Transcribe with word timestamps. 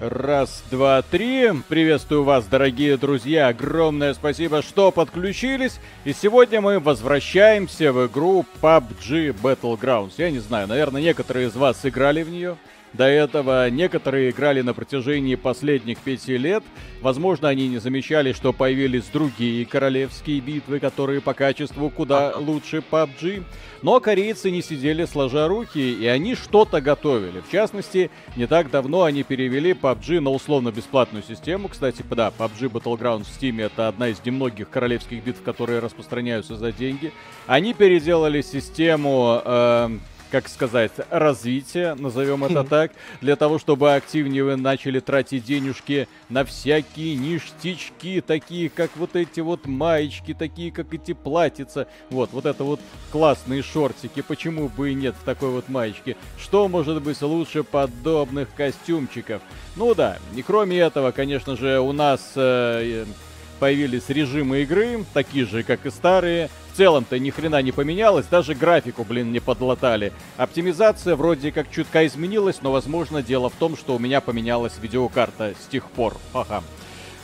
Раз, 0.00 0.64
два, 0.70 1.02
три. 1.02 1.50
Приветствую 1.68 2.24
вас, 2.24 2.46
дорогие 2.46 2.96
друзья. 2.96 3.48
Огромное 3.48 4.14
спасибо, 4.14 4.62
что 4.62 4.90
подключились. 4.92 5.78
И 6.06 6.14
сегодня 6.14 6.62
мы 6.62 6.80
возвращаемся 6.80 7.92
в 7.92 8.06
игру 8.06 8.46
PUBG 8.62 9.36
Battlegrounds. 9.42 10.12
Я 10.16 10.30
не 10.30 10.38
знаю, 10.38 10.68
наверное, 10.68 11.02
некоторые 11.02 11.48
из 11.48 11.54
вас 11.54 11.84
играли 11.84 12.22
в 12.22 12.30
нее. 12.30 12.56
До 12.92 13.04
этого 13.04 13.70
некоторые 13.70 14.30
играли 14.30 14.62
на 14.62 14.74
протяжении 14.74 15.36
последних 15.36 15.98
пяти 15.98 16.36
лет. 16.36 16.64
Возможно, 17.00 17.48
они 17.48 17.68
не 17.68 17.78
замечали, 17.78 18.32
что 18.32 18.52
появились 18.52 19.04
другие 19.12 19.64
королевские 19.64 20.40
битвы, 20.40 20.80
которые 20.80 21.20
по 21.20 21.32
качеству 21.32 21.88
куда 21.88 22.34
лучше 22.36 22.82
PUBG. 22.90 23.44
Но 23.82 24.00
корейцы 24.00 24.50
не 24.50 24.60
сидели 24.60 25.04
сложа 25.04 25.48
руки, 25.48 25.78
и 25.78 26.06
они 26.06 26.34
что-то 26.34 26.80
готовили. 26.80 27.40
В 27.40 27.50
частности, 27.50 28.10
не 28.36 28.46
так 28.46 28.70
давно 28.70 29.04
они 29.04 29.22
перевели 29.22 29.72
PUBG 29.72 30.20
на 30.20 30.30
условно-бесплатную 30.30 31.22
систему. 31.22 31.68
Кстати, 31.68 32.04
да, 32.10 32.32
PUBG 32.36 32.70
Battlegrounds 32.70 33.24
в 33.24 33.40
Steam 33.40 33.62
это 33.64 33.86
одна 33.86 34.08
из 34.08 34.22
немногих 34.24 34.68
королевских 34.68 35.22
битв, 35.24 35.42
которые 35.42 35.78
распространяются 35.78 36.56
за 36.56 36.72
деньги. 36.72 37.12
Они 37.46 37.72
переделали 37.72 38.42
систему... 38.42 39.40
Э, 39.44 39.90
как 40.30 40.48
сказать, 40.48 40.92
развития, 41.10 41.94
назовем 41.94 42.44
это 42.44 42.64
так, 42.68 42.92
для 43.20 43.36
того, 43.36 43.58
чтобы 43.58 43.94
активнее 43.94 44.44
вы 44.44 44.56
начали 44.56 45.00
тратить 45.00 45.44
денежки 45.44 46.08
на 46.28 46.44
всякие 46.44 47.16
ништячки, 47.16 48.20
такие 48.20 48.70
как 48.70 48.90
вот 48.96 49.16
эти 49.16 49.40
вот 49.40 49.66
маечки, 49.66 50.34
такие 50.34 50.70
как 50.72 50.94
эти 50.94 51.12
платьица. 51.12 51.88
Вот, 52.10 52.30
вот 52.32 52.46
это 52.46 52.64
вот 52.64 52.80
классные 53.10 53.62
шортики, 53.62 54.22
почему 54.22 54.68
бы 54.68 54.90
и 54.90 54.94
нет 54.94 55.14
в 55.20 55.24
такой 55.24 55.50
вот 55.50 55.68
маечке? 55.68 56.16
Что 56.38 56.68
может 56.68 57.02
быть 57.02 57.20
лучше 57.22 57.64
подобных 57.64 58.48
костюмчиков? 58.54 59.42
Ну 59.76 59.94
да, 59.94 60.18
и 60.34 60.42
кроме 60.42 60.78
этого, 60.78 61.10
конечно 61.10 61.56
же, 61.56 61.80
у 61.80 61.92
нас 61.92 62.32
э, 62.36 63.04
появились 63.60 64.08
режимы 64.08 64.62
игры, 64.62 65.04
такие 65.12 65.44
же, 65.44 65.62
как 65.62 65.86
и 65.86 65.90
старые. 65.90 66.48
В 66.72 66.76
целом-то 66.76 67.18
ни 67.18 67.30
хрена 67.30 67.60
не 67.62 67.72
поменялось, 67.72 68.26
даже 68.26 68.54
графику, 68.54 69.04
блин, 69.04 69.32
не 69.32 69.40
подлатали. 69.40 70.12
Оптимизация 70.38 71.14
вроде 71.14 71.52
как 71.52 71.70
чутка 71.70 72.06
изменилась, 72.06 72.62
но, 72.62 72.72
возможно, 72.72 73.22
дело 73.22 73.50
в 73.50 73.54
том, 73.54 73.76
что 73.76 73.94
у 73.94 73.98
меня 73.98 74.20
поменялась 74.20 74.72
видеокарта 74.80 75.54
с 75.62 75.66
тех 75.66 75.84
пор. 75.90 76.16
Ага. 76.32 76.62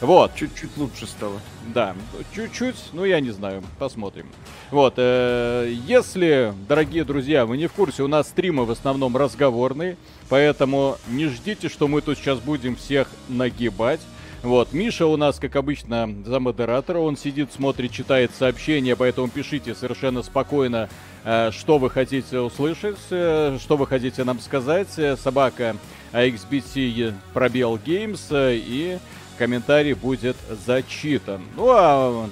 Вот. 0.01 0.35
Чуть-чуть 0.35 0.77
лучше 0.77 1.07
стало. 1.07 1.41
Да, 1.75 1.97
чуть-чуть, 2.35 2.77
ну 2.93 3.05
я 3.05 3.21
не 3.21 3.31
знаю, 3.31 3.63
посмотрим. 3.79 4.27
Вот, 4.71 4.95
э, 4.99 5.73
если, 5.87 6.53
дорогие 6.69 7.05
друзья, 7.05 7.47
вы 7.47 7.57
не 7.57 7.67
в 7.67 7.73
курсе, 7.73 8.03
у 8.03 8.09
нас 8.09 8.29
стримы 8.29 8.67
в 8.67 8.71
основном 8.71 9.17
разговорные, 9.17 9.97
поэтому 10.29 10.99
не 11.09 11.29
ждите, 11.29 11.69
что 11.69 11.89
мы 11.89 12.03
тут 12.03 12.19
сейчас 12.19 12.41
будем 12.41 12.77
всех 12.77 13.09
нагибать. 13.29 14.01
Вот, 14.47 14.73
Миша 14.73 15.07
у 15.07 15.17
нас, 15.17 15.41
как 15.41 15.57
обычно, 15.57 16.09
за 16.25 16.39
модератора. 16.39 17.01
Он 17.01 17.17
сидит, 17.17 17.53
смотрит, 17.53 17.91
читает 17.91 18.31
сообщения, 18.39 18.95
поэтому 18.95 19.27
пишите 19.27 19.75
совершенно 19.75 20.23
спокойно, 20.23 20.89
э, 21.25 21.51
что 21.51 21.79
вы 21.79 21.91
хотите 21.91 22.39
услышать, 22.39 22.97
э, 23.11 23.59
что 23.61 23.77
вы 23.77 23.89
хотите 23.89 24.23
нам 24.23 24.39
сказать. 24.39 24.87
Собака 25.21 25.75
AXBT 26.13 27.13
пробел 27.35 27.75
Games 27.75 28.21
э, 28.31 28.55
и 28.55 28.99
комментарий 29.37 29.95
будет 29.95 30.37
зачитан. 30.65 31.43
Ну 31.57 31.67
а 31.73 32.31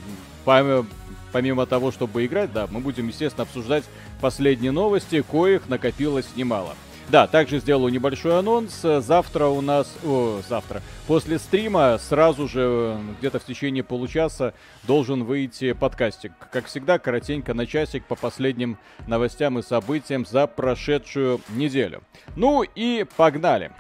помимо 1.33 1.67
того, 1.67 1.91
чтобы 1.91 2.25
играть, 2.27 2.53
да, 2.53 2.69
мы 2.71 2.79
будем, 2.79 3.09
естественно, 3.09 3.43
обсуждать 3.43 3.83
последние 4.21 4.71
новости, 4.71 5.21
коих 5.21 5.69
накопилось 5.69 6.29
немало. 6.37 6.77
Да, 7.11 7.27
также 7.27 7.59
сделаю 7.59 7.93
небольшой 7.93 8.39
анонс. 8.39 8.81
Завтра 8.81 9.47
у 9.47 9.61
нас... 9.61 9.95
О, 10.05 10.41
завтра. 10.49 10.83
После 11.07 11.39
стрима 11.39 11.99
сразу 11.99 12.49
же, 12.49 12.99
где-то 13.19 13.39
в 13.39 13.45
течение 13.45 13.85
получаса, 13.85 14.55
должен 14.85 15.25
выйти 15.25 15.73
подкастик. 15.73 16.33
Как 16.51 16.67
всегда, 16.67 16.99
коротенько 16.99 17.53
на 17.53 17.67
часик 17.67 18.07
по 18.07 18.15
последним 18.15 18.79
новостям 19.07 19.59
и 19.59 19.63
событиям 19.63 20.25
за 20.25 20.47
прошедшую 20.47 21.41
неделю. 21.51 22.03
Ну 22.37 22.63
и 22.63 23.05
погнали. 23.17 23.71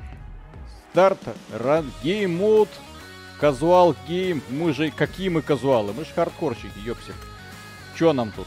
Start, 0.92 1.18
run, 1.52 1.90
game 2.02 2.36
mode, 2.36 2.68
casual 3.40 3.96
game. 4.06 4.42
Мы 4.50 4.74
же, 4.74 4.90
какие 4.90 5.30
мы 5.30 5.40
казуалы? 5.40 5.92
Мы 5.92 6.04
же 6.04 6.12
хардкорщики, 6.14 6.78
ёпсик. 6.84 7.14
Чё 7.98 8.12
нам 8.12 8.32
тут? 8.32 8.46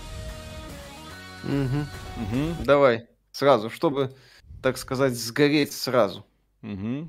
Угу. 1.44 1.86
Угу. 2.24 2.64
Давай, 2.64 3.08
сразу, 3.32 3.70
чтобы 3.70 4.16
так 4.62 4.78
сказать, 4.78 5.13
сгореть 5.13 5.72
сразу. 5.72 6.25
Угу. 6.63 7.07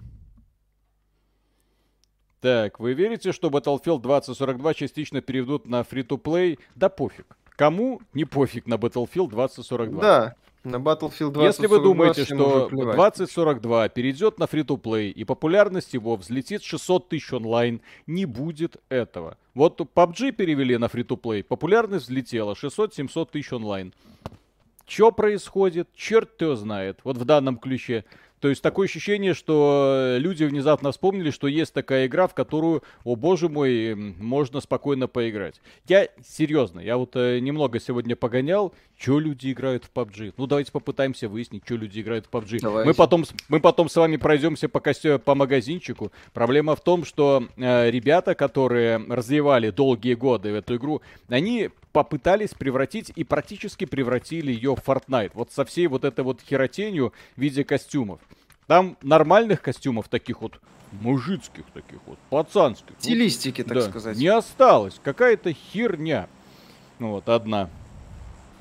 Так, 2.41 2.79
вы 2.79 2.95
верите, 2.95 3.33
что 3.33 3.49
Battlefield 3.49 4.01
2042 4.03 4.75
частично 4.75 5.21
переведут 5.21 5.67
на 5.67 5.81
free-to-play? 5.81 6.59
Да 6.77 6.89
пофиг. 6.89 7.37
Кому 7.57 8.01
не 8.15 8.25
пофиг 8.25 8.67
на 8.67 8.75
Battlefield 8.75 9.31
2042? 9.31 10.01
Да, 10.01 10.37
на 10.63 10.77
Battlefield 10.77 11.33
2042 11.33 11.47
Если 11.47 11.67
вы 11.67 11.81
думаете, 11.81 12.25
что 12.25 12.69
2042 12.69 13.89
перейдет 13.89 14.39
на 14.39 14.45
free-to-play 14.45 15.11
и 15.11 15.25
популярность 15.25 15.95
его 15.95 16.15
взлетит 16.15 16.63
600 16.63 17.09
тысяч 17.09 17.33
онлайн, 17.33 17.81
не 18.07 18.27
будет 18.27 18.77
этого. 18.89 19.37
Вот 19.55 19.81
PUBG 19.81 20.31
перевели 20.33 20.77
на 20.77 20.85
free-to-play, 20.85 21.43
популярность 21.43 22.05
взлетела 22.05 22.53
600-700 22.53 23.29
тысяч 23.33 23.53
онлайн. 23.53 23.93
Что 24.89 25.13
происходит, 25.13 25.89
черт 25.95 26.41
его 26.41 26.57
знает, 26.57 27.01
вот 27.05 27.19
в 27.19 27.25
данном 27.25 27.59
ключе. 27.59 28.05
То 28.41 28.49
есть 28.49 28.63
такое 28.63 28.87
ощущение, 28.87 29.35
что 29.35 30.17
люди 30.19 30.45
внезапно 30.45 30.93
вспомнили, 30.93 31.31
что 31.31 31.49
есть 31.49 31.73
такая 31.75 32.07
игра, 32.07 32.29
в 32.29 32.35
которую, 32.35 32.83
о 33.05 33.17
боже 33.17 33.49
мой, 33.49 33.95
можно 33.95 34.61
спокойно 34.61 35.09
поиграть. 35.09 35.61
Я 35.89 36.09
серьезно, 36.25 36.81
я 36.81 36.97
вот 36.97 37.17
э, 37.17 37.41
немного 37.41 37.81
сегодня 37.81 38.15
погонял, 38.15 38.73
что 38.97 39.19
люди 39.19 39.53
играют 39.53 39.85
в 39.85 39.93
PUBG. 39.93 40.35
Ну 40.37 40.47
давайте 40.47 40.71
попытаемся 40.71 41.29
выяснить, 41.29 41.65
что 41.65 41.75
люди 41.77 42.01
играют 42.01 42.27
в 42.27 42.31
PUBG. 42.31 42.85
Мы 42.85 42.95
потом, 42.95 43.25
мы 43.49 43.61
потом 43.61 43.89
с 43.89 43.97
вами 43.97 44.17
пройдемся 44.17 44.69
по, 44.69 44.81
костю, 44.81 45.19
по 45.19 45.35
магазинчику. 45.35 46.13
Проблема 46.33 46.77
в 46.77 46.81
том, 46.81 47.05
что 47.05 47.45
э, 47.57 47.91
ребята, 47.91 48.35
которые 48.35 48.99
развивали 49.09 49.71
долгие 49.71 50.15
годы 50.15 50.51
эту 50.51 50.77
игру, 50.77 51.03
они 51.29 51.71
попытались 51.99 52.55
превратить 52.55 53.11
и 53.17 53.25
практически 53.25 53.85
превратили 53.85 54.53
ее 54.53 54.77
в 54.77 54.89
Fortnite. 54.89 55.33
Вот 55.35 55.51
со 55.51 55.65
всей 55.65 55.89
вот 55.89 56.05
этой 56.05 56.21
вот 56.21 56.41
херотенью 56.41 57.13
в 57.35 57.41
виде 57.41 57.65
костюмов. 57.65 58.21
Там 58.69 58.97
нормальных 59.03 59.63
костюмов 59.63 60.07
таких 60.07 60.41
вот 60.41 60.61
мужицких 60.93 61.65
таких 61.75 61.99
вот, 62.07 62.17
пацанских. 62.31 62.95
Стилистики, 63.01 63.65
так 63.65 63.79
да, 63.79 63.83
сказать. 63.83 64.17
Не 64.17 64.29
осталось. 64.29 65.01
Какая-то 65.03 65.53
херня. 65.53 66.29
Ну 67.01 67.11
вот, 67.11 67.29
одна. 67.29 67.69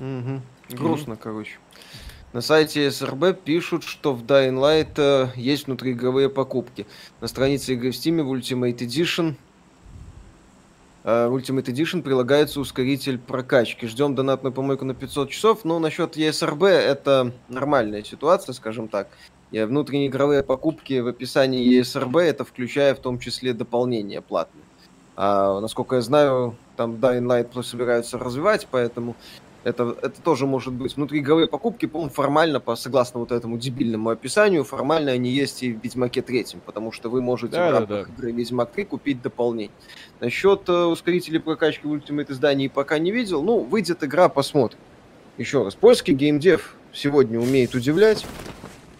Угу. 0.00 0.42
Грустно, 0.70 1.12
mm 1.12 1.20
короче. 1.22 1.58
На 2.32 2.40
сайте 2.40 2.90
СРБ 2.90 3.40
пишут, 3.44 3.84
что 3.84 4.14
в 4.14 4.24
Dying 4.24 4.58
Light 4.58 4.94
э, 4.96 5.28
есть 5.36 5.68
внутриигровые 5.68 6.28
покупки. 6.28 6.88
На 7.20 7.28
странице 7.28 7.74
игры 7.74 7.92
в 7.92 7.94
Steam 7.94 8.20
в 8.20 8.32
Ultimate 8.32 8.78
Edition 8.78 9.36
Ultimate 11.08 11.64
Edition 11.64 12.02
прилагается 12.02 12.60
ускоритель 12.60 13.18
прокачки. 13.18 13.86
Ждем 13.86 14.14
донатную 14.14 14.52
помойку 14.52 14.84
на 14.84 14.94
500 14.94 15.30
часов. 15.30 15.64
Но 15.64 15.78
насчет 15.78 16.18
ESRB 16.18 16.66
это 16.66 17.32
нормальная 17.48 18.02
ситуация, 18.02 18.52
скажем 18.52 18.88
так. 18.88 19.08
И 19.50 19.58
внутренние 19.62 20.08
игровые 20.08 20.42
покупки 20.42 21.00
в 21.00 21.06
описании 21.06 21.80
ESRB 21.80 22.20
это 22.20 22.44
включая 22.44 22.94
в 22.94 22.98
том 22.98 23.18
числе 23.18 23.54
дополнения 23.54 24.20
платные. 24.20 24.64
А, 25.16 25.60
насколько 25.60 25.96
я 25.96 26.02
знаю, 26.02 26.56
там 26.76 26.96
Dying 26.96 27.24
Light 27.24 27.62
собираются 27.62 28.18
развивать, 28.18 28.68
поэтому 28.70 29.16
это, 29.68 29.96
это 30.02 30.20
тоже 30.22 30.46
может 30.46 30.72
быть. 30.72 30.96
Внутриигровые 30.96 31.46
покупки, 31.46 31.86
по-моему, 31.86 32.10
формально, 32.12 32.60
по, 32.60 32.76
согласно 32.76 33.20
вот 33.20 33.32
этому 33.32 33.58
дебильному 33.58 34.10
описанию, 34.10 34.64
формально 34.64 35.12
они 35.12 35.30
есть 35.30 35.62
и 35.62 35.72
в 35.72 35.82
Ведьмаке 35.82 36.22
третьем, 36.22 36.60
потому 36.64 36.92
что 36.92 37.08
вы 37.10 37.20
можете 37.20 37.56
да, 37.56 37.68
в 37.68 37.72
рамках 37.72 37.88
да, 37.88 38.04
да. 38.04 38.12
игры 38.12 38.32
Ведьмак 38.32 38.72
3 38.72 38.84
купить 38.84 39.22
дополнение. 39.22 39.74
Насчет 40.20 40.68
э, 40.68 40.84
ускорителей 40.84 41.40
прокачки 41.40 41.86
в 41.86 41.92
Ultimate 41.94 42.32
издании 42.32 42.68
пока 42.68 42.98
не 42.98 43.12
видел. 43.12 43.42
Ну, 43.42 43.60
выйдет 43.60 44.02
игра, 44.02 44.28
посмотрим. 44.28 44.78
Еще 45.36 45.62
раз, 45.62 45.74
польский 45.74 46.14
геймдев 46.14 46.74
сегодня 46.92 47.38
умеет 47.38 47.74
удивлять. 47.74 48.26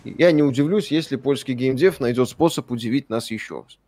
Я 0.04 0.30
не 0.32 0.42
удивлюсь, 0.42 0.90
если 0.90 1.16
польский 1.16 1.54
геймдев 1.54 2.00
найдет 2.00 2.28
способ 2.28 2.70
удивить 2.70 3.08
нас 3.10 3.30
еще 3.30 3.62
раз. 3.62 3.78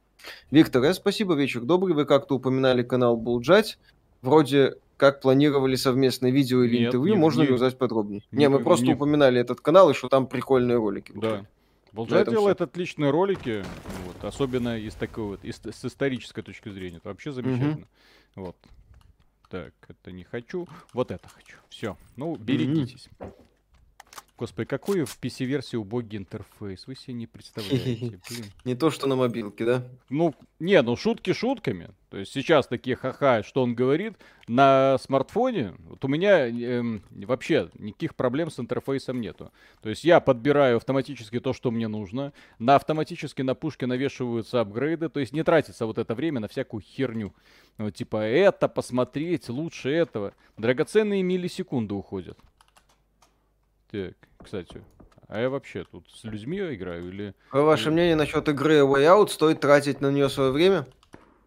Виктор, 0.51 0.83
э, 0.85 0.95
спасибо, 0.95 1.35
вечер 1.35 1.61
добрый. 1.61 1.95
Вы 1.95 2.05
как-то 2.07 2.37
упоминали 2.37 2.83
канал 2.83 3.17
Булджать. 3.17 3.79
Вроде 4.23 4.75
как 5.01 5.23
планировали 5.23 5.77
совместное 5.77 6.31
видео 6.31 6.63
или 6.63 6.77
Нет, 6.77 6.89
интервью, 6.89 7.15
не, 7.15 7.21
можно 7.21 7.41
не, 7.41 7.47
ли 7.47 7.55
узнать 7.55 7.79
подробнее? 7.79 8.23
Не, 8.31 8.41
не 8.41 8.49
мы 8.51 8.59
просто 8.61 8.85
не... 8.85 8.93
упоминали 8.93 9.41
этот 9.41 9.63
канал 9.63 9.89
и 9.89 9.95
что 9.95 10.11
там 10.11 10.27
прикольные 10.27 10.77
ролики. 10.77 11.13
Да. 11.17 11.47
Булджай 11.93 12.27
делает 12.27 12.59
все. 12.59 12.65
отличные 12.65 13.11
ролики, 13.11 13.65
вот, 14.07 14.23
особенно 14.23 14.79
из 14.79 14.95
такой 14.95 15.25
вот, 15.25 15.43
из, 15.43 15.57
с 15.57 15.85
исторической 15.87 16.43
точки 16.43 16.69
зрения. 16.69 16.99
Это 16.99 17.09
вообще 17.09 17.33
замечательно. 17.33 17.87
Угу. 18.37 18.45
Вот. 18.45 18.57
Так, 19.49 19.73
это 19.89 20.13
не 20.13 20.23
хочу. 20.23 20.69
Вот 20.93 21.11
это 21.11 21.27
хочу. 21.31 21.57
Все. 21.71 21.97
Ну, 22.17 22.37
берегитесь. 22.37 23.09
Угу. 23.19 23.35
Господи, 24.41 24.67
какой 24.67 25.05
в 25.05 25.19
PC-версии 25.21 25.77
убогий 25.77 26.17
интерфейс? 26.17 26.87
Вы 26.87 26.97
себе 26.97 27.13
не 27.13 27.27
представляете. 27.27 28.19
Блин. 28.31 28.45
Не 28.65 28.75
то, 28.75 28.91
что 28.91 29.07
на 29.07 29.15
мобилке, 29.15 29.67
да? 29.67 29.87
Ну, 30.09 30.35
не, 30.59 30.81
ну 30.81 30.97
шутки 30.97 31.35
шутками. 31.35 31.91
То 32.09 32.17
есть 32.17 32.33
сейчас 32.33 32.67
такие 32.67 32.97
ха-ха, 32.97 33.43
что 33.43 33.63
он 33.63 33.75
говорит. 33.75 34.15
На 34.49 34.97
смартфоне 34.97 35.75
вот 35.81 36.03
у 36.07 36.09
меня 36.09 36.49
эм, 36.49 37.03
вообще 37.11 37.69
никаких 37.75 38.15
проблем 38.15 38.51
с 38.51 38.59
интерфейсом 38.59 39.21
нету. 39.21 39.53
То 39.83 39.91
есть 39.91 40.05
я 40.05 40.21
подбираю 40.21 40.79
автоматически 40.79 41.39
то, 41.39 41.53
что 41.53 41.71
мне 41.71 41.87
нужно. 41.87 42.33
На 42.59 42.77
автоматически 42.77 43.43
на 43.43 43.55
пушке 43.55 43.85
навешиваются 43.85 44.63
апгрейды. 44.63 45.11
То 45.11 45.21
есть 45.21 45.35
не 45.35 45.43
тратится 45.43 45.85
вот 45.85 45.99
это 45.99 46.15
время 46.15 46.41
на 46.41 46.49
всякую 46.49 46.81
херню. 46.81 47.35
Вот 47.77 47.95
типа 47.95 48.23
это 48.23 48.69
посмотреть, 48.69 49.51
лучше 49.51 49.91
этого. 49.91 50.33
Драгоценные 50.57 51.23
миллисекунды 51.23 51.95
уходят. 51.95 52.39
Так, 53.91 54.15
кстати, 54.43 54.83
а 55.27 55.41
я 55.41 55.51
вообще 55.51 55.85
тут 55.85 56.09
с 56.11 56.25
людьми 56.25 56.59
играю 56.59 57.09
или... 57.09 57.35
А 57.51 57.61
ваше 57.61 57.91
мнение 57.91 58.17
насчет 58.17 58.49
игры 58.49 58.81
Way 58.81 59.05
Out? 59.05 59.29
Стоит 59.29 59.61
тратить 59.61 60.01
на 60.01 60.11
нее 60.11 60.29
свое 60.29 60.51
время? 60.51 60.87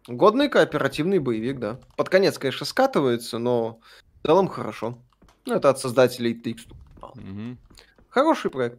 Годный 0.06 0.48
кооперативный 0.48 1.18
боевик, 1.18 1.58
да. 1.58 1.78
Под 1.96 2.08
конец, 2.08 2.38
конечно, 2.38 2.66
скатывается, 2.66 3.38
но 3.38 3.80
в 4.22 4.26
целом 4.26 4.48
хорошо. 4.48 4.98
Ну, 5.46 5.54
это 5.54 5.70
от 5.70 5.78
создателей 5.78 6.32
Takes 6.34 6.66
Угу. 7.02 7.58
Хороший 8.08 8.50
проект. 8.50 8.78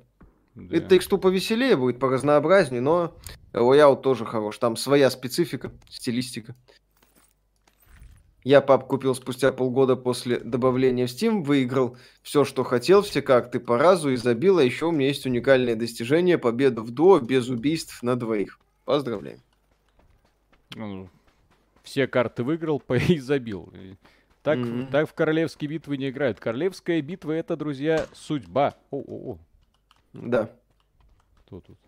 Да. 0.56 0.78
И 0.78 0.80
Takes 0.80 1.16
повеселее 1.18 1.78
будет, 1.78 2.00
по 2.00 2.10
разнообразнее, 2.10 2.82
но 2.82 3.16
Way 3.54 3.80
Out 3.88 4.02
тоже 4.02 4.26
хорош. 4.26 4.58
Там 4.58 4.76
своя 4.76 5.10
специфика, 5.10 5.72
стилистика. 5.88 6.56
Я 8.46 8.62
пап 8.62 8.86
купил 8.86 9.16
спустя 9.16 9.52
полгода 9.52 9.96
после 9.96 10.38
добавления 10.38 11.08
в 11.08 11.10
Steam, 11.10 11.42
выиграл 11.42 11.98
все, 12.22 12.46
что 12.46 12.64
хотел, 12.64 13.02
все 13.02 13.24
карты 13.24 13.60
по 13.60 13.80
разу 13.80 14.12
и 14.12 14.18
забил, 14.18 14.60
а 14.60 14.64
еще 14.64 14.86
у 14.86 14.92
меня 14.92 15.08
есть 15.08 15.26
уникальное 15.26 15.76
достижение, 15.76 16.38
победа 16.38 16.82
в 16.82 16.92
дуо 16.92 17.20
без 17.20 17.50
убийств 17.50 18.04
на 18.04 18.16
двоих. 18.16 18.60
Поздравляем. 18.86 19.40
Ну, 20.76 21.10
все 21.82 22.06
карты 22.06 22.44
выиграл 22.44 22.84
и 23.10 23.18
забил. 23.18 23.74
Так, 24.44 24.60
mm-hmm. 24.60 24.92
так 24.92 25.10
в 25.10 25.16
королевские 25.16 25.68
битвы 25.72 25.98
не 25.98 26.10
играют. 26.10 26.40
Королевская 26.40 27.02
битва 27.02 27.32
это, 27.32 27.56
друзья, 27.56 28.06
судьба. 28.14 28.76
О-о-о. 28.92 29.40
Да. 30.14 30.52
Кто 31.40 31.62
тут? 31.62 31.80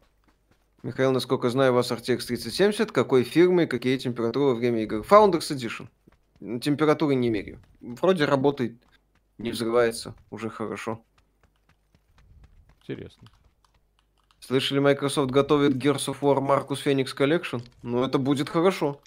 Михаил, 0.81 1.11
насколько 1.11 1.51
знаю, 1.51 1.73
у 1.73 1.75
вас 1.75 1.91
RTX 1.91 2.25
3070. 2.25 2.91
Какой 2.91 3.23
фирмы 3.23 3.67
какие 3.67 3.95
температуры 3.99 4.45
во 4.45 4.55
время 4.55 4.81
игр? 4.81 5.05
Founders 5.07 5.51
Edition. 5.55 5.87
Температуры 6.39 7.15
не 7.15 7.29
меряю. 7.29 7.59
Вроде 7.81 8.25
работает, 8.25 8.77
не 9.37 9.51
взрывается, 9.51 10.15
уже 10.29 10.49
хорошо. 10.49 11.03
Интересно. 12.81 13.27
Слышали, 14.39 14.79
Microsoft 14.79 15.31
готовит 15.31 15.75
Gears 15.75 16.07
of 16.07 16.19
War 16.21 16.39
Marcus 16.39 16.83
Phoenix 16.85 17.07
Collection? 17.17 17.61
Ну, 17.81 18.03
это 18.03 18.17
будет 18.17 18.49
хорошо. 18.49 19.01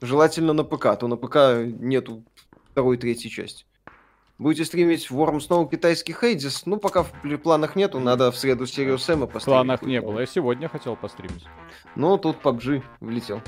Желательно 0.00 0.52
на 0.52 0.64
ПК, 0.64 0.86
а 0.86 0.96
то 0.96 1.08
на 1.08 1.16
ПК 1.16 1.64
нету 1.80 2.24
второй, 2.70 2.98
третьей 2.98 3.30
части. 3.30 3.64
Будете 4.38 4.64
стримить 4.64 5.10
Worm 5.10 5.40
снова 5.40 5.68
китайский 5.68 6.12
Хейдис? 6.12 6.64
Ну, 6.64 6.78
пока 6.78 7.02
в 7.02 7.38
планах 7.38 7.74
нету, 7.74 7.98
надо 7.98 8.30
в 8.30 8.36
среду 8.36 8.64
Serious 8.64 8.98
Sam 8.98 9.26
постримить. 9.26 9.42
В 9.42 9.44
планах 9.46 9.82
не 9.82 10.00
было, 10.00 10.20
я 10.20 10.26
сегодня 10.26 10.68
хотел 10.68 10.94
постримить. 10.94 11.44
Ну, 11.96 12.16
тут 12.18 12.36
PUBG 12.40 12.82
влетел. 13.00 13.42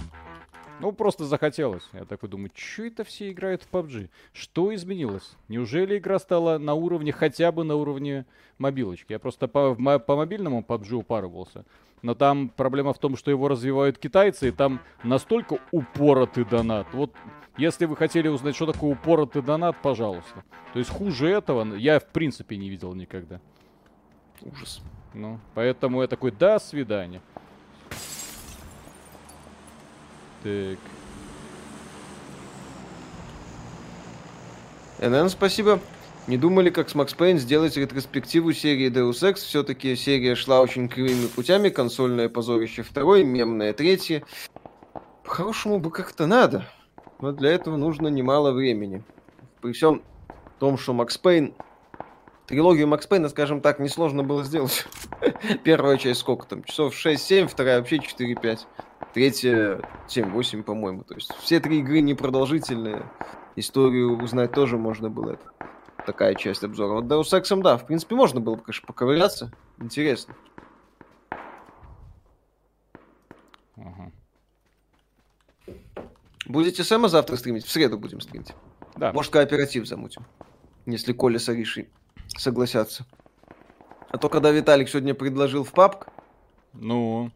Ну, 0.80 0.92
просто 0.92 1.24
захотелось. 1.24 1.88
Я 1.92 2.04
такой 2.04 2.28
думаю, 2.28 2.50
что 2.54 2.84
это 2.84 3.04
все 3.04 3.30
играют 3.30 3.62
в 3.62 3.70
PUBG? 3.70 4.08
Что 4.32 4.74
изменилось? 4.74 5.36
Неужели 5.48 5.98
игра 5.98 6.18
стала 6.18 6.58
на 6.58 6.74
уровне, 6.74 7.12
хотя 7.12 7.52
бы 7.52 7.64
на 7.64 7.76
уровне 7.76 8.24
мобилочки? 8.58 9.12
Я 9.12 9.18
просто 9.18 9.46
по, 9.46 9.74
по 9.74 10.16
мобильному 10.16 10.64
PUBG 10.66 10.94
упарывался. 10.94 11.64
Но 12.02 12.14
там 12.14 12.48
проблема 12.48 12.94
в 12.94 12.98
том, 12.98 13.16
что 13.16 13.30
его 13.30 13.48
развивают 13.48 13.98
китайцы, 13.98 14.48
и 14.48 14.52
там 14.52 14.80
настолько 15.04 15.58
упоротый 15.70 16.44
донат. 16.46 16.86
Вот 16.92 17.14
если 17.58 17.84
вы 17.84 17.94
хотели 17.96 18.28
узнать, 18.28 18.56
что 18.56 18.72
такое 18.72 18.92
упоротый 18.92 19.42
донат, 19.42 19.76
пожалуйста. 19.82 20.44
То 20.72 20.78
есть 20.78 20.90
хуже 20.90 21.28
этого 21.28 21.74
я 21.74 22.00
в 22.00 22.06
принципе 22.06 22.56
не 22.56 22.70
видел 22.70 22.94
никогда. 22.94 23.40
Ужас. 24.40 24.80
Ну, 25.12 25.38
поэтому 25.54 26.00
я 26.00 26.08
такой, 26.08 26.30
до 26.30 26.58
свидания. 26.58 27.20
Так. 30.42 30.78
НН, 34.98 35.28
спасибо. 35.28 35.80
Не 36.26 36.36
думали, 36.36 36.70
как 36.70 36.88
с 36.88 36.94
Макс 36.94 37.12
Пейн 37.14 37.38
сделать 37.38 37.76
ретроспективу 37.76 38.52
серии 38.52 38.90
Deus 38.90 39.22
Ex? 39.22 39.36
Все-таки 39.36 39.96
серия 39.96 40.34
шла 40.34 40.60
очень 40.60 40.88
кривыми 40.88 41.26
путями. 41.26 41.70
Консольное 41.70 42.28
позорище 42.28 42.82
второй, 42.82 43.24
мемное 43.24 43.72
третье. 43.72 44.22
По-хорошему 45.24 45.78
бы 45.78 45.90
как-то 45.90 46.26
надо. 46.26 46.66
Но 47.20 47.32
для 47.32 47.50
этого 47.50 47.76
нужно 47.76 48.08
немало 48.08 48.52
времени. 48.52 49.02
При 49.60 49.72
всем 49.72 50.02
том, 50.58 50.78
что 50.78 50.92
Макс 50.92 51.16
Пейн... 51.18 51.54
Трилогию 52.46 52.88
Макс 52.88 53.06
Пейна, 53.06 53.28
скажем 53.28 53.60
так, 53.60 53.78
несложно 53.78 54.24
было 54.24 54.42
сделать. 54.42 54.84
Первая 55.64 55.96
часть 55.98 56.20
сколько 56.20 56.46
там? 56.46 56.64
Часов 56.64 56.94
6-7, 56.94 57.46
вторая 57.46 57.78
вообще 57.78 57.96
4-5 57.96 58.60
третья 59.12 59.80
7-8, 60.08 60.62
по-моему. 60.62 61.04
То 61.04 61.14
есть 61.14 61.32
все 61.40 61.60
три 61.60 61.80
игры 61.80 62.00
непродолжительные. 62.00 63.04
Историю 63.56 64.22
узнать 64.22 64.52
тоже 64.52 64.78
можно 64.78 65.10
было. 65.10 65.32
Это 65.32 65.52
такая 66.06 66.34
часть 66.34 66.64
обзора. 66.64 66.94
Вот 66.94 67.04
Deus 67.04 67.32
Ex, 67.32 67.62
да, 67.62 67.76
в 67.76 67.86
принципе, 67.86 68.14
можно 68.14 68.40
было 68.40 68.54
бы, 68.56 68.62
конечно, 68.62 68.86
поковыряться. 68.86 69.52
Интересно. 69.78 70.34
Ага. 73.76 74.12
Будете 76.46 76.84
Сэма 76.84 77.08
завтра 77.08 77.36
стримить? 77.36 77.64
В 77.64 77.70
среду 77.70 77.98
будем 77.98 78.20
стримить. 78.20 78.54
Да. 78.96 79.12
Может, 79.12 79.32
кооператив 79.32 79.86
замутим. 79.86 80.24
Если 80.86 81.12
Коля 81.12 81.38
с 81.38 81.48
Аришей 81.48 81.88
согласятся. 82.36 83.06
А 84.10 84.18
то, 84.18 84.28
когда 84.28 84.50
Виталик 84.50 84.88
сегодня 84.88 85.14
предложил 85.14 85.64
в 85.64 85.72
папк... 85.72 86.08
Ну... 86.72 87.30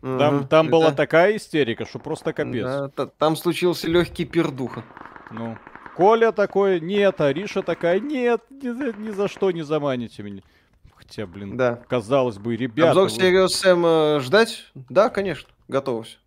Там, 0.00 0.36
угу, 0.36 0.44
там 0.46 0.66
это... 0.66 0.72
была 0.72 0.92
такая 0.92 1.36
истерика, 1.36 1.84
что 1.84 1.98
просто 1.98 2.32
капец. 2.32 2.64
Да, 2.64 3.06
там 3.06 3.34
случился 3.34 3.88
легкий 3.88 4.24
пердуха. 4.24 4.84
Ну, 5.32 5.58
Коля 5.96 6.30
такой, 6.30 6.80
нет, 6.80 7.20
Ариша 7.20 7.62
такая, 7.62 7.98
нет, 7.98 8.42
ни, 8.50 8.96
ни 9.00 9.10
за 9.10 9.26
что 9.28 9.50
не 9.50 9.62
заманите 9.62 10.22
меня. 10.22 10.42
Хотя, 10.94 11.26
блин, 11.26 11.56
да. 11.56 11.76
казалось 11.88 12.38
бы, 12.38 12.54
ребята... 12.56 13.02
Обзор. 13.02 13.08
Serious 13.08 13.48
Sam 13.48 14.16
э, 14.16 14.20
ждать? 14.20 14.70
Да, 14.74 15.08
конечно, 15.08 15.48
готовься. 15.66 16.18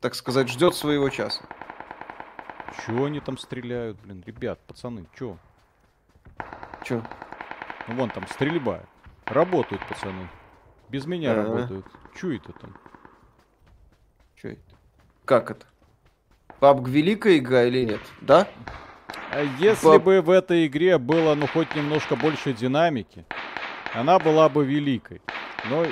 Так 0.00 0.14
сказать, 0.14 0.48
ждет 0.48 0.74
своего 0.74 1.10
часа. 1.10 1.42
Чего 2.86 3.04
они 3.04 3.20
там 3.20 3.36
стреляют, 3.36 3.98
блин, 4.00 4.22
ребят, 4.26 4.58
пацаны, 4.66 5.06
чё? 5.18 5.36
Чё? 6.84 7.02
Ну, 7.88 7.94
вон 7.94 8.08
там 8.10 8.26
стрельба. 8.28 8.80
Работают, 9.26 9.86
пацаны. 9.86 10.28
Без 10.88 11.04
меня 11.06 11.32
А-а-а. 11.32 11.44
работают. 11.44 11.86
Чё 12.18 12.34
это 12.34 12.52
там? 12.52 12.74
Что 14.42 14.48
это? 14.48 14.60
Как 15.24 15.50
это? 15.52 15.66
PUBG 16.60 16.90
великая 16.90 17.38
игра 17.38 17.62
или 17.62 17.84
нет? 17.84 18.00
Да? 18.20 18.48
А 19.30 19.40
если 19.60 19.88
PUBG... 19.88 20.00
бы 20.00 20.20
в 20.20 20.30
этой 20.30 20.66
игре 20.66 20.98
было, 20.98 21.36
ну, 21.36 21.46
хоть 21.46 21.72
немножко 21.76 22.16
больше 22.16 22.52
динамики, 22.52 23.24
она 23.94 24.18
была 24.18 24.48
бы 24.48 24.64
великой. 24.64 25.22
Но... 25.70 25.86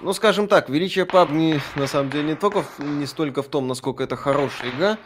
Ну, 0.00 0.12
скажем 0.12 0.48
так, 0.48 0.68
величие 0.68 1.04
PUBG 1.04 1.32
не, 1.32 1.60
на 1.76 1.86
самом 1.86 2.10
деле 2.10 2.30
не 2.30 2.34
только 2.34 2.64
не 2.80 3.06
столько 3.06 3.44
в 3.44 3.46
том, 3.46 3.68
насколько 3.68 4.02
это 4.02 4.16
хорошая 4.16 4.70
игра, 4.70 4.98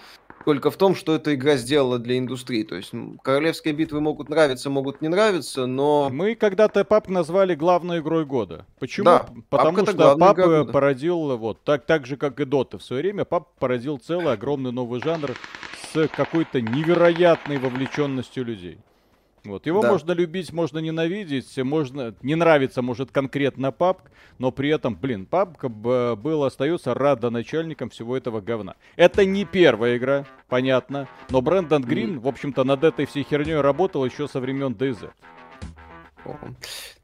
только 0.45 0.71
в 0.71 0.77
том, 0.77 0.95
что 0.95 1.15
эта 1.15 1.35
игра 1.35 1.57
сделала 1.57 1.99
для 1.99 2.19
индустрии. 2.19 2.63
То 2.63 2.77
есть 2.77 2.93
королевские 3.23 3.75
битвы 3.75 4.01
могут 4.01 4.29
нравиться, 4.29 4.71
могут 4.71 5.01
не 5.03 5.09
нравиться, 5.09 5.67
но... 5.67 6.09
Мы 6.11 6.35
когда-то 6.35 6.85
пап 6.85 7.09
назвали 7.09 7.55
главной 7.55 8.01
игрой 8.01 8.25
года. 8.25 8.67
Почему? 8.79 9.05
Да, 9.05 9.27
Потому 9.49 9.87
что 9.87 10.17
пап 10.17 10.37
породил, 10.73 11.37
вот, 11.37 11.63
так, 11.65 11.87
так 11.87 12.07
же, 12.07 12.17
как 12.17 12.41
и 12.41 12.45
Дота 12.45 12.79
в 12.79 12.83
свое 12.83 13.03
время, 13.03 13.25
пап 13.25 13.49
породил 13.59 13.99
целый 13.99 14.33
огромный 14.33 14.73
новый 14.73 15.01
жанр 15.01 15.33
с 15.93 16.09
какой-то 16.09 16.61
невероятной 16.61 17.59
вовлеченностью 17.59 18.45
людей. 18.45 18.79
Вот. 19.45 19.67
Его 19.67 19.83
да. 19.83 19.93
можно 19.93 20.13
любить, 20.13 20.53
можно 20.53 20.79
ненавидеть, 20.79 21.57
можно 21.59 22.15
не 22.23 22.35
нравится, 22.35 22.83
может, 22.83 23.11
конкретно 23.11 23.73
папк, 23.73 24.11
но 24.39 24.53
при 24.53 24.69
этом, 24.71 24.95
блин, 24.95 25.27
папка 25.27 25.69
был, 25.69 26.45
остается 26.45 26.95
родоначальником 26.95 27.91
всего 27.91 28.17
этого 28.17 28.41
говна. 28.41 28.75
Это 28.97 29.25
не 29.25 29.45
первая 29.45 29.97
игра, 29.97 30.27
понятно, 30.49 31.09
но 31.31 31.41
Брэндон 31.41 31.83
Грин, 31.83 32.17
mm. 32.17 32.21
в 32.21 32.29
общем-то, 32.29 32.65
над 32.65 32.85
этой 32.85 33.07
всей 33.07 33.25
херней 33.25 33.61
работал 33.61 34.05
еще 34.05 34.29
со 34.29 34.41
времен 34.41 34.73
DZ. 34.73 35.11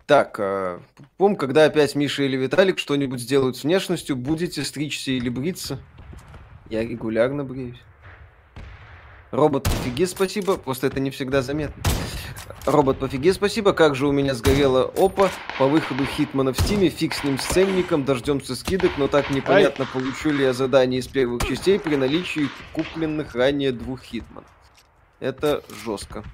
Так, 0.07 0.39
э, 0.39 0.79
помню, 1.17 1.37
когда 1.37 1.65
опять 1.65 1.97
Миша 1.97 2.23
или 2.23 2.37
Виталик 2.37 2.79
что-нибудь 2.79 3.21
сделают 3.21 3.57
с 3.57 3.65
внешностью, 3.65 4.15
будете 4.15 4.63
стричься 4.63 5.11
или 5.11 5.29
бриться? 5.29 5.81
Я 6.71 6.83
регулярно 6.83 7.43
бреюсь. 7.43 7.83
Робот, 9.31 9.65
пофиги, 9.65 10.05
спасибо. 10.05 10.57
Просто 10.57 10.87
это 10.87 11.01
не 11.01 11.11
всегда 11.11 11.43
заметно. 11.43 11.83
Робот, 12.65 12.99
пофиги, 12.99 13.31
спасибо. 13.33 13.73
Как 13.73 13.95
же 13.95 14.07
у 14.07 14.13
меня 14.13 14.35
сгорела 14.35 14.85
опа 14.97 15.31
по 15.59 15.67
выходу 15.67 16.05
Хитмана 16.05 16.53
в 16.53 16.61
Стиме. 16.61 16.89
Фиг 16.89 17.15
с 17.15 17.25
ним, 17.25 17.39
с 17.39 17.45
ценником, 17.45 18.05
дождемся 18.05 18.55
скидок, 18.55 18.93
но 18.99 19.09
так 19.09 19.31
непонятно, 19.31 19.85
Ай. 19.85 19.91
получу 19.93 20.31
ли 20.31 20.45
я 20.45 20.53
задание 20.53 21.01
из 21.01 21.09
первых 21.09 21.45
частей 21.47 21.79
при 21.79 21.97
наличии 21.97 22.49
купленных 22.73 23.35
ранее 23.35 23.73
двух 23.73 24.03
Хитманов. 24.03 24.51
Это 25.19 25.63
жестко. 25.85 26.25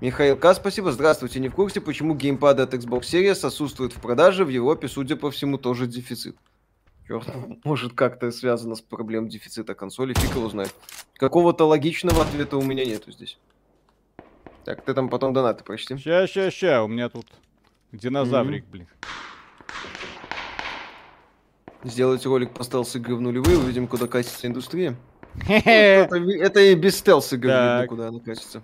Михаил 0.00 0.36
К. 0.36 0.54
Спасибо. 0.54 0.92
Здравствуйте. 0.92 1.40
Не 1.40 1.48
в 1.48 1.54
курсе, 1.54 1.80
почему 1.80 2.14
геймпады 2.14 2.62
от 2.62 2.72
Xbox 2.72 3.00
Series 3.00 3.44
отсутствуют 3.44 3.92
в 3.92 4.00
продаже. 4.00 4.44
В 4.44 4.48
Европе, 4.48 4.88
судя 4.88 5.16
по 5.16 5.30
всему, 5.30 5.58
тоже 5.58 5.86
дефицит. 5.86 6.36
Черт, 7.08 7.26
может 7.64 7.94
как-то 7.94 8.30
связано 8.30 8.74
с 8.74 8.82
проблемой 8.82 9.30
дефицита 9.30 9.74
консоли, 9.74 10.14
фиг 10.14 10.36
его 10.36 10.48
знает. 10.48 10.74
Какого-то 11.14 11.64
логичного 11.64 12.22
ответа 12.22 12.56
у 12.58 12.62
меня 12.62 12.84
нету 12.84 13.10
здесь. 13.10 13.38
Так, 14.64 14.84
ты 14.84 14.92
там 14.92 15.08
потом 15.08 15.32
донаты 15.32 15.64
прочти. 15.64 15.96
Ща, 15.96 16.26
ща, 16.26 16.50
ща, 16.50 16.84
у 16.84 16.88
меня 16.88 17.08
тут 17.08 17.26
динозаврик, 17.92 18.64
mm-hmm. 18.64 18.70
блин. 18.70 18.88
Сделать 21.84 22.26
ролик 22.26 22.52
по 22.52 22.62
стелс-игры 22.62 23.14
в 23.14 23.20
нулевые, 23.20 23.56
увидим, 23.56 23.86
куда 23.86 24.06
катится 24.06 24.46
индустрия. 24.46 24.96
это, 25.48 26.16
это 26.16 26.60
и 26.60 26.74
без 26.74 26.98
стелс-игры 26.98 27.50
видно, 27.50 27.86
куда 27.88 28.08
она 28.08 28.20
катится. 28.20 28.62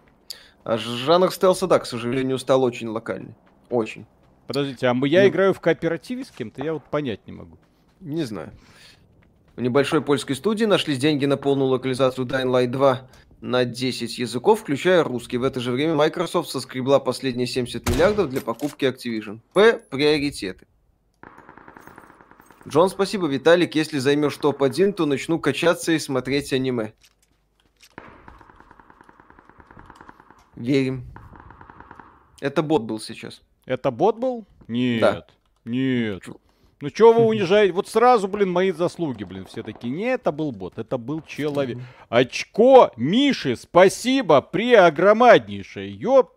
А 0.64 0.76
жанр 0.76 1.32
стелса, 1.32 1.66
да, 1.66 1.78
к 1.78 1.86
сожалению, 1.86 2.38
стал 2.38 2.62
очень 2.64 2.88
локальный. 2.88 3.34
Очень. 3.70 4.04
Подождите, 4.46 4.88
а 4.88 4.94
я 5.06 5.22
ну. 5.22 5.28
играю 5.28 5.54
в 5.54 5.60
кооперативе 5.60 6.24
с 6.24 6.30
кем-то, 6.30 6.62
я 6.62 6.74
вот 6.74 6.84
понять 6.84 7.26
не 7.26 7.32
могу. 7.32 7.56
Не 8.00 8.24
знаю. 8.24 8.52
В 9.56 9.60
небольшой 9.60 10.02
польской 10.02 10.34
студии 10.34 10.64
нашлись 10.64 10.98
деньги 10.98 11.26
на 11.26 11.36
полную 11.36 11.68
локализацию 11.68 12.26
Dying 12.26 12.50
Light 12.50 12.68
2 12.68 13.08
на 13.40 13.64
10 13.64 14.18
языков, 14.18 14.60
включая 14.60 15.04
русский. 15.04 15.36
В 15.36 15.44
это 15.44 15.60
же 15.60 15.70
время 15.70 15.94
Microsoft 15.94 16.50
соскребла 16.50 16.98
последние 16.98 17.46
70 17.46 17.88
миллиардов 17.88 18.30
для 18.30 18.40
покупки 18.40 18.84
Activision. 18.84 19.40
П. 19.52 19.78
Приоритеты. 19.90 20.66
Джон, 22.66 22.88
спасибо. 22.88 23.26
Виталик, 23.26 23.74
если 23.74 23.98
займешь 23.98 24.36
топ-1, 24.38 24.92
то 24.92 25.06
начну 25.06 25.38
качаться 25.38 25.92
и 25.92 25.98
смотреть 25.98 26.52
аниме. 26.52 26.94
Верим. 30.56 31.04
Это 32.40 32.62
бот 32.62 32.82
был 32.82 32.98
сейчас. 33.00 33.42
Это 33.66 33.90
бот 33.90 34.18
был? 34.18 34.46
Нет. 34.68 35.00
Да. 35.00 35.26
Нет. 35.64 36.22
Ну 36.80 36.88
что 36.88 37.12
вы 37.12 37.24
унижаете? 37.24 37.72
Вот 37.72 37.88
сразу, 37.88 38.28
блин, 38.28 38.50
мои 38.50 38.72
заслуги, 38.72 39.24
блин, 39.24 39.46
все 39.46 39.62
такие. 39.62 39.92
Не, 39.92 40.14
это 40.14 40.32
был 40.32 40.52
бот, 40.52 40.78
это 40.78 40.98
был 40.98 41.22
человек. 41.22 41.78
Очко 42.08 42.92
Миши, 42.96 43.56
спасибо, 43.56 44.40
преогромаднейшее. 44.42 45.92
Ёп, 45.92 46.32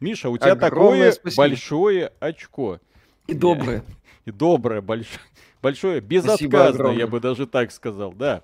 Миша, 0.00 0.30
у 0.30 0.36
тебя 0.36 0.56
такое 0.56 1.12
спасибо. 1.12 1.42
большое 1.42 2.12
очко. 2.20 2.80
И 3.26 3.34
доброе. 3.34 3.82
И 4.24 4.32
доброе, 4.32 4.80
большое, 4.80 5.20
большое, 5.62 6.00
безотказное, 6.00 6.92
я 6.92 7.06
бы 7.06 7.20
даже 7.20 7.46
так 7.46 7.70
сказал, 7.70 8.12
да. 8.12 8.42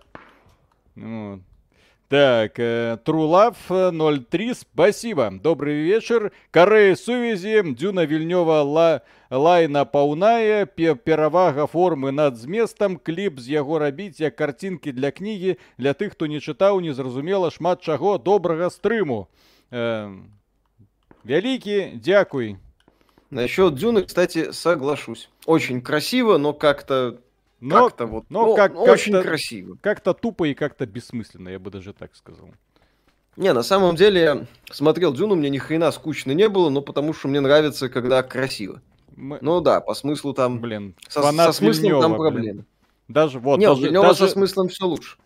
Вот. 0.94 1.40
Так, 2.11 2.57
э, 2.57 2.97
Трулав 3.03 3.57
03, 3.67 4.53
спасибо. 4.53 5.29
Добрый 5.43 5.83
вечер. 5.83 6.31
Каре 6.51 6.95
Сувязі, 6.95 7.61
Дюна 7.77 8.05
Вільньова 8.05 8.63
ла, 8.63 9.01
лайна 9.29 9.83
паўная, 9.83 10.65
перавага 10.65 11.65
формы 11.65 12.11
над 12.11 12.37
зместам, 12.37 12.95
кліп 12.95 13.39
з 13.39 13.49
яго 13.49 13.79
рабіць 13.79 14.21
як 14.21 14.35
карцінкі 14.35 14.91
для 14.91 15.11
кнігі, 15.11 15.57
для 15.77 15.91
тых, 15.91 16.11
хто 16.11 16.27
не 16.27 16.39
чытаў, 16.39 16.79
незразумела 16.79 17.51
шмат 17.51 17.81
чаго 17.81 18.17
добрага 18.17 18.69
стрыму. 18.69 19.27
Э, 19.71 20.07
вялікі, 21.25 21.99
дзякуй. 21.99 22.55
Насчет 23.29 23.75
Дюны, 23.75 24.03
кстати, 24.03 24.53
соглашусь. 24.53 25.29
Очень 25.45 25.81
красиво, 25.81 26.37
но 26.37 26.53
как-то 26.53 27.19
но, 27.62 27.86
как-то 27.86 28.06
вот, 28.06 28.24
но 28.28 28.46
ну, 28.46 28.56
как, 28.56 28.76
очень 28.76 29.12
как 29.12 29.22
красиво. 29.22 29.76
Как-то 29.80 30.14
тупо 30.14 30.48
и 30.48 30.54
как-то 30.54 30.84
бессмысленно, 30.84 31.48
я 31.48 31.60
бы 31.60 31.70
даже 31.70 31.92
так 31.92 32.14
сказал. 32.16 32.50
Не, 33.36 33.52
на 33.52 33.62
самом 33.62 33.94
деле, 33.94 34.20
я 34.20 34.46
смотрел 34.72 35.14
Дюну, 35.14 35.36
мне 35.36 35.48
ни 35.48 35.58
хрена 35.58 35.92
скучно 35.92 36.32
не 36.32 36.48
было, 36.48 36.70
но 36.70 36.82
потому 36.82 37.14
что 37.14 37.28
мне 37.28 37.40
нравится, 37.40 37.88
когда 37.88 38.22
красиво. 38.24 38.82
Мы... 39.14 39.38
Ну 39.40 39.60
да, 39.60 39.80
по 39.80 39.94
смыслу 39.94 40.34
там... 40.34 40.60
Блин, 40.60 40.96
со, 41.08 41.22
со 41.22 41.52
смыслом 41.52 41.84
Вильнёва, 41.84 42.02
там 42.02 42.16
проблемы. 42.16 42.64
Даже 43.06 43.38
вот... 43.38 43.58
Не, 43.58 43.66
даже, 43.66 43.88
у 43.88 44.02
даже... 44.02 44.14
со 44.14 44.28
смыслом 44.28 44.68
все 44.68 44.84
лучше 44.84 45.16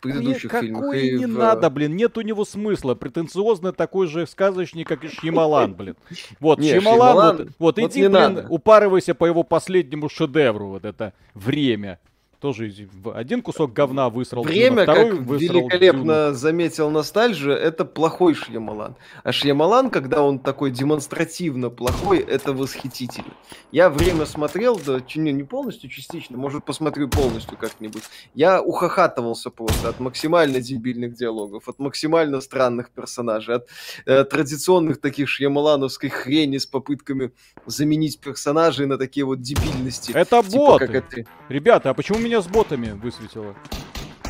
предыдущих 0.00 0.50
Какой 0.50 0.66
фильмах. 0.66 0.82
Какой 0.82 1.10
не 1.10 1.26
в... 1.26 1.38
надо, 1.38 1.70
блин, 1.70 1.96
нет 1.96 2.16
у 2.18 2.20
него 2.20 2.44
смысла. 2.44 2.94
Претенциозный 2.94 3.72
такой 3.72 4.06
же 4.06 4.26
сказочник, 4.26 4.88
как 4.88 5.04
и 5.04 5.08
Шьямалан, 5.08 5.74
блин. 5.74 5.96
Вот, 6.40 6.58
не, 6.58 6.70
Шьямалан, 6.70 7.36
вот, 7.36 7.46
вот, 7.58 7.78
вот 7.78 7.78
иди, 7.78 8.00
блин, 8.00 8.12
надо. 8.12 8.46
упарывайся 8.48 9.14
по 9.14 9.24
его 9.26 9.42
последнему 9.42 10.08
шедевру, 10.08 10.68
вот 10.68 10.84
это 10.84 11.12
время 11.34 11.98
тоже 12.40 12.72
один 13.14 13.42
кусок 13.42 13.72
говна 13.72 14.08
высрал. 14.08 14.42
Время, 14.42 14.82
второй 14.82 15.10
как 15.10 15.20
высрал 15.20 15.60
великолепно 15.60 16.26
Дюну. 16.26 16.34
заметил 16.34 16.90
Ностальжи, 16.90 17.52
это 17.52 17.84
плохой 17.84 18.34
Шьямалан. 18.34 18.96
А 19.22 19.32
Шьямалан, 19.32 19.90
когда 19.90 20.22
он 20.22 20.38
такой 20.38 20.70
демонстративно 20.70 21.70
плохой, 21.70 22.18
это 22.18 22.52
восхитительно. 22.52 23.32
Я 23.72 23.88
время 23.90 24.26
смотрел, 24.26 24.78
да 24.84 25.00
не, 25.14 25.32
не 25.32 25.44
полностью, 25.44 25.90
частично, 25.90 26.36
может 26.36 26.64
посмотрю 26.64 27.08
полностью 27.08 27.56
как-нибудь. 27.56 28.02
Я 28.34 28.60
ухахатывался 28.62 29.50
просто 29.50 29.88
от 29.88 30.00
максимально 30.00 30.60
дебильных 30.60 31.14
диалогов, 31.14 31.68
от 31.68 31.78
максимально 31.78 32.40
странных 32.40 32.90
персонажей, 32.90 33.56
от 33.56 33.68
э, 34.04 34.24
традиционных 34.24 35.00
таких 35.00 35.28
шьямалановской 35.28 36.10
хрени 36.10 36.58
с 36.58 36.66
попытками 36.66 37.32
заменить 37.66 38.20
персонажей 38.20 38.86
на 38.86 38.98
такие 38.98 39.24
вот 39.24 39.40
дебильности. 39.40 40.12
Это 40.12 40.42
типа, 40.42 40.56
боты. 40.56 40.86
Как 40.86 40.94
это... 40.94 41.30
Ребята, 41.48 41.90
а 41.90 41.94
почему 41.94 42.18
меня 42.26 42.42
с 42.42 42.48
ботами 42.48 42.90
высветило. 42.90 43.54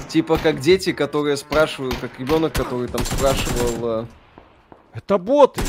Типа 0.09 0.38
как 0.38 0.61
дети, 0.61 0.93
которые 0.93 1.37
спрашивают, 1.37 1.97
как 2.00 2.19
ребенок, 2.21 2.53
который 2.53 2.88
там 2.88 3.05
спрашивал... 3.05 4.03
Э, 4.03 4.07
Это 4.93 5.19
боты! 5.19 5.61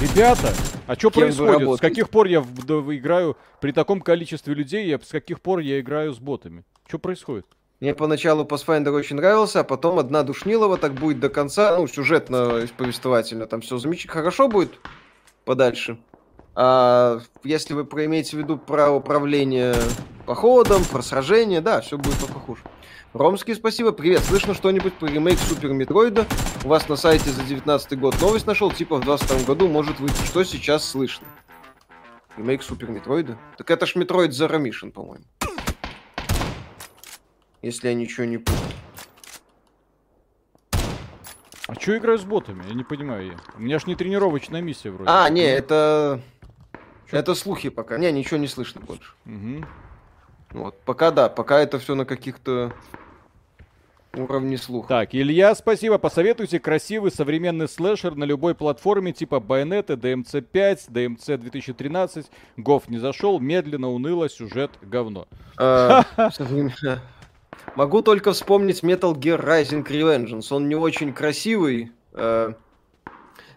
Ребята! 0.00 0.52
А 0.86 0.94
что 0.94 1.10
происходит? 1.10 1.78
С 1.78 1.80
каких 1.80 2.08
пор 2.08 2.26
я 2.26 2.40
играю 2.40 3.36
при 3.60 3.72
таком 3.72 4.00
количестве 4.00 4.54
людей, 4.54 4.86
я, 4.86 4.98
с 4.98 5.10
каких 5.10 5.40
пор 5.40 5.60
я 5.60 5.80
играю 5.80 6.12
с 6.12 6.18
ботами? 6.18 6.64
Что 6.88 6.98
происходит? 6.98 7.46
Мне 7.80 7.94
поначалу 7.94 8.44
Pathfinder 8.44 8.90
очень 8.90 9.16
нравился, 9.16 9.60
а 9.60 9.64
потом 9.64 9.98
одна 9.98 10.22
душнилово 10.22 10.78
так 10.78 10.94
будет 10.94 11.20
до 11.20 11.28
конца, 11.28 11.76
ну, 11.76 11.86
сюжетно, 11.86 12.66
повествовательно, 12.78 13.46
там 13.46 13.60
все 13.60 13.76
замечательно, 13.76 14.14
хорошо 14.14 14.48
будет 14.48 14.78
подальше. 15.44 15.98
А 16.58 17.20
если 17.44 17.74
вы 17.74 17.82
имеете 17.82 18.34
в 18.34 18.40
виду 18.40 18.56
про 18.56 18.90
управление 18.90 19.74
походом, 20.24 20.82
про 20.84 21.02
сражение, 21.02 21.60
да, 21.60 21.82
все 21.82 21.98
будет 21.98 22.18
только 22.18 22.40
хуже. 22.40 22.62
Ромский, 23.12 23.54
спасибо. 23.54 23.92
Привет. 23.92 24.22
Слышно 24.22 24.54
что-нибудь 24.54 24.94
про 24.94 25.06
ремейк 25.06 25.38
Супер 25.38 25.74
Метроида? 25.74 26.26
У 26.64 26.68
вас 26.68 26.88
на 26.88 26.96
сайте 26.96 27.30
за 27.30 27.42
19 27.42 27.98
год 27.98 28.18
новость 28.22 28.46
нашел, 28.46 28.70
типа 28.70 28.96
в 28.96 29.00
22 29.00 29.44
году 29.46 29.68
может 29.68 30.00
выйти. 30.00 30.24
Что 30.24 30.44
сейчас 30.44 30.82
слышно? 30.82 31.26
Ремейк 32.38 32.62
Супер 32.62 32.90
Метроида? 32.90 33.38
Так 33.58 33.70
это 33.70 33.84
ж 33.84 33.94
Metroid 33.94 34.30
Zero 34.30 34.58
Mission, 34.58 34.92
по-моему. 34.92 35.24
Если 37.60 37.88
я 37.88 37.94
ничего 37.94 38.24
не 38.24 38.38
путаю. 38.38 38.62
А 41.68 41.74
что 41.74 41.98
играю 41.98 42.18
с 42.18 42.24
ботами? 42.24 42.64
Я 42.68 42.74
не 42.74 42.84
понимаю. 42.84 43.38
У 43.56 43.60
меня 43.60 43.78
ж 43.78 43.86
не 43.86 43.94
тренировочная 43.94 44.62
миссия 44.62 44.90
вроде. 44.90 45.10
А, 45.10 45.28
не, 45.28 45.42
это... 45.42 46.22
Чё? 47.10 47.16
Это 47.16 47.34
слухи 47.34 47.68
пока. 47.68 47.98
Не, 47.98 48.10
ничего 48.12 48.38
не 48.38 48.48
слышно 48.48 48.80
больше. 48.80 49.12
Угу. 49.26 49.64
Вот, 50.52 50.80
пока 50.84 51.10
да, 51.10 51.28
пока 51.28 51.60
это 51.60 51.78
все 51.78 51.94
на 51.94 52.04
каких-то 52.04 52.72
уровне 54.16 54.56
слуха. 54.56 54.88
Так, 54.88 55.14
Илья, 55.14 55.54
спасибо. 55.54 55.98
Посоветуйте 55.98 56.58
красивый 56.58 57.10
современный 57.10 57.68
слэшер 57.68 58.14
на 58.14 58.24
любой 58.24 58.54
платформе 58.54 59.12
типа 59.12 59.36
Bayonetta, 59.36 59.96
DMC 59.96 60.40
5, 60.40 60.86
DMC 60.88 61.36
2013. 61.36 62.26
Гов 62.56 62.88
не 62.88 62.98
зашел, 62.98 63.38
медленно, 63.38 63.90
уныло, 63.90 64.28
сюжет 64.28 64.70
говно. 64.82 65.28
А, 65.58 66.04
Могу 67.74 68.02
только 68.02 68.32
вспомнить 68.32 68.82
Metal 68.82 69.14
Gear 69.14 69.44
Rising 69.44 69.86
Revengeance. 69.86 70.46
Он 70.50 70.68
не 70.68 70.76
очень 70.76 71.12
красивый, 71.12 71.92
э, 72.12 72.52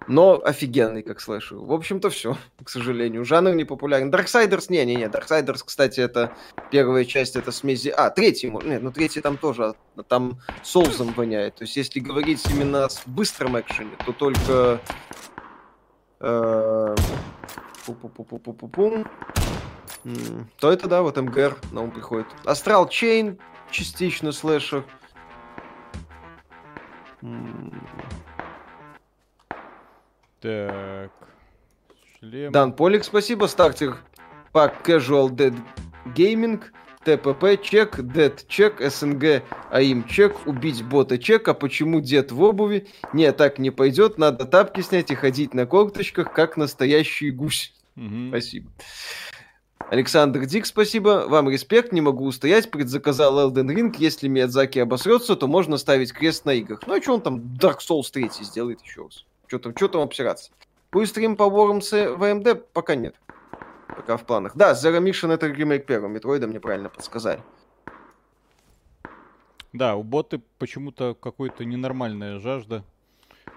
но 0.09 0.41
офигенный, 0.43 1.03
как 1.03 1.21
слэшер. 1.21 1.59
В 1.59 1.71
общем-то, 1.71 2.09
все, 2.09 2.35
к 2.63 2.69
сожалению. 2.69 3.23
Жанр 3.23 3.53
не 3.53 3.63
популярен. 3.63 4.11
Darksiders, 4.11 4.65
не-не-не, 4.69 5.05
Darksiders, 5.05 5.61
кстати, 5.63 5.99
это 6.01 6.33
первая 6.71 7.05
часть, 7.05 7.35
это 7.35 7.51
смесь... 7.51 7.87
А, 7.87 8.09
третий, 8.09 8.49
нет, 8.49 8.81
ну 8.81 8.91
третий 8.91 9.21
там 9.21 9.37
тоже, 9.37 9.75
а, 9.95 10.03
там 10.03 10.39
соусом 10.63 11.13
воняет. 11.13 11.55
То 11.55 11.63
есть, 11.63 11.77
если 11.77 11.99
говорить 11.99 12.43
именно 12.49 12.85
о 12.85 12.89
быстром 13.05 13.59
экшене, 13.59 13.91
то 14.05 14.11
только... 14.11 14.81
Э, 16.19 16.95
то 20.59 20.71
это, 20.71 20.87
да, 20.87 21.03
вот 21.03 21.17
МГР 21.17 21.55
на 21.71 21.81
ум 21.81 21.91
приходит. 21.91 22.27
Astral 22.45 22.87
Chain, 22.89 23.37
частично 23.69 24.31
слэшер. 24.31 24.83
Так. 30.41 31.11
Шлем. 32.19 32.51
Дан 32.51 32.73
Полик, 32.73 33.03
спасибо. 33.03 33.45
Starter 33.45 33.97
pack 34.51 34.87
Casual 34.87 35.29
Dead 35.29 35.55
Gaming. 36.15 36.61
ТПП 37.05 37.61
чек, 37.63 38.01
дед 38.01 38.45
чек, 38.49 38.81
СНГ 38.81 39.41
aim 39.71 40.03
check, 40.03 40.45
убить 40.45 40.83
бота 40.83 41.17
чек, 41.17 41.47
а 41.47 41.53
почему 41.53 42.01
дед 42.01 42.33
в 42.33 42.43
обуви? 42.43 42.89
Не, 43.13 43.31
так 43.31 43.57
не 43.57 43.71
пойдет, 43.71 44.17
надо 44.17 44.43
тапки 44.43 44.81
снять 44.81 45.09
и 45.09 45.15
ходить 45.15 45.53
на 45.53 45.65
коготочках, 45.65 46.33
как 46.33 46.57
настоящий 46.57 47.31
гусь. 47.31 47.73
Угу. 47.95 48.29
Спасибо. 48.29 48.69
Александр 49.89 50.45
Дик, 50.45 50.65
спасибо. 50.65 51.25
Вам 51.27 51.49
респект, 51.49 51.93
не 51.93 52.01
могу 52.01 52.25
устоять. 52.25 52.69
Предзаказал 52.69 53.49
Elden 53.49 53.73
Ring. 53.73 53.95
Если 53.97 54.27
Миядзаки 54.27 54.77
обосрется, 54.79 55.35
то 55.35 55.47
можно 55.47 55.77
ставить 55.77 56.13
крест 56.13 56.45
на 56.45 56.53
играх. 56.53 56.81
Ну 56.85 56.93
а 56.93 57.01
что 57.01 57.15
он 57.15 57.21
там 57.21 57.39
Dark 57.59 57.77
Souls 57.79 58.11
3 58.11 58.29
сделает 58.41 58.81
еще 58.81 59.03
раз? 59.03 59.25
Что 59.49 59.57
там, 59.57 59.75
что 59.75 59.87
там 59.87 60.01
обсираться? 60.01 60.51
Пусть 60.91 61.09
стрим 61.09 61.35
по 61.35 61.43
Worms 61.43 62.15
в 62.15 62.23
AMD 62.23 62.65
пока 62.71 62.93
нет. 62.93 63.15
Пока 63.87 64.15
в 64.15 64.23
планах. 64.23 64.55
Да, 64.55 64.73
Zero 64.73 65.01
Mission 65.01 65.33
это 65.33 65.47
ремейк 65.47 65.87
первого 65.87 66.07
Метроида, 66.07 66.45
мне 66.45 66.59
правильно 66.59 66.89
подсказали. 66.89 67.41
Да, 69.73 69.95
у 69.95 70.03
боты 70.03 70.39
почему-то 70.59 71.15
какой-то 71.15 71.65
ненормальная 71.65 72.37
жажда. 72.37 72.83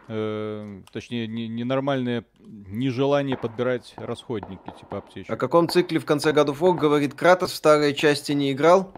Э, 0.08 0.80
точнее, 0.92 1.26
не, 1.26 1.46
ненормальное 1.46 2.24
нежелание 2.40 3.36
подбирать 3.36 3.92
расходники, 3.98 4.72
типа 4.80 4.98
аптечек. 4.98 5.30
О 5.30 5.36
каком 5.36 5.68
цикле 5.68 5.98
в 5.98 6.06
конце 6.06 6.32
году 6.32 6.54
Фог 6.54 6.78
говорит 6.78 7.12
Кратос 7.12 7.52
в 7.52 7.54
старой 7.54 7.92
части 7.92 8.32
не 8.32 8.52
играл? 8.52 8.94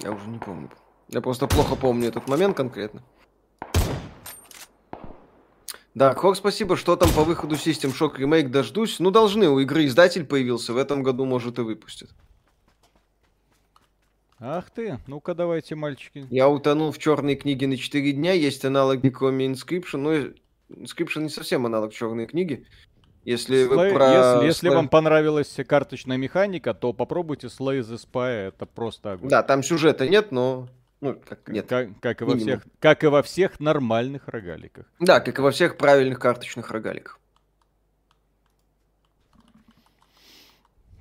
Я 0.00 0.12
уже 0.12 0.28
не 0.28 0.38
помню. 0.38 0.70
Я 1.14 1.20
просто 1.20 1.46
плохо 1.46 1.76
помню 1.76 2.08
этот 2.08 2.26
момент 2.26 2.56
конкретно. 2.56 3.00
Да, 5.94 6.12
Хор, 6.12 6.34
спасибо. 6.34 6.76
Что 6.76 6.96
там 6.96 7.08
по 7.12 7.22
выходу 7.22 7.54
System 7.54 7.96
Shock 7.96 8.16
Remake 8.18 8.48
дождусь? 8.48 8.98
Ну, 8.98 9.12
должны. 9.12 9.48
У 9.48 9.60
игры 9.60 9.86
издатель 9.86 10.24
появился. 10.24 10.72
В 10.72 10.76
этом 10.76 11.04
году, 11.04 11.24
может, 11.24 11.60
и 11.60 11.62
выпустят. 11.62 12.10
Ах 14.40 14.70
ты, 14.70 14.98
ну-ка 15.06 15.36
давайте, 15.36 15.76
мальчики. 15.76 16.26
Я 16.30 16.48
утонул 16.48 16.90
в 16.90 16.98
черной 16.98 17.36
книге 17.36 17.68
на 17.68 17.76
4 17.76 18.10
дня. 18.10 18.32
Есть 18.32 18.64
аналоги 18.64 19.08
кроме 19.08 19.46
Inscription. 19.46 19.98
Но 19.98 20.14
Inscription 20.82 21.22
не 21.22 21.28
совсем 21.28 21.64
аналог 21.64 21.94
черной 21.94 22.26
книги. 22.26 22.66
Если, 23.22 23.70
Slay, 23.70 23.94
про... 23.94 24.08
если, 24.08 24.46
если 24.46 24.68
вам 24.68 24.88
понравилась 24.88 25.56
карточная 25.64 26.16
механика, 26.16 26.74
то 26.74 26.92
попробуйте 26.92 27.46
Slay 27.46 27.82
the 27.82 28.00
Spy. 28.04 28.48
Это 28.48 28.66
просто 28.66 29.12
огонь. 29.12 29.30
Да, 29.30 29.44
там 29.44 29.62
сюжета 29.62 30.08
нет, 30.08 30.32
но 30.32 30.68
ну, 31.04 31.20
как, 31.28 31.48
нет. 31.48 31.66
Как, 31.68 32.00
как, 32.00 32.22
и 32.22 32.24
во 32.24 32.36
всех, 32.38 32.66
как 32.80 33.04
и 33.04 33.08
во 33.08 33.22
всех 33.22 33.60
нормальных 33.60 34.26
рогаликах. 34.26 34.86
Да, 35.00 35.20
как 35.20 35.38
и 35.38 35.42
во 35.42 35.50
всех 35.50 35.76
правильных 35.76 36.18
карточных 36.18 36.70
рогаликах. 36.70 37.20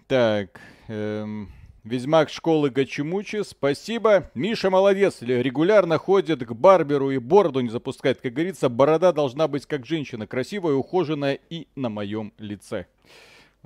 Так, 0.08 0.60
эм, 0.90 1.50
Ведьмак 1.86 2.30
школы 2.30 2.70
Гачимучи, 2.70 3.44
спасибо. 3.46 4.30
Миша 4.36 4.70
молодец, 4.70 5.22
регулярно 5.22 5.98
ходит 5.98 6.46
к 6.46 6.52
барберу 6.52 7.12
и 7.12 7.18
бороду 7.18 7.62
не 7.62 7.70
запускает. 7.70 8.20
Как 8.20 8.34
говорится, 8.34 8.68
борода 8.68 9.14
должна 9.14 9.48
быть 9.48 9.66
как 9.66 9.86
женщина, 9.86 10.28
красивая, 10.28 10.74
ухоженная 10.74 11.40
и 11.50 11.70
на 11.78 11.88
моем 11.88 12.34
лице. 12.38 12.88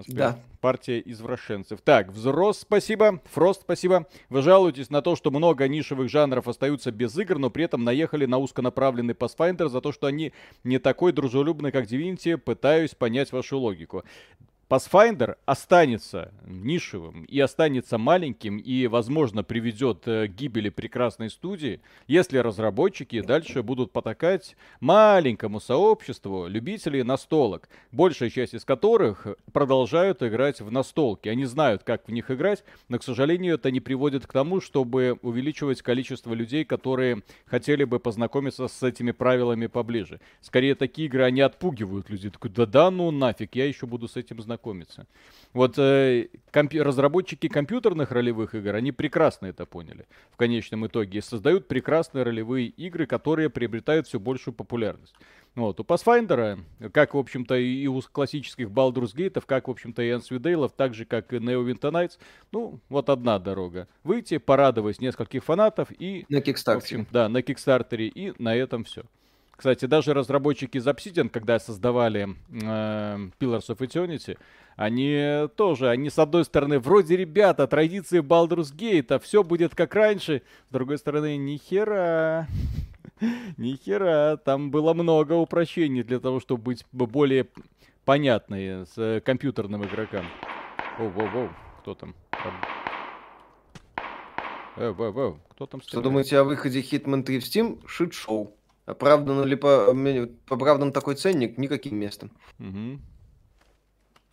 Да. 0.05 0.37
Партия 0.61 1.01
извращенцев. 1.03 1.81
Так, 1.81 2.09
Взрос, 2.09 2.59
спасибо. 2.59 3.21
Фрост, 3.31 3.61
спасибо. 3.61 4.07
Вы 4.29 4.41
жалуетесь 4.41 4.89
на 4.89 5.01
то, 5.01 5.15
что 5.15 5.31
много 5.31 5.67
нишевых 5.67 6.09
жанров 6.09 6.47
остаются 6.47 6.91
без 6.91 7.17
игр, 7.17 7.39
но 7.39 7.49
при 7.49 7.65
этом 7.65 7.83
наехали 7.83 8.25
на 8.25 8.37
узконаправленный 8.37 9.13
Pathfinder 9.13 9.69
за 9.69 9.81
то, 9.81 9.91
что 9.91 10.07
они 10.07 10.33
не 10.63 10.77
такой 10.77 11.13
дружелюбный, 11.13 11.71
как 11.71 11.85
Divinity. 11.85 12.37
Пытаюсь 12.37 12.93
понять 12.93 13.31
вашу 13.31 13.57
логику. 13.57 14.03
Pathfinder 14.69 15.37
останется 15.45 16.33
нишевым 16.45 17.23
и 17.23 17.39
останется 17.39 17.97
маленьким 17.97 18.57
и, 18.57 18.87
возможно, 18.87 19.41
приведет 19.41 20.05
э, 20.07 20.27
к 20.27 20.31
гибели 20.31 20.67
прекрасной 20.67 21.29
студии, 21.29 21.79
если 22.05 22.37
разработчики 22.39 23.21
дальше 23.21 23.63
будут 23.63 23.93
потакать 23.93 24.57
маленькому 24.81 25.61
сообществу 25.61 26.47
любителей 26.47 27.03
настолок, 27.03 27.69
большая 27.93 28.29
часть 28.29 28.55
из 28.55 28.65
которых 28.65 29.25
продолжают 29.53 30.21
играть 30.21 30.59
в 30.59 30.69
настолки. 30.69 31.29
Они 31.29 31.45
знают, 31.45 31.83
как 31.83 32.05
в 32.05 32.11
них 32.11 32.29
играть, 32.29 32.65
но, 32.89 32.99
к 32.99 33.03
сожалению, 33.03 33.55
это 33.55 33.71
не 33.71 33.79
приводит 33.79 34.27
к 34.27 34.33
тому, 34.33 34.59
чтобы 34.59 35.17
увеличивать 35.21 35.81
количество 35.81 36.33
людей, 36.33 36.65
которые 36.65 37.23
хотели 37.45 37.85
бы 37.85 38.01
познакомиться 38.01 38.67
с 38.67 38.83
этими 38.83 39.11
правилами 39.11 39.67
поближе. 39.67 40.19
Скорее, 40.41 40.75
такие 40.75 41.07
игры, 41.07 41.23
они 41.23 41.39
отпугивают 41.39 42.09
людей. 42.09 42.31
Такой, 42.31 42.51
да-да, 42.51 42.91
ну 42.91 43.11
нафиг, 43.11 43.55
я 43.55 43.65
еще 43.65 43.85
буду 43.85 44.09
с 44.09 44.17
этим 44.17 44.41
знакомиться 44.41 44.56
знакомиться. 44.57 45.07
Вот 45.53 45.77
э, 45.77 46.27
компью- 46.51 46.83
разработчики 46.83 47.47
компьютерных 47.47 48.11
ролевых 48.11 48.55
игр, 48.55 48.75
они 48.75 48.91
прекрасно 48.91 49.47
это 49.47 49.65
поняли 49.65 50.05
в 50.31 50.37
конечном 50.37 50.85
итоге. 50.87 51.21
Создают 51.21 51.67
прекрасные 51.67 52.23
ролевые 52.23 52.67
игры, 52.67 53.05
которые 53.05 53.49
приобретают 53.49 54.07
все 54.07 54.19
большую 54.19 54.53
популярность. 54.53 55.15
Вот, 55.55 55.79
у 55.79 55.83
Pathfinder, 55.83 56.59
как, 56.91 57.15
в 57.15 57.17
общем-то, 57.17 57.55
и 57.55 57.87
у 57.87 57.99
классических 58.01 58.67
Baldur's 58.67 59.15
Gate, 59.15 59.41
как, 59.43 59.67
в 59.67 59.71
общем-то, 59.71 60.03
и 60.03 60.11
Answedale, 60.11 60.71
так 60.75 60.93
же, 60.93 61.05
как 61.05 61.33
и 61.33 61.37
Neverwinter 61.37 61.91
Nights, 61.91 62.19
ну, 62.51 62.79
вот 62.89 63.09
одна 63.09 63.39
дорога. 63.39 63.87
Выйти, 64.03 64.37
порадовать 64.37 65.01
нескольких 65.01 65.43
фанатов 65.43 65.87
и... 65.97 66.25
На 66.29 66.41
Кикстартере. 66.41 67.07
Да, 67.11 67.27
на 67.27 67.41
Кикстартере, 67.41 68.07
и 68.07 68.33
на 68.37 68.55
этом 68.55 68.83
все. 68.83 69.03
Кстати, 69.57 69.85
даже 69.85 70.13
разработчики 70.13 70.77
из 70.77 70.87
Obsidian, 70.87 71.29
когда 71.29 71.59
создавали 71.59 72.29
э, 72.51 73.17
Pillars 73.39 73.67
of 73.69 73.79
Eternity, 73.79 74.37
они 74.75 75.49
тоже, 75.55 75.89
они 75.89 76.11
с 76.11 76.19
одной 76.19 76.45
стороны, 76.45 76.77
вроде 76.77 77.17
ребята, 77.17 77.65
традиции 77.65 78.21
Baldur's 78.21 78.71
Gate, 78.71 79.11
а 79.15 79.19
все 79.19 79.43
будет 79.43 79.73
как 79.73 79.95
раньше. 79.95 80.43
С 80.69 80.71
другой 80.71 80.99
стороны, 80.99 81.37
ни 81.37 81.57
хера. 81.57 82.47
Ни 83.57 83.75
хера. 83.75 84.37
Там 84.37 84.69
было 84.69 84.93
много 84.93 85.33
упрощений 85.33 86.03
для 86.03 86.19
того, 86.19 86.39
чтобы 86.39 86.61
быть 86.61 86.85
более 86.91 87.47
понятной 88.05 88.85
с 88.85 88.93
э, 88.95 89.21
компьютерным 89.21 89.83
игрокам. 89.83 90.23
Воу-воу-воу, 90.99 91.49
кто 91.81 91.95
там? 91.95 92.13
Э, 94.75 94.91
воу, 94.91 95.11
воу, 95.11 95.39
кто 95.49 95.65
там 95.65 95.81
стреляет? 95.81 96.03
Что 96.03 96.09
думаете 96.09 96.37
о 96.37 96.43
выходе 96.43 96.81
Hitman 96.81 97.23
3 97.23 97.39
в 97.39 97.43
Steam? 97.43 97.81
Шит-шоу. 97.87 98.53
Оправдан 98.87 99.43
ли 99.43 99.57
по, 99.57 99.93
правдам 100.45 100.93
такой 100.93 101.15
ценник? 101.15 101.57
Никаким 101.57 101.97
местом. 101.97 102.31
Угу. 102.57 103.01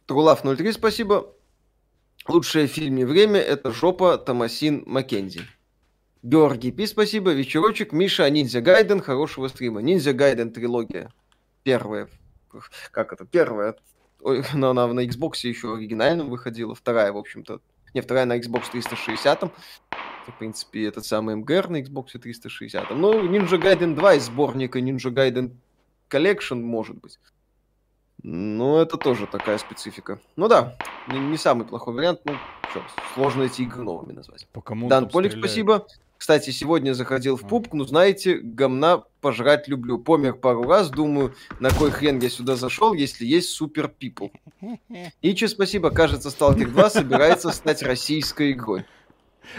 Трулав 0.07 0.43
03, 0.43 0.73
спасибо. 0.73 1.35
Лучшее 2.29 2.69
в 2.69 2.71
фильме 2.71 3.05
«Время»— 3.05 3.40
это 3.40 3.73
жопа 3.73 4.17
Томасин 4.17 4.85
Маккензи. 4.87 5.40
Георгий 6.23 6.71
Пи, 6.71 6.87
спасибо. 6.87 7.33
Вечерочек. 7.33 7.93
Миша, 7.93 8.31
Ниндзя 8.31 8.61
Гайден. 8.61 9.01
Хорошего 9.03 9.49
стрима. 9.49 9.83
Ниндзя 9.83 10.12
Гайден 10.12 10.53
трилогия. 10.53 11.12
Первая. 11.64 12.09
Как 12.93 13.12
это? 13.12 13.27
Первая. 13.27 13.75
Но 14.55 14.71
она 14.71 14.87
на 14.87 15.05
Xbox 15.05 15.40
еще 15.43 15.75
оригинально 15.75 16.25
выходила. 16.25 16.77
Вторая, 16.77 17.12
в 17.12 17.17
общем-то. 17.17 17.61
Не, 17.93 18.01
вторая 18.01 18.25
на 18.25 18.38
Xbox 18.38 18.71
360 18.71 19.53
в 20.33 20.39
принципе, 20.39 20.87
этот 20.87 21.05
самый 21.05 21.37
МГР 21.37 21.69
на 21.69 21.81
Xbox 21.83 22.19
360. 22.19 22.91
Ну, 22.91 23.23
Ninja 23.27 23.61
Gaiden 23.61 23.95
2 23.95 24.15
из 24.15 24.25
сборника 24.25 24.79
Ninja 24.79 25.13
Gaiden 25.13 25.53
Collection, 26.11 26.57
может 26.57 26.97
быть. 26.97 27.19
Ну, 28.23 28.79
это 28.79 28.97
тоже 28.97 29.27
такая 29.27 29.59
специфика. 29.59 30.19
Ну 30.37 30.49
да, 30.49 30.77
не, 31.09 31.19
не 31.19 31.37
самый 31.37 31.67
плохой 31.67 31.93
вариант, 31.93 32.21
ну, 32.25 32.33
что, 32.71 32.83
сложно 33.15 33.43
эти 33.43 33.63
игры 33.63 33.83
новыми 33.83 34.13
назвать. 34.13 34.47
По 34.53 34.63
кому 34.63 34.89
Дан 34.89 35.09
Полик, 35.09 35.33
спасибо. 35.37 35.87
Кстати, 36.17 36.51
сегодня 36.51 36.95
заходил 36.95 37.37
в 37.37 37.47
пуб, 37.47 37.69
ну, 37.75 37.85
знаете, 37.85 38.39
гомна 38.39 39.05
пожрать 39.21 39.69
люблю. 39.69 39.99
Помер 39.99 40.33
пару 40.33 40.63
раз, 40.63 40.89
думаю, 40.89 41.35
на 41.61 41.69
кой 41.69 41.91
хрен 41.91 42.19
я 42.19 42.31
сюда 42.31 42.57
зашел, 42.57 42.95
если 42.95 43.27
есть 43.27 43.51
супер 43.51 43.89
пипл. 43.89 44.29
Ичи, 45.21 45.47
спасибо, 45.47 45.91
кажется, 45.91 46.31
Stalker 46.31 46.65
2 46.65 46.91
собирается 46.91 47.51
стать 47.51 47.83
российской 47.83 48.53
игрой. 48.53 48.87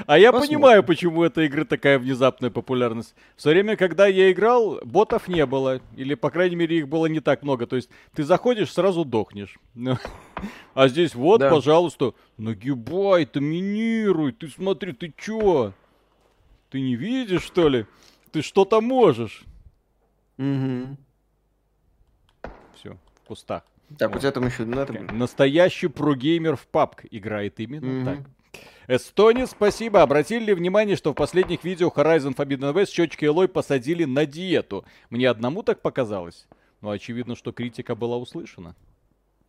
А 0.05 0.17
я 0.17 0.31
Посмотрим. 0.31 0.55
понимаю, 0.55 0.83
почему 0.83 1.23
этой 1.23 1.45
игры 1.45 1.65
такая 1.65 1.99
внезапная 1.99 2.49
популярность. 2.49 3.15
В 3.35 3.41
свое 3.41 3.55
время, 3.55 3.77
когда 3.77 4.07
я 4.07 4.31
играл, 4.31 4.79
ботов 4.83 5.27
не 5.27 5.45
было. 5.45 5.81
Или, 5.95 6.15
по 6.15 6.29
крайней 6.29 6.55
мере, 6.55 6.79
их 6.79 6.87
было 6.87 7.05
не 7.07 7.19
так 7.19 7.43
много. 7.43 7.67
То 7.67 7.75
есть 7.75 7.89
ты 8.13 8.23
заходишь, 8.23 8.71
сразу 8.71 9.05
дохнешь. 9.05 9.57
А 10.73 10.87
здесь 10.87 11.15
вот, 11.15 11.39
да. 11.39 11.49
пожалуйста, 11.49 12.13
нагибай, 12.37 13.25
доминируй. 13.25 14.33
Ты 14.33 14.49
смотри, 14.49 14.93
ты 14.93 15.13
чё? 15.17 15.73
Ты 16.69 16.81
не 16.81 16.95
видишь, 16.95 17.43
что 17.43 17.69
ли? 17.69 17.85
Ты 18.31 18.41
что-то 18.41 18.81
можешь. 18.81 19.45
Угу. 20.37 20.97
Все, 22.75 22.97
в 23.15 23.27
кустах. 23.27 23.63
Так, 23.97 24.15
у 24.15 24.19
тебя 24.19 24.31
там 24.31 24.45
еще... 24.45 24.65
Ну, 24.65 24.81
это... 24.81 24.93
Настоящий 25.13 25.87
прогеймер 25.87 26.55
в 26.55 26.67
папк 26.67 27.05
играет 27.11 27.59
именно 27.59 27.99
угу. 27.99 28.05
так. 28.05 28.34
Эстония, 28.87 29.47
спасибо. 29.47 30.01
Обратили 30.01 30.45
ли 30.45 30.53
внимание, 30.53 30.95
что 30.95 31.11
в 31.11 31.15
последних 31.15 31.63
видео 31.63 31.91
Horizon 31.95 32.35
Forbidden 32.35 32.73
West 32.73 32.91
щечки 32.91 33.25
Элой 33.25 33.47
посадили 33.47 34.05
на 34.05 34.25
диету? 34.25 34.85
Мне 35.09 35.29
одному 35.29 35.63
так 35.63 35.81
показалось. 35.81 36.47
Но 36.81 36.91
очевидно, 36.91 37.35
что 37.35 37.51
критика 37.51 37.95
была 37.95 38.17
услышана. 38.17 38.75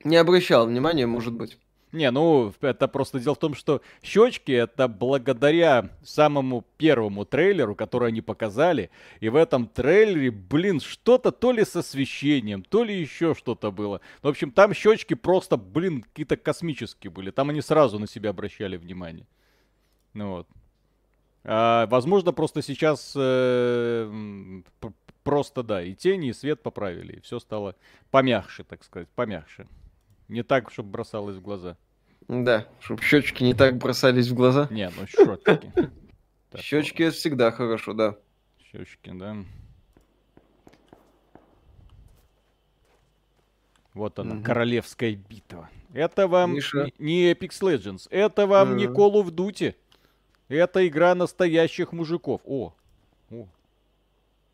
Не 0.04 0.16
обращал 0.16 0.66
внимания, 0.66 1.06
может 1.06 1.34
быть. 1.34 1.58
Не, 1.96 2.10
ну, 2.10 2.52
это 2.60 2.88
просто 2.88 3.18
дело 3.18 3.34
в 3.34 3.38
том, 3.38 3.54
что 3.54 3.80
щечки 4.02 4.52
это 4.52 4.86
благодаря 4.86 5.88
самому 6.04 6.62
первому 6.76 7.24
трейлеру, 7.24 7.74
который 7.74 8.08
они 8.08 8.20
показали. 8.20 8.90
И 9.20 9.30
в 9.30 9.34
этом 9.34 9.66
трейлере, 9.66 10.30
блин, 10.30 10.80
что-то 10.80 11.32
то 11.32 11.52
ли 11.52 11.64
с 11.64 11.74
освещением, 11.74 12.62
то 12.62 12.84
ли 12.84 12.94
еще 12.94 13.34
что-то 13.34 13.72
было. 13.72 14.02
В 14.20 14.28
общем, 14.28 14.50
там 14.50 14.74
щечки 14.74 15.14
просто, 15.14 15.56
блин, 15.56 16.02
какие-то 16.02 16.36
космические 16.36 17.10
были. 17.10 17.30
Там 17.30 17.48
они 17.48 17.62
сразу 17.62 17.98
на 17.98 18.06
себя 18.06 18.28
обращали 18.28 18.76
внимание. 18.76 19.26
Ну 20.12 20.32
вот. 20.32 20.48
А, 21.44 21.86
возможно, 21.86 22.32
просто 22.32 22.60
сейчас 22.60 23.14
э, 23.16 24.60
просто, 25.24 25.62
да, 25.62 25.82
и 25.82 25.94
тени, 25.94 26.28
и 26.28 26.34
свет 26.34 26.62
поправили, 26.62 27.14
и 27.14 27.20
все 27.20 27.38
стало 27.38 27.74
помягче, 28.10 28.64
так 28.64 28.84
сказать, 28.84 29.08
помягче. 29.14 29.66
Не 30.28 30.42
так, 30.42 30.70
чтобы 30.70 30.90
бросалось 30.90 31.36
в 31.36 31.40
глаза. 31.40 31.78
Да, 32.28 32.66
чтобы 32.80 33.02
щечки 33.02 33.44
не 33.44 33.54
так 33.54 33.76
бросались 33.76 34.28
в 34.28 34.34
глаза. 34.34 34.68
Не, 34.70 34.90
ну 34.90 35.06
щечки. 35.06 35.72
Щечки 36.56 37.02
это 37.02 37.14
всегда 37.14 37.50
хорошо, 37.52 37.92
да. 37.92 38.16
Щечки, 38.72 39.10
да. 39.12 39.36
Вот 43.94 44.18
она, 44.18 44.42
королевская 44.42 45.14
битва. 45.14 45.70
Это 45.94 46.28
вам 46.28 46.54
Миша. 46.54 46.90
не 46.98 47.32
Apex 47.32 47.62
Legends, 47.62 48.06
это 48.10 48.46
вам 48.46 48.76
не 48.76 48.84
Call 48.84 49.14
of 49.14 49.30
Duty. 49.30 49.74
Это 50.48 50.86
игра 50.86 51.14
настоящих 51.14 51.92
мужиков. 51.92 52.40
О, 52.44 52.74
о, 53.30 53.48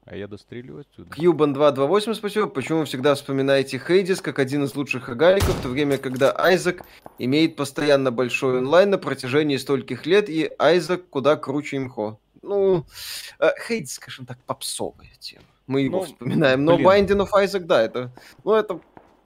а 0.04 0.16
я 0.16 0.26
дострелю 0.26 0.80
отсюда. 0.80 1.10
Кьюбан 1.10 1.52
228, 1.52 2.14
спасибо. 2.14 2.46
Почему 2.48 2.80
вы 2.80 2.84
всегда 2.86 3.14
вспоминаете 3.14 3.78
Хейдис 3.78 4.20
как 4.20 4.38
один 4.38 4.64
из 4.64 4.74
лучших 4.74 5.08
агаликов, 5.08 5.54
в 5.54 5.62
то 5.62 5.68
время, 5.68 5.96
когда 5.98 6.32
Айзек 6.36 6.82
имеет 7.18 7.54
постоянно 7.54 8.10
большой 8.10 8.58
онлайн 8.58 8.90
на 8.90 8.98
протяжении 8.98 9.56
стольких 9.56 10.04
лет, 10.06 10.28
и 10.28 10.50
Айзек 10.58 11.08
куда 11.08 11.36
круче 11.36 11.76
имхо. 11.76 12.18
Ну, 12.42 12.84
э, 13.38 13.50
Хейдис, 13.66 13.94
скажем 13.94 14.26
так, 14.26 14.38
попсовая 14.44 15.10
тема. 15.20 15.44
Мы 15.68 15.82
его 15.82 16.00
ну, 16.00 16.04
вспоминаем. 16.04 16.64
Но 16.64 16.76
блин. 16.76 16.88
Binding 16.88 17.24
of 17.24 17.30
Isaac, 17.32 17.60
да, 17.60 17.80
это, 17.80 18.10
ну, 18.42 18.54
это 18.54 18.80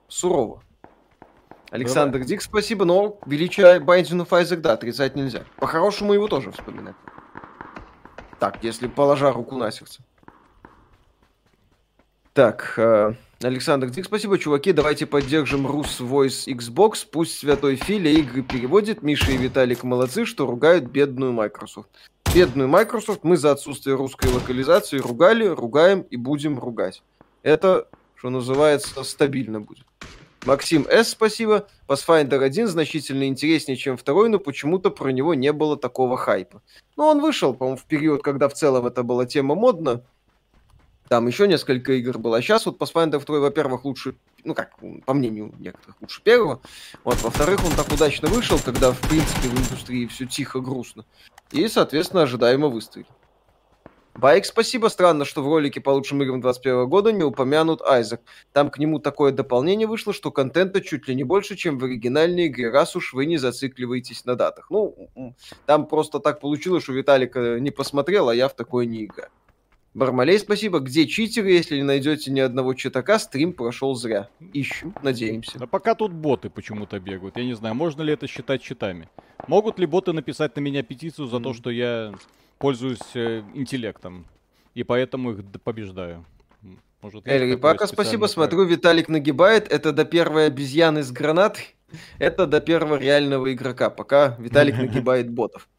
сурово. 0.08 0.62
Александр 1.70 2.18
Давай. 2.18 2.28
Дик, 2.28 2.42
спасибо, 2.42 2.84
но 2.84 3.18
величие 3.24 3.80
Binding 3.80 4.26
of 4.26 4.28
Isaac, 4.28 4.56
да, 4.56 4.74
отрицать 4.74 5.16
нельзя. 5.16 5.44
По-хорошему 5.56 6.12
его 6.12 6.28
тоже 6.28 6.52
вспоминать. 6.52 6.94
Так, 8.38 8.62
если 8.62 8.86
положа 8.86 9.32
руку 9.32 9.56
на 9.56 9.70
сердце. 9.70 10.02
Так, 12.36 12.74
э, 12.76 13.14
Александр 13.40 13.88
Дик, 13.88 14.04
спасибо, 14.04 14.38
чуваки. 14.38 14.72
Давайте 14.72 15.06
поддержим 15.06 15.66
Рус 15.66 16.02
Voice 16.02 16.46
Xbox. 16.46 17.06
Пусть 17.10 17.38
Святой 17.38 17.76
Филя 17.76 18.10
игры 18.10 18.42
переводит. 18.42 19.02
Миша 19.02 19.32
и 19.32 19.38
Виталик 19.38 19.84
молодцы, 19.84 20.26
что 20.26 20.44
ругают 20.44 20.84
бедную 20.84 21.32
Microsoft. 21.32 21.88
Бедную 22.34 22.68
Microsoft 22.68 23.20
мы 23.24 23.38
за 23.38 23.52
отсутствие 23.52 23.96
русской 23.96 24.30
локализации 24.30 24.98
ругали, 24.98 25.46
ругаем 25.46 26.02
и 26.02 26.18
будем 26.18 26.58
ругать. 26.58 27.02
Это, 27.42 27.88
что 28.16 28.28
называется, 28.28 29.02
стабильно 29.02 29.62
будет. 29.62 29.86
Максим 30.44 30.86
С, 30.90 31.08
спасибо. 31.08 31.66
Pathfinder 31.88 32.44
1 32.44 32.66
значительно 32.66 33.26
интереснее, 33.28 33.78
чем 33.78 33.96
второй, 33.96 34.28
но 34.28 34.38
почему-то 34.38 34.90
про 34.90 35.08
него 35.08 35.32
не 35.32 35.54
было 35.54 35.78
такого 35.78 36.18
хайпа. 36.18 36.60
Ну, 36.98 37.06
он 37.06 37.22
вышел, 37.22 37.54
по-моему, 37.54 37.78
в 37.78 37.84
период, 37.84 38.22
когда 38.22 38.50
в 38.50 38.52
целом 38.52 38.84
это 38.86 39.02
была 39.02 39.24
тема 39.24 39.54
модна. 39.54 40.02
Там 41.08 41.26
еще 41.26 41.46
несколько 41.46 41.92
игр 41.92 42.18
было. 42.18 42.38
А 42.38 42.42
сейчас 42.42 42.66
вот 42.66 42.78
Pathfinder 42.78 43.24
2, 43.24 43.38
во-первых, 43.38 43.84
лучше, 43.84 44.16
ну 44.44 44.54
как, 44.54 44.76
по 45.04 45.14
мнению 45.14 45.54
некоторых, 45.58 45.96
лучше 46.00 46.22
первого. 46.22 46.60
Вот, 47.04 47.20
во-вторых, 47.22 47.64
он 47.64 47.72
так 47.72 47.92
удачно 47.92 48.28
вышел, 48.28 48.58
когда, 48.58 48.92
в 48.92 49.00
принципе, 49.08 49.48
в 49.48 49.54
индустрии 49.54 50.06
все 50.06 50.26
тихо, 50.26 50.60
грустно. 50.60 51.04
И, 51.52 51.68
соответственно, 51.68 52.22
ожидаемо 52.22 52.68
выстрелил. 52.68 53.06
Байк, 54.16 54.46
спасибо. 54.46 54.88
Странно, 54.88 55.26
что 55.26 55.42
в 55.42 55.46
ролике 55.46 55.80
по 55.80 55.90
лучшим 55.90 56.22
играм 56.22 56.40
21 56.40 56.88
года 56.88 57.12
не 57.12 57.22
упомянут 57.22 57.82
Айзек. 57.82 58.22
Там 58.54 58.70
к 58.70 58.78
нему 58.78 58.98
такое 58.98 59.30
дополнение 59.30 59.86
вышло, 59.86 60.14
что 60.14 60.30
контента 60.30 60.80
чуть 60.80 61.06
ли 61.06 61.14
не 61.14 61.22
больше, 61.22 61.54
чем 61.54 61.78
в 61.78 61.84
оригинальной 61.84 62.46
игре, 62.46 62.70
раз 62.70 62.96
уж 62.96 63.12
вы 63.12 63.26
не 63.26 63.36
зацикливаетесь 63.36 64.24
на 64.24 64.34
датах. 64.34 64.70
Ну, 64.70 65.10
там 65.66 65.86
просто 65.86 66.18
так 66.18 66.40
получилось, 66.40 66.84
что 66.84 66.94
Виталик 66.94 67.36
не 67.36 67.70
посмотрел, 67.70 68.30
а 68.30 68.34
я 68.34 68.48
в 68.48 68.54
такое 68.54 68.86
не 68.86 69.04
играю. 69.04 69.28
Бармалей, 69.96 70.38
спасибо. 70.38 70.80
Где 70.80 71.06
читеры? 71.06 71.52
Если 71.52 71.76
не 71.76 71.82
найдете 71.82 72.30
ни 72.30 72.40
одного 72.40 72.74
читака, 72.74 73.18
стрим 73.18 73.54
прошел 73.54 73.94
зря. 73.94 74.28
Ищу, 74.52 74.92
надеемся. 75.02 75.58
Да 75.58 75.66
пока 75.66 75.94
тут 75.94 76.12
боты 76.12 76.50
почему-то 76.50 77.00
бегают. 77.00 77.38
Я 77.38 77.44
не 77.46 77.54
знаю, 77.54 77.74
можно 77.74 78.02
ли 78.02 78.12
это 78.12 78.26
считать 78.26 78.60
читами. 78.60 79.08
Могут 79.46 79.78
ли 79.78 79.86
боты 79.86 80.12
написать 80.12 80.54
на 80.54 80.60
меня 80.60 80.82
петицию 80.82 81.28
за 81.28 81.38
mm. 81.38 81.42
то, 81.42 81.54
что 81.54 81.70
я 81.70 82.12
пользуюсь 82.58 82.98
э, 83.14 83.42
интеллектом? 83.54 84.26
И 84.74 84.82
поэтому 84.82 85.32
их 85.32 85.38
побеждаю. 85.64 86.26
Может, 87.00 87.26
Эльри, 87.26 87.56
пока 87.56 87.86
спасибо. 87.86 88.26
Смотрю, 88.26 88.64
Виталик 88.64 89.08
нагибает. 89.08 89.66
Это 89.72 89.92
до 89.92 90.04
первой 90.04 90.48
обезьяны 90.48 91.04
с 91.04 91.10
гранатой. 91.10 91.74
Это 92.18 92.46
до 92.46 92.60
первого 92.60 92.96
реального 92.96 93.50
игрока. 93.50 93.88
Пока 93.88 94.36
Виталик 94.38 94.76
нагибает 94.78 95.30
ботов. 95.30 95.70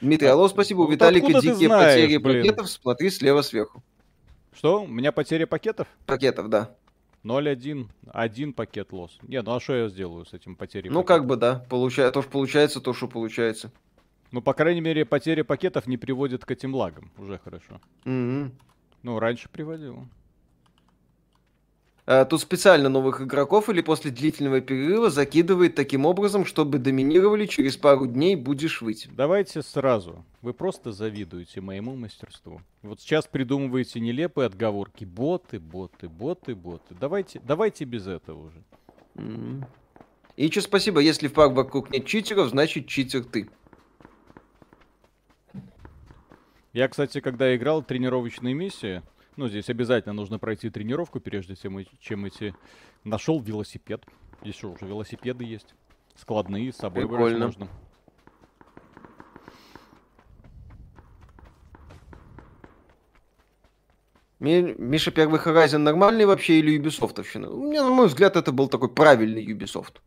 Дмитрий, 0.00 0.28
алло, 0.28 0.48
спасибо. 0.48 0.80
У 0.80 0.90
Виталика 0.90 1.26
дикие 1.26 1.54
знаешь, 1.54 1.94
потери 1.94 2.16
блин. 2.16 2.42
пакетов. 2.42 2.70
Смотри 2.70 3.10
слева 3.10 3.42
сверху. 3.42 3.82
Что? 4.54 4.82
У 4.82 4.86
меня 4.86 5.12
потеря 5.12 5.46
пакетов? 5.46 5.86
Пакетов, 6.06 6.48
да. 6.48 6.74
0-1. 7.24 7.86
Один 8.08 8.52
пакет 8.52 8.92
лос. 8.92 9.18
Не, 9.22 9.40
ну 9.42 9.54
а 9.54 9.60
что 9.60 9.74
я 9.74 9.88
сделаю 9.88 10.26
с 10.26 10.34
этим 10.34 10.56
потерей 10.56 10.90
Ну, 10.90 11.02
пакетов? 11.02 11.16
как 11.16 11.26
бы, 11.26 11.36
да. 11.36 11.64
Получа... 11.70 12.10
То, 12.10 12.22
что 12.22 12.30
получается, 12.30 12.80
то, 12.80 12.92
что 12.92 13.06
получается. 13.06 13.70
Ну, 14.32 14.42
по 14.42 14.54
крайней 14.54 14.80
мере, 14.80 15.04
потеря 15.04 15.44
пакетов 15.44 15.86
не 15.86 15.96
приводит 15.96 16.44
к 16.44 16.50
этим 16.50 16.74
лагам. 16.74 17.12
Уже 17.18 17.38
хорошо. 17.38 17.80
Mm-hmm. 18.04 18.50
Ну, 19.02 19.18
раньше 19.18 19.48
приводило. 19.48 20.08
Э, 22.04 22.24
тут 22.24 22.40
специально 22.40 22.88
новых 22.88 23.20
игроков 23.20 23.68
или 23.68 23.80
после 23.80 24.10
длительного 24.10 24.60
перерыва 24.60 25.08
закидывает 25.08 25.76
таким 25.76 26.04
образом, 26.04 26.44
чтобы 26.44 26.78
доминировали, 26.78 27.46
через 27.46 27.76
пару 27.76 28.06
дней 28.06 28.34
будешь 28.34 28.82
выйти. 28.82 29.08
Давайте 29.12 29.62
сразу. 29.62 30.24
Вы 30.40 30.52
просто 30.52 30.90
завидуете 30.90 31.60
моему 31.60 31.94
мастерству. 31.94 32.60
Вот 32.82 33.00
сейчас 33.00 33.26
придумываете 33.26 34.00
нелепые 34.00 34.46
отговорки. 34.46 35.04
Боты, 35.04 35.60
боты, 35.60 36.08
боты, 36.08 36.56
боты. 36.56 36.96
Давайте, 36.98 37.40
давайте 37.44 37.84
без 37.84 38.08
этого 38.08 38.46
уже. 38.46 38.62
Mm-hmm. 39.14 39.64
И 40.36 40.46
еще 40.46 40.60
спасибо, 40.60 41.00
если 41.00 41.28
в 41.28 41.34
парк 41.34 41.52
вокруг 41.52 41.90
нет 41.92 42.06
читеров, 42.06 42.48
значит 42.48 42.88
читер 42.88 43.22
ты. 43.24 43.48
Я, 46.72 46.88
кстати, 46.88 47.20
когда 47.20 47.54
играл 47.54 47.82
тренировочные 47.82 48.54
миссии, 48.54 49.02
ну, 49.36 49.48
здесь 49.48 49.68
обязательно 49.70 50.12
нужно 50.12 50.38
пройти 50.38 50.70
тренировку, 50.70 51.20
прежде 51.20 51.56
чем, 51.56 51.78
чем 52.00 52.28
идти. 52.28 52.54
Нашел 53.04 53.40
велосипед. 53.40 54.04
Здесь 54.42 54.56
что, 54.56 54.72
уже 54.72 54.86
велосипеды 54.86 55.44
есть. 55.44 55.74
Складные, 56.14 56.72
с 56.72 56.76
собой 56.76 57.06
брать 57.06 57.38
можно. 57.38 57.68
Миша, 64.42 65.12
первый 65.12 65.38
Horizon 65.38 65.78
нормальный 65.78 66.26
вообще 66.26 66.58
или 66.58 66.76
Ubisoftовщина? 66.76 67.48
У 67.48 67.62
меня, 67.62 67.84
на 67.84 67.90
мой 67.90 68.08
взгляд, 68.08 68.36
это 68.36 68.50
был 68.50 68.68
такой 68.68 68.88
правильный 68.88 69.46
Ubisoft. 69.46 70.00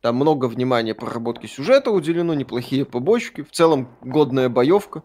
Там 0.00 0.16
много 0.16 0.46
внимания 0.46 0.94
проработки 0.94 1.46
сюжета 1.46 1.90
уделено, 1.90 2.32
неплохие 2.32 2.86
побочки, 2.86 3.42
в 3.42 3.50
целом 3.50 3.88
годная 4.00 4.48
боевка. 4.48 5.02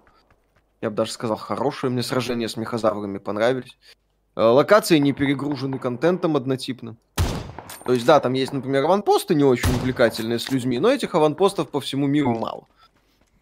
Я 0.81 0.89
бы 0.89 0.95
даже 0.95 1.11
сказал, 1.11 1.37
хорошее 1.37 1.93
мне 1.93 2.01
сражение 2.01 2.49
с 2.49 2.57
мехозаврами 2.57 3.19
понравились. 3.19 3.77
Э, 4.35 4.41
локации 4.41 4.97
не 4.97 5.13
перегружены 5.13 5.77
контентом 5.77 6.35
однотипным. 6.35 6.97
То 7.85 7.93
есть, 7.93 8.05
да, 8.05 8.19
там 8.19 8.33
есть, 8.33 8.51
например, 8.51 8.85
аванпосты 8.85 9.35
не 9.35 9.43
очень 9.43 9.69
увлекательные 9.75 10.39
с 10.39 10.51
людьми, 10.51 10.79
но 10.79 10.91
этих 10.91 11.13
аванпостов 11.15 11.69
по 11.69 11.79
всему 11.79 12.07
миру 12.07 12.37
мало. 12.37 12.67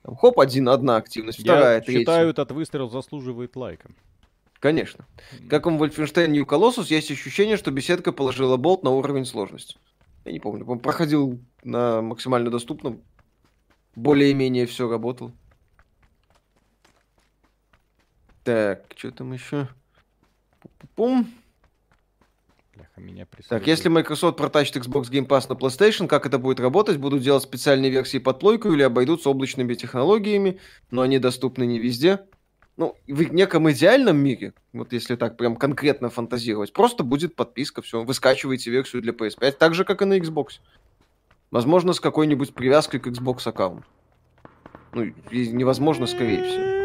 Там, 0.03 0.15
хоп, 0.15 0.39
один, 0.39 0.69
одна 0.69 0.97
активность, 0.97 1.39
вторая, 1.41 1.75
Я 1.75 1.81
третья. 1.81 1.99
считаю, 1.99 2.29
этот 2.29 2.51
выстрел 2.51 2.89
заслуживает 2.89 3.55
лайка. 3.55 3.89
Конечно. 4.59 5.05
Как 5.49 5.65
в 5.65 5.69
Wolfenstein 5.69 6.27
New 6.27 6.43
Colossus 6.45 6.87
есть 6.89 7.11
ощущение, 7.11 7.55
что 7.55 7.71
беседка 7.71 8.11
положила 8.11 8.57
болт 8.57 8.83
на 8.83 8.89
уровень 8.91 9.25
сложности. 9.25 9.77
Я 10.25 10.33
не 10.33 10.39
помню, 10.39 10.65
он 10.65 10.79
проходил 10.79 11.39
на 11.63 12.01
максимально 12.01 12.49
доступном. 12.49 13.01
Более-менее 13.95 14.65
все 14.65 14.89
работало. 14.89 15.31
Так, 18.43 18.85
что 18.95 19.11
там 19.11 19.33
еще? 19.33 19.67
Пум. 20.95 21.27
Бляха, 22.75 23.01
меня 23.01 23.27
так, 23.49 23.67
если 23.67 23.89
Microsoft 23.89 24.37
протащит 24.37 24.77
Xbox 24.77 25.09
Game 25.09 25.27
Pass 25.27 25.47
на 25.49 25.53
PlayStation, 25.53 26.07
как 26.07 26.25
это 26.25 26.39
будет 26.39 26.59
работать? 26.59 26.97
Будут 26.97 27.21
делать 27.21 27.43
специальные 27.43 27.91
версии 27.91 28.19
под 28.19 28.39
плойку 28.39 28.71
или 28.71 28.83
обойдутся 28.83 29.29
облачными 29.29 29.73
технологиями, 29.73 30.59
но 30.89 31.01
они 31.01 31.19
доступны 31.19 31.65
не 31.65 31.79
везде? 31.79 32.21
Ну, 32.77 32.95
в 33.07 33.21
неком 33.33 33.69
идеальном 33.69 34.15
мире, 34.15 34.53
вот 34.71 34.93
если 34.93 35.17
так 35.17 35.35
прям 35.35 35.57
конкретно 35.57 36.09
фантазировать, 36.09 36.71
просто 36.71 37.03
будет 37.03 37.35
подписка, 37.35 37.81
все, 37.81 38.03
вы 38.03 38.13
скачиваете 38.13 38.71
версию 38.71 39.01
для 39.01 39.11
PS5, 39.11 39.51
так 39.51 39.73
же, 39.73 39.83
как 39.83 40.01
и 40.01 40.05
на 40.05 40.17
Xbox. 40.17 40.59
Возможно, 41.51 41.91
с 41.91 41.99
какой-нибудь 41.99 42.53
привязкой 42.53 43.01
к 43.01 43.07
Xbox 43.07 43.41
аккаунту. 43.49 43.85
Ну, 44.93 45.11
невозможно, 45.31 46.07
скорее 46.07 46.43
всего. 46.43 46.78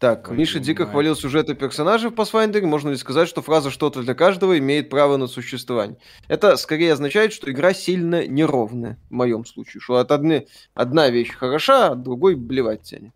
Так, 0.00 0.30
Ой, 0.30 0.36
Миша 0.38 0.60
дико 0.60 0.84
мать. 0.84 0.92
хвалил 0.92 1.14
сюжеты 1.14 1.54
персонажей 1.54 2.08
в 2.08 2.14
Pathfinder. 2.14 2.62
Можно 2.62 2.88
ли 2.88 2.96
сказать, 2.96 3.28
что 3.28 3.42
фраза 3.42 3.70
«что-то 3.70 4.02
для 4.02 4.14
каждого» 4.14 4.58
имеет 4.58 4.88
право 4.88 5.18
на 5.18 5.26
существование? 5.26 5.98
Это 6.26 6.56
скорее 6.56 6.94
означает, 6.94 7.34
что 7.34 7.50
игра 7.50 7.74
сильно 7.74 8.26
неровная, 8.26 8.98
в 9.10 9.12
моем 9.12 9.44
случае. 9.44 9.82
Что 9.82 9.98
от 9.98 10.10
одни, 10.10 10.46
одна 10.72 11.10
вещь 11.10 11.34
хороша, 11.34 11.88
а 11.88 11.94
другой 11.96 12.34
блевать 12.34 12.80
тянет. 12.80 13.12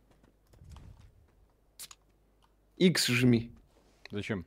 X 2.77 3.07
жми. 3.07 3.51
Зачем? 4.11 4.45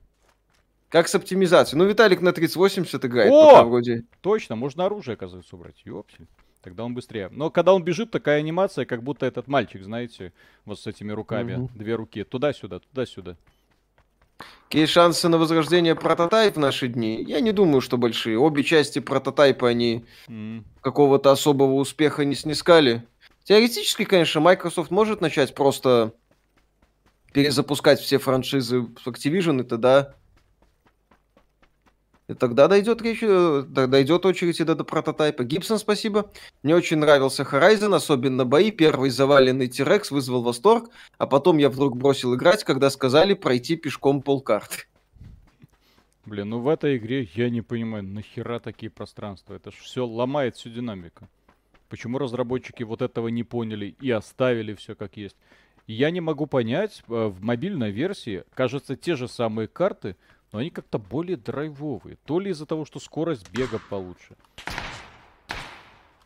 Как 0.90 1.08
с 1.08 1.16
оптимизацией. 1.16 1.80
Ну, 1.80 1.86
Виталик 1.90 2.22
на 2.22 2.34
3080 2.34 3.04
играет. 3.04 3.32
О! 3.32 3.50
Пока 3.50 3.64
вроде. 3.64 4.04
Точно, 4.22 4.56
можно 4.56 4.86
оружие, 4.86 5.16
оказывается, 5.16 5.56
убрать. 5.56 5.82
Ёпсель. 5.86 6.28
Тогда 6.62 6.84
он 6.84 6.94
быстрее. 6.94 7.30
Но 7.32 7.50
когда 7.50 7.74
он 7.74 7.84
бежит, 7.84 8.12
такая 8.12 8.40
анимация, 8.40 8.86
как 8.86 9.04
будто 9.04 9.26
этот 9.26 9.48
мальчик, 9.48 9.84
знаете, 9.84 10.34
вот 10.66 10.80
с 10.80 10.88
этими 10.88 11.12
руками. 11.12 11.56
Угу. 11.56 11.72
Две 11.76 11.96
руки. 11.96 12.24
Туда-сюда, 12.24 12.80
туда-сюда. 12.80 13.38
Какие 14.66 14.86
шансы 14.86 15.30
на 15.30 15.38
возрождение 15.38 15.96
прототайп 15.96 16.56
в 16.56 16.60
наши 16.60 16.88
дни? 16.90 17.24
Я 17.24 17.40
не 17.40 17.54
думаю, 17.54 17.82
что 17.82 17.98
большие. 17.98 18.38
Обе 18.38 18.64
части 18.64 19.00
прототайпа, 19.00 19.70
они 19.70 20.06
mm. 20.28 20.64
какого-то 20.82 21.32
особого 21.32 21.76
успеха 21.76 22.26
не 22.26 22.36
снискали. 22.36 23.08
Теоретически, 23.46 24.04
конечно, 24.04 24.42
Microsoft 24.42 24.92
может 24.92 25.22
начать 25.22 25.56
просто 25.56 26.14
перезапускать 27.32 28.00
все 28.00 28.18
франшизы 28.18 28.82
в 28.82 29.08
Activision, 29.08 29.62
и 29.62 29.64
тогда 29.64 30.16
и 32.28 32.34
тогда 32.34 32.68
дойдет 32.68 33.02
речь, 33.02 33.20
э, 33.22 33.64
дойдет 33.68 34.26
очередь 34.26 34.60
и 34.60 34.64
до, 34.66 34.76
до 34.76 34.84
прототайпа. 34.84 35.46
Гибсон, 35.46 35.80
спасибо. 35.80 36.30
Мне 36.62 36.76
очень 36.76 36.98
нравился 36.98 37.44
Horizon, 37.44 37.96
особенно 37.96 38.44
бои. 38.44 38.72
Первый 38.72 39.10
заваленный 39.12 39.68
Тирекс 39.68 40.12
вызвал 40.12 40.44
восторг, 40.44 40.90
а 41.18 41.26
потом 41.26 41.58
я 41.58 41.70
вдруг 41.70 41.96
бросил 41.96 42.36
играть, 42.36 42.66
когда 42.66 42.90
сказали 42.90 43.34
пройти 43.34 43.78
пешком 43.78 44.22
полкарты. 44.22 44.80
Блин, 46.26 46.50
ну 46.50 46.60
в 46.60 46.68
этой 46.68 46.98
игре 46.98 47.30
я 47.36 47.50
не 47.50 47.62
понимаю, 47.62 48.04
нахера 48.04 48.60
такие 48.60 48.90
пространства? 48.90 49.54
Это 49.54 49.72
ж 49.72 49.76
все 49.76 50.06
ломает 50.06 50.58
всю 50.58 50.70
динамику. 50.70 51.30
Почему 51.88 52.18
разработчики 52.18 52.84
вот 52.84 53.02
этого 53.02 53.30
не 53.30 53.44
поняли 53.44 53.96
и 54.02 54.12
оставили 54.12 54.74
все 54.74 54.96
как 54.96 55.16
есть? 55.16 55.38
Я 55.88 56.12
не 56.12 56.20
могу 56.20 56.46
понять, 56.46 57.02
э, 57.08 57.28
в 57.28 57.42
мобильной 57.42 57.92
версии, 57.92 58.44
кажется, 58.54 58.98
те 58.98 59.16
же 59.16 59.30
самые 59.30 59.70
карты, 59.70 60.18
но 60.52 60.60
они 60.60 60.70
как-то 60.70 60.98
более 60.98 61.38
драйвовые. 61.38 62.18
То 62.26 62.40
ли 62.40 62.52
из-за 62.52 62.66
того, 62.66 62.86
что 62.86 63.00
скорость 63.00 63.50
бега 63.52 63.80
получше. 63.90 64.36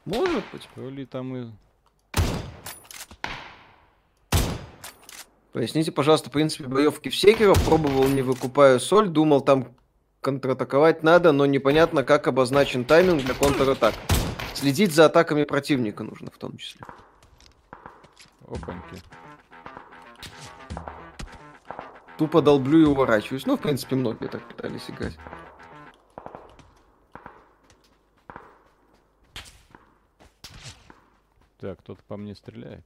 Может 0.05 0.43
быть. 0.51 0.67
То 0.75 0.89
ли 0.89 1.05
там 1.05 1.35
и... 1.35 1.51
Поясните, 5.51 5.91
пожалуйста, 5.91 6.29
в 6.29 6.33
принципе 6.33 6.65
боевки 6.65 7.09
в 7.09 7.15
Секеров. 7.15 7.63
Пробовал, 7.65 8.07
не 8.07 8.21
выкупая 8.21 8.79
соль. 8.79 9.09
Думал, 9.09 9.41
там 9.41 9.75
контратаковать 10.21 11.03
надо, 11.03 11.31
но 11.31 11.45
непонятно, 11.45 12.03
как 12.03 12.27
обозначен 12.27 12.85
тайминг 12.85 13.23
для 13.23 13.33
контратак. 13.33 13.95
Следить 14.53 14.93
за 14.93 15.05
атаками 15.05 15.43
противника 15.43 16.03
нужно 16.03 16.29
в 16.29 16.37
том 16.37 16.57
числе. 16.57 16.85
Опаньки 18.47 19.01
тупо 22.21 22.43
долблю 22.43 22.81
и 22.81 22.85
уворачиваюсь. 22.85 23.47
Ну, 23.47 23.57
в 23.57 23.61
принципе, 23.61 23.95
многие 23.95 24.27
так 24.27 24.47
пытались 24.47 24.87
играть. 24.91 25.17
Так, 31.57 31.79
кто-то 31.79 32.03
по 32.03 32.17
мне 32.17 32.35
стреляет. 32.35 32.85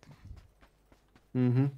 Угу. 1.33 1.69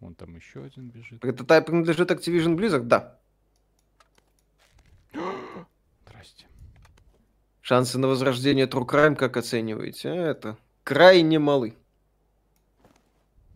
Вон 0.00 0.14
там 0.14 0.36
еще 0.36 0.62
один 0.62 0.90
бежит. 0.90 1.24
Это 1.24 1.44
тайп 1.44 1.64
принадлежит 1.64 2.10
Activision 2.10 2.58
Blizzard? 2.58 2.82
Да. 2.82 3.18
Здрасте. 6.04 6.44
Шансы 7.62 7.98
на 7.98 8.06
возрождение 8.06 8.66
True 8.66 8.86
Crime 8.86 9.16
как 9.16 9.38
оцениваете? 9.38 10.10
Это 10.10 10.58
крайне 10.82 11.38
малы. 11.38 11.78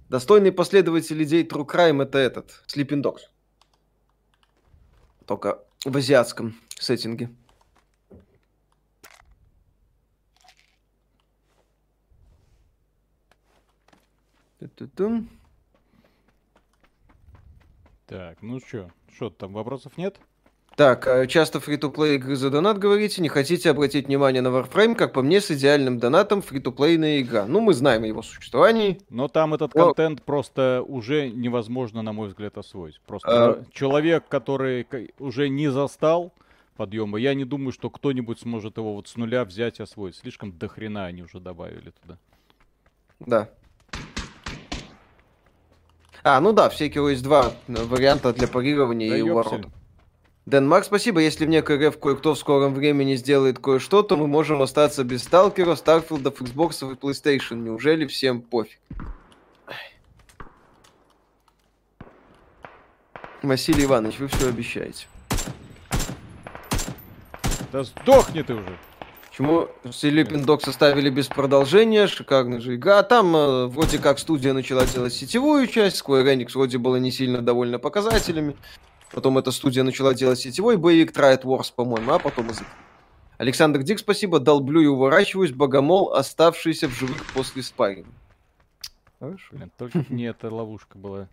Достойный 0.08 0.52
последователь 0.52 1.22
идей 1.22 1.46
True 1.46 1.66
Crime 1.66 2.02
это 2.02 2.16
этот, 2.16 2.64
Sleeping 2.66 3.02
Dogs. 3.02 3.28
Только 5.26 5.62
в 5.84 5.94
азиатском 5.94 6.58
сеттинге. 6.78 7.30
Так, 18.06 18.40
ну 18.40 18.58
что, 18.60 18.90
что 19.12 19.28
там, 19.28 19.52
вопросов 19.52 19.98
нет? 19.98 20.18
Так, 20.78 21.08
а 21.08 21.26
часто 21.26 21.58
фри-то-плей 21.58 22.18
игры 22.18 22.36
за 22.36 22.50
донат 22.50 22.78
говорите, 22.78 23.20
не 23.20 23.28
хотите 23.28 23.68
обратить 23.68 24.06
внимание 24.06 24.42
на 24.42 24.46
Warframe, 24.46 24.94
как 24.94 25.12
по 25.12 25.22
мне, 25.22 25.40
с 25.40 25.50
идеальным 25.50 25.98
донатом 25.98 26.40
фри-то-плейная 26.40 27.20
игра. 27.20 27.46
Ну, 27.46 27.58
мы 27.58 27.74
знаем 27.74 28.04
о 28.04 28.06
его 28.06 28.22
существовании. 28.22 29.00
Но 29.10 29.26
там 29.26 29.54
этот 29.54 29.74
Но... 29.74 29.86
контент 29.86 30.22
просто 30.22 30.84
уже 30.86 31.30
невозможно, 31.30 32.02
на 32.02 32.12
мой 32.12 32.28
взгляд, 32.28 32.56
освоить. 32.58 33.00
Просто 33.08 33.28
а... 33.28 33.64
человек, 33.72 34.28
который 34.28 34.86
уже 35.18 35.48
не 35.48 35.66
застал 35.66 36.32
подъема, 36.76 37.18
я 37.18 37.34
не 37.34 37.44
думаю, 37.44 37.72
что 37.72 37.90
кто-нибудь 37.90 38.38
сможет 38.38 38.76
его 38.76 38.94
вот 38.94 39.08
с 39.08 39.16
нуля 39.16 39.44
взять 39.44 39.80
и 39.80 39.82
освоить. 39.82 40.14
Слишком 40.14 40.56
дохрена 40.56 41.06
они 41.06 41.24
уже 41.24 41.40
добавили 41.40 41.92
туда. 42.02 42.18
Да. 43.18 43.48
А, 46.22 46.40
ну 46.40 46.52
да, 46.52 46.68
в 46.68 46.80
Sekiro 46.80 47.10
есть 47.10 47.24
два 47.24 47.50
варианта 47.66 48.32
для 48.32 48.46
парирования 48.46 49.10
да 49.10 49.18
и 49.18 49.22
уворотов. 50.48 50.50
Денмарк, 50.50 50.84
спасибо. 50.84 51.20
Если 51.20 51.46
в 51.46 51.48
некой 51.48 51.88
РФ 51.88 51.98
кое-кто 51.98 52.34
в 52.34 52.38
скором 52.38 52.74
времени 52.74 53.16
сделает 53.16 53.58
кое-что, 53.58 54.02
то 54.02 54.16
мы 54.16 54.26
можем 54.26 54.62
остаться 54.62 55.04
без 55.04 55.22
Сталкера, 55.22 55.74
Старфилдов, 55.76 56.40
Xbox 56.40 56.90
и 56.90 56.94
PlayStation. 56.94 57.56
Неужели 57.56 58.06
всем 58.06 58.40
пофиг? 58.40 58.78
Василий 63.42 63.84
Иванович, 63.84 64.18
вы 64.18 64.28
все 64.28 64.48
обещаете. 64.48 65.06
Да 67.70 67.84
сдохни 67.84 68.42
ты 68.42 68.54
уже. 68.54 68.78
Почему 69.28 69.68
Sleeping 69.84 70.44
Dog 70.44 70.64
составили 70.64 71.10
без 71.10 71.28
продолжения? 71.28 72.08
Шикарная 72.08 72.60
же 72.60 72.74
игра. 72.74 72.98
А 72.98 73.02
там 73.04 73.36
э, 73.36 73.66
вроде 73.66 73.98
как 73.98 74.18
студия 74.18 74.52
начала 74.52 74.84
делать 74.84 75.12
сетевую 75.12 75.68
часть. 75.68 76.02
Square 76.02 76.24
Enix 76.24 76.54
вроде 76.54 76.78
было 76.78 76.96
не 76.96 77.12
сильно 77.12 77.40
довольна 77.40 77.78
показателями. 77.78 78.56
Потом 79.12 79.38
эта 79.38 79.50
студия 79.50 79.82
начала 79.82 80.14
делать 80.14 80.38
сетевой 80.38 80.76
боевик 80.76 81.16
Triad 81.16 81.42
Wars, 81.42 81.72
по-моему, 81.74 82.12
а 82.12 82.18
потом 82.18 82.48
язык. 82.48 82.66
Александр 83.38 83.82
Дик, 83.82 84.00
спасибо. 84.00 84.40
Долблю 84.40 84.80
и 84.80 84.86
уворачиваюсь. 84.86 85.52
Богомол, 85.52 86.12
оставшийся 86.12 86.88
в 86.88 86.92
живых 86.92 87.24
после 87.32 87.62
спарринга. 87.62 88.10
Хорошо. 89.18 89.56
Блин, 89.56 89.70
только 89.76 90.04
не 90.12 90.24
эта 90.24 90.52
ловушка 90.52 90.98
была 90.98 91.28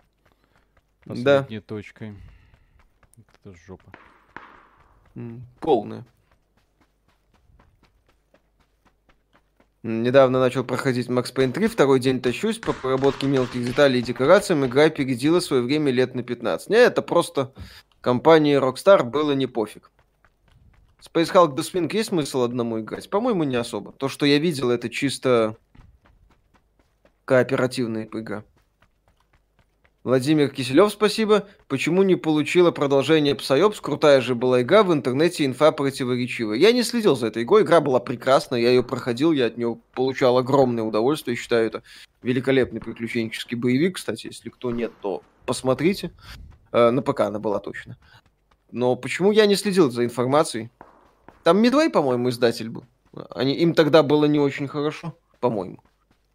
последней 1.03 1.59
да. 1.59 1.65
точкой. 1.65 2.15
Это 3.17 3.55
жопа. 3.65 3.91
Полная. 5.59 6.05
Недавно 9.87 10.39
начал 10.39 10.63
проходить 10.63 11.09
Max 11.09 11.31
Payne 11.31 11.51
3, 11.51 11.67
второй 11.67 11.99
день 11.99 12.19
тащусь 12.19 12.57
по 12.57 12.73
проработке 12.73 13.27
мелких 13.27 13.63
деталей 13.63 13.99
и 13.99 14.01
декорациям. 14.01 14.65
Игра 14.65 14.85
опередила 14.85 15.39
свое 15.39 15.61
время 15.61 15.91
лет 15.91 16.15
на 16.15 16.23
15. 16.23 16.69
Не, 16.69 16.77
это 16.77 17.03
просто 17.03 17.53
компании 18.01 18.59
Rockstar 18.59 19.03
было 19.03 19.33
не 19.33 19.45
пофиг. 19.45 19.91
Space 20.99 21.31
Hulk 21.31 21.55
The 21.55 21.59
Swing 21.59 21.95
есть 21.95 22.09
смысл 22.09 22.41
одному 22.41 22.79
играть? 22.79 23.11
По-моему, 23.11 23.43
не 23.43 23.57
особо. 23.57 23.91
То, 23.91 24.09
что 24.09 24.25
я 24.25 24.39
видел, 24.39 24.71
это 24.71 24.89
чисто 24.89 25.55
кооперативная 27.25 28.09
игра. 28.11 28.43
Владимир 30.05 30.49
Киселев, 30.49 30.91
спасибо. 30.91 31.47
Почему 31.67 32.03
не 32.03 32.15
получила 32.15 32.69
продолжение 32.69 33.33
Psyops? 33.33 33.81
Крутая 33.81 34.21
же 34.21 34.35
была 34.35 34.61
игра, 34.61 34.83
в 34.83 34.93
интернете 34.93 35.47
инфа 35.47 35.71
противоречивая. 35.71 36.57
Я 36.57 36.71
не 36.73 36.83
следил 36.83 37.15
за 37.15 37.25
этой 37.25 37.41
игрой, 37.41 37.63
игра 37.63 37.81
была 37.81 37.99
прекрасная, 37.99 38.59
я 38.59 38.69
ее 38.69 38.83
проходил, 38.83 39.31
я 39.31 39.47
от 39.47 39.57
нее 39.57 39.79
получал 39.93 40.37
огромное 40.37 40.83
удовольствие, 40.83 41.35
считаю 41.35 41.65
это 41.65 41.81
великолепный 42.21 42.81
приключенческий 42.81 43.57
боевик, 43.57 43.95
кстати, 43.95 44.27
если 44.27 44.49
кто 44.49 44.69
нет, 44.69 44.91
то 45.01 45.23
посмотрите. 45.47 46.11
Э, 46.71 46.91
на 46.91 47.01
ПК 47.01 47.21
она 47.21 47.39
была 47.39 47.57
точно. 47.57 47.97
Но 48.71 48.95
почему 48.95 49.31
я 49.31 49.47
не 49.47 49.55
следил 49.55 49.89
за 49.89 50.05
информацией? 50.05 50.69
Там 51.41 51.63
Midway, 51.63 51.89
по-моему, 51.89 52.29
издатель 52.29 52.69
был. 52.69 52.83
Они, 53.31 53.55
им 53.55 53.73
тогда 53.73 54.03
было 54.03 54.25
не 54.25 54.37
очень 54.37 54.67
хорошо, 54.67 55.17
по-моему. 55.39 55.79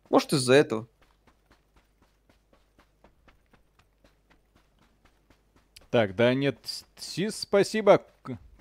Может, 0.09 0.33
из-за 0.33 0.55
этого. 0.55 0.89
Так, 5.91 6.15
да 6.15 6.35
нет, 6.35 6.57
Сис, 6.97 7.41
спасибо. 7.41 8.03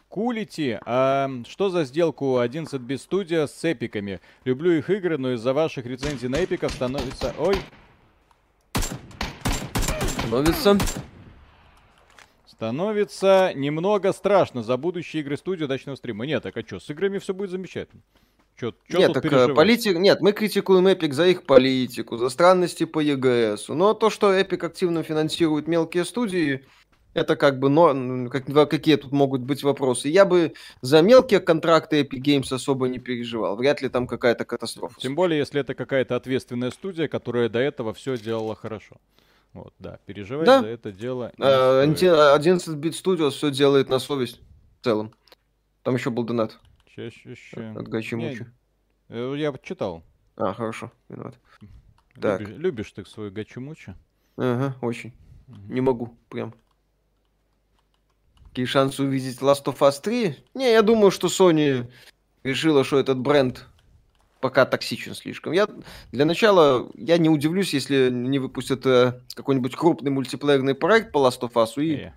Кулити, 0.08 0.80
а 0.88 1.30
что 1.48 1.70
за 1.70 1.84
сделку 1.84 2.40
11 2.40 2.82
без 2.82 3.04
студия 3.04 3.46
с 3.46 3.64
эпиками? 3.64 4.20
Люблю 4.44 4.72
их 4.72 4.90
игры, 4.90 5.20
но 5.20 5.34
из-за 5.34 5.54
ваших 5.54 5.86
рецензий 5.86 6.28
на 6.28 6.38
эпиков 6.38 6.72
становится... 6.72 7.36
Ой! 7.38 7.58
Становится... 10.18 10.78
Становится 12.48 13.52
немного 13.54 14.12
страшно 14.12 14.64
за 14.64 14.76
будущие 14.78 15.22
игры 15.22 15.38
студии 15.38 15.66
удачного 15.66 15.96
стрима. 15.96 16.26
Нет, 16.26 16.42
так 16.42 16.58
а 16.58 16.62
что, 16.62 16.80
с 16.80 16.90
играми 16.90 17.20
все 17.20 17.36
будет 17.36 17.52
замечательно. 17.52 18.02
Чё, 18.60 18.74
чё 18.90 18.98
нет, 18.98 19.14
так 19.14 19.24
э, 19.26 19.54
политик... 19.54 19.98
Нет, 19.98 20.22
мы 20.22 20.32
критикуем 20.32 20.88
Epic 20.88 21.14
за 21.14 21.28
их 21.28 21.44
политику, 21.44 22.18
за 22.18 22.30
странности 22.30 22.86
по 22.86 23.02
EGS. 23.02 23.74
Но 23.74 23.94
то, 23.94 24.10
что 24.10 24.34
Epic 24.34 24.66
активно 24.66 25.04
финансирует 25.04 25.68
мелкие 25.68 26.04
студии, 26.04 26.66
это 27.14 27.36
как 27.36 27.60
бы, 27.60 27.70
но, 27.70 28.30
как, 28.30 28.70
какие 28.70 28.96
тут 28.96 29.12
могут 29.12 29.42
быть 29.42 29.64
вопросы. 29.64 30.10
Я 30.10 30.26
бы 30.26 30.54
за 30.82 31.02
мелкие 31.02 31.40
контракты 31.40 32.02
Epic 32.02 32.22
Games 32.22 32.54
особо 32.54 32.88
не 32.88 33.00
переживал. 33.00 33.56
Вряд 33.56 33.82
ли 33.82 33.90
там 33.90 34.08
какая-то 34.08 34.46
катастрофа. 34.46 35.00
Тем 35.00 35.16
более, 35.16 35.40
если 35.40 35.62
это 35.62 35.74
какая-то 35.74 36.16
ответственная 36.16 36.72
студия, 36.72 37.08
которая 37.08 37.50
до 37.50 37.60
этого 37.60 37.94
все 37.94 38.18
делала 38.18 38.56
хорошо. 38.56 38.98
Вот, 39.54 39.74
да, 39.80 40.00
переживать 40.06 40.46
да. 40.46 40.62
за 40.62 40.68
это 40.68 40.92
дело. 40.92 41.32
А, 41.40 41.84
11-бит 41.86 42.94
Studios 42.94 43.32
все 43.32 43.50
делает 43.50 43.90
на 43.90 43.98
совесть 43.98 44.40
в 44.80 44.84
целом. 44.84 45.12
Там 45.82 45.96
еще 45.96 46.12
был 46.12 46.24
донат. 46.24 46.60
Чаще 46.96 47.32
еще. 47.32 47.74
От 47.76 47.88
Гачимучи. 47.88 48.46
Э, 49.08 49.34
я 49.36 49.52
читал. 49.64 50.04
А, 50.36 50.54
хорошо, 50.54 50.92
виноват. 51.10 51.36
Так. 52.22 52.42
Любишь, 52.42 52.58
любишь 52.58 52.92
ты 52.92 53.06
свою 53.06 53.32
Гачимучи? 53.32 53.96
Ага, 54.38 54.76
очень. 54.82 55.14
Угу. 55.48 55.74
Не 55.74 55.82
могу, 55.82 56.18
прям. 56.30 56.54
Какие 58.50 58.66
шансы 58.66 59.04
увидеть 59.04 59.40
Last 59.42 59.66
of 59.66 59.78
Us 59.80 60.02
3? 60.02 60.36
Не, 60.56 60.72
я 60.72 60.82
думаю, 60.82 61.12
что 61.12 61.28
Sony 61.28 61.90
решила, 62.44 62.84
что 62.84 63.00
этот 63.00 63.20
бренд 63.20 63.66
пока 64.42 64.66
токсичен 64.66 65.14
слишком. 65.14 65.54
Я 65.54 65.68
для 66.12 66.26
начала 66.26 66.90
я 66.96 67.18
не 67.18 67.30
удивлюсь, 67.30 67.74
если 67.74 68.10
не 68.10 68.40
выпустят 68.40 68.86
э, 68.86 69.22
какой-нибудь 69.36 69.76
крупный 69.76 70.12
мультиплеерный 70.12 70.76
проект 70.76 71.12
по 71.12 71.20
Last 71.20 71.42
of 71.42 71.54
Us 71.54 71.82
и 71.82 71.96
э. 71.96 72.14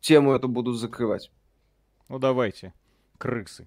тему 0.00 0.32
эту 0.32 0.48
будут 0.48 0.78
закрывать. 0.78 1.30
Ну 2.08 2.18
давайте, 2.18 2.74
крысы. 3.18 3.66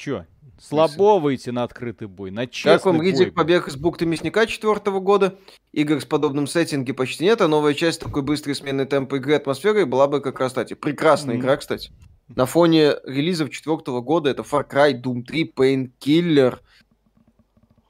Чё? 0.00 0.24
Слабо 0.58 1.18
выйти 1.18 1.50
на 1.50 1.62
открытый 1.62 2.08
бой, 2.08 2.30
на 2.30 2.46
честный 2.46 2.72
Как 2.72 2.86
вам 2.86 3.02
Ридик 3.02 3.34
побег 3.34 3.68
из 3.68 3.76
бухты 3.76 4.06
мясника 4.06 4.46
четвертого 4.46 4.98
года? 4.98 5.36
Игр 5.72 6.00
с 6.00 6.06
подобным 6.06 6.46
сеттинге 6.46 6.94
почти 6.94 7.24
нет, 7.24 7.42
а 7.42 7.48
новая 7.48 7.74
часть 7.74 8.00
такой 8.00 8.22
быстрой 8.22 8.54
смены 8.54 8.86
темпа 8.86 9.16
игры 9.16 9.34
атмосферы 9.34 9.84
была 9.84 10.06
бы 10.06 10.22
как 10.22 10.40
раз, 10.40 10.52
кстати, 10.52 10.72
прекрасная 10.72 11.34
mm-hmm. 11.34 11.38
игра, 11.40 11.56
кстати. 11.58 11.92
На 12.34 12.46
фоне 12.46 12.94
релизов 13.04 13.50
четвертого 13.50 14.00
года 14.00 14.30
это 14.30 14.40
Far 14.40 14.66
Cry, 14.66 14.98
Doom 14.98 15.22
3, 15.22 15.52
Painkiller, 15.54 16.60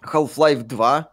Half-Life 0.02 0.64
2. 0.64 1.12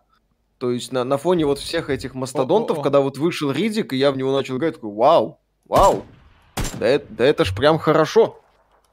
То 0.58 0.72
есть 0.72 0.92
на, 0.92 1.04
на 1.04 1.18
фоне 1.20 1.46
вот 1.46 1.60
всех 1.60 1.92
этих 1.92 2.16
мастодонтов, 2.16 2.78
О-о-о. 2.78 2.84
когда 2.84 3.02
вот 3.02 3.20
вышел 3.20 3.52
Ридик, 3.52 3.94
и 3.94 3.98
я 3.98 4.12
в 4.12 4.18
него 4.18 4.36
начал 4.36 4.58
играть, 4.58 4.74
такой, 4.74 4.96
вау, 4.96 5.40
вау, 5.66 6.08
да 6.80 6.88
это, 6.88 7.06
да 7.12 7.24
это 7.24 7.46
ж 7.46 7.56
прям 7.56 7.78
хорошо. 7.78 8.42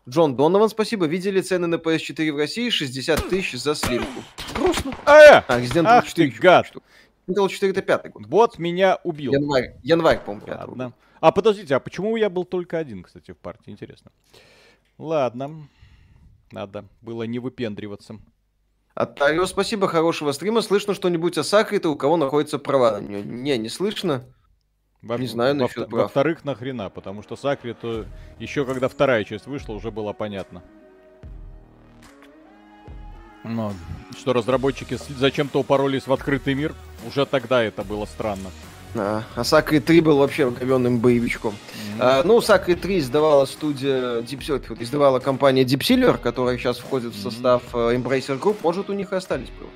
Джон 0.09 0.37
Донован, 0.37 0.69
спасибо. 0.69 1.07
Видели 1.07 1.41
цены 1.41 1.67
на 1.67 1.77
PS4 1.77 2.33
в 2.33 2.37
России? 2.37 2.69
60 2.69 3.29
тысяч 3.29 3.59
за 3.61 3.75
слимку. 3.75 4.23
Грустно. 4.55 4.93
А, 5.07 5.19
э! 5.19 5.43
а 5.49 5.61
Resident 5.61 5.85
Ах 5.87 6.07
4 6.07 6.31
ты 6.31 6.39
гад. 6.39 6.73
Intel 7.27 7.49
4 7.49 7.73
это 7.73 7.81
пятый 7.81 8.11
год. 8.11 8.27
Бот 8.27 8.59
меня 8.59 8.99
убил. 9.03 9.33
Январь, 9.33 9.77
январь, 9.83 10.21
по-моему, 10.23 10.47
Ладно. 10.47 10.93
А 11.21 11.33
подождите, 11.33 11.75
а 11.75 11.81
почему 11.81 12.17
я 12.17 12.29
был 12.29 12.45
только 12.45 12.77
один, 12.77 13.03
кстати, 13.03 13.31
в 13.31 13.39
партии? 13.39 13.71
Интересно. 13.71 14.11
Ладно. 14.99 15.69
Надо 16.53 16.85
было 17.01 17.23
не 17.23 17.39
выпендриваться. 17.39 18.19
От 18.95 19.17
Тарио 19.17 19.47
спасибо, 19.47 19.89
хорошего 19.89 20.33
стрима. 20.33 20.61
Слышно 20.61 20.93
что-нибудь 20.93 21.39
о 21.39 21.45
Сакрите, 21.45 21.89
у 21.89 21.97
кого 21.97 22.17
находится 22.19 22.59
права 22.59 23.01
на 23.01 23.05
нее? 23.05 23.23
Не, 23.23 23.57
не 23.57 23.71
слышно. 23.71 24.25
Во, 25.05 25.19
не 25.19 25.27
знаю 25.27 25.59
во, 25.59 25.69
прав. 25.69 25.91
Во-вторых, 25.91 26.45
нахрена, 26.45 26.89
потому 26.89 27.23
что 27.23 27.37
Сакри, 27.37 27.75
то 27.75 28.07
еще 28.39 28.65
когда 28.65 28.89
вторая 28.89 29.25
часть 29.25 29.47
вышла, 29.47 29.75
уже 29.75 29.91
было 29.91 30.13
понятно. 30.13 30.63
Но, 33.45 33.75
что 34.19 34.33
разработчики 34.33 34.97
зачем-то 35.19 35.61
упоролись 35.61 36.07
в 36.07 36.13
открытый 36.13 36.55
мир, 36.55 36.75
уже 37.07 37.27
тогда 37.27 37.63
это 37.63 37.85
было 37.85 38.07
странно. 38.07 38.51
А, 38.95 39.23
а 39.35 39.45
Сакри 39.45 39.81
3 39.81 40.01
был 40.01 40.19
вообще 40.19 40.51
говенным 40.51 40.99
боевичком. 40.99 41.53
Mm-hmm. 41.53 41.99
А, 41.99 42.23
ну, 42.25 42.41
Сакри 42.41 42.75
3 42.75 43.01
издавала 43.01 43.45
студия 43.45 44.21
Deep 44.21 44.39
Silver, 44.39 44.83
издавала 44.83 45.19
компания 45.19 45.65
Deep 45.65 45.81
Silver, 45.81 46.17
которая 46.17 46.57
сейчас 46.57 46.79
входит 46.79 47.13
в 47.13 47.21
состав 47.21 47.63
mm-hmm. 47.75 48.03
Embracer 48.03 48.41
Group. 48.41 48.57
Может, 48.63 48.89
у 48.89 48.95
них 48.95 49.13
и 49.13 49.17
остались 49.17 49.49
права 49.49 49.71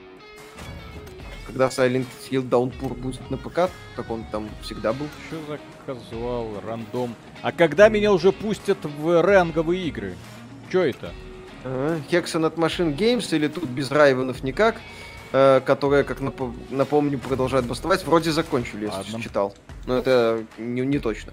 когда 1.58 1.70
Silent 1.70 2.06
Hill 2.30 2.48
Downpour 2.48 2.94
будет 2.94 3.28
на 3.30 3.36
ПК, 3.36 3.68
так 3.96 4.08
он 4.10 4.24
там 4.30 4.48
всегда 4.62 4.92
был. 4.92 5.08
Что 5.26 5.38
за 5.48 5.58
казуал, 5.86 6.60
рандом? 6.64 7.16
А 7.42 7.50
когда 7.50 7.88
меня 7.88 8.12
уже 8.12 8.30
пустят 8.30 8.78
в 8.84 9.20
ранговые 9.20 9.88
игры? 9.88 10.14
Что 10.68 10.84
это? 10.84 11.12
Hexen 11.64 12.46
от 12.46 12.54
Machine 12.54 12.96
Games 12.96 13.34
или 13.34 13.48
тут 13.48 13.64
без 13.64 13.90
Райвенов 13.90 14.44
никак, 14.44 14.76
э, 15.32 15.60
которые, 15.66 16.04
как 16.04 16.20
нап- 16.20 16.56
напомню, 16.70 17.18
продолжают 17.18 17.66
бастовать. 17.66 18.06
Вроде 18.06 18.30
закончили, 18.30 18.84
если 18.84 18.96
Ладно. 18.96 19.20
читал. 19.20 19.54
Но 19.86 19.98
это 19.98 20.44
не, 20.58 20.82
не 20.82 21.00
точно. 21.00 21.32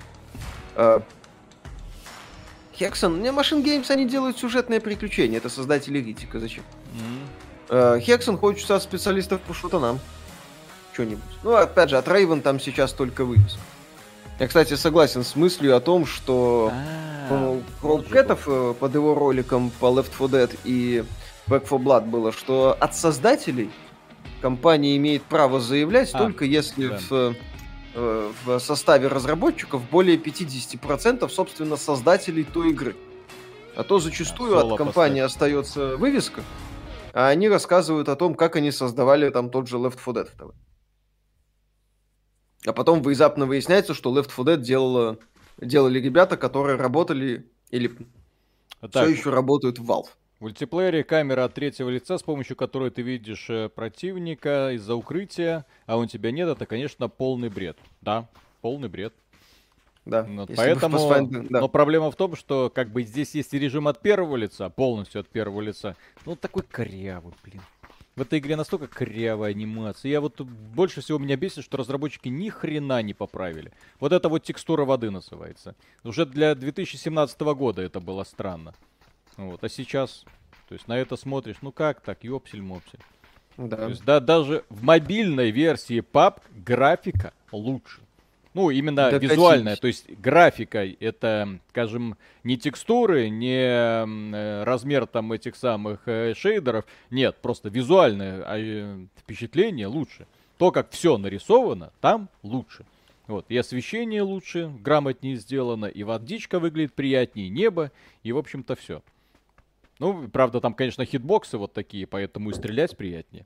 Э, 0.75 1.01
Hexen, 2.79 3.21
не 3.21 3.29
Machine 3.29 3.63
Games, 3.63 3.91
они 3.91 4.07
делают 4.09 4.39
сюжетные 4.39 4.81
приключения. 4.81 5.37
Это 5.37 5.49
создатели 5.49 5.99
Ритика. 5.99 6.39
Зачем? 6.39 6.63
Mm-hmm. 6.95 7.24
Э, 7.69 7.99
Хексон 7.99 8.37
хочет 8.37 8.69
от 8.71 8.83
специалистов 8.83 9.41
по 9.41 9.53
шутанам. 9.53 9.99
Что-нибудь. 10.93 11.23
Ну, 11.43 11.55
опять 11.55 11.89
же, 11.89 11.97
от 11.97 12.07
Рейвен 12.07 12.41
там 12.41 12.59
сейчас 12.59 12.93
только 12.93 13.25
вывеск. 13.25 13.57
Я, 14.39 14.47
кстати, 14.47 14.73
согласен 14.75 15.23
с 15.23 15.35
мыслью 15.35 15.75
о 15.75 15.79
том, 15.79 16.05
что 16.05 16.71
Кэтов 18.09 18.47
э, 18.47 18.73
под 18.79 18.93
его 18.93 19.15
роликом 19.15 19.71
по 19.79 19.85
Left 19.85 20.11
4 20.11 20.29
Dead 20.29 20.59
и 20.63 21.03
Back 21.47 21.63
4 21.63 21.81
Blood 21.81 22.05
было, 22.05 22.31
что 22.31 22.75
от 22.79 22.95
создателей 22.95 23.69
компания 24.41 24.97
имеет 24.97 25.23
право 25.23 25.59
заявлять 25.59 26.13
а, 26.13 26.19
только 26.19 26.45
если 26.45 26.89
да. 26.89 26.99
в, 27.09 27.35
э, 27.95 28.31
в 28.45 28.59
составе 28.59 29.07
разработчиков 29.07 29.81
более 29.89 30.17
50% 30.17 31.27
собственно 31.29 31.77
создателей 31.77 32.43
той 32.43 32.71
игры. 32.71 32.95
А 33.75 33.83
то 33.83 33.99
зачастую 33.99 34.57
от 34.57 34.77
компании 34.77 35.21
поставить. 35.21 35.31
остается 35.31 35.97
вывеска, 35.97 36.41
а 37.15 37.29
они 37.29 37.47
рассказывают 37.47 38.09
о 38.09 38.17
том, 38.17 38.35
как 38.35 38.57
они 38.57 38.71
создавали 38.71 39.29
там 39.29 39.49
тот 39.49 39.69
же 39.69 39.77
Left 39.77 39.97
4 39.97 40.25
Dead 40.25 40.29
2. 40.37 40.51
А 42.65 42.73
потом 42.73 43.01
внезапно 43.01 43.45
выясняется, 43.45 43.93
что 43.93 44.13
Left 44.13 44.29
4 44.35 44.57
Dead 44.57 44.61
делала, 44.61 45.17
делали 45.57 45.99
ребята, 45.99 46.35
которые 46.35 46.75
работали 46.75 47.49
или 47.69 47.97
так, 48.81 48.91
все 48.91 49.07
еще 49.07 49.29
работают 49.29 49.79
в 49.79 49.89
Valve. 49.89 50.09
В 50.39 50.41
мультиплеере 50.41 51.05
камера 51.05 51.45
от 51.45 51.53
третьего 51.53 51.89
лица, 51.89 52.17
с 52.17 52.23
помощью 52.23 52.57
которой 52.57 52.91
ты 52.91 53.01
видишь 53.01 53.49
э, 53.49 53.69
противника 53.69 54.71
из-за 54.73 54.95
укрытия, 54.95 55.65
а 55.85 55.97
у 55.97 56.05
тебя 56.05 56.31
нет, 56.31 56.49
это, 56.49 56.65
конечно, 56.65 57.07
полный 57.07 57.47
бред. 57.47 57.77
Да, 58.01 58.27
полный 58.59 58.89
бред. 58.89 59.13
Да. 60.05 60.23
Вот, 60.23 60.51
поэтому, 60.55 60.97
Pathfinder, 60.97 61.47
да. 61.49 61.61
но 61.61 61.67
проблема 61.67 62.11
в 62.11 62.15
том, 62.15 62.35
что 62.35 62.69
как 62.73 62.91
бы 62.91 63.03
здесь 63.03 63.33
есть 63.33 63.53
режим 63.53 63.87
от 63.87 64.01
первого 64.01 64.35
лица, 64.35 64.69
полностью 64.69 65.21
от 65.21 65.27
первого 65.27 65.61
лица. 65.61 65.95
Ну 66.25 66.35
такой 66.35 66.63
корявый, 66.63 67.33
блин. 67.43 67.61
В 68.15 68.21
этой 68.21 68.39
игре 68.39 68.55
настолько 68.55 68.87
корявая 68.87 69.51
анимация. 69.51 70.09
Я 70.09 70.21
вот 70.21 70.39
больше 70.39 71.01
всего 71.01 71.17
меня 71.17 71.35
бесит, 71.35 71.65
что 71.65 71.75
разработчики 71.77 72.29
ни 72.29 72.49
хрена 72.49 73.01
не 73.01 73.13
поправили. 73.13 73.73
Вот 73.99 74.13
это 74.13 74.29
вот 74.29 74.43
текстура 74.43 74.85
воды 74.85 75.09
называется. 75.09 75.75
Уже 76.03 76.25
для 76.25 76.55
2017 76.55 77.41
года 77.41 77.81
это 77.81 77.99
было 77.99 78.23
странно. 78.23 78.73
Вот, 79.35 79.63
а 79.63 79.69
сейчас, 79.69 80.23
то 80.69 80.75
есть 80.75 80.87
на 80.87 80.97
это 80.97 81.17
смотришь, 81.17 81.57
ну 81.61 81.73
как 81.73 81.99
так, 81.99 82.23
ёпсель-мопсель. 82.23 83.01
Да. 83.57 83.77
То 83.77 83.89
есть, 83.89 84.05
да, 84.05 84.19
даже 84.19 84.63
в 84.69 84.83
мобильной 84.83 85.51
версии 85.51 85.99
PUB 85.99 86.41
графика 86.51 87.33
лучше. 87.51 88.04
Ну, 88.55 88.69
именно 88.69 89.11
да 89.11 89.17
визуальная, 89.17 89.75
то 89.75 89.85
есть 89.85 90.09
графика, 90.09 90.87
это, 91.01 91.59
скажем, 91.71 92.15
не 92.45 92.57
текстуры, 92.57 93.27
не 93.27 93.53
э, 93.53 94.63
размер 94.63 95.07
там 95.07 95.33
этих 95.33 95.57
самых 95.57 96.07
э, 96.07 96.33
шейдеров, 96.35 96.85
нет, 97.11 97.35
просто 97.41 97.67
визуальное 97.67 98.43
а, 98.45 98.57
э, 98.57 99.05
впечатление 99.17 99.87
лучше. 99.87 100.25
То, 100.57 100.71
как 100.71 100.89
все 100.91 101.17
нарисовано, 101.17 101.91
там 101.99 102.29
лучше. 102.43 102.85
Вот, 103.27 103.45
и 103.49 103.57
освещение 103.57 104.21
лучше, 104.21 104.71
грамотнее 104.79 105.35
сделано, 105.35 105.87
и 105.87 106.03
водичка 106.03 106.59
выглядит 106.59 106.93
приятнее, 106.93 107.49
небо, 107.49 107.91
и, 108.23 108.31
в 108.31 108.37
общем-то, 108.37 108.77
все. 108.77 109.03
Ну, 109.99 110.29
правда, 110.29 110.61
там, 110.61 110.73
конечно, 110.73 111.03
хитбоксы 111.03 111.57
вот 111.57 111.73
такие, 111.73 112.07
поэтому 112.07 112.51
и 112.51 112.53
стрелять 112.53 112.95
приятнее. 112.95 113.45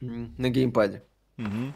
На 0.00 0.50
геймпаде. 0.50 1.02
Угу. 1.38 1.72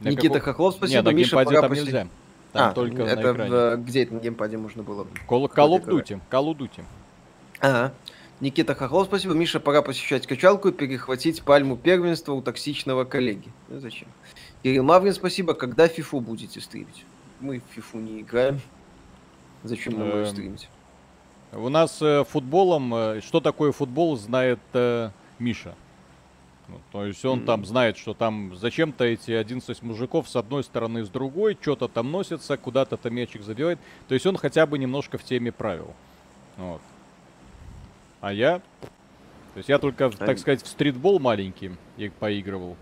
Никита 0.00 0.40
какого... 0.40 0.70
Хохлов, 0.70 0.74
спасибо. 0.74 0.96
Нет, 0.96 1.04
на 1.04 1.10
Миша, 1.10 1.36
геймпаде 1.36 1.60
там 1.60 1.72
нельзя. 1.72 2.08
Там 2.52 2.70
а, 2.70 2.72
только 2.72 3.02
это 3.02 3.22
на 3.22 3.32
экране. 3.32 3.50
В... 3.50 3.76
Где 3.78 4.02
это 4.02 4.14
на 4.14 4.18
геймпаде 4.20 4.56
можно 4.56 4.82
было? 4.82 5.06
Call, 5.28 5.52
Call 5.52 5.78
of 5.78 5.84
Duty. 5.84 6.20
Call 6.30 6.46
of 6.52 6.56
Duty. 6.56 6.84
Ага. 7.60 7.92
Никита 8.40 8.74
Хохлов, 8.74 9.06
спасибо. 9.06 9.32
Миша, 9.32 9.60
пора 9.60 9.80
посещать 9.80 10.26
качалку 10.26 10.68
и 10.68 10.72
перехватить 10.72 11.42
пальму 11.42 11.76
первенства 11.76 12.32
у 12.32 12.42
токсичного 12.42 13.04
коллеги. 13.04 13.50
Ну, 13.68 13.80
зачем? 13.80 14.08
Кирилл 14.62 14.84
Маврин, 14.84 15.14
спасибо. 15.14 15.54
Когда 15.54 15.88
фифу 15.88 16.20
будете 16.20 16.60
стримить? 16.60 17.04
Мы 17.40 17.60
в 17.60 17.74
фифу 17.74 17.98
не 17.98 18.20
играем. 18.20 18.60
Зачем 19.64 19.98
нам 19.98 20.08
ее 20.08 20.24
Эм, 20.24 20.26
стримить? 20.26 20.68
У 21.52 21.68
нас 21.68 22.00
э, 22.02 22.24
футболом, 22.24 22.94
э, 22.94 23.20
что 23.22 23.40
такое 23.40 23.72
футбол, 23.72 24.16
знает 24.16 24.60
э, 24.74 25.10
Миша. 25.38 25.74
Ну, 26.68 26.80
то 26.90 27.06
есть 27.06 27.24
он 27.24 27.44
там 27.44 27.64
знает, 27.64 27.96
что 27.96 28.12
там 28.12 28.56
зачем-то 28.56 29.04
эти 29.04 29.30
11 29.30 29.82
мужиков 29.82 30.28
с 30.28 30.34
одной 30.34 30.64
стороны, 30.64 31.04
с 31.04 31.08
другой, 31.08 31.56
что-то 31.60 31.86
там 31.86 32.10
носятся, 32.10 32.56
куда-то 32.56 32.96
там 32.96 33.14
мячик 33.14 33.42
забивает. 33.42 33.78
То 34.08 34.14
есть 34.14 34.26
он 34.26 34.36
хотя 34.36 34.66
бы 34.66 34.78
немножко 34.78 35.16
в 35.16 35.22
теме 35.22 35.52
правил. 35.52 35.94
Вот. 36.56 36.80
А 38.20 38.32
я... 38.32 38.58
То 39.54 39.58
есть 39.58 39.68
я 39.68 39.78
только, 39.78 40.10
так 40.10 40.38
сказать, 40.38 40.62
в 40.62 40.66
стритбол 40.66 41.18
маленький 41.18 41.72
и 41.96 42.08
поигрывал 42.08 42.76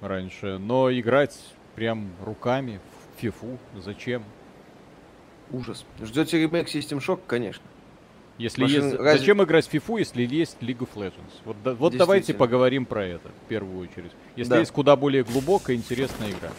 раньше. 0.00 0.58
Но 0.58 0.92
играть 0.92 1.38
прям 1.74 2.10
руками 2.22 2.80
в 3.16 3.20
фифу 3.20 3.58
зачем? 3.76 4.24
Ужас. 5.50 5.86
Ждете 6.00 6.42
ремейк 6.42 6.68
System 6.68 6.98
Shock? 6.98 7.20
Конечно. 7.26 7.64
Если 8.38 8.62
Машин- 8.62 8.84
есть... 8.84 8.96
разве- 8.96 9.18
Зачем 9.18 9.42
играть 9.42 9.66
в 9.66 9.70
фифу, 9.70 9.98
если 9.98 10.24
есть 10.24 10.56
League 10.60 10.78
of 10.78 10.88
Legends? 10.94 11.32
Вот, 11.44 11.56
да- 11.62 11.74
вот 11.74 11.96
давайте 11.96 12.34
поговорим 12.34 12.86
про 12.86 13.04
это 13.04 13.28
в 13.28 13.48
первую 13.48 13.78
очередь. 13.80 14.12
Если 14.36 14.50
Да. 14.50 14.58
есть 14.60 14.72
куда 14.72 14.96
более 14.96 15.22
глубокая, 15.22 15.76
интересная 15.76 16.30
игра. 16.30 16.50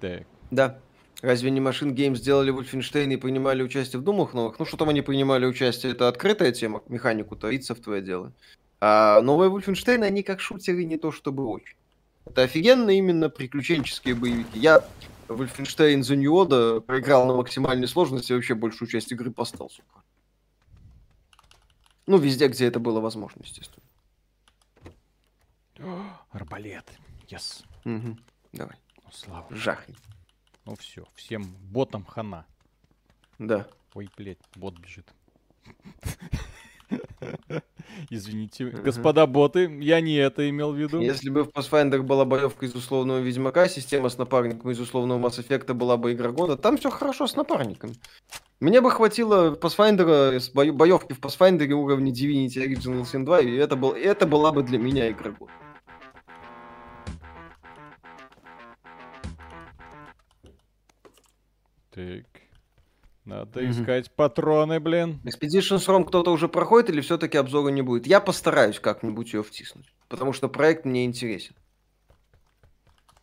Так. 0.00 0.22
Да. 0.50 0.78
Разве 1.22 1.50
не 1.50 1.60
Машин 1.60 1.94
Гейм 1.94 2.16
сделали 2.16 2.52
Wolfenstein 2.52 3.12
и 3.14 3.16
принимали 3.16 3.62
участие 3.62 4.00
в 4.00 4.04
Думах 4.04 4.34
новых? 4.34 4.58
Ну, 4.58 4.66
что 4.66 4.76
там 4.76 4.88
они 4.90 5.00
принимали 5.00 5.46
участие, 5.46 5.92
это 5.92 6.08
открытая 6.08 6.52
тема, 6.52 6.82
механику-то, 6.88 7.50
id 7.50 7.74
твое 7.80 8.02
дело. 8.02 8.32
А 8.80 9.20
новые 9.22 9.50
Wolfenstein, 9.50 10.02
они 10.02 10.22
как 10.22 10.40
шутеры 10.40 10.84
не 10.84 10.98
то 10.98 11.12
чтобы 11.12 11.46
очень. 11.46 11.76
Это 12.26 12.42
офигенно 12.42 12.90
именно 12.90 13.30
приключенческие 13.30 14.14
боевики. 14.14 14.58
Я 14.58 14.84
The 15.28 16.16
New 16.16 16.32
Order 16.32 16.80
проиграл 16.82 17.26
на 17.26 17.34
максимальной 17.34 17.88
сложности, 17.88 18.32
вообще 18.34 18.54
большую 18.54 18.88
часть 18.88 19.10
игры 19.12 19.30
по 19.30 19.44
стелсу. 19.46 19.82
Ну, 22.06 22.18
везде, 22.18 22.48
где 22.48 22.66
это 22.66 22.78
было 22.80 23.00
возможно, 23.00 23.40
естественно. 23.42 23.84
Арбалет. 26.30 26.90
Yes. 27.28 27.64
Мгм. 27.84 28.22
Давай, 28.52 28.76
Ну, 29.04 29.10
слава. 29.12 29.54
жахни. 29.54 29.96
Ну 30.64 30.76
все, 30.76 31.06
всем 31.14 31.44
ботам 31.44 32.04
хана. 32.04 32.46
Да. 33.38 33.66
Ой, 33.94 34.08
блядь, 34.16 34.38
бот 34.54 34.78
бежит. 34.78 35.12
Извините, 38.10 38.66
господа 38.66 39.26
боты, 39.26 39.70
я 39.80 40.00
не 40.00 40.16
это 40.16 40.48
имел 40.50 40.72
в 40.72 40.76
виду. 40.76 41.00
Если 41.00 41.30
бы 41.30 41.44
в 41.44 41.48
Pathfinder 41.48 42.02
была 42.02 42.24
боевка 42.24 42.66
из 42.66 42.74
условного 42.74 43.18
Ведьмака, 43.18 43.68
система 43.68 44.08
с 44.08 44.18
напарником 44.18 44.70
из 44.70 44.80
условного 44.80 45.18
Mass 45.18 45.38
Effect 45.38 45.72
была 45.74 45.96
бы 45.96 46.12
игра 46.12 46.30
года, 46.30 46.56
там 46.56 46.76
все 46.76 46.90
хорошо 46.90 47.26
с 47.26 47.36
напарниками. 47.36 47.94
Мне 48.60 48.80
бы 48.80 48.90
хватило 48.90 49.54
Pathfinder, 49.54 50.72
боевки 50.72 51.12
в 51.12 51.20
Pathfinder 51.20 51.70
уровня 51.72 52.12
Divinity 52.12 52.64
Original 52.66 53.02
Sin 53.02 53.24
2, 53.24 53.40
и 53.40 53.54
это, 53.56 53.76
был, 53.76 53.92
это 53.92 54.26
была 54.26 54.52
бы 54.52 54.62
для 54.62 54.78
меня 54.78 55.10
игра 55.10 55.30
года. 55.30 55.52
Так. 61.90 62.33
Надо 63.24 63.62
Мгм. 63.62 63.70
искать 63.70 64.10
патроны, 64.14 64.80
блин. 64.80 65.20
Expedition 65.24 65.78
Storm 65.78 66.04
кто-то 66.04 66.30
уже 66.30 66.48
проходит 66.48 66.90
или 66.90 67.00
все-таки 67.00 67.38
обзора 67.38 67.70
не 67.70 67.80
будет? 67.82 68.06
Я 68.06 68.20
постараюсь 68.20 68.78
как-нибудь 68.78 69.32
ее 69.32 69.42
втиснуть, 69.42 69.94
потому 70.08 70.32
что 70.34 70.48
проект 70.48 70.84
мне 70.84 71.06
интересен. 71.06 71.54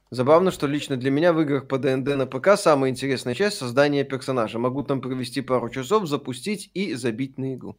Забавно, 0.09 0.51
что 0.51 0.67
лично 0.67 0.97
для 0.97 1.09
меня 1.11 1.31
в 1.31 1.39
играх 1.41 1.67
по 1.67 1.77
ДНД 1.77 2.17
на 2.17 2.25
ПК 2.25 2.57
самая 2.57 2.89
интересная 2.89 3.33
часть 3.33 3.57
создания 3.57 4.03
персонажа. 4.03 4.59
Могу 4.59 4.83
там 4.83 4.99
провести 5.01 5.41
пару 5.41 5.69
часов, 5.69 6.07
запустить 6.07 6.69
и 6.73 6.95
забить 6.95 7.37
на 7.37 7.53
игру. 7.53 7.77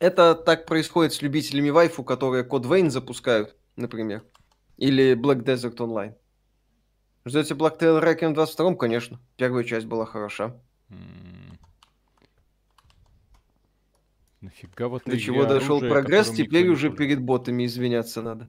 Это 0.00 0.34
так 0.34 0.66
происходит 0.66 1.12
с 1.12 1.22
любителями 1.22 1.70
вайфу, 1.70 2.02
которые 2.02 2.42
код 2.42 2.66
Вейн 2.66 2.90
запускают, 2.90 3.54
например. 3.76 4.24
Или 4.78 5.14
Black 5.14 5.44
Desert 5.44 5.76
Online. 5.76 6.14
Ждете 7.24 7.54
Black 7.54 7.78
Tail 7.78 8.02
Requiem 8.02 8.30
в 8.30 8.34
22 8.34 8.74
конечно. 8.74 9.20
Первая 9.36 9.64
часть 9.64 9.86
была 9.86 10.06
хороша. 10.06 10.56
Нафига 14.40 14.88
вот 14.88 15.04
До 15.06 15.16
чего 15.18 15.44
дошел 15.44 15.78
прогресс, 15.78 16.30
теперь 16.30 16.68
уже 16.68 16.90
перед 16.90 17.20
ботами 17.22 17.64
извиняться 17.64 18.22
надо. 18.22 18.48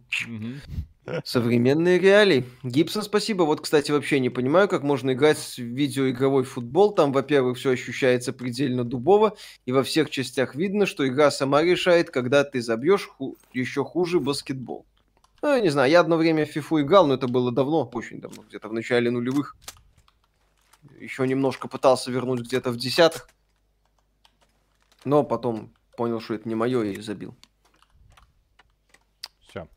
Современные 1.23 1.99
реалии. 1.99 2.45
Гибсон, 2.63 3.03
спасибо. 3.03 3.43
Вот, 3.43 3.61
кстати, 3.61 3.91
вообще 3.91 4.19
не 4.19 4.29
понимаю, 4.29 4.67
как 4.67 4.81
можно 4.81 5.11
играть 5.13 5.37
в 5.37 5.59
видеоигровой 5.59 6.45
футбол. 6.45 6.95
Там, 6.95 7.11
во-первых, 7.11 7.57
все 7.57 7.71
ощущается 7.71 8.33
предельно 8.33 8.83
дубово, 8.83 9.35
и 9.65 9.71
во 9.71 9.83
всех 9.83 10.09
частях 10.09 10.55
видно, 10.55 10.85
что 10.87 11.07
игра 11.07 11.29
сама 11.29 11.61
решает, 11.61 12.09
когда 12.09 12.43
ты 12.43 12.61
забьешь 12.61 13.05
ху- 13.07 13.37
еще 13.53 13.83
хуже 13.83 14.19
баскетбол. 14.19 14.85
Ну, 15.43 15.53
я 15.53 15.59
не 15.59 15.67
знаю, 15.67 15.91
я 15.91 15.99
одно 15.99 16.15
время 16.15 16.45
в 16.45 16.49
фифу 16.49 16.79
играл, 16.79 17.05
но 17.05 17.15
это 17.15 17.27
было 17.27 17.51
давно, 17.51 17.83
очень 17.93 18.21
давно, 18.21 18.43
где-то 18.43 18.69
в 18.69 18.73
начале 18.73 19.11
нулевых. 19.11 19.57
Еще 20.97 21.27
немножко 21.27 21.67
пытался 21.67 22.11
вернуть 22.11 22.39
где-то 22.47 22.71
в 22.71 22.77
десятых. 22.77 23.27
Но 25.03 25.25
потом 25.25 25.73
понял, 25.97 26.21
что 26.21 26.33
это 26.35 26.47
не 26.47 26.55
мое, 26.55 26.83
и 26.83 27.01
забил. 27.01 27.35
Все. 29.41 29.67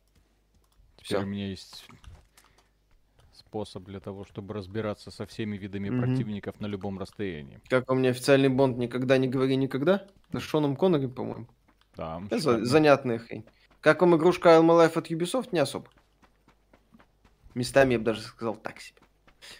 Теперь 0.95 1.17
Всё. 1.17 1.21
у 1.23 1.25
меня 1.25 1.47
есть 1.49 1.85
способ 3.33 3.83
для 3.83 3.99
того, 3.99 4.23
чтобы 4.23 4.53
разбираться 4.53 5.11
со 5.11 5.25
всеми 5.25 5.57
видами 5.57 5.89
Мгм. 5.89 5.99
противников 5.99 6.61
на 6.61 6.67
любом 6.67 6.97
расстоянии. 6.97 7.59
Как 7.67 7.91
у 7.91 7.95
меня 7.95 8.11
официальный 8.11 8.49
бонд 8.49 8.77
«Никогда 8.77 9.17
не 9.17 9.27
говори 9.27 9.57
никогда». 9.57 10.07
С 10.31 10.41
Шоном 10.41 10.77
Коннери, 10.77 11.07
по-моему. 11.07 11.47
Да, 11.97 12.21
Это 12.29 12.63
занятная 12.63 13.19
хрень. 13.19 13.43
Как 13.87 14.01
вам 14.01 14.17
игрушка 14.17 14.49
Alma 14.49 14.85
Life 14.85 14.97
от 14.97 15.09
Ubisoft? 15.09 15.47
Не 15.53 15.59
особо. 15.59 15.87
Местами 17.55 17.93
я 17.93 17.99
бы 17.99 18.03
даже 18.03 18.21
сказал 18.21 18.57
так 18.57 18.81
себе. 18.81 19.01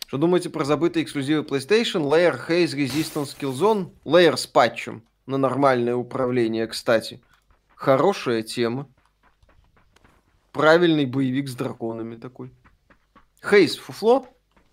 Что 0.06 0.18
думаете 0.18 0.50
про 0.50 0.66
забытые 0.66 1.06
эксклюзивы 1.06 1.46
PlayStation? 1.46 2.04
Layer, 2.04 2.38
Haze, 2.38 2.76
Resistance, 2.76 3.38
Killzone? 3.40 3.94
Layer 4.04 4.36
с 4.36 4.46
патчем 4.46 5.08
на 5.28 5.38
нормальное 5.38 5.96
управление, 5.96 6.68
кстати. 6.68 7.24
Хорошая 7.74 8.44
тема. 8.44 8.90
Правильный 10.52 11.06
боевик 11.06 11.48
с 11.48 11.56
драконами 11.56 12.18
такой. 12.18 12.52
Haze 13.42 13.80
фуфло. 13.80 14.28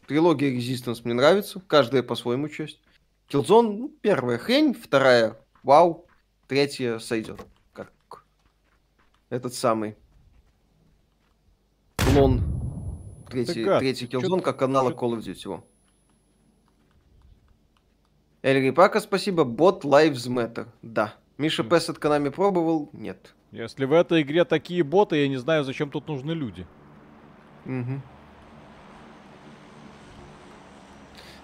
Трилогия 0.08 0.50
Resistance 0.50 1.02
мне 1.04 1.14
нравится. 1.14 1.62
Каждая 1.68 2.02
по-своему 2.02 2.48
часть. 2.48 2.80
Killzone, 3.28 3.76
ну, 3.76 3.88
первая 4.02 4.36
хрень, 4.36 4.74
вторая 4.74 5.38
вау, 5.62 6.08
третья 6.48 6.98
сойдет. 6.98 7.46
Как 9.34 9.40
этот 9.40 9.54
самый 9.54 9.96
клон. 11.96 12.40
Третий, 13.28 13.64
гад, 13.64 13.80
третий 13.80 14.06
ты- 14.06 14.12
как 14.12 14.60
чё- 14.60 14.96
Call 14.96 15.16
of 15.16 15.24
Duty. 15.24 15.48
во. 15.48 15.64
Эльри 18.42 18.70
Пака, 18.70 19.00
спасибо. 19.00 19.42
Бот 19.42 19.84
Lives 19.84 20.28
Matter. 20.28 20.68
Да. 20.82 21.14
Миша. 21.36 21.64
Пэс 21.64 21.90
от 21.90 21.98
Konami 21.98 22.30
пробовал? 22.30 22.90
Нет. 22.92 23.34
Если 23.50 23.86
в 23.86 23.92
этой 23.92 24.22
игре 24.22 24.44
такие 24.44 24.84
боты, 24.84 25.16
я 25.16 25.26
не 25.28 25.38
знаю, 25.38 25.64
зачем 25.64 25.90
тут 25.90 26.06
нужны 26.06 26.30
люди. 26.30 26.64
Мгм. 27.64 28.02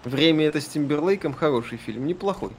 Время 0.05 0.45
это 0.45 0.61
с 0.61 0.69
Тимберлейком 0.69 1.33
хороший 1.33 1.79
фильм, 1.79 2.07
неплохой. 2.07 2.53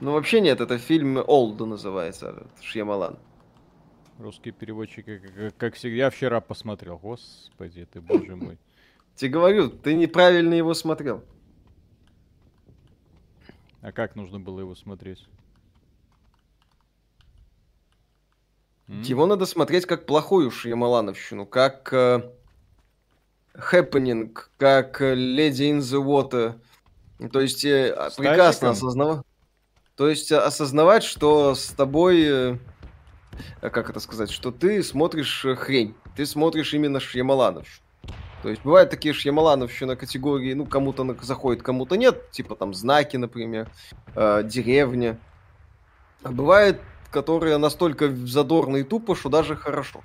Ну 0.00 0.10
вообще 0.10 0.40
нет, 0.40 0.60
это 0.60 0.78
фильм 0.78 1.22
Олда 1.24 1.64
называется, 1.64 2.48
Шьямалан. 2.60 3.18
Русские 4.18 4.52
переводчики, 4.54 5.18
как, 5.18 5.56
как- 5.56 5.74
всегда, 5.74 5.96
я 5.96 6.10
вчера 6.10 6.40
посмотрел. 6.40 6.98
Господи, 6.98 7.86
ты 7.90 8.00
боже 8.00 8.36
мой. 8.36 8.58
Тебе 9.16 9.30
говорю, 9.30 9.68
ты 9.70 9.94
неправильно 9.94 10.54
его 10.54 10.74
смотрел. 10.74 11.24
А 13.80 13.92
как 13.92 14.16
нужно 14.16 14.40
было 14.40 14.60
его 14.60 14.74
смотреть? 14.74 15.26
Его 18.86 19.26
надо 19.26 19.46
смотреть 19.46 19.86
как 19.86 20.06
плохую 20.06 20.50
Шьямалановщину, 20.50 21.46
как... 21.46 21.92
э, 21.92 22.30
Happening, 23.54 24.36
как 24.58 25.00
Lady 25.00 25.70
in 25.70 25.78
the 25.78 26.02
Water. 26.04 26.60
То 27.30 27.40
есть 27.40 27.64
э, 27.64 28.10
прекрасно 28.16 28.70
осознавать. 28.70 29.22
То 29.96 30.08
есть 30.08 30.32
э, 30.32 30.36
осознавать, 30.38 31.04
что 31.04 31.54
с 31.54 31.68
тобой, 31.68 32.24
э, 32.26 32.58
как 33.60 33.90
это 33.90 34.00
сказать, 34.00 34.30
что 34.30 34.50
ты 34.50 34.82
смотришь 34.82 35.44
э, 35.44 35.54
хрень. 35.54 35.94
Ты 36.16 36.26
смотришь 36.26 36.74
именно 36.74 37.00
Шьямаланов. 37.00 37.66
То 38.42 38.50
есть 38.50 38.62
бывают 38.62 38.90
такие 38.90 39.14
Шьямалановщина 39.14 39.96
категории, 39.96 40.52
ну, 40.52 40.66
кому-то 40.66 41.16
заходит, 41.22 41.62
кому-то 41.62 41.96
нет, 41.96 42.30
типа 42.30 42.56
там 42.56 42.74
знаки, 42.74 43.16
например, 43.16 43.70
э, 44.14 44.42
деревня. 44.44 45.18
А 46.22 46.30
бывает, 46.30 46.80
которые 47.10 47.56
настолько 47.56 48.14
задорно 48.14 48.76
и 48.76 48.82
тупо, 48.82 49.16
что 49.16 49.30
даже 49.30 49.56
хорошо. 49.56 50.02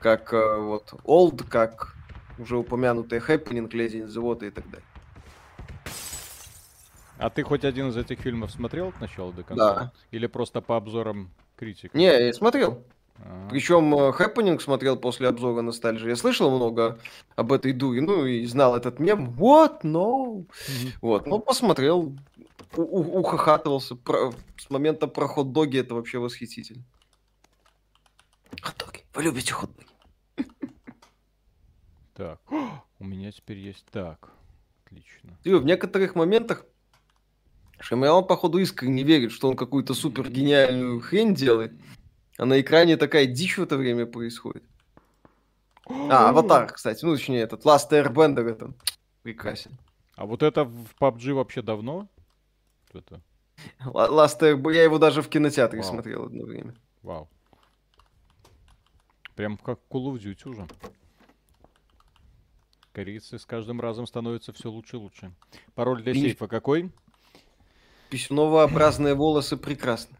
Как 0.00 0.32
э, 0.32 0.56
вот 0.58 0.94
Old, 1.04 1.44
как 1.48 1.94
уже 2.38 2.56
упомянутые 2.56 3.20
Happening, 3.20 3.70
Lady 3.70 4.04
in 4.04 4.08
the 4.08 4.20
Water 4.20 4.48
и 4.48 4.50
так 4.50 4.64
далее. 4.68 4.86
А 7.18 7.30
ты 7.30 7.44
хоть 7.44 7.64
один 7.64 7.90
из 7.90 7.96
этих 7.96 8.18
фильмов 8.18 8.50
смотрел 8.50 8.88
от 8.88 9.00
начала 9.00 9.32
до 9.32 9.44
конца? 9.44 9.74
Да. 9.74 9.92
Или 10.10 10.26
просто 10.26 10.60
по 10.60 10.76
обзорам 10.76 11.30
критиков? 11.62 11.94
Не, 11.94 12.26
я 12.26 12.32
смотрел. 12.32 12.84
Ага. 13.24 13.48
Причем 13.50 13.94
э, 13.94 14.10
Happening 14.10 14.58
смотрел 14.58 14.96
после 14.96 15.28
обзора 15.28 15.62
ностальжи. 15.62 16.08
Я 16.08 16.16
слышал 16.16 16.50
много 16.54 16.98
об 17.36 17.52
этой 17.52 17.72
дуре, 17.72 18.00
ну 18.00 18.26
и 18.26 18.44
знал 18.46 18.76
этот 18.76 18.98
мем. 18.98 19.30
What? 19.38 19.82
No. 19.82 20.44
Вот, 21.00 21.26
ну 21.26 21.38
посмотрел, 21.38 22.16
у- 22.76 23.18
ухахатывался. 23.20 23.94
Про- 23.94 24.32
с 24.58 24.70
момента 24.70 25.06
про 25.06 25.28
хот-доги 25.28 25.78
это 25.78 25.94
вообще 25.94 26.18
восхитительно. 26.18 26.82
Хот-доги. 28.60 29.04
Вы 29.14 29.22
любите 29.22 29.52
хот-доги? 29.52 29.86
Так. 32.14 32.40
У 32.98 33.04
меня 33.04 33.30
теперь 33.30 33.58
есть 33.58 33.86
так. 33.92 34.30
Отлично. 34.84 35.38
И 35.44 35.54
в 35.54 35.64
некоторых 35.64 36.16
моментах 36.16 36.66
Шамиал, 37.82 38.24
походу, 38.24 38.58
искренне 38.58 39.02
верит, 39.02 39.32
что 39.32 39.48
он 39.48 39.56
какую-то 39.56 39.92
супер 39.92 40.30
гениальную 40.30 41.00
хрень 41.00 41.34
делает, 41.34 41.72
а 42.38 42.44
на 42.44 42.60
экране 42.60 42.96
такая 42.96 43.26
дичь 43.26 43.58
в 43.58 43.62
это 43.62 43.76
время 43.76 44.06
происходит. 44.06 44.62
А, 45.86 46.28
Аватар, 46.28 46.72
кстати, 46.72 47.04
ну, 47.04 47.16
точнее, 47.16 47.40
этот 47.40 47.64
Last 47.64 47.90
Airbender, 47.90 48.48
это 48.48 48.72
прекрасен. 49.22 49.72
А 50.14 50.26
вот 50.26 50.44
это 50.44 50.64
в 50.64 50.94
PUBG 51.00 51.32
вообще 51.32 51.60
давно? 51.60 52.08
Это... 52.92 53.20
Last 53.84 54.38
Airbender, 54.40 54.74
я 54.74 54.84
его 54.84 54.98
даже 54.98 55.20
в 55.20 55.28
кинотеатре 55.28 55.80
Вау. 55.80 55.90
смотрел 55.90 56.24
одно 56.26 56.44
время. 56.44 56.76
Вау. 57.02 57.28
Прям 59.34 59.56
как 59.56 59.80
Call 59.90 60.12
of 60.12 60.20
Duty 60.20 60.48
уже. 60.48 60.68
Корейцы 62.92 63.40
с 63.40 63.44
каждым 63.44 63.80
разом 63.80 64.06
становятся 64.06 64.52
все 64.52 64.70
лучше 64.70 64.96
и 64.96 65.00
лучше. 65.00 65.34
Пароль 65.74 66.02
для 66.02 66.14
сейфа 66.14 66.46
какой? 66.46 66.92
Писюнообразные 68.12 69.14
волосы 69.14 69.56
прекрасны. 69.56 70.18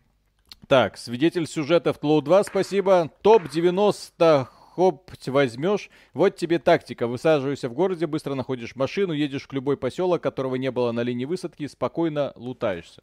Так, 0.67 0.97
свидетель 0.97 1.47
сюжета 1.47 1.93
в 1.93 1.99
Тлоу 1.99 2.23
2, 2.23 2.45
спасибо. 2.45 3.11
Топ-90 3.21 4.47
хопть 4.75 5.29
возьмешь. 5.29 5.91
Вот 6.15 6.37
тебе 6.37 6.59
тактика. 6.59 7.07
Высаживаешься 7.07 7.69
в 7.69 7.75
городе, 7.75 8.07
быстро 8.07 8.33
находишь 8.33 8.77
машину, 8.77 9.13
едешь 9.13 9.47
к 9.47 9.53
любой 9.53 9.77
поселок, 9.77 10.23
которого 10.23 10.55
не 10.55 10.71
было 10.71 10.91
на 10.93 11.03
линии 11.03 11.27
высадки, 11.27 11.65
и 11.65 11.69
спокойно 11.69 12.33
лутаешься. 12.35 13.03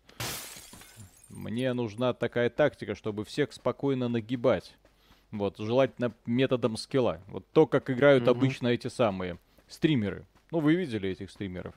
Мне 1.30 1.72
нужна 1.74 2.14
такая 2.14 2.50
тактика, 2.50 2.96
чтобы 2.96 3.26
всех 3.26 3.54
спокойно 3.54 4.08
нагибать. 4.08 4.74
Вот, 5.30 5.60
желательно 5.60 6.14
методом 6.26 6.78
скилла. 6.78 7.22
Вот 7.28 7.46
то, 7.54 7.68
как 7.68 7.92
играют 7.92 8.24
Мгм. 8.24 8.32
обычно 8.32 8.70
эти 8.70 8.88
самые 8.88 9.38
стримеры. 9.68 10.26
Ну, 10.50 10.62
вы 10.62 10.74
видели 10.74 11.10
этих 11.10 11.30
стримеров? 11.30 11.76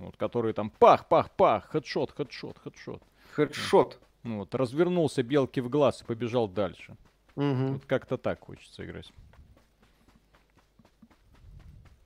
Вот, 0.00 0.16
которые 0.16 0.54
там 0.54 0.70
пах-пах-пах, 0.70 1.68
хедшот, 1.68 2.12
хедшот, 2.12 2.58
хедшот. 2.58 3.02
Хедшот. 3.34 4.00
Ну 4.22 4.38
вот, 4.38 4.54
развернулся 4.54 5.22
белки 5.22 5.60
в 5.60 5.68
глаз 5.68 6.00
и 6.00 6.04
побежал 6.06 6.48
дальше. 6.48 6.96
Мгм. 7.36 7.74
Вот 7.74 7.84
как-то 7.84 8.16
так 8.16 8.40
хочется 8.40 8.84
играть. 8.84 9.12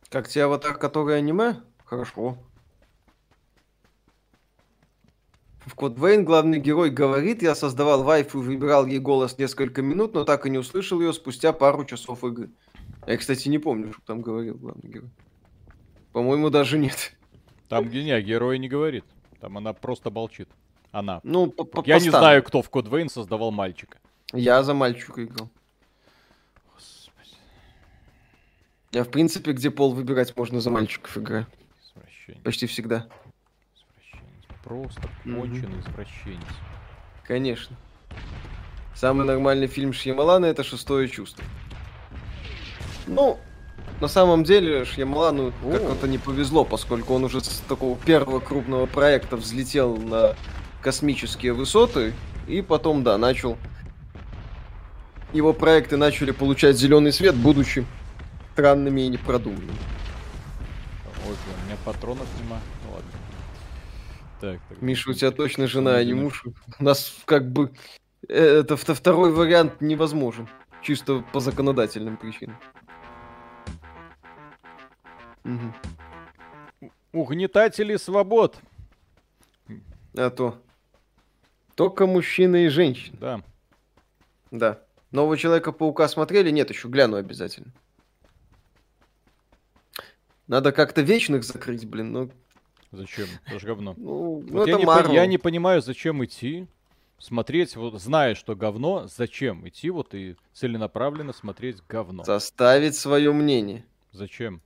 Как 0.08 0.28
тебе 0.28 0.44
аватар, 0.44 0.76
который 0.76 1.16
аниме? 1.16 1.60
Хорошо. 1.84 2.36
В 5.66 5.76
Код 5.76 5.96
Вейн 5.96 6.24
главный 6.24 6.58
герой 6.58 6.90
говорит, 6.90 7.42
я 7.42 7.54
создавал 7.54 8.02
вайфу 8.02 8.42
и 8.42 8.44
выбирал 8.44 8.86
ей 8.86 8.98
голос 8.98 9.38
несколько 9.38 9.82
минут, 9.82 10.14
но 10.14 10.24
так 10.24 10.46
и 10.46 10.50
не 10.50 10.58
услышал 10.58 11.00
ее 11.00 11.12
спустя 11.12 11.52
пару 11.52 11.84
часов 11.84 12.24
игры. 12.24 12.50
Я, 13.06 13.16
кстати, 13.16 13.48
не 13.48 13.58
помню, 13.58 13.92
что 13.92 14.02
там 14.04 14.20
говорил 14.20 14.56
главный 14.56 14.90
герой. 14.90 15.10
По-моему, 16.12 16.50
даже 16.50 16.76
нет. 16.76 17.16
Там 17.74 17.88
не, 17.90 18.20
герой 18.22 18.58
не 18.58 18.68
говорит. 18.68 19.04
Там 19.40 19.58
она 19.58 19.72
просто 19.72 20.10
молчит. 20.10 20.48
Она. 20.92 21.20
Ну, 21.24 21.50
по- 21.50 21.64
по- 21.64 21.82
Я 21.86 21.98
не 21.98 22.10
знаю, 22.10 22.42
кто 22.44 22.62
в 22.62 22.70
Код 22.70 22.86
Вейн 22.88 23.08
создавал 23.08 23.50
мальчика. 23.50 23.98
Я 24.32 24.62
за 24.62 24.74
мальчика 24.74 25.24
играл. 25.24 25.50
Господи, 26.72 27.36
Я, 28.92 29.02
в 29.02 29.10
принципе, 29.10 29.52
где 29.52 29.70
пол 29.70 29.92
выбирать 29.92 30.36
можно 30.36 30.60
за 30.60 30.70
мальчиков 30.70 31.18
играю. 31.18 31.46
Почти 32.44 32.66
всегда. 32.66 33.06
Извращенец. 33.74 34.44
Просто 34.62 35.02
конченый 35.24 35.80
извращенец. 35.80 36.46
Конечно. 37.24 37.76
Самый 38.94 39.26
нормальный 39.26 39.66
фильм 39.66 39.92
Шьямалана 39.92 40.46
это 40.46 40.62
«Шестое 40.62 41.08
чувство». 41.08 41.44
Ну, 43.08 43.38
на 44.00 44.08
самом 44.08 44.44
деле 44.44 44.84
Шьямалану 44.84 45.52
О. 45.64 45.78
как-то 45.88 46.08
не 46.08 46.18
повезло, 46.18 46.64
поскольку 46.64 47.14
он 47.14 47.24
уже 47.24 47.40
с 47.40 47.62
такого 47.68 47.96
первого 47.96 48.40
крупного 48.40 48.86
проекта 48.86 49.36
взлетел 49.36 49.96
на 49.96 50.36
космические 50.82 51.52
высоты, 51.52 52.12
и 52.46 52.62
потом, 52.62 53.02
да, 53.02 53.16
начал... 53.18 53.56
Его 55.32 55.52
проекты 55.52 55.96
начали 55.96 56.30
получать 56.30 56.76
зеленый 56.76 57.12
свет, 57.12 57.34
будучи 57.34 57.84
странными 58.52 59.00
и 59.00 59.08
непродуманными. 59.08 59.78
Ой, 61.26 61.32
у 61.32 61.66
меня 61.66 61.76
патронов 61.84 62.26
нема. 62.40 62.60
Ну 62.84 62.92
ладно. 62.94 63.10
Так, 64.40 64.60
так. 64.68 64.82
Миша, 64.82 65.10
у 65.10 65.14
тебя 65.14 65.30
точно 65.32 65.66
жена, 65.66 65.96
а 65.96 66.04
не 66.04 66.14
муж. 66.14 66.44
У 66.78 66.84
нас 66.84 67.16
как 67.24 67.50
бы 67.50 67.72
э, 68.28 68.60
это 68.60 68.74
вто- 68.74 68.94
второй 68.94 69.32
вариант 69.32 69.80
невозможен. 69.80 70.46
Чисто 70.82 71.24
по 71.32 71.40
законодательным 71.40 72.16
причинам. 72.16 72.56
Мгм. 75.44 75.74
Угнетатели 77.12 77.96
свобод. 77.96 78.58
А 80.16 80.30
то. 80.30 80.60
Только 81.74 82.06
мужчины 82.06 82.66
и 82.66 82.68
женщины. 82.68 83.16
Да. 83.20 83.42
Да. 84.50 84.80
Нового 85.10 85.36
Человека-паука 85.36 86.08
смотрели? 86.08 86.50
Нет, 86.50 86.70
еще 86.70 86.88
гляну 86.88 87.16
обязательно. 87.16 87.72
Надо 90.46 90.72
как-то 90.72 91.02
вечных 91.02 91.44
закрыть, 91.44 91.86
блин. 91.86 92.12
Ну, 92.12 92.30
Зачем? 92.92 93.26
Это 93.46 93.58
ж 93.58 93.64
говно. 93.64 93.94
ну, 93.96 94.42
ну 94.46 94.58
Вот 94.58 94.66
я, 94.68 94.74
это 94.74 94.80
не, 94.80 94.86
по- 94.86 95.12
я 95.12 95.26
не 95.26 95.38
понимаю, 95.38 95.80
зачем 95.82 96.24
идти, 96.24 96.68
смотреть, 97.18 97.74
вот, 97.76 98.00
зная, 98.00 98.34
что 98.34 98.54
говно, 98.54 99.08
зачем 99.08 99.66
идти 99.66 99.90
вот 99.90 100.14
и 100.14 100.36
целенаправленно 100.52 101.32
смотреть 101.32 101.82
говно. 101.88 102.22
Составить 102.24 102.94
свое 102.94 103.32
мнение. 103.32 103.84
Зачем? 104.12 104.60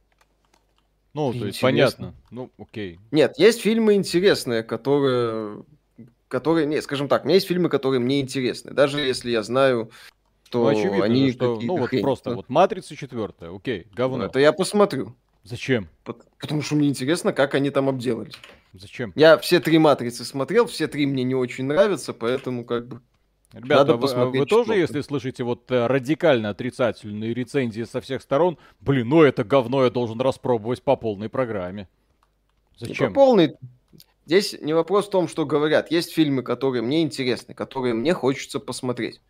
Ну, 1.15 1.33
то 1.33 1.47
есть 1.47 1.61
понятно. 1.61 2.15
Ну, 2.31 2.51
окей. 2.59 2.99
Нет, 3.11 3.39
есть 3.39 3.61
фильмы 3.61 3.95
интересные, 3.95 4.63
которые... 4.63 5.65
которые... 6.29 6.67
Нет, 6.67 6.85
скажем 6.85 7.09
так, 7.09 7.23
у 7.23 7.27
меня 7.27 7.35
есть 7.37 7.49
фильмы, 7.49 7.69
которые 7.69 8.01
мне 8.01 8.21
интересны. 8.21 8.73
Даже 8.73 9.01
если 9.01 9.31
я 9.31 9.43
знаю, 9.43 9.91
что 10.45 10.65
ну, 10.65 10.69
очевидно, 10.69 11.05
они 11.05 11.33
что, 11.33 11.59
ну, 11.61 11.77
вот 11.77 11.91
хрень. 11.91 12.03
просто 12.03 12.31
Ну, 12.31 12.37
вот 12.37 12.49
Матрица 12.49 12.97
четвертая, 12.97 13.55
окей, 13.55 13.87
говно. 13.93 14.25
Это 14.25 14.39
я 14.39 14.53
посмотрю. 14.53 15.15
Зачем? 15.45 15.89
Пот- 16.05 16.25
Потому 16.41 16.63
что 16.63 16.75
мне 16.75 16.89
интересно, 16.89 17.33
как 17.33 17.55
они 17.55 17.71
там 17.71 17.89
обделались. 17.89 18.35
Зачем? 18.75 19.13
Я 19.17 19.39
все 19.39 19.61
три 19.61 19.79
матрицы 19.79 20.25
смотрел, 20.25 20.67
все 20.67 20.89
три 20.89 21.07
мне 21.07 21.25
не 21.25 21.35
очень 21.35 21.65
нравятся, 21.65 22.13
поэтому 22.13 22.65
как 22.65 22.87
бы... 22.87 23.01
Ребята, 23.53 23.77
Надо 23.77 23.93
вы- 23.95 23.99
а 23.99 24.03
посмотреть 24.03 24.41
вы, 24.41 24.47
тоже, 24.47 24.63
четвёртую. 24.65 24.81
если 24.81 25.01
слышите 25.01 25.43
вот 25.43 25.71
э, 25.71 25.87
радикально 25.87 26.51
отрицательные 26.51 27.33
рецензии 27.33 27.85
со 27.85 28.01
всех 28.03 28.21
сторон, 28.21 28.59
блин, 28.81 29.09
ну 29.09 29.23
это 29.23 29.43
говно 29.43 29.85
я 29.85 29.91
должен 29.91 30.21
распробовать 30.21 30.83
по 30.83 30.97
полной 30.97 31.31
программе. 31.31 31.89
не 32.81 32.89
Зачем? 32.89 33.09
по 33.09 33.21
полной... 33.21 33.57
Здесь 34.27 34.55
не 34.61 34.75
вопрос 34.75 35.07
в 35.07 35.11
том, 35.11 35.27
что 35.27 35.47
говорят. 35.47 35.91
Есть 35.91 36.13
фильмы, 36.13 36.43
которые 36.43 36.83
мне 36.83 37.01
интересны, 37.03 37.55
которые 37.55 37.95
мне 37.95 38.13
хочется 38.13 38.61
посмотреть. 38.61 39.23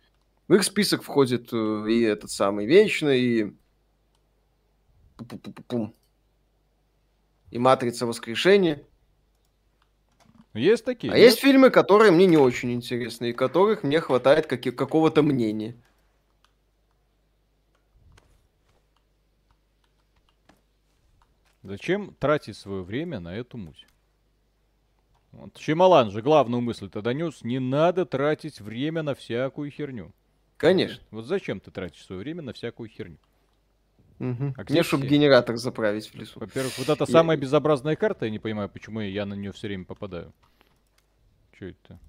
В 0.49 0.55
их 0.55 0.63
список 0.63 1.03
входит 1.03 1.53
э, 1.53 1.85
и 1.89 2.01
этот 2.01 2.29
самый 2.29 2.65
Вечный, 2.65 3.21
и... 3.21 3.53
Пу-пу-пу-пум. 5.17 5.93
И 7.51 7.59
Матрица 7.59 8.05
Воскрешения. 8.05 8.83
Есть 10.59 10.85
такие? 10.85 11.11
А 11.11 11.15
нет? 11.15 11.25
есть 11.25 11.39
фильмы, 11.39 11.69
которые 11.69 12.11
мне 12.11 12.25
не 12.25 12.37
очень 12.37 12.71
интересны, 12.71 13.29
и 13.29 13.33
которых 13.33 13.83
мне 13.83 13.99
хватает 13.99 14.45
каки- 14.47 14.71
какого-то 14.71 15.23
мнения. 15.23 15.75
Зачем 21.63 22.15
тратить 22.19 22.57
свое 22.57 22.83
время 22.83 23.19
на 23.19 23.35
эту 23.35 23.57
муть? 23.57 23.85
Вот. 25.31 25.53
Чемалан 25.55 26.09
же 26.11 26.21
главную 26.21 26.61
мысль-то 26.61 27.01
донес. 27.01 27.43
Не 27.43 27.59
надо 27.59 28.05
тратить 28.05 28.61
время 28.61 29.03
на 29.03 29.13
всякую 29.13 29.69
херню. 29.69 30.11
Конечно. 30.57 31.03
Вот 31.11 31.25
зачем 31.25 31.59
ты 31.59 31.71
тратишь 31.71 32.05
свое 32.05 32.21
время 32.21 32.41
на 32.41 32.53
всякую 32.53 32.89
херню? 32.89 33.17
Угу. 34.19 34.53
А 34.57 34.63
Мне, 34.69 34.83
чтобы 34.83 35.07
генератор 35.07 35.55
заправить 35.57 36.07
в 36.07 36.15
лесу. 36.15 36.39
Во-первых, 36.39 36.77
вот 36.77 36.89
эта 36.89 37.05
я... 37.07 37.11
самая 37.11 37.37
безобразная 37.37 37.95
карта, 37.95 38.25
я 38.25 38.31
не 38.31 38.39
понимаю, 38.39 38.69
почему 38.69 38.99
я 38.99 39.25
на 39.25 39.33
нее 39.33 39.51
все 39.53 39.67
время 39.67 39.85
попадаю. 39.85 40.33
Что 41.53 41.65
это? 41.65 41.99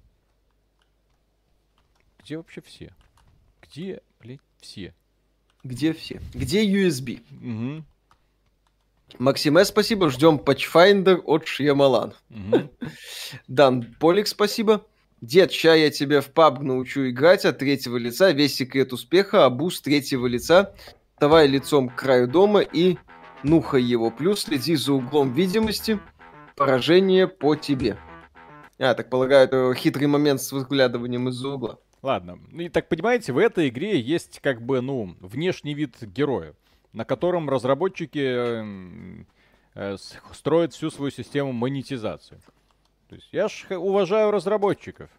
Где 2.19 2.37
вообще 2.37 2.61
все? 2.61 2.93
Где, 3.61 4.01
блядь, 4.19 4.39
все? 4.59 4.93
Где 5.63 5.93
все? 5.93 6.21
Где 6.33 6.65
USB? 6.65 7.21
Угу. 7.41 7.85
Максиме, 9.19 9.65
спасибо. 9.65 10.09
Ждем 10.09 10.35
Patchfinder 10.35 11.21
от 11.23 11.47
Шьямалан. 11.47 12.13
Угу. 12.29 12.71
Дан 13.47 13.83
Полик, 13.99 14.27
спасибо. 14.27 14.85
Дед, 15.21 15.51
ща 15.51 15.75
я 15.75 15.91
тебе 15.91 16.19
в 16.19 16.31
паб 16.31 16.61
научу 16.61 17.09
играть 17.09 17.45
от 17.45 17.59
третьего 17.59 17.97
лица. 17.97 18.31
Весь 18.31 18.55
секрет 18.55 18.91
успеха, 18.91 19.45
абуз 19.45 19.79
третьего 19.79 20.25
лица. 20.25 20.73
Давай 21.21 21.45
лицом 21.45 21.87
к 21.87 21.95
краю 21.97 22.27
дома 22.27 22.61
и 22.61 22.97
нухай 23.43 23.83
его. 23.83 24.09
Плюс 24.09 24.41
следи 24.41 24.75
за 24.75 24.93
углом 24.93 25.33
видимости. 25.33 25.99
Поражение 26.55 27.27
по 27.27 27.55
тебе. 27.55 27.95
А, 28.79 28.95
так 28.95 29.11
полагаю, 29.11 29.45
это 29.45 29.71
хитрый 29.75 30.07
момент 30.07 30.41
с 30.41 30.51
выглядыванием 30.51 31.29
из-за 31.29 31.49
угла. 31.49 31.77
Ладно. 32.01 32.39
И 32.53 32.69
так 32.69 32.89
понимаете, 32.89 33.33
в 33.33 33.37
этой 33.37 33.69
игре 33.69 33.99
есть 33.99 34.39
как 34.39 34.63
бы, 34.63 34.81
ну, 34.81 35.15
внешний 35.19 35.75
вид 35.75 35.95
героя, 36.01 36.55
на 36.91 37.05
котором 37.05 37.51
разработчики 37.51 38.17
э, 38.17 39.23
э, 39.75 39.97
строят 40.33 40.73
всю 40.73 40.89
свою 40.89 41.11
систему 41.11 41.51
монетизации. 41.51 42.41
То 43.09 43.13
есть 43.13 43.29
я 43.31 43.47
ж 43.47 43.67
уважаю 43.69 44.31
разработчиков. 44.31 45.11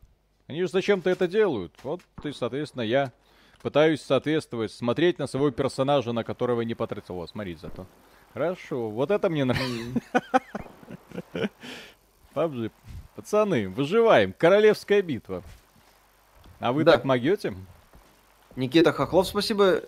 Они 0.49 0.63
же 0.63 0.69
зачем-то 0.69 1.11
это 1.11 1.29
делают. 1.29 1.73
Вот 1.85 2.01
и, 2.25 2.33
соответственно, 2.33 2.83
я 2.83 3.13
пытаюсь 3.63 4.03
соответствовать, 4.03 4.73
смотреть 4.73 5.19
на 5.19 5.27
своего 5.27 5.51
персонажа, 5.51 6.13
на 6.13 6.25
которого 6.25 6.63
не 6.63 6.75
потратил. 6.75 7.21
О, 7.21 7.27
смотри 7.27 7.55
зато. 7.55 7.87
Хорошо, 8.35 8.91
вот 8.91 9.11
это 9.11 9.31
мне 9.31 9.45
нравится. 9.45 10.01
PUBG. 12.35 12.71
Пацаны, 13.15 13.69
выживаем. 13.69 14.33
Королевская 14.33 15.03
битва. 15.03 15.43
А 16.61 16.73
вы 16.73 16.85
так 16.85 17.05
могете? 17.05 17.55
Никита 18.57 18.93
Хохлов, 18.93 19.27
спасибо. 19.27 19.83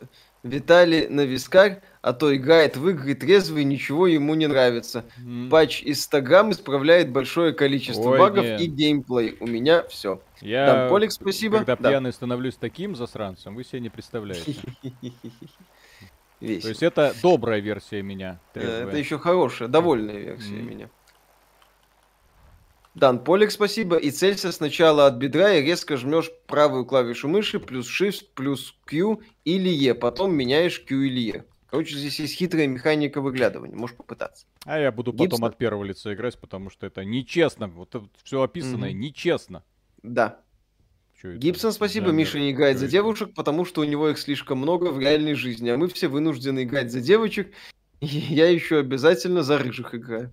Виталий 0.44 1.08
на 1.08 1.22
вискарь, 1.22 1.80
а 2.02 2.12
то 2.12 2.36
играет 2.36 2.76
в 2.76 2.86
игры 2.90 3.14
трезвый, 3.14 3.64
ничего 3.64 4.06
ему 4.06 4.34
не 4.34 4.46
нравится. 4.46 5.06
Mm. 5.18 5.48
Патч 5.48 5.82
из 5.82 6.02
100 6.04 6.20
грамм 6.20 6.50
исправляет 6.50 7.10
большое 7.10 7.54
количество 7.54 8.10
Ой, 8.10 8.18
багов 8.18 8.44
нет. 8.44 8.60
и 8.60 8.66
геймплей. 8.66 9.38
У 9.40 9.46
меня 9.46 9.84
все. 9.84 10.20
Я, 10.42 10.66
Там, 10.66 10.88
Полик, 10.90 11.12
спасибо. 11.12 11.58
Когда 11.58 11.76
да. 11.76 11.88
пьяный 11.88 12.12
становлюсь 12.12 12.56
таким 12.56 12.94
засранцем, 12.94 13.54
вы 13.54 13.64
себе 13.64 13.80
не 13.80 13.88
представляете. 13.88 14.54
То 16.40 16.46
есть 16.46 16.82
это 16.82 17.14
добрая 17.22 17.60
версия 17.60 18.02
меня. 18.02 18.38
Это 18.52 18.96
еще 18.96 19.18
хорошая, 19.18 19.68
довольная 19.68 20.18
версия 20.18 20.60
меня. 20.60 20.90
Дан 22.94 23.24
Полик, 23.24 23.50
спасибо. 23.50 23.96
И 23.96 24.10
целься 24.10 24.52
сначала 24.52 25.06
от 25.06 25.16
бедра 25.16 25.54
и 25.54 25.62
резко 25.62 25.96
жмешь 25.96 26.30
правую 26.46 26.86
клавишу 26.86 27.28
мыши, 27.28 27.58
плюс 27.58 27.88
Shift, 27.88 28.26
плюс 28.34 28.74
Q 28.84 29.20
или 29.44 29.70
E. 29.70 29.94
Потом 29.94 30.34
меняешь 30.34 30.80
Q 30.80 31.02
или 31.02 31.38
E. 31.38 31.44
Короче, 31.66 31.96
здесь 31.96 32.20
есть 32.20 32.34
хитрая 32.34 32.68
механика 32.68 33.20
выглядывания. 33.20 33.76
Можешь 33.76 33.96
попытаться. 33.96 34.46
А 34.64 34.78
я 34.78 34.92
буду 34.92 35.12
потом 35.12 35.44
от 35.44 35.58
первого 35.58 35.82
лица 35.82 36.14
играть, 36.14 36.38
потому 36.38 36.70
что 36.70 36.86
это 36.86 37.04
нечестно. 37.04 37.66
Вот 37.66 37.96
это 37.96 38.06
все 38.22 38.42
описанное 38.42 38.90
mm 38.90 38.94
нечестно. 38.94 39.64
Да. 40.02 40.40
Гибсон, 41.24 41.72
спасибо. 41.72 42.08
Да, 42.08 42.12
Миша 42.12 42.38
не 42.38 42.52
играет 42.52 42.78
за 42.78 42.86
девушек, 42.86 43.34
потому 43.34 43.64
что 43.64 43.80
у 43.80 43.84
него 43.84 44.10
их 44.10 44.18
слишком 44.18 44.58
много 44.58 44.90
в 44.90 45.00
реальной 45.00 45.34
жизни. 45.34 45.70
А 45.70 45.76
мы 45.76 45.88
все 45.88 46.06
вынуждены 46.06 46.62
играть 46.62 46.92
за 46.92 47.00
девочек. 47.00 47.52
И 48.00 48.06
я 48.06 48.48
еще 48.48 48.78
обязательно 48.78 49.42
за 49.42 49.58
рыжих 49.58 49.94
играю. 49.96 50.32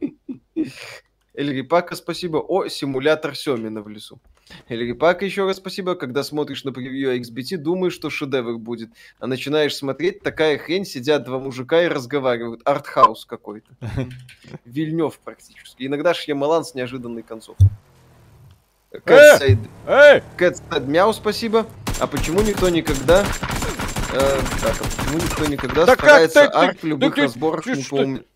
Эльрипака, 1.40 1.96
спасибо. 1.96 2.36
О, 2.36 2.68
симулятор 2.68 3.34
Семина 3.34 3.80
в 3.80 3.88
лесу. 3.88 4.20
Эльрипака, 4.68 5.24
еще 5.24 5.46
раз 5.46 5.56
спасибо. 5.56 5.94
Когда 5.94 6.22
смотришь 6.22 6.64
на 6.64 6.72
превью 6.72 7.18
XBT, 7.18 7.56
думаешь, 7.56 7.94
что 7.94 8.10
шедевр 8.10 8.58
будет. 8.58 8.90
А 9.20 9.26
начинаешь 9.26 9.74
смотреть, 9.74 10.20
такая 10.20 10.58
хрень, 10.58 10.84
сидят 10.84 11.24
два 11.24 11.38
мужика 11.38 11.82
и 11.82 11.88
разговаривают. 11.88 12.60
Артхаус 12.66 13.24
какой-то. 13.24 13.70
Вильнев 14.66 15.18
практически. 15.24 15.86
Иногда 15.86 16.12
Шьямалан 16.12 16.62
с 16.62 16.74
неожиданной 16.74 17.22
концовкой. 17.22 17.68
Кэтсайд. 19.02 19.60
Кэтсайд 20.36 20.86
Мяу, 20.88 21.14
спасибо. 21.14 21.66
А 22.00 22.06
почему 22.06 22.42
никто 22.42 22.68
никогда... 22.68 23.24
Э, 24.12 24.40
так, 24.60 24.76
а 24.78 24.84
почему 24.84 25.16
никто 25.16 25.46
никогда 25.46 25.86
так 25.86 26.00
старается 26.00 26.48
как, 26.48 26.54
арк 26.54 26.82
в 26.82 26.84
любых 26.84 27.16
разборах 27.16 27.64
не 27.64 27.84
помнит? 27.84 28.26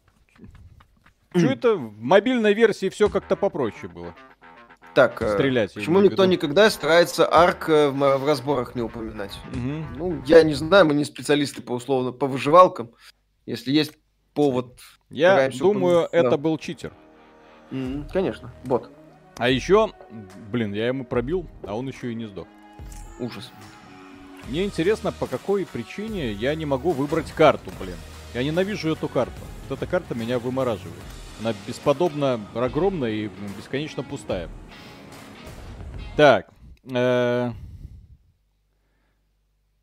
Что 1.36 1.48
это 1.48 1.74
в 1.74 2.00
мобильной 2.00 2.54
версии 2.54 2.88
все 2.88 3.08
как-то 3.08 3.36
попроще 3.36 3.88
было? 3.92 4.14
Так, 4.94 5.20
э, 5.20 5.34
стрелять. 5.34 5.74
Почему 5.74 6.00
никто 6.00 6.24
никогда 6.24 6.70
старается 6.70 7.26
арк 7.26 7.68
э, 7.68 7.88
в, 7.88 8.18
в 8.18 8.26
разборах 8.26 8.76
не 8.76 8.82
упоминать? 8.82 9.36
Угу. 9.52 9.84
Ну, 9.96 10.22
я 10.26 10.44
не 10.44 10.54
знаю, 10.54 10.86
мы 10.86 10.94
не 10.94 11.04
специалисты 11.04 11.62
по 11.62 11.72
условно 11.72 12.12
по 12.12 12.26
выживалкам. 12.26 12.92
Если 13.44 13.72
есть 13.72 13.92
повод. 14.34 14.78
Я 15.10 15.50
думаю, 15.50 16.08
это 16.12 16.30
да. 16.30 16.36
был 16.36 16.58
читер. 16.58 16.92
Mm, 17.70 18.10
конечно, 18.12 18.52
бот. 18.64 18.90
А 19.36 19.48
еще, 19.48 19.92
блин, 20.52 20.72
я 20.74 20.86
ему 20.86 21.04
пробил, 21.04 21.48
а 21.64 21.76
он 21.76 21.88
еще 21.88 22.12
и 22.12 22.14
не 22.14 22.26
сдох. 22.26 22.46
Ужас. 23.18 23.50
Мне 24.48 24.64
интересно, 24.64 25.10
по 25.12 25.26
какой 25.26 25.66
причине 25.66 26.32
я 26.32 26.54
не 26.54 26.66
могу 26.66 26.92
выбрать 26.92 27.32
карту, 27.32 27.72
блин. 27.80 27.96
Я 28.34 28.44
ненавижу 28.44 28.92
эту 28.92 29.08
карту. 29.08 29.40
Вот 29.68 29.78
эта 29.78 29.90
карта 29.90 30.14
меня 30.14 30.38
вымораживает. 30.38 30.94
Она 31.44 31.52
бесподобно 31.66 32.40
огромная 32.54 33.10
и 33.10 33.30
бесконечно 33.58 34.02
пустая. 34.02 34.48
Так. 36.16 36.48
Э, 36.90 37.50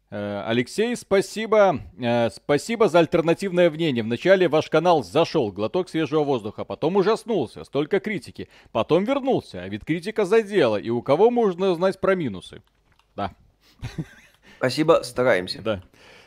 э, 0.10 0.44
Алексей, 0.48 0.96
спасибо. 0.96 1.82
Э, 2.00 2.32
спасибо 2.32 2.90
за 2.90 2.98
альтернативное 2.98 3.70
мнение. 3.70 4.04
Вначале 4.04 4.48
ваш 4.48 4.70
канал 4.70 5.04
зашел, 5.04 5.52
глоток 5.52 5.90
свежего 5.90 6.24
воздуха, 6.24 6.66
потом 6.66 6.96
ужаснулся, 6.96 7.64
столько 7.64 8.00
критики. 8.00 8.50
Потом 8.72 9.04
вернулся, 9.04 9.62
а 9.62 9.70
ведь 9.70 9.86
критика 9.86 10.26
задела. 10.26 10.78
И 10.78 10.90
у 10.90 11.04
кого 11.04 11.30
можно 11.30 11.76
знать 11.76 12.02
про 12.02 12.16
минусы? 12.16 12.64
Да. 13.16 13.36
Спасибо, 14.58 15.02
стараемся. 15.04 15.62
Да. 15.62 15.84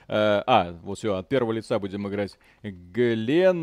Э, 0.09 0.43
а, 0.47 0.73
вот 0.83 0.99
все, 0.99 1.15
от 1.17 1.29
первого 1.29 1.53
лица 1.53 1.79
будем 1.79 2.07
играть. 2.09 2.37
Гленарван, 2.63 3.61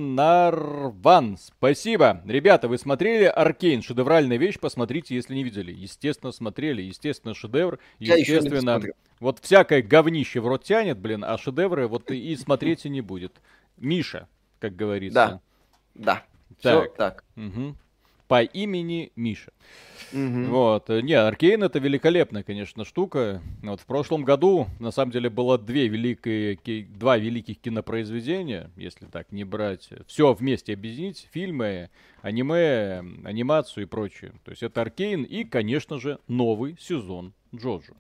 спасибо. 1.37 2.21
Ребята, 2.25 2.67
вы 2.67 2.77
смотрели 2.77 3.25
Аркейн? 3.25 3.81
Шедевральная 3.81 4.37
вещь, 4.37 4.59
посмотрите, 4.59 5.15
если 5.15 5.35
не 5.35 5.43
видели. 5.43 5.71
Естественно, 5.71 6.31
смотрели. 6.31 6.81
Естественно, 6.81 7.33
шедевр. 7.33 7.79
Естественно, 7.99 8.79
вот 9.19 9.39
всякое 9.39 9.81
говнище 9.81 10.39
в 10.39 10.47
рот 10.47 10.63
тянет, 10.63 10.97
блин, 10.97 11.23
а 11.23 11.37
шедевры 11.37 11.87
вот 11.87 12.09
и 12.11 12.35
смотреть 12.35 12.85
и 12.85 12.89
не 12.89 13.01
будет. 13.01 13.41
Миша, 13.77 14.27
как 14.59 14.75
говорится. 14.75 15.13
Да, 15.15 15.41
да. 15.95 16.23
Так. 16.61 16.83
Все 16.83 16.93
так. 16.95 17.23
Угу. 17.37 17.75
По 18.32 18.43
имени 18.43 19.11
Миша. 19.17 19.51
Угу. 20.13 20.43
Вот. 20.45 20.88
Не, 20.88 21.15
Аркейн 21.15 21.63
это 21.63 21.79
великолепная, 21.79 22.43
конечно, 22.43 22.86
штука. 22.86 23.41
Вот 23.61 23.82
в 23.82 23.86
прошлом 23.86 24.23
году, 24.23 24.67
на 24.79 24.91
самом 24.91 25.11
деле, 25.11 25.29
было 25.29 25.57
две 25.57 25.89
великие, 25.89 26.86
два 26.86 27.17
великих 27.17 27.59
кинопроизведения, 27.59 28.71
если 28.77 29.07
так 29.07 29.34
не 29.34 29.43
брать. 29.43 29.89
Все 30.07 30.32
вместе 30.32 30.71
объединить. 30.71 31.27
Фильмы, 31.34 31.89
аниме, 32.21 33.03
анимацию 33.25 33.84
и 33.84 33.86
прочее. 33.86 34.32
То 34.45 34.51
есть 34.51 34.63
это 34.63 34.79
Аркейн 34.79 35.23
и, 35.23 35.43
конечно 35.43 35.99
же, 35.99 36.17
новый 36.29 36.77
сезон 36.79 37.34
Джоджо. 37.53 37.95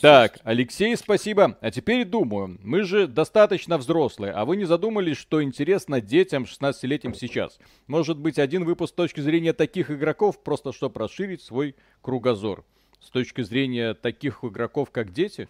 Так, 0.00 0.38
Алексей, 0.42 0.96
спасибо. 0.96 1.58
А 1.60 1.70
теперь 1.70 2.04
думаю, 2.04 2.58
мы 2.62 2.82
же 2.82 3.06
достаточно 3.06 3.76
взрослые, 3.76 4.32
а 4.32 4.44
вы 4.44 4.56
не 4.56 4.64
задумались, 4.64 5.18
что 5.18 5.42
интересно 5.42 6.00
детям 6.00 6.44
16-летним 6.44 7.14
сейчас? 7.14 7.58
Может 7.86 8.18
быть, 8.18 8.38
один 8.38 8.64
выпуск 8.64 8.92
с 8.92 8.96
точки 8.96 9.20
зрения 9.20 9.52
таких 9.52 9.90
игроков, 9.90 10.42
просто 10.42 10.72
чтобы 10.72 11.00
расширить 11.00 11.42
свой 11.42 11.76
кругозор? 12.00 12.64
С 13.00 13.10
точки 13.10 13.42
зрения 13.42 13.94
таких 13.94 14.42
игроков, 14.44 14.90
как 14.90 15.12
дети? 15.12 15.48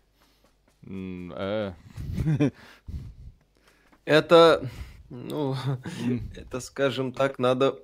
Э. 0.84 1.72
Это, 4.04 4.68
ну, 5.08 5.54
это, 6.36 6.60
скажем 6.60 7.12
так, 7.12 7.38
надо 7.38 7.78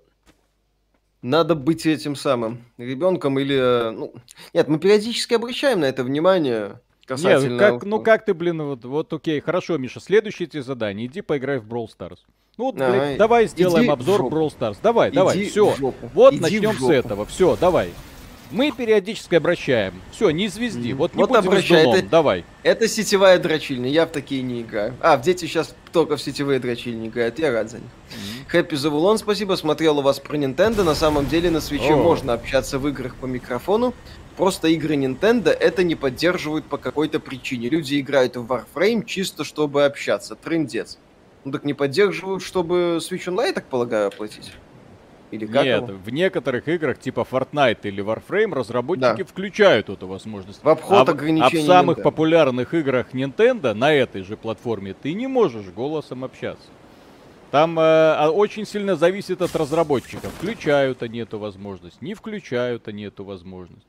надо 1.22 1.54
быть 1.54 1.86
этим 1.86 2.16
самым 2.16 2.64
ребенком 2.76 3.38
или... 3.38 3.56
Э, 3.56 3.90
ну, 3.90 4.12
нет, 4.52 4.68
мы 4.68 4.78
периодически 4.78 5.34
обращаем 5.34 5.80
на 5.80 5.86
это 5.86 6.04
внимание. 6.04 6.80
Касательно... 7.06 7.52
Нет, 7.52 7.58
как, 7.58 7.84
ну 7.84 8.00
как 8.00 8.24
ты, 8.24 8.34
блин, 8.34 8.62
вот, 8.62 8.84
вот 8.84 9.12
окей, 9.12 9.40
хорошо, 9.40 9.78
Миша, 9.78 10.00
следующее 10.00 10.48
тебе 10.48 10.62
задание, 10.62 11.06
иди 11.06 11.20
поиграй 11.20 11.58
в 11.58 11.66
Brawl 11.66 11.86
Stars. 11.86 12.18
Ну 12.58 12.64
вот, 12.64 12.74
блядь, 12.74 13.16
давай 13.16 13.46
сделаем 13.46 13.90
обзор 13.90 14.22
Brawl 14.22 14.52
Stars. 14.56 14.76
Давай, 14.82 15.08
иди 15.08 15.16
давай, 15.16 15.44
все. 15.44 15.74
Вот 16.14 16.34
иди 16.34 16.42
начнем 16.42 16.78
с 16.78 16.90
этого. 16.90 17.24
Все, 17.24 17.56
давай. 17.56 17.90
Мы 18.52 18.70
периодически 18.70 19.34
обращаем. 19.34 19.94
Все, 20.12 20.30
не 20.30 20.48
звезди. 20.48 20.90
Mm-hmm. 20.90 20.94
Вот 20.94 21.14
не 21.14 21.20
вот 21.20 21.30
будь 21.30 21.38
обращай, 21.38 21.86
это, 21.86 22.06
давай. 22.06 22.44
Это 22.62 22.86
сетевая 22.86 23.38
дрочильня, 23.38 23.88
я 23.88 24.06
в 24.06 24.10
такие 24.10 24.42
не 24.42 24.60
играю. 24.60 24.94
А, 25.00 25.16
в 25.16 25.22
дети 25.22 25.46
сейчас 25.46 25.74
только 25.90 26.16
в 26.16 26.22
сетевые 26.22 26.60
дрочильни 26.60 27.08
играют, 27.08 27.38
я 27.38 27.50
рад 27.50 27.70
за 27.70 27.78
них. 27.78 27.88
Хэппи 28.48 28.74
mm-hmm. 28.74 28.76
Завулон, 28.76 29.18
спасибо, 29.18 29.54
смотрел 29.54 29.98
у 29.98 30.02
вас 30.02 30.20
про 30.20 30.36
Nintendo. 30.36 30.82
На 30.82 30.94
самом 30.94 31.26
деле 31.26 31.50
на 31.50 31.60
свече 31.60 31.92
oh. 31.92 32.02
можно 32.02 32.34
общаться 32.34 32.78
в 32.78 32.86
играх 32.86 33.16
по 33.16 33.26
микрофону. 33.26 33.94
Просто 34.36 34.68
игры 34.68 34.96
Nintendo 34.96 35.50
это 35.50 35.82
не 35.82 35.94
поддерживают 35.94 36.66
по 36.66 36.76
какой-то 36.76 37.20
причине. 37.20 37.68
Люди 37.68 38.00
играют 38.00 38.36
в 38.36 38.50
Warframe 38.50 39.04
чисто 39.04 39.44
чтобы 39.44 39.84
общаться. 39.84 40.36
Трындец. 40.36 40.98
Ну 41.44 41.52
так 41.52 41.64
не 41.64 41.74
поддерживают, 41.74 42.42
чтобы 42.42 42.98
Switch 43.00 43.26
Online, 43.26 43.46
я 43.46 43.52
так 43.52 43.66
полагаю, 43.66 44.08
оплатить. 44.08 44.52
Или 45.32 45.46
как 45.46 45.64
Нет, 45.64 45.88
его? 45.88 45.98
в 45.98 46.10
некоторых 46.10 46.68
играх 46.68 46.98
типа 46.98 47.26
Fortnite 47.28 47.80
или 47.84 48.04
Warframe 48.04 48.54
разработчики 48.54 49.22
да. 49.22 49.24
включают 49.24 49.88
эту 49.88 50.06
возможность. 50.06 50.62
В 50.62 50.68
обход 50.68 51.08
а, 51.08 51.12
ограничений. 51.12 51.62
А 51.62 51.64
в 51.64 51.66
самых 51.66 51.98
Nintendo. 51.98 52.02
популярных 52.02 52.74
играх 52.74 53.14
Nintendo 53.14 53.72
на 53.72 53.94
этой 53.94 54.22
же 54.22 54.36
платформе 54.36 54.94
ты 54.94 55.14
не 55.14 55.26
можешь 55.26 55.66
голосом 55.68 56.22
общаться. 56.22 56.68
Там 57.50 57.78
э, 57.78 57.82
а, 57.82 58.30
очень 58.30 58.66
сильно 58.66 58.94
зависит 58.94 59.40
от 59.40 59.56
разработчиков. 59.56 60.30
Включают 60.34 61.02
они 61.02 61.20
эту 61.20 61.38
возможность, 61.38 62.02
не 62.02 62.12
включают 62.12 62.86
они 62.88 63.04
эту 63.04 63.24
возможность. 63.24 63.86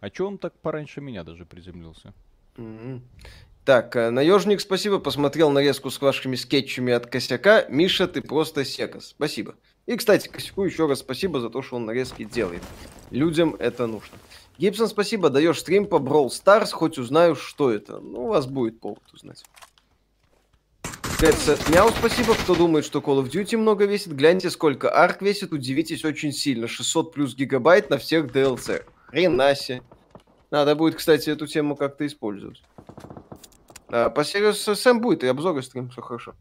А 0.00 0.10
чё 0.10 0.26
он 0.26 0.38
так 0.38 0.54
пораньше 0.54 1.00
меня 1.00 1.22
даже 1.22 1.44
приземлился? 1.44 2.12
Mm-hmm. 2.56 3.00
Так, 3.64 3.94
э, 3.94 4.10
наежник, 4.10 4.60
спасибо. 4.60 4.98
Посмотрел 4.98 5.50
нарезку 5.50 5.90
с 5.90 6.00
вашими 6.00 6.34
скетчами 6.34 6.92
от 6.92 7.06
Косяка. 7.06 7.66
Миша, 7.68 8.08
ты 8.08 8.22
просто 8.22 8.64
секас. 8.64 9.08
Спасибо. 9.08 9.54
И, 9.90 9.96
кстати, 9.96 10.28
Косяку 10.28 10.62
еще 10.62 10.86
раз 10.86 11.00
спасибо 11.00 11.40
за 11.40 11.50
то, 11.50 11.62
что 11.62 11.74
он 11.74 11.84
нарезки 11.84 12.22
делает. 12.22 12.62
Людям 13.10 13.56
это 13.58 13.88
нужно. 13.88 14.18
Гибсон, 14.56 14.86
спасибо, 14.86 15.30
даешь 15.30 15.58
стрим 15.58 15.84
по 15.84 15.96
Brawl 15.96 16.28
Stars, 16.28 16.70
хоть 16.70 16.96
узнаю, 16.96 17.34
что 17.34 17.72
это. 17.72 17.98
Ну, 17.98 18.26
у 18.26 18.28
вас 18.28 18.46
будет 18.46 18.78
повод 18.78 19.02
узнать. 19.12 19.42
Кэтсет 21.18 21.68
Мяу, 21.70 21.90
спасибо. 21.90 22.34
Кто 22.34 22.54
думает, 22.54 22.84
что 22.84 23.00
Call 23.00 23.20
of 23.20 23.32
Duty 23.32 23.56
много 23.56 23.84
весит, 23.84 24.12
гляньте, 24.12 24.50
сколько 24.50 24.90
арк 24.90 25.22
весит, 25.22 25.52
удивитесь 25.52 26.04
очень 26.04 26.30
сильно. 26.30 26.68
600 26.68 27.12
плюс 27.12 27.34
гигабайт 27.34 27.90
на 27.90 27.98
всех 27.98 28.26
DLC. 28.26 28.84
Хренаси. 29.06 29.82
Надо 30.52 30.76
будет, 30.76 30.94
кстати, 30.94 31.30
эту 31.30 31.48
тему 31.48 31.74
как-то 31.74 32.06
использовать. 32.06 32.62
А, 33.88 34.08
по 34.08 34.20
Serious 34.20 34.52
Sam 34.52 35.00
будет 35.00 35.24
и 35.24 35.26
обзоры 35.26 35.64
стрим, 35.64 35.90
все 35.90 36.00
хорошо. 36.00 36.36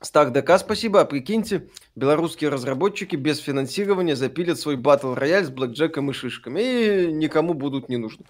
Стак 0.00 0.32
ДК, 0.32 0.58
спасибо. 0.58 1.00
А 1.00 1.04
прикиньте, 1.04 1.68
белорусские 1.96 2.50
разработчики 2.50 3.16
без 3.16 3.38
финансирования 3.38 4.14
запилят 4.14 4.58
свой 4.60 4.76
батл 4.76 5.14
рояль 5.14 5.44
с 5.44 5.50
блэкджеком 5.50 6.10
и 6.10 6.14
шишками. 6.14 6.60
И 6.60 7.12
никому 7.12 7.54
будут 7.54 7.88
не 7.88 7.96
нужны. 7.96 8.24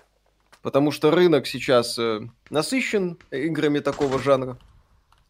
Потому 0.62 0.90
что 0.90 1.10
рынок 1.10 1.46
сейчас 1.46 1.98
э, 1.98 2.20
насыщен 2.50 3.18
играми 3.30 3.80
такого 3.80 4.18
жанра. 4.18 4.58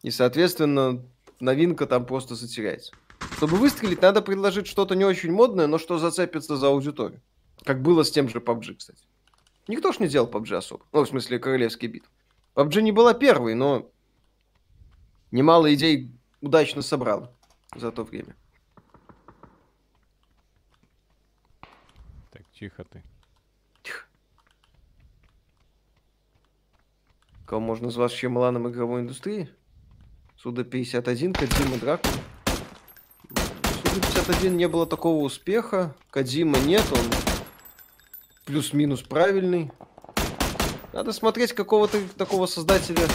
И, 0.01 0.11
соответственно, 0.11 1.03
новинка 1.41 1.85
там 1.85 2.05
просто 2.05 2.35
затеряется. 2.35 2.93
Чтобы 3.35 3.57
выстрелить, 3.57 4.01
надо 4.01 4.21
предложить 4.21 4.67
что-то 4.67 4.95
не 4.95 5.03
очень 5.03 5.31
модное, 5.31 5.67
но 5.67 5.77
что 5.77 5.97
зацепится 5.97 6.55
за 6.55 6.67
аудиторию. 6.67 7.21
Как 7.65 7.81
было 7.81 8.03
с 8.03 8.11
тем 8.11 8.29
же 8.29 8.39
PUBG, 8.39 8.75
кстати. 8.75 9.03
Никто 9.67 9.91
ж 9.91 9.99
не 9.99 10.07
делал 10.07 10.29
PUBG 10.29 10.55
особо. 10.55 10.85
Ну, 10.93 11.03
в 11.03 11.07
смысле, 11.07 11.37
королевский 11.37 11.89
бит. 11.89 12.05
PUBG 12.55 12.81
не 12.81 12.93
была 12.93 13.13
первой, 13.13 13.55
но 13.55 13.91
немало 15.31 15.73
идей 15.73 16.11
удачно 16.41 16.81
собрал 16.81 17.33
за 17.75 17.91
то 17.91 18.03
время. 18.03 18.35
Так, 22.31 22.43
тихо 22.53 22.83
ты. 22.83 23.03
Тихо. 23.83 24.05
Кого 27.45 27.61
можно 27.61 27.85
назвать 27.85 28.11
вообще 28.11 28.29
Миланом 28.29 28.69
игровой 28.69 29.01
индустрии? 29.01 29.49
Суда 30.37 30.63
51, 30.63 31.33
Кадзима 31.33 31.77
Дракула. 31.77 32.13
Суда 33.33 34.07
51 34.07 34.55
не 34.55 34.67
было 34.67 34.85
такого 34.85 35.23
успеха. 35.23 35.95
Кадзима 36.11 36.59
нет, 36.59 36.85
он 36.91 37.05
плюс-минус 38.45 39.01
правильный. 39.01 39.71
Надо 40.93 41.11
смотреть 41.11 41.53
какого-то 41.53 41.99
такого 42.17 42.45
создателя 42.45 43.05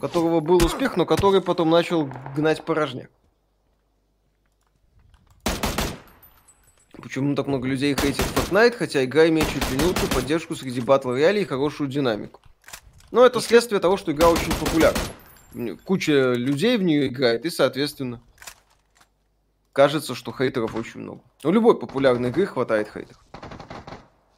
у 0.00 0.06
которого 0.06 0.40
был 0.40 0.64
успех, 0.64 0.96
но 0.96 1.04
который 1.04 1.42
потом 1.42 1.68
начал 1.68 2.10
гнать 2.34 2.64
порожняк. 2.64 3.10
Почему 6.92 7.34
так 7.34 7.46
много 7.46 7.68
людей 7.68 7.94
хейтит 7.94 8.24
Fortnite, 8.34 8.76
хотя 8.78 9.04
игра 9.04 9.28
имеет 9.28 9.48
чуть 9.48 9.70
ли 9.70 9.76
не 9.76 9.84
лучшую 9.84 10.10
поддержку 10.10 10.56
среди 10.56 10.80
батл 10.80 11.10
роялей 11.10 11.42
и 11.42 11.44
хорошую 11.44 11.90
динамику. 11.90 12.40
Но 13.10 13.26
это 13.26 13.42
следствие 13.42 13.78
того, 13.78 13.98
что 13.98 14.12
игра 14.12 14.30
очень 14.30 14.52
популярна. 14.54 15.00
Куча 15.84 16.32
людей 16.32 16.78
в 16.78 16.82
нее 16.82 17.08
играет, 17.08 17.44
и, 17.44 17.50
соответственно, 17.50 18.22
кажется, 19.72 20.14
что 20.14 20.32
хейтеров 20.32 20.74
очень 20.74 21.00
много. 21.00 21.20
У 21.44 21.50
любой 21.50 21.78
популярной 21.78 22.30
игры 22.30 22.46
хватает 22.46 22.90
хейтеров. 22.90 23.22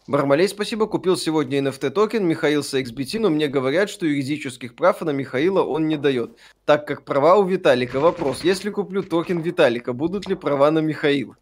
Бармалей, 0.08 0.48
спасибо. 0.48 0.86
Купил 0.86 1.16
сегодня 1.16 1.60
NFT 1.60 1.90
токен 1.90 2.26
Михаил 2.26 2.64
с 2.64 2.74
XBT, 2.74 3.20
но 3.20 3.30
мне 3.30 3.46
говорят, 3.46 3.88
что 3.88 4.04
юридических 4.04 4.74
прав 4.74 5.00
на 5.00 5.10
Михаила 5.10 5.62
он 5.62 5.86
не 5.86 5.96
дает. 5.96 6.38
Так 6.64 6.86
как 6.88 7.04
права 7.04 7.36
у 7.36 7.46
Виталика. 7.46 8.00
Вопрос. 8.00 8.42
Если 8.42 8.70
куплю 8.70 9.02
токен 9.04 9.40
Виталика, 9.40 9.92
будут 9.92 10.26
ли 10.28 10.34
права 10.34 10.70
на 10.72 10.80
Михаила? 10.80 11.36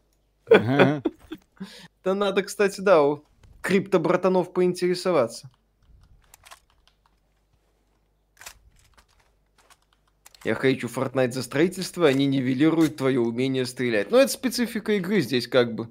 Да 0.49 1.03
надо, 2.05 2.43
кстати, 2.43 2.81
да, 2.81 3.03
у 3.03 3.25
крипто-братанов 3.63 4.53
поинтересоваться. 4.53 5.51
Я 10.45 10.55
хочу 10.55 10.89
Fortnite 10.89 11.33
за 11.33 11.43
строительство, 11.43 12.07
они 12.09 12.25
нивелируют 12.27 12.97
твое 12.97 13.21
умение 13.21 13.67
стрелять. 13.67 14.11
Но 14.11 14.19
это 14.19 14.33
специфика 14.33 14.93
игры 14.93 15.21
здесь 15.21 15.47
как 15.47 15.75
бы 15.75 15.89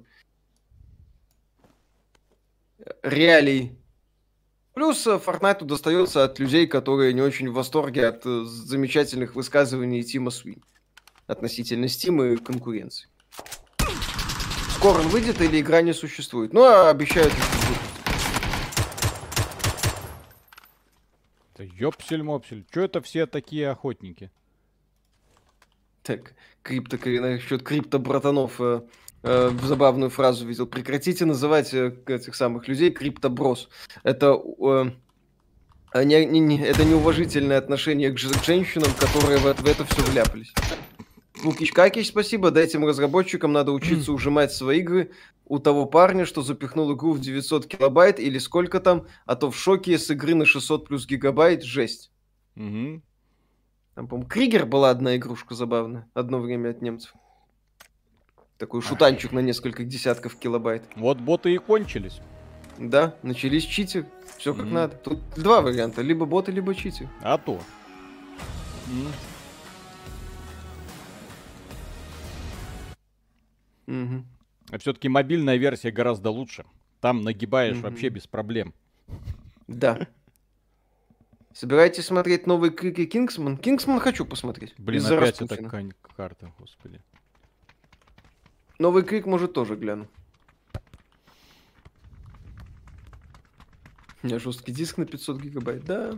реалий. 3.02 3.78
Плюс 4.74 5.06
э, 5.06 5.20
Fortnite 5.24 5.64
достается 5.64 6.24
от 6.24 6.38
людей, 6.38 6.66
которые 6.66 7.12
не 7.12 7.22
очень 7.22 7.50
в 7.50 7.54
восторге 7.54 8.06
от 8.06 8.24
э, 8.24 8.44
замечательных 8.44 9.34
высказываний 9.34 10.02
Тима 10.02 10.30
Свин 10.30 10.62
относительно 11.26 11.84
Steam 11.86 12.34
и 12.34 12.36
конкуренции. 12.36 13.08
Скоро 14.76 15.00
он 15.00 15.08
выйдет 15.08 15.40
или 15.40 15.60
игра 15.60 15.82
не 15.82 15.92
существует? 15.92 16.52
Ну, 16.52 16.64
а 16.64 16.90
обещают 16.90 17.32
Да 21.56 21.64
ёпсель-мопсель, 21.64 22.64
что 22.70 22.80
это 22.80 23.02
все 23.02 23.26
такие 23.26 23.68
охотники? 23.68 24.30
Так, 26.02 26.34
крипто, 26.62 26.96
насчет 26.96 27.62
крипто-братанов. 27.62 28.58
Э, 28.60 28.80
э, 29.22 29.50
забавную 29.62 30.10
фразу 30.10 30.46
видел. 30.46 30.66
Прекратите 30.66 31.24
называть 31.24 31.72
э, 31.74 31.94
этих 32.06 32.34
самых 32.34 32.68
людей 32.68 32.90
криптоброс. 32.90 33.68
Это 34.02 34.40
э, 34.60 36.04
не, 36.04 36.24
не, 36.24 36.40
не, 36.40 36.60
это 36.60 36.84
неуважительное 36.84 37.58
отношение 37.58 38.10
к, 38.10 38.14
к 38.14 38.44
женщинам, 38.44 38.90
которые 38.98 39.38
в, 39.38 39.44
в 39.44 39.66
это 39.66 39.84
все 39.84 40.02
вляпались. 40.02 40.52
Лукич 41.42 41.72
Какич, 41.72 42.08
спасибо. 42.08 42.50
Да 42.50 42.60
этим 42.60 42.84
разработчикам 42.84 43.52
надо 43.52 43.72
учиться 43.72 44.12
ужимать 44.12 44.52
свои 44.52 44.80
игры 44.80 45.12
у 45.46 45.58
того 45.58 45.86
парня, 45.86 46.26
что 46.26 46.42
запихнул 46.42 46.94
игру 46.94 47.12
в 47.12 47.20
900 47.20 47.66
килобайт 47.66 48.20
или 48.20 48.38
сколько 48.38 48.78
там, 48.80 49.06
а 49.26 49.36
то 49.36 49.50
в 49.50 49.56
шоке 49.56 49.98
с 49.98 50.10
игры 50.10 50.34
на 50.34 50.44
600 50.44 50.86
плюс 50.86 51.06
гигабайт. 51.06 51.62
Жесть. 51.62 52.12
Угу. 52.56 53.02
Там, 53.94 54.08
по-моему, 54.08 54.28
Кригер 54.28 54.66
была 54.66 54.90
одна 54.90 55.16
игрушка 55.16 55.54
забавная. 55.54 56.08
Одно 56.14 56.40
время 56.40 56.70
от 56.70 56.82
немцев. 56.82 57.12
Такой 58.60 58.82
шутанчик 58.82 59.32
на 59.32 59.38
несколько 59.38 59.84
десятков 59.84 60.36
килобайт. 60.36 60.82
Вот 60.94 61.18
боты 61.18 61.54
и 61.54 61.56
кончились. 61.56 62.20
Да, 62.76 63.14
начались 63.22 63.64
читы. 63.64 64.04
Все 64.36 64.52
как 64.52 64.66
mm. 64.66 64.70
надо. 64.70 64.96
Тут 64.96 65.20
два 65.34 65.62
варианта. 65.62 66.02
Либо 66.02 66.26
боты, 66.26 66.52
либо 66.52 66.74
читы. 66.74 67.08
А 67.22 67.38
то. 67.38 67.58
Mm. 73.86 74.04
Угу. 74.04 74.24
А 74.72 74.78
все-таки 74.78 75.08
мобильная 75.08 75.56
версия 75.56 75.90
гораздо 75.90 76.28
лучше. 76.28 76.66
Там 77.00 77.22
нагибаешь 77.22 77.78
mm 77.78 77.80
вообще 77.80 78.10
без 78.10 78.26
проблем. 78.26 78.74
Да. 79.68 80.06
Собираетесь 81.54 82.04
смотреть 82.04 82.46
новый 82.46 82.68
Крики 82.68 83.06
Кингсман? 83.06 83.56
Кингсман 83.56 84.00
хочу 84.00 84.26
посмотреть. 84.26 84.74
Блин, 84.76 85.02
опять 85.06 85.40
эта 85.40 85.56
карта, 86.14 86.52
господи. 86.58 87.00
Новый 88.80 89.02
крик 89.02 89.26
может 89.26 89.52
тоже 89.52 89.76
гляну. 89.76 90.08
У 94.22 94.26
меня 94.26 94.38
жесткий 94.38 94.72
диск 94.72 94.96
на 94.96 95.04
500 95.04 95.38
гигабайт, 95.38 95.84
да. 95.84 96.14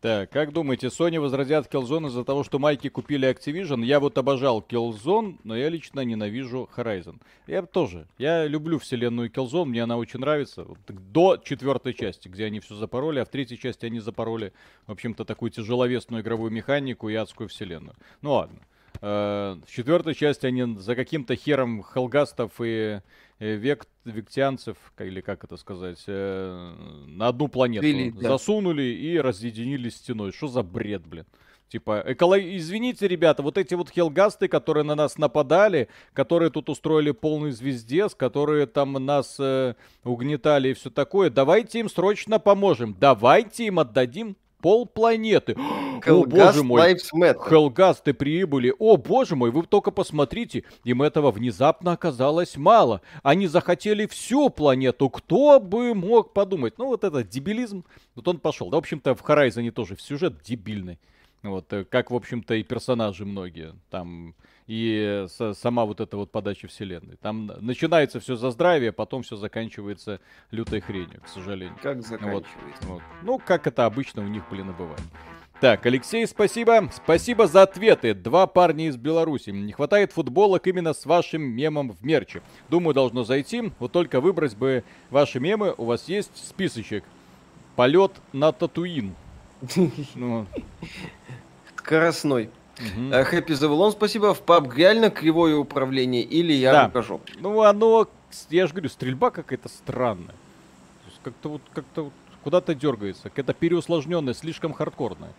Так, 0.00 0.30
как 0.30 0.54
думаете, 0.54 0.86
Sony 0.86 1.20
возродят 1.20 1.70
Killzone 1.70 2.06
из-за 2.08 2.24
того, 2.24 2.42
что 2.42 2.58
майки 2.58 2.88
купили 2.88 3.30
Activision? 3.30 3.84
Я 3.84 4.00
вот 4.00 4.16
обожал 4.16 4.64
Killzone, 4.66 5.36
но 5.44 5.54
я 5.54 5.68
лично 5.68 6.00
ненавижу 6.00 6.70
Horizon. 6.74 7.20
Я 7.46 7.60
тоже. 7.66 8.06
Я 8.16 8.46
люблю 8.46 8.78
вселенную 8.78 9.30
Killzone, 9.30 9.66
мне 9.66 9.82
она 9.82 9.98
очень 9.98 10.20
нравится. 10.20 10.66
До 10.88 11.36
четвертой 11.36 11.92
части, 11.92 12.28
где 12.28 12.46
они 12.46 12.60
все 12.60 12.76
запороли, 12.76 13.18
а 13.18 13.26
в 13.26 13.28
третьей 13.28 13.58
части 13.58 13.84
они 13.84 14.00
запороли, 14.00 14.54
в 14.86 14.92
общем-то, 14.92 15.26
такую 15.26 15.50
тяжеловесную 15.50 16.22
игровую 16.22 16.50
механику 16.50 17.10
и 17.10 17.14
адскую 17.14 17.50
вселенную. 17.50 17.94
Ну 18.22 18.32
ладно. 18.32 18.58
Э, 19.06 19.56
в 19.66 19.70
четвертой 19.70 20.14
части 20.14 20.46
они 20.46 20.78
за 20.78 20.96
каким-то 20.96 21.36
хером 21.36 21.84
Хелгастов 21.84 22.52
и 22.58 23.02
э, 23.38 23.54
век, 23.56 23.86
вектианцев, 24.06 24.78
или 24.98 25.20
как 25.20 25.44
это 25.44 25.58
сказать, 25.58 26.02
э, 26.06 26.74
на 27.06 27.28
одну 27.28 27.48
планету 27.48 27.84
Вели, 27.84 28.12
да. 28.12 28.28
засунули 28.30 28.82
и 28.82 29.18
разъединили 29.20 29.90
стеной. 29.90 30.32
Что 30.32 30.48
за 30.48 30.62
бред, 30.62 31.06
блин? 31.06 31.26
Типа, 31.68 32.02
эколог... 32.06 32.40
извините, 32.40 33.06
ребята, 33.06 33.42
вот 33.42 33.58
эти 33.58 33.74
вот 33.74 33.90
хелгасты, 33.90 34.48
которые 34.48 34.84
на 34.84 34.94
нас 34.94 35.18
нападали, 35.18 35.88
которые 36.14 36.48
тут 36.50 36.70
устроили 36.70 37.10
полный 37.10 37.50
звездец, 37.50 38.14
которые 38.14 38.66
там 38.66 38.92
нас 39.04 39.36
э, 39.38 39.74
угнетали 40.02 40.70
и 40.70 40.72
все 40.72 40.88
такое, 40.88 41.28
давайте 41.28 41.80
им 41.80 41.90
срочно 41.90 42.38
поможем. 42.38 42.96
Давайте 42.98 43.66
им 43.66 43.80
отдадим 43.80 44.38
пол 44.64 44.86
планеты. 44.86 45.56
О, 46.06 46.24
боже 46.24 46.62
мой. 46.62 46.96
Хелгасты 47.50 48.14
прибыли. 48.14 48.72
О, 48.78 48.96
боже 48.96 49.36
мой, 49.36 49.50
вы 49.50 49.64
только 49.64 49.90
посмотрите. 49.90 50.64
Им 50.84 51.02
этого 51.02 51.30
внезапно 51.30 51.92
оказалось 51.92 52.56
мало. 52.56 53.02
Они 53.22 53.46
захотели 53.46 54.06
всю 54.06 54.48
планету. 54.48 55.10
Кто 55.10 55.60
бы 55.60 55.94
мог 55.94 56.32
подумать? 56.32 56.78
Ну, 56.78 56.86
вот 56.86 57.04
это 57.04 57.22
дебилизм. 57.22 57.84
Вот 58.14 58.26
он 58.26 58.38
пошел. 58.38 58.70
Да, 58.70 58.78
в 58.78 58.78
общем-то, 58.78 59.14
в 59.14 59.20
Хорайзоне 59.20 59.70
тоже 59.70 59.98
сюжет 60.00 60.42
дебильный. 60.42 60.98
Вот, 61.44 61.72
э, 61.72 61.84
как, 61.84 62.10
в 62.10 62.14
общем-то, 62.14 62.54
и 62.54 62.62
персонажи 62.62 63.24
многие. 63.24 63.74
Там 63.90 64.34
и 64.66 65.26
сама 65.28 65.84
вот 65.84 66.00
эта 66.00 66.16
вот 66.16 66.32
подача 66.32 66.68
вселенной. 66.68 67.16
Там 67.16 67.52
начинается 67.60 68.18
все 68.18 68.34
за 68.34 68.50
здравие, 68.50 68.92
потом 68.92 69.22
все 69.22 69.36
заканчивается 69.36 70.20
лютой 70.50 70.80
хренью, 70.80 71.20
к 71.22 71.28
сожалению. 71.28 71.76
Как 71.82 72.02
заканчивается? 72.02 72.50
Вот, 72.80 72.88
вот. 72.88 73.02
Ну, 73.22 73.38
как 73.38 73.66
это 73.66 73.84
обычно 73.84 74.24
у 74.24 74.28
них, 74.28 74.42
блин, 74.50 74.70
и 74.70 74.72
бывает. 74.72 75.02
Так, 75.60 75.86
Алексей, 75.86 76.26
спасибо. 76.26 76.90
Спасибо 76.92 77.46
за 77.46 77.62
ответы. 77.62 78.12
Два 78.14 78.46
парня 78.46 78.88
из 78.88 78.96
Беларуси. 78.96 79.50
Не 79.50 79.72
хватает 79.72 80.12
футболок 80.12 80.66
именно 80.66 80.92
с 80.92 81.06
вашим 81.06 81.42
мемом 81.42 81.92
в 81.92 82.04
мерче. 82.04 82.42
Думаю, 82.68 82.94
должно 82.94 83.22
зайти. 83.24 83.70
Вот 83.78 83.92
только 83.92 84.20
выбрать 84.20 84.56
бы 84.56 84.82
ваши 85.10 85.40
мемы. 85.40 85.74
У 85.78 85.84
вас 85.84 86.08
есть 86.08 86.36
списочек. 86.36 87.04
Полет 87.76 88.12
на 88.32 88.52
Татуин. 88.52 89.14
Ну. 90.14 90.46
Скоростной. 91.76 92.50
Хэппи 92.76 93.52
uh 93.52 93.54
Завулон, 93.54 93.92
спасибо. 93.92 94.34
В 94.34 94.42
паб 94.42 94.74
реально 94.74 95.10
кривое 95.10 95.56
управление 95.56 96.22
или 96.22 96.52
я 96.52 96.72
да. 96.72 96.84
покажу? 96.86 97.20
Ну, 97.38 97.62
оно, 97.62 98.08
я 98.50 98.66
же 98.66 98.72
говорю, 98.72 98.88
стрельба 98.88 99.30
какая-то 99.30 99.68
странная. 99.68 100.34
как-то 101.22 101.48
вот, 101.50 101.62
как-то 101.72 102.04
вот 102.04 102.12
куда-то 102.42 102.74
дергается. 102.74 103.24
Какая-то 103.24 103.54
переусложненная, 103.54 104.34
слишком 104.34 104.72
хардкорная. 104.72 105.32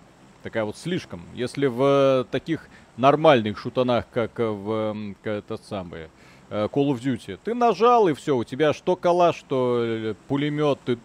Такая 0.44 0.64
вот 0.64 0.78
слишком. 0.78 1.22
Если 1.34 1.66
в 1.66 2.28
таких 2.32 2.70
нормальных 2.98 3.58
шутанах, 3.58 4.06
как 4.14 4.38
в 4.38 5.16
этот 5.24 5.66
самый 5.66 6.10
э, 6.50 6.68
Call 6.72 6.94
of 6.94 7.02
Duty, 7.02 7.40
ты 7.44 7.54
нажал 7.54 8.08
и 8.08 8.14
все, 8.14 8.38
у 8.38 8.44
тебя 8.44 8.74
что 8.74 8.96
калаш, 8.96 9.36
что 9.36 9.82
э, 9.84 10.14
пулемет, 10.28 10.80
ты 10.86 10.98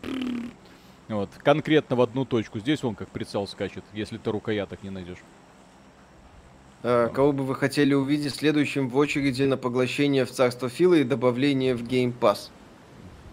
вот, 1.16 1.30
конкретно 1.42 1.96
в 1.96 2.00
одну 2.00 2.24
точку. 2.24 2.58
Здесь 2.58 2.84
он 2.84 2.94
как 2.94 3.08
прицел 3.08 3.46
скачет, 3.46 3.84
если 3.92 4.18
ты 4.18 4.30
рукояток 4.30 4.82
не 4.82 4.90
найдешь. 4.90 5.18
А, 6.82 7.08
кого 7.08 7.32
бы 7.32 7.44
вы 7.44 7.54
хотели 7.54 7.94
увидеть 7.94 8.34
следующим 8.34 8.88
в 8.88 8.96
очереди 8.96 9.42
на 9.42 9.56
поглощение 9.56 10.24
в 10.24 10.30
царство 10.30 10.68
Фила 10.68 10.94
и 10.94 11.04
добавление 11.04 11.74
в 11.74 11.82
Game 11.82 12.14
Pass? 12.18 12.50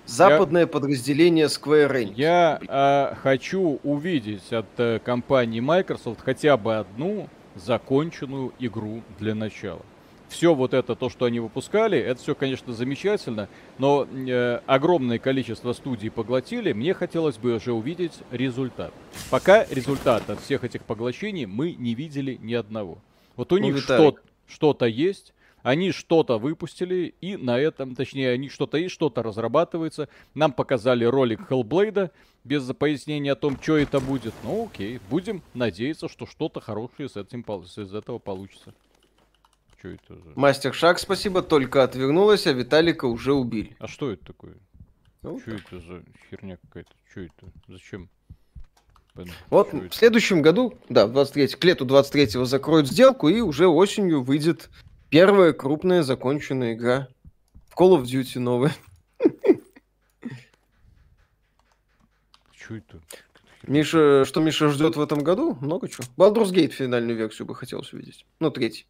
Западное 0.05 0.61
я, 0.61 0.67
подразделение 0.67 1.47
Square 1.47 1.91
Enix. 1.91 2.13
Я 2.15 2.59
э, 2.67 3.15
хочу 3.21 3.79
увидеть 3.83 4.53
от 4.53 4.67
э, 4.77 4.99
компании 5.03 5.59
Microsoft 5.59 6.21
хотя 6.23 6.55
бы 6.55 6.77
одну 6.77 7.29
законченную 7.55 8.53
игру 8.59 9.01
для 9.19 9.35
начала 9.35 9.81
все 10.29 10.53
вот 10.53 10.73
это, 10.73 10.95
то, 10.95 11.09
что 11.09 11.25
они 11.25 11.39
выпускали, 11.39 11.97
это 11.97 12.21
все, 12.21 12.35
конечно, 12.35 12.73
замечательно, 12.73 13.49
но 13.77 14.05
э, 14.05 14.59
огромное 14.65 15.19
количество 15.19 15.73
студий 15.73 16.11
поглотили, 16.11 16.73
мне 16.73 16.93
хотелось 16.93 17.37
бы 17.37 17.55
уже 17.55 17.73
увидеть 17.73 18.13
результат. 18.31 18.93
Пока 19.29 19.65
результата 19.65 20.33
от 20.33 20.41
всех 20.41 20.63
этих 20.63 20.83
поглощений 20.83 21.45
мы 21.45 21.73
не 21.73 21.95
видели 21.95 22.37
ни 22.41 22.53
одного. 22.53 22.97
Вот 23.35 23.51
у 23.53 23.57
ну, 23.57 23.63
них 23.63 23.77
что, 23.79 24.15
что-то 24.47 24.85
есть, 24.85 25.33
они 25.63 25.91
что-то 25.91 26.37
выпустили, 26.37 27.13
и 27.19 27.35
на 27.35 27.59
этом, 27.59 27.95
точнее, 27.95 28.31
они 28.31 28.49
что-то 28.49 28.77
есть, 28.77 28.93
что-то 28.93 29.21
разрабатывается. 29.21 30.07
Нам 30.33 30.53
показали 30.53 31.03
ролик 31.03 31.41
Hellblade 31.49 32.11
без 32.43 32.63
пояснения 32.73 33.33
о 33.33 33.35
том, 33.35 33.57
что 33.61 33.77
это 33.77 33.99
будет. 33.99 34.33
Ну 34.43 34.65
окей, 34.67 34.99
будем 35.09 35.41
надеяться, 35.53 36.07
что 36.07 36.25
что-то 36.25 36.61
хорошее 36.61 37.09
с 37.09 37.17
этим 37.17 37.41
из 37.41 37.93
этого 37.93 38.17
получится. 38.17 38.73
Что 39.87 40.13
это 40.13 40.21
за... 40.21 40.31
Мастер 40.35 40.73
Шаг, 40.73 40.99
спасибо, 40.99 41.41
только 41.41 41.83
отвернулась, 41.83 42.47
а 42.47 42.51
Виталика 42.51 43.05
уже 43.05 43.33
убили. 43.33 43.75
А 43.79 43.87
что 43.87 44.11
это 44.11 44.25
такое? 44.25 44.57
Ну, 45.21 45.39
что 45.39 45.51
это 45.51 45.79
за 45.79 46.03
херня 46.29 46.57
какая-то? 46.57 46.91
Что 47.09 47.21
это? 47.21 47.51
Зачем? 47.67 48.09
Вот 49.49 49.73
в 49.73 49.93
следующем 49.93 50.41
году, 50.41 50.77
да, 50.89 51.07
в 51.07 51.13
23 51.13 51.47
к 51.47 51.63
лету 51.63 51.85
23-го 51.85 52.45
закроют 52.45 52.87
сделку, 52.87 53.29
и 53.29 53.41
уже 53.41 53.67
осенью 53.67 54.21
выйдет 54.21 54.69
первая 55.09 55.53
крупная 55.53 56.03
законченная 56.03 56.73
игра. 56.73 57.07
В 57.69 57.79
Call 57.79 57.97
of 57.99 58.03
Duty 58.03 58.39
новая. 58.39 58.75
Что 62.51 62.75
это? 62.75 63.01
Миша, 63.63 64.23
что 64.25 64.39
Миша 64.41 64.69
ждет 64.69 64.97
в 64.97 65.01
этом 65.01 65.23
году? 65.23 65.57
Много 65.61 65.87
чего. 65.87 66.03
Baldur's 66.15 66.51
Gate 66.51 66.71
финальную 66.71 67.17
версию 67.17 67.47
бы 67.47 67.55
хотелось 67.55 67.91
увидеть. 67.93 68.25
Ну, 68.39 68.51
третий. 68.51 68.85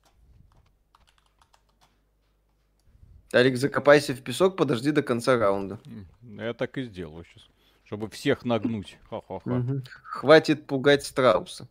Алик, 3.33 3.57
закопайся 3.57 4.13
в 4.13 4.21
песок, 4.21 4.55
подожди 4.55 4.91
до 4.91 5.03
конца 5.03 5.37
раунда. 5.37 5.79
Я 6.23 6.53
так 6.53 6.77
и 6.77 6.83
сделаю 6.83 7.25
сейчас. 7.25 7.47
Чтобы 7.83 8.09
всех 8.09 8.45
нагнуть. 8.45 8.97
Ха-ха-ха. 9.09 9.49
Угу. 9.49 9.81
Хватит 10.03 10.65
пугать 10.65 11.05
страуса. 11.05 11.67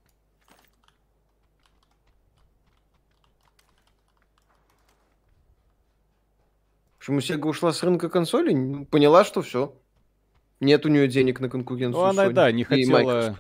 Почему 6.99 7.21
Сега 7.21 7.49
ушла 7.49 7.73
с 7.73 7.83
рынка 7.83 8.09
консолей? 8.09 8.85
Поняла, 8.87 9.25
что 9.25 9.41
все. 9.41 9.73
Нет 10.59 10.85
у 10.87 10.89
нее 10.89 11.07
денег 11.07 11.39
на 11.39 11.49
конкуренцию. 11.49 12.03
Ну, 12.03 12.09
она, 12.09 12.27
Sony 12.27 12.33
да, 12.33 12.53
не 12.53 12.65
хотела... 12.65 13.39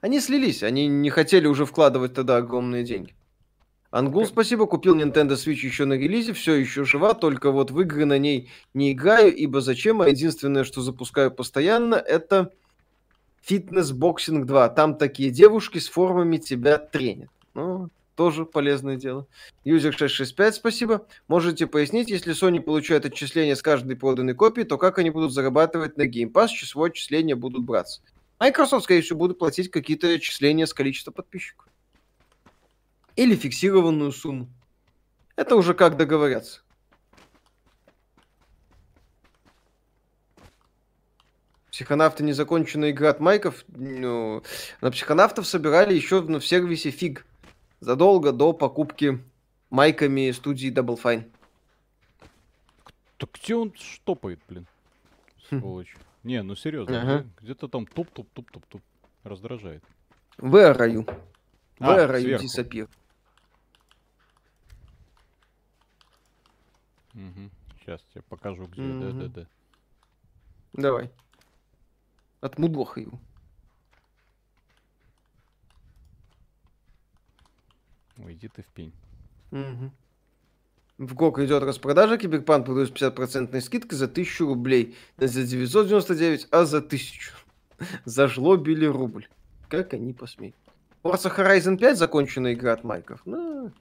Они 0.00 0.20
слились, 0.20 0.62
они 0.62 0.86
не 0.86 1.08
хотели 1.08 1.46
уже 1.46 1.64
вкладывать 1.64 2.12
тогда 2.12 2.36
огромные 2.36 2.84
деньги. 2.84 3.14
Ангул, 3.94 4.26
спасибо, 4.26 4.66
купил 4.66 4.96
Nintendo 4.96 5.34
Switch 5.34 5.64
еще 5.64 5.84
на 5.84 5.92
релизе, 5.92 6.32
все 6.32 6.54
еще 6.54 6.84
жива, 6.84 7.14
только 7.14 7.52
вот 7.52 7.70
в 7.70 7.80
игры 7.80 8.06
на 8.06 8.18
ней 8.18 8.50
не 8.74 8.90
играю, 8.90 9.32
ибо 9.32 9.60
зачем, 9.60 10.02
а 10.02 10.08
единственное, 10.08 10.64
что 10.64 10.80
запускаю 10.80 11.30
постоянно, 11.30 11.94
это 11.94 12.50
Boxing 13.48 14.46
2. 14.46 14.68
Там 14.70 14.96
такие 14.96 15.30
девушки 15.30 15.78
с 15.78 15.88
формами 15.88 16.38
тебя 16.38 16.78
тренят. 16.78 17.30
Ну, 17.54 17.88
тоже 18.16 18.44
полезное 18.44 18.96
дело. 18.96 19.28
Юзер 19.62 19.92
665, 19.92 20.56
спасибо. 20.56 21.06
Можете 21.28 21.68
пояснить, 21.68 22.10
если 22.10 22.34
Sony 22.34 22.58
получает 22.58 23.06
отчисления 23.06 23.54
с 23.54 23.62
каждой 23.62 23.94
проданной 23.94 24.34
копии, 24.34 24.62
то 24.62 24.76
как 24.76 24.98
они 24.98 25.10
будут 25.10 25.32
зарабатывать 25.32 25.96
на 25.96 26.08
Game 26.08 26.32
Pass, 26.32 26.48
число 26.48 26.82
отчисления 26.82 27.36
будут 27.36 27.62
браться? 27.62 28.00
Microsoft, 28.40 28.86
скорее 28.86 29.02
всего, 29.02 29.20
будут 29.20 29.38
платить 29.38 29.70
какие-то 29.70 30.08
отчисления 30.08 30.66
с 30.66 30.74
количества 30.74 31.12
подписчиков 31.12 31.68
или 33.16 33.36
фиксированную 33.36 34.12
сумму. 34.12 34.48
Это 35.36 35.56
уже 35.56 35.74
как 35.74 35.96
договорятся. 35.96 36.60
Психонавты 41.70 42.22
незаконченная 42.22 42.92
игра 42.92 43.10
от 43.10 43.18
Майков. 43.18 43.64
Ну, 43.66 44.44
на 44.80 44.92
психонавтов 44.92 45.44
собирали 45.46 45.92
еще 45.92 46.20
в, 46.20 46.28
в 46.28 46.46
сервисе 46.46 46.90
Fig. 46.90 47.26
Задолго 47.80 48.30
до 48.30 48.52
покупки 48.52 49.20
майками 49.70 50.30
студии 50.30 50.72
Double 50.72 50.96
Fine. 51.00 51.28
Так 53.16 53.30
где 53.32 53.56
он 53.56 53.74
штопает, 53.76 54.38
блин? 54.48 54.66
Хм. 55.50 55.58
Сволочь. 55.58 55.96
Не, 56.22 56.42
ну 56.42 56.54
серьезно. 56.54 57.02
Ага. 57.02 57.26
Где-то 57.40 57.66
там 57.66 57.86
туп-туп-туп-туп-туп. 57.86 58.80
Раздражает. 59.24 59.82
В 60.38 60.74
раю. 60.74 61.06
В 61.78 62.06
раю 62.06 62.38
Дисапир. 62.38 62.88
Угу. 67.14 67.50
Сейчас 67.80 68.02
тебе 68.12 68.22
покажу, 68.22 68.66
где. 68.66 68.82
Угу. 68.82 69.00
Да, 69.00 69.12
да, 69.12 69.28
да. 69.28 69.46
Давай. 70.72 71.10
Отмудлохай 72.40 73.04
его. 73.04 73.18
Уйди 78.18 78.48
ты 78.48 78.62
в 78.62 78.66
пень. 78.66 78.92
Угу. 79.50 79.90
В 80.98 81.14
ГОК 81.14 81.40
идет 81.40 81.62
распродажа 81.62 82.18
Киберпанк 82.18 82.66
плюс 82.66 82.90
50% 82.90 83.60
скидка 83.60 83.96
за 83.96 84.04
1000 84.04 84.44
рублей. 84.44 84.96
Не 85.18 85.26
за 85.26 85.42
999, 85.42 86.48
а 86.50 86.64
за 86.64 86.78
1000. 86.78 87.32
Зажло 88.04 88.56
били 88.56 88.86
рубль. 88.86 89.28
Как 89.68 89.92
они 89.94 90.12
посмеют. 90.12 90.54
Forza 91.02 91.34
Horizon 91.36 91.76
5 91.76 91.98
законченная 91.98 92.54
игра 92.54 92.72
от 92.72 92.84
Майков. 92.84 93.20
Ну, 93.24 93.72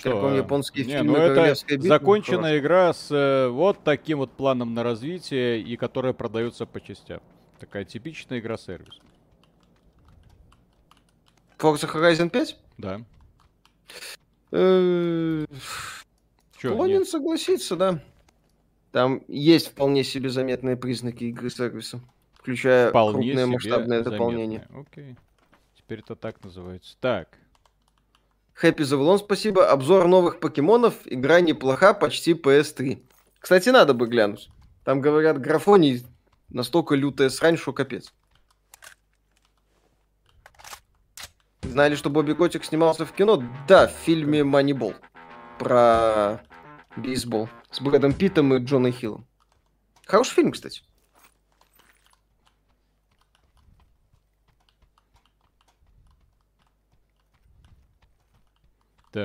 Что? 0.00 0.12
Как 0.12 0.22
вам 0.22 0.34
японские 0.36 0.86
Не, 0.86 0.92
фильмы 0.94 1.18
ну 1.18 1.24
это 1.24 1.54
законченная 1.82 2.58
игра 2.58 2.94
с 2.94 3.10
э, 3.10 3.48
вот 3.48 3.84
таким 3.84 4.18
вот 4.18 4.30
планом 4.32 4.72
на 4.72 4.82
развитие 4.82 5.60
и 5.60 5.76
которая 5.76 6.14
продается 6.14 6.64
по 6.64 6.80
частям. 6.80 7.20
Такая 7.58 7.84
типичная 7.84 8.38
игра-сервис. 8.38 8.98
Forza 11.58 11.86
Horizon 11.92 12.30
5? 12.30 12.56
Да. 12.78 13.02
Э, 14.52 15.44
Склонен 16.56 17.00
нет? 17.00 17.08
согласиться, 17.08 17.76
да. 17.76 18.02
Там 18.92 19.22
есть 19.28 19.68
вполне 19.68 20.02
себе 20.02 20.30
заметные 20.30 20.78
признаки 20.78 21.24
игры-сервиса, 21.24 22.00
включая 22.32 22.88
Вполне 22.88 23.34
крупное 23.34 23.46
масштабное 23.46 24.02
дополнение. 24.02 24.60
заметная. 24.60 24.80
Окей. 24.90 25.16
Теперь 25.76 25.98
это 26.00 26.16
так 26.16 26.42
называется. 26.42 26.96
Так. 27.00 27.36
Хэппи 28.60 28.82
Завулон, 28.82 29.18
спасибо. 29.18 29.70
Обзор 29.70 30.06
новых 30.06 30.38
покемонов. 30.38 30.92
Игра 31.06 31.40
неплоха, 31.40 31.94
почти 31.94 32.34
PS3. 32.34 33.02
Кстати, 33.38 33.70
надо 33.70 33.94
бы 33.94 34.06
глянуть. 34.06 34.50
Там, 34.84 35.00
говорят, 35.00 35.40
графоний 35.40 36.04
настолько 36.50 36.94
лютая 36.94 37.30
срань, 37.30 37.56
что 37.56 37.72
капец. 37.72 38.12
Знали, 41.62 41.94
что 41.94 42.10
Бобби 42.10 42.34
Котик 42.34 42.64
снимался 42.64 43.06
в 43.06 43.12
кино? 43.12 43.42
Да, 43.66 43.88
в 43.88 43.92
фильме 43.92 44.44
«Манибол». 44.44 44.92
Про 45.58 46.42
бейсбол. 46.96 47.48
С 47.70 47.80
Брэдом 47.80 48.12
Питтом 48.12 48.52
и 48.52 48.58
Джоной 48.58 48.92
Хиллом. 48.92 49.26
Хороший 50.04 50.34
фильм, 50.34 50.52
кстати. 50.52 50.82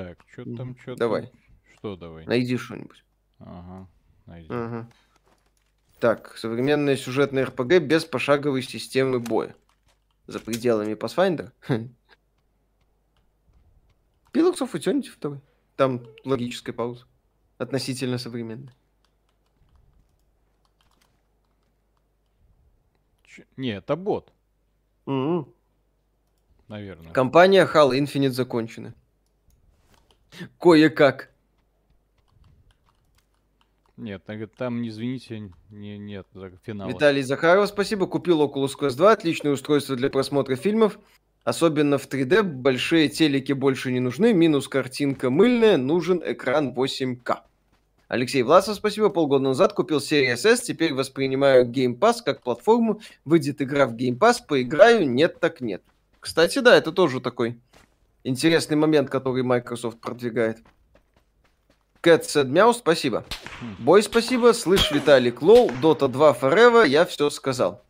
Так, 0.04 0.18
что 0.32 0.44
там, 0.56 0.78
что 0.78 0.96
Давай. 0.96 1.32
Что 1.78 1.96
давай? 1.96 2.26
Найди 2.26 2.58
что-нибудь. 2.58 3.04
Ага. 3.40 3.88
найди. 4.26 4.48
Ага. 4.50 4.90
Так, 6.00 6.36
современная 6.38 6.98
сюжетная 6.98 7.46
РПГ 7.46 7.80
без 7.82 8.04
пошаговой 8.04 8.62
системы 8.62 9.20
боя. 9.20 9.56
За 10.28 10.40
пределами 10.42 10.94
Pathfinder. 10.96 11.52
Pillars 14.34 14.60
of 14.60 14.74
Eternity 14.74 15.10
2. 15.18 15.40
Там 15.78 16.06
логическая 16.26 16.74
пауза. 16.76 17.06
Относительно 17.58 18.18
современная. 18.18 18.74
Ч- 23.24 23.46
Не, 23.56 23.70
это 23.78 23.96
бот, 23.96 24.34
М-м. 25.06 25.48
наверное. 26.68 27.14
Компания 27.14 27.66
Halo 27.66 27.92
Infinite 27.98 28.32
закончена. 28.32 28.94
Кое-как. 30.60 31.32
Нет, 33.98 34.24
там, 34.58 34.86
извините, 34.86 35.52
не, 35.70 35.98
нет 35.98 36.28
финала. 36.66 36.90
Виталий 36.90 37.22
Захаров, 37.22 37.70
спасибо. 37.70 38.08
Купил 38.08 38.42
Oculus 38.42 38.74
Quest 38.78 38.98
2. 38.98 39.12
Отличное 39.12 39.54
устройство 39.54 39.96
для 39.96 40.10
просмотра 40.10 40.56
фильмов. 40.56 41.00
Особенно 41.46 41.98
в 41.98 42.10
3D. 42.10 42.44
Большие 42.44 43.08
телеки 43.08 43.54
больше 43.54 43.94
не 43.94 44.02
нужны. 44.02 44.34
Минус 44.34 44.68
картинка 44.68 45.30
мыльная. 45.30 45.78
Нужен 45.78 46.22
экран 46.26 46.74
8К. 46.74 47.38
Алексей 48.10 48.44
Власов, 48.44 48.76
спасибо. 48.76 49.10
Полгода 49.10 49.46
назад 49.46 49.72
купил 49.72 50.00
Series 50.00 50.46
S. 50.46 50.62
Теперь 50.62 50.94
воспринимаю 50.94 51.66
Game 51.66 51.98
Pass 51.98 52.16
как 52.24 52.44
платформу. 52.44 53.00
Выйдет 53.24 53.62
игра 53.62 53.88
в 53.88 53.96
Game 53.96 54.18
Pass. 54.18 54.40
Поиграю. 54.46 55.10
Нет 55.10 55.40
так 55.40 55.62
нет. 55.62 55.82
Кстати, 56.20 56.60
да, 56.60 56.76
это 56.76 56.92
тоже 56.92 57.22
такой 57.22 57.60
интересный 58.26 58.76
момент, 58.76 59.10
который 59.10 59.44
Microsoft 59.44 60.02
продвигает. 60.02 60.58
Said 62.04 62.52
meow, 62.52 62.72
спасибо. 62.74 63.26
Бой, 63.80 64.04
спасибо. 64.04 64.54
Слышь, 64.54 64.92
Виталик 64.92 65.42
Лоу, 65.42 65.70
Dota 65.82 66.08
2 66.08 66.34
Forever, 66.34 66.88
я 66.88 67.06
все 67.06 67.32
сказал. 67.32 67.84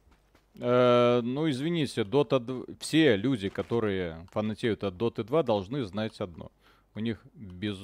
Э, 0.58 1.20
ну, 1.22 1.50
извините, 1.50 2.04
Dota 2.04 2.40
2 2.40 2.64
все 2.80 3.18
люди, 3.18 3.50
которые 3.50 4.26
фанатеют 4.32 4.86
от 4.86 4.94
Dota 4.94 5.24
2, 5.24 5.44
должны 5.44 5.84
знать 5.84 6.22
одно. 6.22 6.50
У 6.94 7.00
них 7.00 7.22
без... 7.34 7.78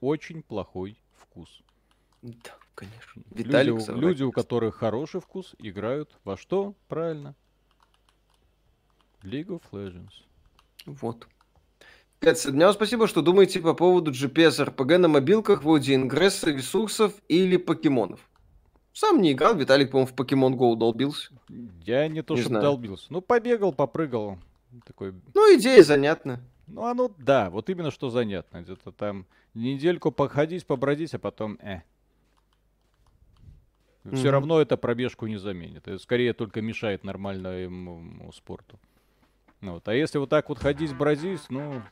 очень 0.00 0.42
плохой 0.42 0.98
вкус. 1.18 1.60
Да, 2.22 2.56
конечно. 2.74 3.22
Люди, 3.30 3.48
Виталик 3.48 3.74
у- 3.74 3.80
соврать 3.80 4.02
люди, 4.02 4.22
у 4.22 4.32
которых 4.32 4.76
хороший 4.76 5.20
вкус, 5.20 5.54
играют 5.58 6.10
во 6.24 6.38
что? 6.38 6.74
Правильно. 6.88 7.34
League 9.22 9.48
of 9.48 9.62
Legends. 9.72 10.24
Вот. 10.86 11.28
Седмяу, 12.22 12.72
спасибо, 12.72 13.06
что 13.06 13.22
думаете 13.22 13.60
по 13.60 13.74
поводу 13.74 14.10
GPS 14.10 14.64
RPG 14.66 14.98
на 14.98 15.08
мобилках 15.08 15.62
вроде 15.62 15.94
ингресса, 15.94 16.50
ресурсов 16.50 17.14
или 17.28 17.56
покемонов. 17.56 18.20
Сам 18.92 19.22
не 19.22 19.32
играл, 19.32 19.54
Виталик, 19.54 19.92
по-моему, 19.92 20.10
в 20.12 20.14
Pokemon 20.14 20.54
Go 20.54 20.76
долбился. 20.76 21.30
Я 21.84 22.08
не 22.08 22.22
то, 22.22 22.34
Не 22.34 22.42
чтобы 22.42 22.60
долбился. 22.60 23.06
Ну, 23.10 23.20
побегал, 23.20 23.72
попрыгал. 23.72 24.38
Такой, 24.84 25.14
Ну, 25.34 25.56
идея 25.56 25.82
занятна. 25.84 26.40
ну, 26.66 26.84
оно, 26.84 27.10
да, 27.18 27.48
вот 27.50 27.70
именно 27.70 27.90
что 27.92 28.10
занятно. 28.10 28.62
Где-то 28.62 28.90
там 28.90 29.24
недельку 29.54 30.10
походить, 30.10 30.66
побродить, 30.66 31.14
а 31.14 31.18
потом, 31.20 31.58
э. 31.62 31.82
Все 34.12 34.22
Мгм. 34.24 34.30
равно 34.30 34.60
это 34.60 34.76
пробежку 34.76 35.26
не 35.26 35.36
заменит. 35.38 35.86
Это 35.86 35.98
скорее 35.98 36.32
только 36.32 36.60
мешает 36.60 37.04
нормальному 37.04 38.32
спорту. 38.34 38.78
Ну 39.60 39.72
Вот. 39.72 39.88
А 39.88 39.94
если 39.94 40.18
вот 40.18 40.30
так 40.30 40.48
вот 40.48 40.58
ходить, 40.58 40.94
бродить, 40.96 41.42
ну, 41.48 41.82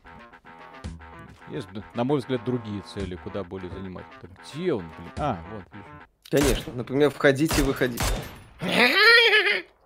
есть, 1.51 1.69
на 1.95 2.05
мой 2.05 2.19
взгляд, 2.19 2.45
другие 2.45 2.83
цели, 2.83 3.17
куда 3.17 3.45
более 3.45 3.71
занимательные. 3.71 4.21
Так 4.21 4.31
Где 4.53 4.73
он, 4.73 4.85
блин? 4.99 5.13
А, 5.17 5.39
вот, 5.53 5.65
вижу. 5.73 5.85
Конечно. 6.31 6.73
Например, 6.75 7.11
входить 7.11 7.57
и 7.59 7.63
выходить. 7.63 8.03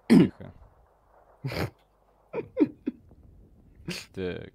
Тихо. 0.09 0.53
Так. 4.15 4.53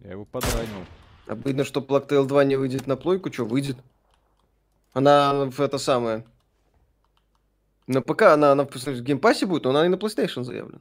Я 0.00 0.10
его 0.10 0.24
подранил. 0.24 0.84
Обидно, 1.26 1.64
что 1.64 1.80
Tale 1.80 2.26
2 2.26 2.44
не 2.44 2.56
выйдет 2.56 2.86
на 2.86 2.96
плойку. 2.96 3.32
Что, 3.32 3.44
выйдет? 3.44 3.76
Она 4.92 5.44
в 5.46 5.60
это 5.60 5.78
самое... 5.78 6.24
На 7.86 8.00
ПК 8.00 8.22
она, 8.22 8.52
она 8.52 8.64
в 8.64 9.02
геймпассе 9.02 9.46
будет, 9.46 9.64
но 9.64 9.70
она 9.70 9.86
и 9.86 9.88
на 9.88 9.96
PlayStation 9.96 10.44
заявлена. 10.44 10.80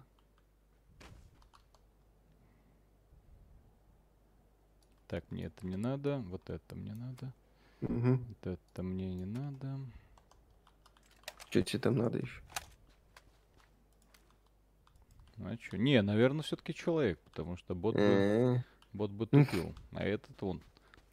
Так, 5.08 5.26
мне 5.30 5.46
это 5.46 5.68
не 5.68 5.76
надо. 5.76 6.20
Вот 6.30 6.50
это 6.50 6.76
мне 6.76 6.94
надо. 6.94 7.34
Угу. 7.82 8.12
Вот 8.12 8.48
это 8.48 8.84
мне 8.84 9.14
не 9.14 9.26
надо. 9.26 9.80
Что 11.50 11.62
тебе 11.64 11.80
там 11.80 11.98
надо 11.98 12.20
еще? 12.20 12.42
А 15.44 15.58
что? 15.62 15.78
Не, 15.78 16.02
наверное, 16.02 16.44
все-таки 16.44 16.74
человек, 16.74 17.20
потому 17.26 17.58
что 17.58 17.76
бот 17.76 17.96
бы, 17.96 18.64
бот 18.94 19.12
бы 19.12 19.26
тупил. 19.26 19.76
А 19.94 20.04
этот 20.04 20.42
он. 20.44 20.62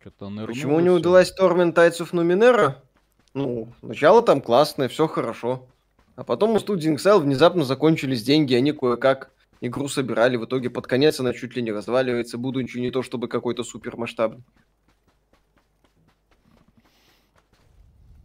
Что-то 0.00 0.28
нырнул. 0.28 0.54
Почему 0.54 0.78
не 0.78 0.88
всё. 0.88 0.96
удалась 0.96 1.34
Torment 1.36 1.74
Tides 1.74 1.98
of 2.00 2.12
Numenera? 2.12 2.76
Ну, 3.34 3.72
начало 3.82 4.22
там 4.22 4.40
классное, 4.40 4.88
все 4.88 5.08
хорошо. 5.08 5.66
А 6.18 6.24
потом 6.24 6.56
у 6.56 6.58
студии 6.58 6.92
Inxel 6.92 7.20
внезапно 7.20 7.62
закончились 7.62 8.24
деньги, 8.24 8.52
они 8.52 8.72
кое-как 8.72 9.30
игру 9.60 9.86
собирали. 9.86 10.36
В 10.36 10.46
итоге 10.46 10.68
под 10.68 10.88
конец 10.88 11.20
она 11.20 11.32
чуть 11.32 11.54
ли 11.54 11.62
не 11.62 11.70
разваливается, 11.70 12.38
будучи 12.38 12.76
не 12.78 12.90
то 12.90 13.04
чтобы 13.04 13.28
какой-то 13.28 13.62
супер 13.62 13.96
масштабный. 13.96 14.42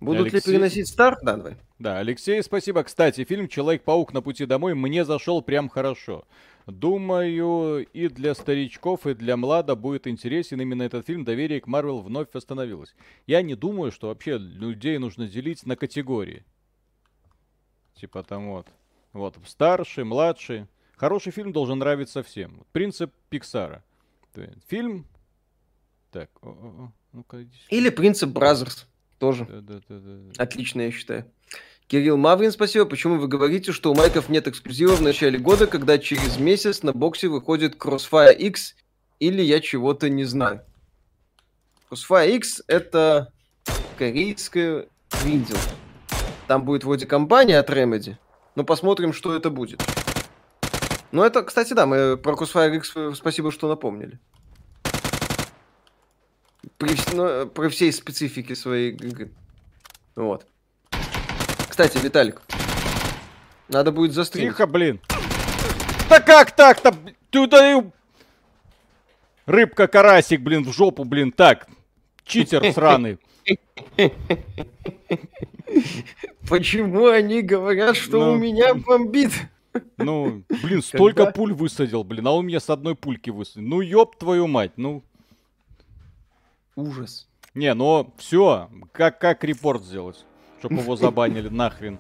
Будут 0.02 0.34
Алексей- 0.34 0.38
ли 0.38 0.58
переносить 0.58 0.88
старт? 0.88 1.20
Да, 1.22 1.38
давай. 1.38 1.58
Да, 1.78 2.00
Алексей, 2.00 2.42
спасибо. 2.42 2.82
Кстати, 2.82 3.26
фильм 3.26 3.48
«Человек-паук 3.48 4.12
на 4.12 4.24
пути 4.24 4.48
домой» 4.48 4.74
мне 4.74 5.06
зашел 5.06 5.44
прям 5.44 5.70
хорошо. 5.70 6.26
Думаю, 6.66 7.86
и 7.86 8.08
для 8.08 8.34
старичков, 8.34 9.06
и 9.06 9.14
для 9.14 9.38
млада 9.38 9.76
будет 9.76 10.08
интересен 10.08 10.60
именно 10.60 10.82
этот 10.82 11.06
фильм. 11.06 11.26
Доверие 11.26 11.62
к 11.62 11.68
Марвел 11.68 12.00
вновь 12.00 12.30
восстановилось. 12.34 12.96
Я 13.28 13.44
не 13.44 13.54
думаю, 13.54 13.92
что 13.92 14.08
вообще 14.08 14.40
людей 14.40 14.98
нужно 14.98 15.28
делить 15.28 15.64
на 15.68 15.76
категории. 15.76 16.44
Типа 17.96 18.24
там 18.24 18.50
вот. 18.50 18.68
Вот, 19.14 19.38
старший, 19.46 20.04
младший. 20.04 20.68
Хороший 20.96 21.32
фильм 21.32 21.52
должен 21.52 21.80
нравиться 21.80 22.24
всем. 22.24 22.66
Принцип 22.72 23.14
Пиксара. 23.30 23.84
Фильм... 24.68 25.06
Так, 26.12 26.30
ну-ка. 27.12 27.46
Или 27.70 27.90
принцип 27.90 28.30
Brazzers. 28.30 28.88
Тоже. 29.18 29.46
Да, 29.46 29.62
да, 29.62 29.82
да, 29.88 30.00
да. 30.00 30.44
Отлично, 30.44 30.82
я 30.82 30.92
считаю. 30.92 31.26
Кирилл 31.88 32.18
Маврин, 32.18 32.52
спасибо. 32.52 32.86
Почему 32.86 33.18
вы 33.18 33.28
говорите, 33.28 33.72
что 33.72 33.92
у 33.92 33.96
майков 33.96 34.30
нет 34.30 34.48
эксклюзива 34.48 34.96
в 34.96 35.02
начале 35.02 35.40
года, 35.40 35.68
когда 35.68 35.98
через 35.98 36.38
месяц 36.38 36.84
на 36.84 36.94
боксе 36.94 37.28
выходит 37.28 37.76
Crossfire 37.76 38.36
X, 38.36 38.76
или 39.20 39.42
я 39.42 39.60
чего-то 39.60 40.10
не 40.10 40.24
знаю? 40.24 40.62
Crossfire 41.90 42.36
X 42.36 42.64
это 42.68 43.32
корейская 43.98 44.88
виндел. 45.24 45.58
Там 46.48 46.64
будет 46.66 46.84
вроде 46.84 47.06
компания 47.06 47.58
от 47.58 47.70
Remedy, 47.70 48.18
но 48.56 48.64
посмотрим, 48.64 49.14
что 49.14 49.36
это 49.36 49.50
будет. 49.50 49.82
Ну, 51.12 51.24
это, 51.24 51.44
кстати, 51.44 51.74
да, 51.74 51.86
мы 51.86 52.18
про 52.18 52.34
Crossfire 52.34 52.76
X 52.78 52.96
спасибо, 53.16 53.52
что 53.52 53.68
напомнили. 53.68 54.20
При, 56.78 56.96
ну, 57.14 57.48
при 57.48 57.70
всей 57.70 57.94
специфике 57.94 58.56
своей 58.56 58.98
Вот. 60.16 60.48
Кстати, 61.70 61.98
Виталик, 61.98 62.42
надо 63.70 63.92
будет 63.92 64.14
застримить. 64.14 64.50
Тихо, 64.50 64.68
блин. 64.68 65.00
Да 66.10 66.20
как 66.20 66.52
так-то? 66.52 66.94
Туда 67.30 67.84
Рыбка-карасик, 69.46 70.42
блин, 70.42 70.64
в 70.64 70.74
жопу, 70.74 71.04
блин, 71.04 71.32
так. 71.32 71.68
Читер 72.26 72.72
сраный. 72.74 73.20
Почему 76.48 77.08
они 77.08 77.42
говорят, 77.42 77.96
что 77.96 78.20
ну, 78.20 78.34
у 78.34 78.38
меня 78.38 78.74
бомбит? 78.74 79.32
Ну, 79.98 80.44
блин, 80.62 80.82
столько 80.84 81.24
Когда? 81.26 81.32
пуль 81.32 81.54
высадил, 81.54 82.04
блин, 82.04 82.28
а 82.28 82.34
у 82.34 82.42
меня 82.42 82.60
с 82.60 82.70
одной 82.70 82.96
пульки 82.96 83.30
высадил. 83.30 83.68
Ну, 83.68 83.82
ёб 83.82 84.18
твою 84.18 84.48
мать, 84.48 84.72
ну. 84.78 85.04
Ужас. 86.76 87.28
Не, 87.54 87.74
ну, 87.74 88.14
все, 88.18 88.70
как, 88.92 89.20
как 89.20 89.44
репорт 89.44 89.84
сделать? 89.84 90.26
чтобы 90.64 90.82
его 90.82 90.96
забанили 90.96 91.50
нахрен. 91.52 92.00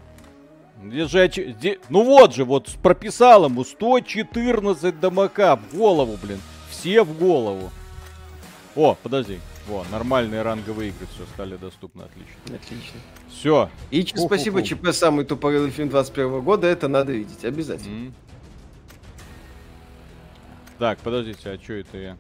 Здесь 0.82 1.10
же, 1.12 1.28
здесь, 1.28 1.80
ну 1.90 2.06
вот 2.06 2.34
же, 2.34 2.46
вот 2.46 2.70
прописал 2.82 3.46
ему 3.46 3.66
114 3.66 4.98
дамака 4.98 5.58
в 5.58 5.76
голову, 5.76 6.18
блин. 6.22 6.40
Все 6.70 7.04
в 7.04 7.18
голову. 7.18 7.72
О, 8.76 8.96
подожди. 9.04 9.40
Во, 9.68 9.86
нормальные 9.92 10.42
ранговые 10.42 10.90
игры 10.90 11.08
все 11.14 11.26
стали 11.34 11.56
доступны, 11.56 12.04
отлично. 12.04 12.56
Отлично. 12.56 13.00
Все. 13.30 13.70
И 13.92 14.06
Ух, 14.18 14.28
спасибо, 14.28 14.58
ух, 14.60 14.66
ЧП 14.66 14.90
самый 14.92 15.24
тупорылый 15.24 15.72
фильм 15.72 15.90
21 15.90 16.42
года, 16.42 16.68
это 16.68 16.88
надо 16.88 17.14
видеть, 17.14 17.46
обязательно. 17.46 18.08
Mm. 18.08 18.14
Так, 20.80 21.00
подождите, 21.00 21.50
а 21.50 21.58
что 21.58 21.74
это 21.74 21.98
я? 21.98 22.18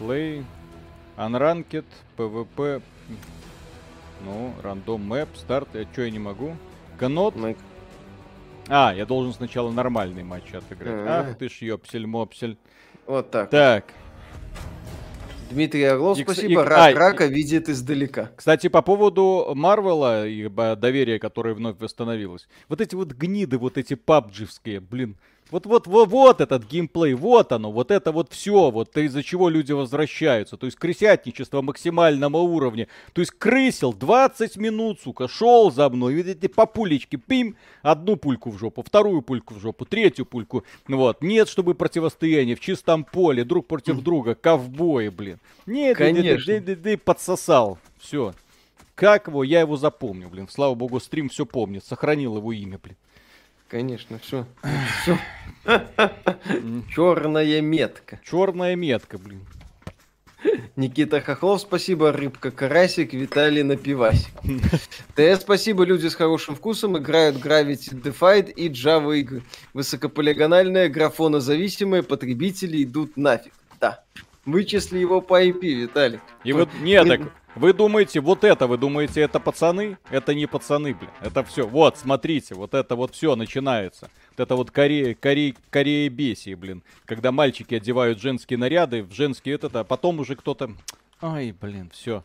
Play, 0.00 0.44
Unranked, 1.16 1.84
PvP, 2.16 2.82
ну, 4.24 4.52
рандом 4.62 5.02
мэп, 5.02 5.28
старт. 5.36 5.68
Я 5.74 5.84
что, 5.84 6.02
я 6.02 6.10
не 6.10 6.18
могу? 6.18 6.56
Майк. 7.36 7.58
А, 8.68 8.92
я 8.92 9.06
должен 9.06 9.32
сначала 9.32 9.70
нормальный 9.70 10.24
матч 10.24 10.52
отыграть. 10.52 11.06
А-а-а. 11.06 11.30
Ах 11.30 11.38
ты 11.38 11.48
ж 11.48 11.62
ёпсель-мопсель. 11.62 12.56
Вот 13.06 13.30
так. 13.30 13.50
Так. 13.50 13.84
Дмитрий 15.50 15.84
Орлов, 15.84 16.18
и, 16.18 16.22
спасибо. 16.22 16.62
И, 16.62 16.64
Рак, 16.64 16.96
а, 16.96 16.98
рака 16.98 17.26
видит 17.26 17.68
издалека. 17.68 18.30
Кстати, 18.36 18.68
по 18.68 18.82
поводу 18.82 19.52
Марвела 19.54 20.26
и 20.26 20.48
доверия, 20.48 21.18
которое 21.18 21.54
вновь 21.54 21.78
восстановилось. 21.78 22.48
Вот 22.68 22.80
эти 22.80 22.94
вот 22.94 23.12
гниды, 23.12 23.58
вот 23.58 23.78
эти 23.78 23.94
пабдживские, 23.94 24.80
блин, 24.80 25.16
вот, 25.50 25.64
вот, 25.66 25.86
вот, 25.86 26.08
вот 26.08 26.40
этот 26.40 26.66
геймплей, 26.66 27.14
вот 27.14 27.52
оно, 27.52 27.70
вот 27.70 27.90
это 27.92 28.10
вот 28.10 28.32
все, 28.32 28.70
вот 28.70 28.96
из-за 28.96 29.22
чего 29.22 29.48
люди 29.48 29.70
возвращаются. 29.72 30.56
То 30.56 30.66
есть 30.66 30.76
крысятничество 30.76 31.62
максимального 31.62 32.38
уровня. 32.38 32.88
То 33.12 33.20
есть 33.20 33.30
крысил 33.32 33.92
20 33.92 34.56
минут, 34.56 35.00
сука, 35.00 35.28
шел 35.28 35.70
за 35.70 35.88
мной, 35.88 36.14
видите, 36.14 36.48
по 36.48 36.66
пулечке, 36.66 37.16
пим, 37.16 37.56
одну 37.82 38.16
пульку 38.16 38.50
в 38.50 38.58
жопу, 38.58 38.82
вторую 38.82 39.22
пульку 39.22 39.54
в 39.54 39.60
жопу, 39.60 39.84
третью 39.84 40.26
пульку. 40.26 40.64
Вот, 40.88 41.22
нет, 41.22 41.48
чтобы 41.48 41.74
противостояние 41.74 42.56
в 42.56 42.60
чистом 42.60 43.04
поле, 43.04 43.44
друг 43.44 43.68
против 43.68 44.00
друга, 44.00 44.34
ковбои, 44.34 45.08
блин. 45.08 45.38
Нет, 45.64 45.96
Конечно. 45.96 46.54
Ты, 46.54 46.60
ты, 46.60 46.76
ты 46.76 46.96
подсосал, 46.96 47.78
все. 47.98 48.34
Как 48.96 49.28
его, 49.28 49.44
я 49.44 49.60
его 49.60 49.76
запомню, 49.76 50.28
блин. 50.28 50.48
Слава 50.50 50.74
богу, 50.74 50.98
стрим 51.00 51.28
все 51.28 51.46
помнит, 51.46 51.84
сохранил 51.84 52.36
его 52.36 52.50
имя, 52.52 52.80
блин. 52.82 52.96
Конечно, 53.68 54.18
все. 54.18 54.46
все. 55.02 55.18
Черная 56.94 57.60
метка. 57.60 58.20
Черная 58.24 58.76
метка, 58.76 59.18
блин. 59.18 59.40
Никита 60.76 61.20
Хохлов, 61.20 61.62
спасибо. 61.62 62.12
Рыбка 62.12 62.50
Карасик, 62.50 63.12
Виталий 63.12 63.62
Напивасик. 63.62 64.32
ТС, 65.16 65.40
спасибо. 65.40 65.84
Люди 65.84 66.06
с 66.06 66.14
хорошим 66.14 66.54
вкусом 66.54 66.98
играют 66.98 67.36
Gravity 67.36 68.00
Defied 68.00 68.52
и 68.52 68.68
Java 68.68 69.16
игры. 69.18 69.42
Высокополигональные, 69.72 70.88
графонозависимые 70.88 72.02
потребители 72.02 72.84
идут 72.84 73.16
нафиг. 73.16 73.52
Да. 73.80 74.04
Вычисли 74.46 74.98
его 74.98 75.20
по 75.20 75.44
IP, 75.44 75.60
Виталик. 75.60 76.20
И 76.44 76.52
вот, 76.52 76.68
нет, 76.80 77.06
так 77.06 77.20
вы 77.56 77.72
думаете, 77.72 78.20
вот 78.20 78.44
это, 78.44 78.66
вы 78.66 78.76
думаете, 78.76 79.22
это 79.22 79.40
пацаны? 79.40 79.96
Это 80.10 80.34
не 80.34 80.46
пацаны, 80.46 80.94
блин. 80.94 81.10
Это 81.22 81.42
все. 81.42 81.66
Вот, 81.66 81.96
смотрите, 81.96 82.54
вот 82.54 82.74
это 82.74 82.96
вот 82.96 83.14
все 83.14 83.34
начинается. 83.34 84.10
Вот 84.30 84.40
это 84.40 84.56
вот 84.56 84.70
Корея, 84.70 85.14
Корея, 85.14 85.54
Корея 85.70 86.10
бесии, 86.10 86.54
блин. 86.54 86.82
Когда 87.06 87.32
мальчики 87.32 87.74
одевают 87.74 88.20
женские 88.20 88.58
наряды, 88.58 89.02
в 89.02 89.12
женские 89.12 89.54
это, 89.54 89.80
а 89.80 89.84
потом 89.84 90.20
уже 90.20 90.36
кто-то... 90.36 90.70
Ай, 91.22 91.52
блин, 91.52 91.90
все. 91.94 92.24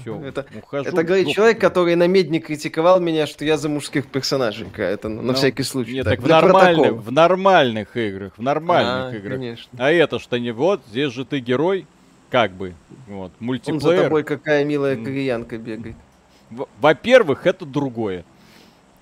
Все, 0.00 0.20
это, 0.20 0.46
ухожу. 0.56 0.88
Это 0.88 1.02
говорит 1.02 1.28
человек, 1.28 1.60
который 1.60 1.94
на 1.94 2.06
медне 2.06 2.40
критиковал 2.40 3.00
меня, 3.00 3.26
что 3.26 3.44
я 3.44 3.56
за 3.56 3.68
мужских 3.68 4.06
персонажей. 4.06 4.66
Это 4.76 5.08
на 5.08 5.22
ну, 5.22 5.34
всякий 5.34 5.62
случай. 5.62 5.94
Нет, 5.94 6.04
так, 6.04 6.20
так 6.20 6.24
в, 6.24 6.28
нормальных, 6.28 6.92
в 6.92 7.12
нормальных 7.12 7.96
играх. 7.96 8.32
В 8.36 8.42
нормальных 8.42 9.14
а, 9.14 9.16
играх. 9.16 9.32
Конечно. 9.34 9.70
А 9.78 9.90
это 9.90 10.18
что 10.18 10.38
не 10.38 10.50
вот, 10.50 10.82
здесь 10.88 11.12
же 11.12 11.24
ты 11.24 11.40
герой, 11.40 11.86
как 12.30 12.52
бы, 12.52 12.74
вот, 13.06 13.32
мультиплеер. 13.40 13.74
Он 13.74 13.80
за 13.80 14.02
тобой 14.04 14.24
какая 14.24 14.64
милая 14.64 14.96
кореянка 14.96 15.58
бегает. 15.58 15.96
Во-первых, 16.80 17.46
это 17.46 17.64
другое. 17.64 18.24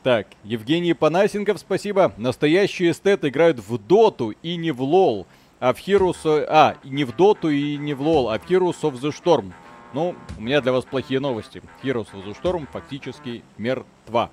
Так, 0.02 0.28
Евгений 0.44 0.94
Панасенков, 0.94 1.58
спасибо. 1.58 2.12
Настоящие 2.16 2.92
эстеты 2.92 3.28
играют 3.28 3.58
в 3.58 3.76
Доту 3.78 4.34
и 4.42 4.56
не 4.56 4.70
в 4.70 4.80
Лол. 4.80 5.26
А 5.58 5.72
в 5.72 5.78
Heroes... 5.78 6.46
А, 6.48 6.76
не 6.84 7.04
в 7.04 7.16
Доту 7.16 7.48
и 7.50 7.76
не 7.76 7.94
в 7.94 8.02
Лол, 8.02 8.30
а 8.30 8.38
в 8.38 8.48
Heroes 8.48 8.82
of 8.82 9.00
the 9.00 9.12
Storm. 9.12 9.52
Ну, 9.96 10.14
у 10.36 10.42
меня 10.42 10.60
для 10.60 10.72
вас 10.72 10.84
плохие 10.84 11.20
новости. 11.20 11.62
Heroes 11.82 12.08
of 12.12 12.22
the 12.26 12.36
Storm 12.38 12.68
фактически 12.70 13.42
мертва. 13.56 14.30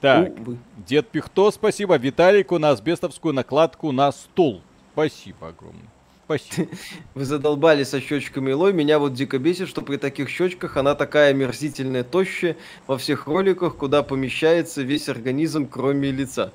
Так, 0.00 0.30
Увы. 0.30 0.56
Дед 0.78 1.08
Пихто, 1.08 1.50
спасибо. 1.50 1.98
Виталику 1.98 2.58
на 2.58 2.70
асбестовскую 2.70 3.34
накладку 3.34 3.92
на 3.92 4.10
стул. 4.10 4.62
Спасибо 4.94 5.48
огромное. 5.48 5.90
Спасибо. 6.24 6.70
Вы 7.14 7.26
задолбали 7.26 7.84
со 7.84 8.00
щечками 8.00 8.52
Лой. 8.52 8.72
Меня 8.72 8.98
вот 8.98 9.12
дико 9.12 9.38
бесит, 9.38 9.68
что 9.68 9.82
при 9.82 9.98
таких 9.98 10.30
щечках 10.30 10.78
она 10.78 10.94
такая 10.94 11.34
мерзительная, 11.34 12.02
тощая 12.02 12.56
во 12.86 12.96
всех 12.96 13.26
роликах, 13.26 13.76
куда 13.76 14.02
помещается 14.02 14.80
весь 14.80 15.10
организм, 15.10 15.68
кроме 15.68 16.10
лица. 16.10 16.54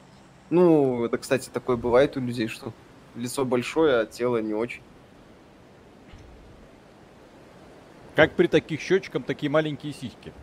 Ну, 0.49 1.05
это, 1.05 1.19
кстати, 1.19 1.51
такое 1.53 1.77
бывает 1.77 2.17
у 2.17 2.19
людей, 2.19 2.47
что 2.47 2.73
лицо 3.15 3.45
большое, 3.45 3.99
а 3.99 4.05
тело 4.07 4.37
не 4.37 4.55
очень. 4.55 4.81
Как 8.15 8.33
при 8.33 8.47
таких 8.47 8.81
щечках 8.81 9.25
такие 9.25 9.49
маленькие 9.49 9.93
сиськи? 9.93 10.33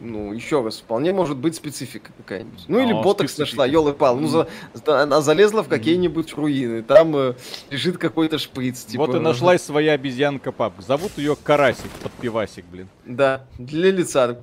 ну, 0.00 0.32
еще 0.32 0.62
раз, 0.62 0.78
вполне 0.78 1.12
может 1.12 1.36
быть 1.36 1.56
специфика 1.56 2.12
какая-нибудь. 2.16 2.64
Ну, 2.68 2.80
или 2.80 2.92
а, 2.92 3.02
ботокс 3.02 3.36
нашла, 3.38 3.66
елы 3.66 3.92
пал. 3.92 4.16
Ну, 4.16 4.28
за, 4.28 4.48
она 4.86 5.20
залезла 5.20 5.62
в 5.62 5.68
какие-нибудь 5.68 6.34
руины, 6.34 6.82
там 6.82 7.14
э, 7.16 7.34
лежит 7.70 7.98
какой-то 7.98 8.38
шприц. 8.38 8.84
Типа, 8.84 9.06
вот 9.06 9.16
и 9.16 9.18
нашлась 9.18 9.62
своя 9.62 9.92
обезьянка 9.92 10.52
пап. 10.52 10.74
Зовут 10.78 11.12
ее 11.16 11.36
Карасик, 11.36 11.90
под 12.02 12.12
пивасик, 12.12 12.64
блин. 12.66 12.88
Да, 13.04 13.46
для 13.58 13.90
лица. 13.90 14.40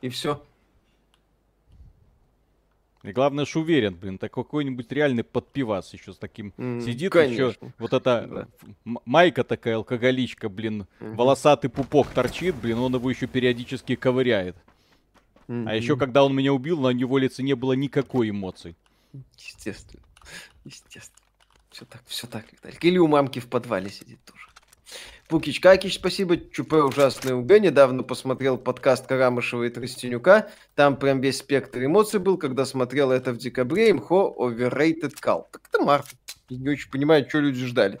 И 0.00 0.08
все. 0.08 0.40
И 3.02 3.10
главное, 3.10 3.44
что 3.44 3.60
уверен, 3.60 3.94
блин, 3.94 4.16
так 4.16 4.32
какой-нибудь 4.32 4.90
реальный 4.92 5.24
подпивас 5.24 5.92
еще 5.92 6.12
с 6.12 6.18
таким 6.18 6.52
mm, 6.56 6.84
сидит 6.84 7.12
конечно. 7.12 7.42
еще. 7.42 7.58
Вот 7.78 7.92
эта 7.92 8.48
да. 8.84 8.98
майка 9.04 9.42
такая 9.42 9.76
алкоголичка, 9.76 10.48
блин, 10.48 10.86
mm-hmm. 11.00 11.16
волосатый 11.16 11.68
пупок 11.68 12.10
торчит, 12.10 12.54
блин, 12.54 12.78
он 12.78 12.94
его 12.94 13.10
еще 13.10 13.26
периодически 13.26 13.96
ковыряет. 13.96 14.56
Mm-hmm. 15.48 15.68
А 15.68 15.74
еще 15.74 15.96
когда 15.96 16.24
он 16.24 16.34
меня 16.34 16.52
убил, 16.52 16.80
на 16.80 16.90
него 16.90 17.18
лице 17.18 17.42
не 17.42 17.54
было 17.54 17.72
никакой 17.72 18.30
эмоций. 18.30 18.76
Естественно. 19.36 20.02
Естественно. 20.64 21.18
Все 21.70 21.84
так, 21.86 22.02
все 22.06 22.26
так, 22.26 22.44
Или 22.84 22.98
у 22.98 23.08
мамки 23.08 23.40
в 23.40 23.48
подвале 23.48 23.90
сидит 23.90 24.20
тоже. 24.24 24.46
Пукич 25.32 25.60
Какич, 25.60 25.94
спасибо. 25.94 26.36
ЧП 26.36 26.74
ужасный 26.74 27.32
УГ. 27.32 27.58
Недавно 27.58 28.02
посмотрел 28.02 28.58
подкаст 28.58 29.06
Карамышева 29.06 29.62
и 29.62 29.70
Тростенюка. 29.70 30.50
Там 30.74 30.94
прям 30.98 31.22
весь 31.22 31.38
спектр 31.38 31.82
эмоций 31.82 32.20
был, 32.20 32.36
когда 32.36 32.66
смотрел 32.66 33.10
это 33.10 33.32
в 33.32 33.38
декабре. 33.38 33.92
Имхо 33.92 34.36
Overrated 34.38 35.14
Call. 35.24 35.46
Так 35.50 35.62
это 35.70 35.82
март. 35.82 36.04
Я 36.50 36.58
не 36.58 36.68
очень 36.68 36.90
понимаю, 36.90 37.26
что 37.26 37.40
люди 37.40 37.64
ждали. 37.64 37.98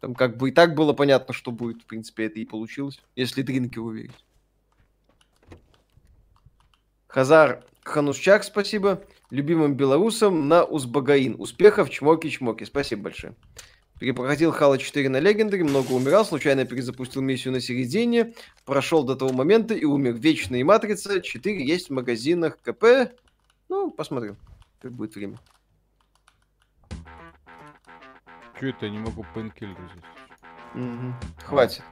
Там 0.00 0.14
как 0.14 0.38
бы 0.38 0.48
и 0.48 0.52
так 0.52 0.74
было 0.74 0.94
понятно, 0.94 1.34
что 1.34 1.50
будет. 1.50 1.82
В 1.82 1.84
принципе, 1.84 2.24
это 2.24 2.40
и 2.40 2.46
получилось. 2.46 2.98
Если 3.16 3.42
Дринки 3.42 3.78
уверить. 3.78 4.24
Хазар 7.06 7.64
Ханушчак, 7.82 8.44
спасибо. 8.44 9.02
Любимым 9.28 9.74
белорусам 9.74 10.48
на 10.48 10.64
Узбагаин. 10.64 11.36
Успехов, 11.38 11.90
чмоки-чмоки. 11.90 12.64
Спасибо 12.64 13.02
большое. 13.02 13.34
Перепроходил 14.00 14.50
Halo 14.50 14.78
4 14.78 15.10
на 15.10 15.20
Легендаре, 15.20 15.62
много 15.62 15.92
умирал, 15.92 16.24
случайно 16.24 16.64
перезапустил 16.64 17.20
миссию 17.20 17.52
на 17.52 17.60
середине, 17.60 18.32
прошел 18.64 19.04
до 19.04 19.14
того 19.14 19.30
момента 19.30 19.74
и 19.74 19.84
умер. 19.84 20.14
Вечные 20.14 20.64
Матрица 20.64 21.20
4 21.20 21.62
есть 21.62 21.90
в 21.90 21.92
магазинах 21.92 22.58
КП. 22.62 23.12
Ну, 23.68 23.90
посмотрим, 23.90 24.38
как 24.80 24.92
будет 24.92 25.14
время. 25.14 25.38
Че 28.58 28.70
это 28.70 28.86
я 28.86 28.90
не 28.90 28.98
могу 28.98 29.26
painkiller 29.34 29.76
взять? 29.76 30.04
Угу. 30.74 31.14
Хватит. 31.44 31.82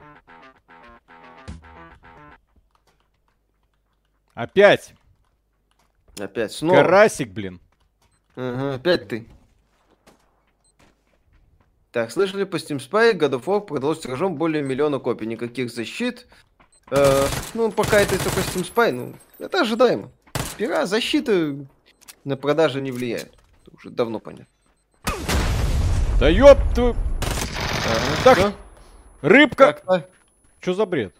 Опять! 4.33 4.95
Опять 6.17 6.53
снова. 6.53 6.77
Карасик, 6.77 7.29
блин. 7.29 7.59
Ага, 8.35 8.73
опять 8.73 9.07
ты. 9.07 9.27
Так, 11.91 12.11
слышали 12.11 12.43
по 12.43 12.57
Steam 12.57 12.77
Spy, 12.77 13.13
God 13.13 13.31
of 13.31 13.45
War 13.45 13.61
продалось 13.61 13.99
тиражом 13.99 14.35
более 14.35 14.61
миллиона 14.61 14.99
копий, 14.99 15.25
никаких 15.25 15.71
защит. 15.71 16.27
Э, 16.91 17.25
ну, 17.55 17.71
пока 17.71 17.99
это 17.99 18.11
только 18.23 18.39
Steam 18.41 18.71
Spy, 18.71 18.91
ну, 18.91 19.15
это 19.39 19.61
ожидаемо. 19.61 20.11
Пира, 20.55 20.85
защита 20.85 21.55
на 22.25 22.37
продажи 22.37 22.79
не 22.79 22.91
влияет. 22.91 23.33
Это 23.65 23.75
уже 23.75 23.89
давно 23.89 24.19
понятно. 24.19 24.45
Да 26.19 26.29
ёб 26.29 26.59
твою... 26.75 26.91
Ага, 26.91 28.23
Так. 28.23 28.37
всё. 28.37 28.53
Рыбка! 29.21 29.73
Как-то. 29.73 30.09
Что 30.59 30.73
за 30.73 30.85
бред? 30.85 31.15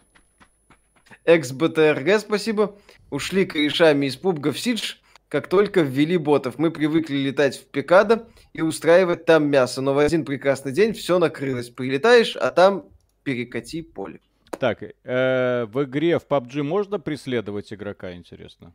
Экс-БТРГ, 1.24 2.20
спасибо. 2.20 2.76
Ушли 3.10 3.44
корешами 3.44 4.06
из 4.06 4.16
пубга 4.16 4.52
в 4.52 4.60
Сидж, 4.60 4.96
как 5.28 5.48
только 5.48 5.80
ввели 5.80 6.16
ботов. 6.16 6.58
Мы 6.58 6.70
привыкли 6.70 7.16
летать 7.16 7.56
в 7.58 7.64
Пикадо 7.66 8.28
и 8.52 8.62
устраивать 8.62 9.24
там 9.24 9.48
мясо, 9.48 9.80
но 9.80 9.94
в 9.94 9.98
один 9.98 10.24
прекрасный 10.24 10.72
день 10.72 10.92
все 10.92 11.18
накрылось. 11.18 11.70
Прилетаешь, 11.70 12.36
а 12.36 12.50
там 12.50 12.84
перекати 13.22 13.82
поле. 13.82 14.20
Так, 14.58 14.82
э, 14.82 15.64
в 15.66 15.84
игре 15.84 16.18
в 16.18 16.26
PUBG 16.26 16.62
можно 16.62 16.98
преследовать 16.98 17.72
игрока, 17.72 18.14
интересно? 18.14 18.74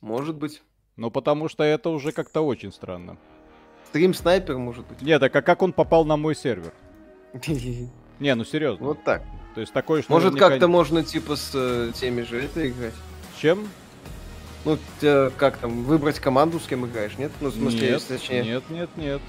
Может 0.00 0.36
быть. 0.36 0.62
Ну, 0.96 1.10
потому 1.10 1.48
что 1.48 1.64
это 1.64 1.90
уже 1.90 2.12
как-то 2.12 2.42
очень 2.42 2.72
странно. 2.72 3.16
Стрим 3.88 4.14
снайпер, 4.14 4.58
может 4.58 4.86
быть. 4.86 5.02
Нет, 5.02 5.20
так 5.20 5.34
а 5.34 5.42
как 5.42 5.62
он 5.62 5.72
попал 5.72 6.04
на 6.04 6.16
мой 6.16 6.34
сервер? 6.34 6.72
Не, 8.18 8.34
ну 8.34 8.44
серьезно. 8.44 8.86
Вот 8.86 9.04
так. 9.04 9.22
То 9.54 9.60
есть 9.60 9.72
такое, 9.72 10.02
что 10.02 10.12
Может, 10.12 10.36
как-то 10.36 10.68
можно, 10.68 11.04
типа, 11.04 11.36
с 11.36 11.50
э, 11.54 11.92
теми 11.94 12.22
же 12.22 12.42
это 12.42 12.68
играть? 12.68 12.94
Чем? 13.38 13.68
Ну, 14.64 14.78
как 15.36 15.58
там, 15.58 15.84
выбрать 15.84 16.20
команду, 16.20 16.60
с 16.60 16.66
кем 16.66 16.86
играешь, 16.86 17.18
нет? 17.18 17.32
Ну, 17.40 17.48
в 17.48 17.54
смысле, 17.54 17.80
нет, 17.80 17.90
если 17.90 18.16
точнее. 18.16 18.42
нет, 18.44 18.70
нет, 18.70 18.90
нет. 18.96 19.20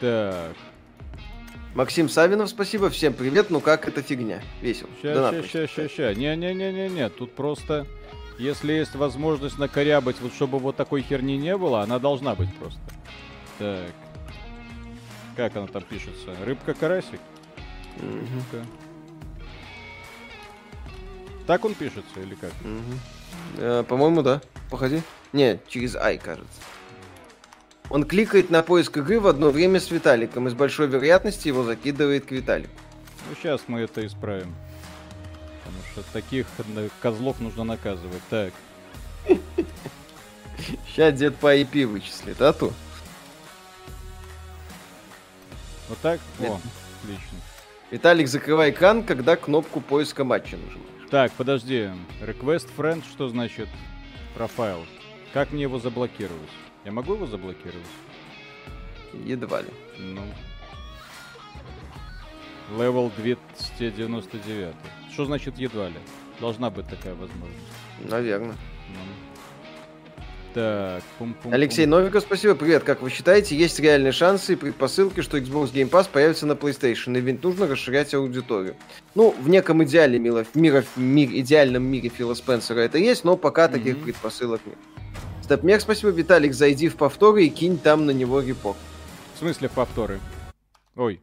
Так, 0.00 0.54
Максим 1.74 2.08
Савинов, 2.08 2.48
спасибо. 2.50 2.90
Всем 2.90 3.12
привет. 3.12 3.50
Ну 3.50 3.60
как 3.60 3.86
эта 3.86 4.02
фигня? 4.02 4.42
Весело. 4.60 4.90
ща, 5.00 5.32
ща, 5.32 5.42
ща, 5.46 5.66
ща, 5.66 5.88
ща. 5.88 6.14
Не-не-не-не-не, 6.14 7.08
тут 7.08 7.32
просто... 7.32 7.86
Если 8.38 8.72
есть 8.72 8.94
возможность 8.94 9.58
накорябать, 9.58 10.20
вот 10.20 10.32
чтобы 10.32 10.58
вот 10.58 10.76
такой 10.76 11.02
херни 11.02 11.36
не 11.36 11.56
было, 11.56 11.82
она 11.82 11.98
должна 11.98 12.34
быть 12.34 12.52
просто. 12.56 12.80
Так. 13.58 13.90
Как 15.36 15.56
она 15.56 15.66
там 15.66 15.82
пишется? 15.82 16.34
Рыбка-карасик? 16.44 17.20
Рыбка. 18.00 18.66
Так 21.46 21.64
он 21.64 21.74
пишется 21.74 22.20
или 22.20 22.34
как? 22.34 22.52
мгм. 22.62 22.98
Э, 23.56 23.84
По-моему, 23.86 24.22
да. 24.22 24.40
Походи. 24.70 25.02
Не, 25.32 25.60
через 25.68 25.96
Ай, 25.96 26.18
кажется. 26.18 26.60
Он 27.90 28.04
кликает 28.04 28.50
на 28.50 28.62
поиск 28.62 28.96
игры 28.98 29.18
в 29.20 29.26
одно 29.26 29.50
время 29.50 29.80
с 29.80 29.90
Виталиком, 29.90 30.46
и 30.46 30.50
с 30.50 30.54
большой 30.54 30.88
вероятностью 30.88 31.52
его 31.52 31.64
закидывает 31.64 32.26
к 32.26 32.30
Виталику. 32.30 32.72
Ну, 33.28 33.36
сейчас 33.36 33.62
мы 33.66 33.80
это 33.80 34.06
исправим. 34.06 34.54
Потому 35.64 35.82
что 35.92 36.12
таких 36.12 36.46
э, 36.58 36.88
козлов 37.00 37.40
нужно 37.40 37.64
наказывать. 37.64 38.22
Так, 38.30 38.52
Сейчас 40.86 41.14
дед 41.14 41.36
по 41.36 41.56
IP 41.56 41.86
вычислит, 41.86 42.40
а 42.42 42.52
то. 42.52 42.72
вот 45.88 45.98
так? 45.98 46.20
О, 46.40 46.58
отлично. 47.02 47.38
Виталик, 47.90 48.28
закрывай 48.28 48.70
экран, 48.70 49.02
когда 49.02 49.36
кнопку 49.36 49.80
поиска 49.80 50.24
матча 50.24 50.56
нажимаешь. 50.56 50.97
Так, 51.10 51.32
подожди. 51.32 51.90
Request 52.20 52.68
friend, 52.76 53.02
что 53.02 53.28
значит 53.28 53.68
профайл? 54.34 54.84
Как 55.32 55.52
мне 55.52 55.62
его 55.62 55.78
заблокировать? 55.78 56.50
Я 56.84 56.92
могу 56.92 57.14
его 57.14 57.26
заблокировать? 57.26 57.86
Едва 59.14 59.62
ли. 59.62 59.68
Ну. 59.98 60.22
Левел 62.78 63.10
299. 63.16 64.74
Что 65.10 65.24
значит 65.24 65.58
едва 65.58 65.88
ли? 65.88 65.98
Должна 66.40 66.68
быть 66.68 66.86
такая 66.88 67.14
возможность. 67.14 67.66
Наверное. 68.00 68.56
Ну. 68.90 69.27
Так, 70.54 71.02
пум-пум. 71.18 71.52
Алексей 71.52 71.84
Новиков, 71.86 72.22
спасибо. 72.22 72.54
Привет. 72.54 72.82
Как 72.82 73.02
вы 73.02 73.10
считаете, 73.10 73.54
есть 73.54 73.78
реальные 73.80 74.12
шансы 74.12 74.54
и 74.54 74.56
предпосылки, 74.56 75.20
что 75.20 75.36
Xbox 75.38 75.72
Game 75.72 75.90
Pass 75.90 76.08
появится 76.10 76.46
на 76.46 76.52
PlayStation? 76.52 77.16
И 77.16 77.20
ведь 77.20 77.42
нужно 77.42 77.66
расширять 77.66 78.14
аудиторию. 78.14 78.74
Ну, 79.14 79.34
в 79.38 79.48
неком 79.48 79.84
идеале, 79.84 80.18
мире, 80.18 80.44
в 80.44 80.56
мир, 80.56 81.28
идеальном 81.30 81.84
мире 81.84 82.08
Фила 82.08 82.34
Спенсера 82.34 82.80
это 82.80 82.98
есть, 82.98 83.24
но 83.24 83.36
пока 83.36 83.68
таких 83.68 83.96
Мгм. 83.96 84.04
предпосылок 84.04 84.60
нет. 84.64 84.78
Степмех, 85.42 85.80
спасибо. 85.82 86.10
Виталик, 86.10 86.54
зайди 86.54 86.88
в 86.88 86.96
повторы 86.96 87.44
и 87.44 87.50
кинь 87.50 87.78
там 87.78 88.06
на 88.06 88.10
него 88.10 88.40
репорт. 88.40 88.78
В 89.34 89.38
смысле 89.38 89.68
повторы? 89.68 90.18
Ой. 90.96 91.20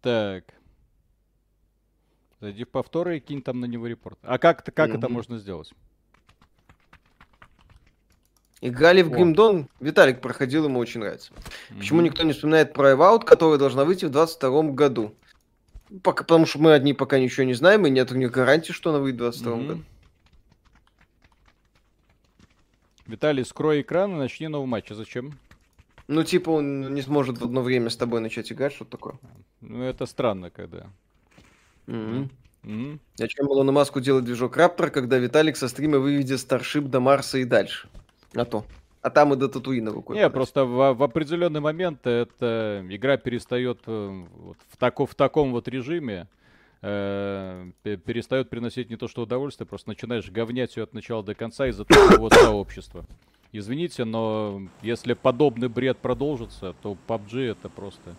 Так. 0.00 0.55
Зайди 2.46 2.62
в 2.62 2.68
повторы 2.68 3.16
и 3.16 3.20
кинь 3.20 3.42
там 3.42 3.58
на 3.58 3.64
него 3.64 3.88
репорт. 3.88 4.20
А 4.22 4.38
как, 4.38 4.60
это- 4.60 4.70
как 4.70 4.90
это 4.90 5.06
Мгм. 5.08 5.14
можно 5.14 5.36
сделать? 5.38 5.72
Играли 8.60 9.02
в. 9.02 9.10
Гримдон. 9.10 9.68
Виталик 9.80 10.20
проходил, 10.20 10.64
ему 10.66 10.78
очень 10.78 11.00
нравится. 11.00 11.32
Почему 11.76 11.98
Мгм. 11.98 12.04
никто 12.06 12.22
не 12.22 12.32
вспоминает 12.32 12.72
про 12.72 12.92
Evout, 12.92 13.24
которая 13.24 13.58
должна 13.58 13.84
выйти 13.84 14.04
в 14.04 14.10
22 14.10 14.74
году? 14.74 15.12
Пока, 16.04 16.22
потому 16.22 16.46
что 16.46 16.60
мы 16.60 16.72
одни 16.72 16.92
пока 16.94 17.18
ничего 17.18 17.42
не 17.44 17.54
знаем, 17.54 17.84
и 17.84 17.90
нет 17.90 18.12
у 18.12 18.14
них 18.14 18.30
гарантии, 18.30 18.70
что 18.70 18.90
она 18.90 19.00
выйдет 19.00 19.16
в 19.16 19.22
22 19.24 19.56
Мгм. 19.56 19.66
году. 19.66 19.82
Виталий, 23.08 23.44
скрой 23.44 23.80
экран 23.82 24.12
и 24.12 24.18
начни 24.18 24.46
новый 24.46 24.68
матч. 24.68 24.88
А 24.92 24.94
зачем? 24.94 25.36
Ну, 26.06 26.22
типа, 26.22 26.50
он 26.50 26.94
не 26.94 27.02
сможет 27.02 27.38
в 27.38 27.44
одно 27.44 27.60
время 27.62 27.90
с 27.90 27.96
тобой 27.96 28.20
начать 28.20 28.52
играть, 28.52 28.72
что 28.72 28.84
такое. 28.84 29.18
Ну, 29.60 29.82
это 29.82 30.06
странно, 30.06 30.50
когда. 30.50 30.86
Мгм. 31.86 32.30
Мгм. 32.62 33.00
Зачем 33.14 33.46
Илону 33.46 33.72
Маску 33.72 34.00
делать 34.00 34.24
движок 34.24 34.56
Раптор, 34.56 34.90
когда 34.90 35.18
Виталик 35.18 35.56
со 35.56 35.68
стрима 35.68 35.98
выведет 35.98 36.40
Старшип 36.40 36.84
до 36.86 36.98
Марса 37.00 37.38
и 37.38 37.44
дальше? 37.44 37.88
А 38.34 38.44
то. 38.44 38.64
А 39.02 39.10
там 39.10 39.32
и 39.32 39.36
до 39.36 39.48
Татуина 39.48 39.92
рукой. 39.92 40.16
Не, 40.16 40.28
просто 40.28 40.64
в, 40.64 40.94
в 40.94 41.02
определенный 41.02 41.60
момент 41.60 42.04
эта 42.06 42.84
игра 42.90 43.16
перестает 43.16 43.78
э, 43.86 44.24
вот 44.38 44.56
в, 44.68 44.76
тако- 44.76 45.06
в 45.06 45.14
таком 45.14 45.52
вот 45.52 45.68
режиме 45.68 46.26
э, 46.82 47.70
пе- 47.84 47.96
перестает 47.98 48.50
приносить 48.50 48.90
не 48.90 48.96
то 48.96 49.06
что 49.06 49.22
удовольствие, 49.22 49.66
просто 49.68 49.90
начинаешь 49.90 50.28
говнять 50.28 50.76
ее 50.76 50.82
от 50.82 50.92
начала 50.92 51.22
до 51.22 51.36
конца 51.36 51.68
из-за 51.68 51.84
такого 51.84 52.16
вот 52.18 52.32
сообщества. 52.32 53.04
Извините, 53.52 54.04
но 54.04 54.62
если 54.82 55.12
подобный 55.14 55.68
бред 55.68 55.98
продолжится, 55.98 56.74
то 56.82 56.96
PUBG 57.06 57.52
это 57.52 57.68
просто 57.68 58.16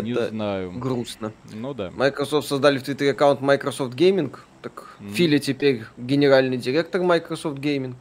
не 0.00 0.12
Это 0.12 0.28
знаю. 0.28 0.72
грустно. 0.72 1.32
Ну 1.52 1.74
да. 1.74 1.90
Microsoft 1.90 2.48
создали 2.48 2.78
в 2.78 2.82
Твиттере 2.82 3.10
аккаунт 3.10 3.40
Microsoft 3.40 3.94
Gaming. 3.94 4.34
Так 4.62 4.96
Мгм. 5.00 5.12
Филя 5.12 5.38
теперь 5.38 5.84
генеральный 5.98 6.56
директор 6.56 7.02
Microsoft 7.02 7.58
Gaming. 7.58 7.94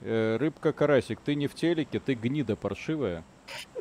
Э, 0.00 0.36
Рыбка 0.36 0.72
карасик, 0.72 1.20
ты 1.24 1.34
не 1.34 1.46
в 1.46 1.54
телеке, 1.54 1.98
ты 2.00 2.14
гнида 2.14 2.56
паршивая. 2.56 3.24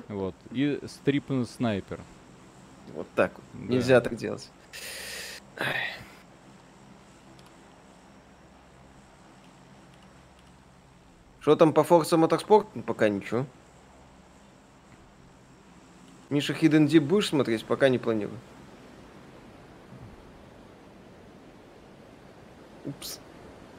Вот. 0.08 0.36
И 0.52 0.80
стрип 0.86 1.26
снайпер. 1.56 2.00
Вот 2.94 3.08
так 3.16 3.32
вот. 3.36 3.44
Да. 3.68 3.74
Нельзя 3.74 4.00
так 4.02 4.16
делать. 4.16 4.50
Что 11.40 11.56
там 11.56 11.74
по 11.74 11.82
Forza 11.82 12.18
Motorsport? 12.18 12.68
Ну, 12.76 12.84
Пока 12.84 13.10
ничего. 13.10 13.46
Миша 16.30 16.54
Hidden 16.54 16.88
Deep 16.88 17.02
будешь 17.02 17.30
смотреть? 17.30 17.64
Пока 17.66 17.90
не 17.90 17.98
планирую. 17.98 18.38
Упс. 22.86 23.20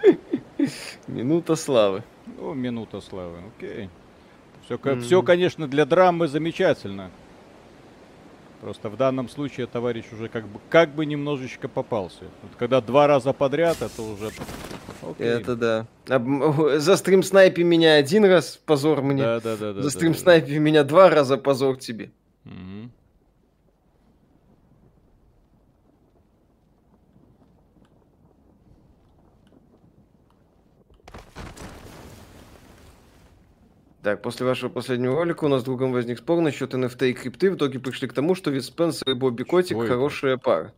Минута 1.06 1.56
славы. 1.56 2.02
Ну, 2.36 2.54
минута 2.54 3.00
славы, 3.00 3.38
окей. 3.56 3.88
Все, 4.64 4.78
Мгм. 4.82 5.00
все, 5.00 5.22
конечно, 5.22 5.66
для 5.66 5.86
драмы 5.86 6.28
замечательно. 6.28 7.10
Просто 8.60 8.90
в 8.90 8.96
данном 8.96 9.28
случае 9.28 9.66
товарищ 9.66 10.04
уже 10.12 10.28
как 10.28 10.46
бы, 10.46 10.60
как 10.68 10.90
бы 10.90 11.06
немножечко 11.06 11.68
попался. 11.68 12.24
Вот 12.42 12.52
когда 12.58 12.80
два 12.80 13.06
раза 13.06 13.32
подряд, 13.32 13.80
это 13.80 14.02
уже... 14.02 14.30
Окей. 15.02 15.26
Это 15.26 15.56
да. 15.56 15.86
А, 16.08 16.78
за 16.78 16.96
стрим 16.96 17.22
снайпи 17.22 17.62
меня 17.62 17.94
один 17.94 18.24
раз, 18.24 18.60
позор 18.66 19.00
мне. 19.00 19.22
Да, 19.22 19.40
да, 19.40 19.56
да. 19.56 19.72
За 19.74 19.82
да, 19.82 19.90
стрим 19.90 20.12
да, 20.12 20.18
снайпи 20.18 20.54
да. 20.54 20.58
меня 20.58 20.84
два 20.84 21.08
раза, 21.08 21.38
позор 21.38 21.76
тебе. 21.76 22.10
Угу. 22.44 22.90
Так, 34.02 34.22
после 34.22 34.46
вашего 34.46 34.70
последнего 34.70 35.14
ролика 35.16 35.44
у 35.44 35.48
нас 35.48 35.62
с 35.62 35.64
другом 35.64 35.92
возник 35.92 36.18
спор 36.18 36.40
насчет 36.40 36.72
NFT 36.72 37.10
и 37.10 37.12
крипты. 37.12 37.50
В 37.50 37.56
итоге 37.56 37.80
пришли 37.80 38.06
к 38.08 38.12
тому, 38.12 38.34
что 38.34 38.50
Вид 38.50 38.64
Спенсер 38.64 39.10
и 39.10 39.14
Бобби 39.14 39.42
Котик 39.42 39.76
что 39.76 39.86
хорошая 39.86 40.34
это? 40.34 40.42
пара. 40.42 40.74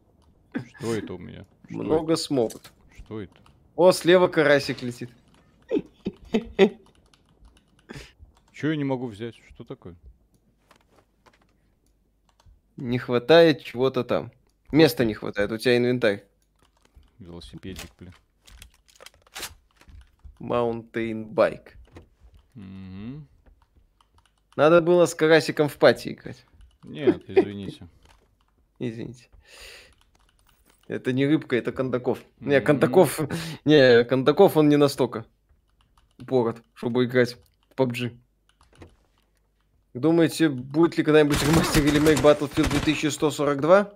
Что 0.78 0.94
это 0.94 1.14
у 1.14 1.18
меня? 1.18 1.44
Что 1.68 1.78
Много 1.78 2.14
это? 2.14 2.22
смогут. 2.22 2.72
Что 2.96 3.20
это? 3.20 3.34
О, 3.76 3.92
слева 3.92 4.26
карасик 4.28 4.82
летит. 4.82 5.10
Че 8.52 8.70
я 8.70 8.76
не 8.76 8.84
могу 8.84 9.06
взять? 9.06 9.36
Что 9.54 9.64
такое? 9.64 9.94
Не 12.80 12.98
хватает 12.98 13.62
чего-то 13.62 14.04
там. 14.04 14.32
Места 14.72 15.04
не 15.04 15.14
хватает, 15.14 15.52
у 15.52 15.58
тебя 15.58 15.76
инвентарь. 15.76 16.24
Велосипедик, 17.18 17.90
блин. 17.98 18.14
Mountain 20.40 21.26
Bike. 21.26 21.74
Угу. 22.56 23.26
Надо 24.56 24.80
было 24.80 25.04
с 25.04 25.14
карасиком 25.14 25.68
в 25.68 25.76
пати 25.76 26.12
играть. 26.12 26.44
Нет, 26.82 27.22
извините. 27.28 27.86
Извините. 28.78 29.28
Это 30.88 31.12
не 31.12 31.26
рыбка, 31.26 31.54
это 31.54 31.70
Кондаков. 31.70 32.18
Не, 32.40 32.60
Кондаков... 32.60 33.20
Не, 33.64 34.04
Кондаков 34.04 34.56
он 34.56 34.68
не 34.70 34.76
настолько 34.76 35.26
упорот, 36.18 36.62
чтобы 36.74 37.04
играть 37.04 37.36
в 37.68 37.80
PUBG. 37.80 38.16
Думаете, 39.94 40.48
будет 40.48 40.96
ли 40.98 41.04
когда-нибудь 41.04 41.42
ремастер 41.42 41.84
или 41.84 41.98
мейк 41.98 42.20
Battlefield 42.20 42.70
2142? 42.70 43.92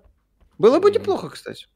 Было 0.59 0.81
бы 0.81 0.91
неплохо, 0.91 1.31
кстати. 1.31 1.67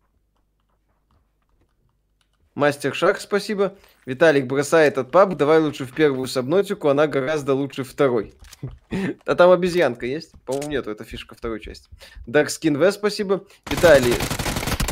Мастер 2.59 2.93
Шах, 2.93 3.21
спасибо. 3.21 3.77
Виталик 4.05 4.47
бросает 4.47 4.95
этот 4.95 5.13
паб, 5.13 5.37
давай 5.37 5.61
лучше 5.61 5.85
в 5.85 5.95
первую 5.95 6.27
сабнотику, 6.27 6.89
она 6.89 7.07
гораздо 7.07 7.55
лучше 7.55 7.85
второй. 7.85 8.35
А 9.25 9.37
там 9.37 9.53
обезьянка 9.53 10.07
есть? 10.07 10.33
По-моему, 10.45 10.71
нету, 10.71 10.91
это 10.91 11.05
фишка 11.05 11.37
второй 11.37 11.61
части. 11.61 11.89
Darkskin 12.27 12.77
V, 12.77 12.91
спасибо. 12.91 13.45
Виталий, 13.71 14.15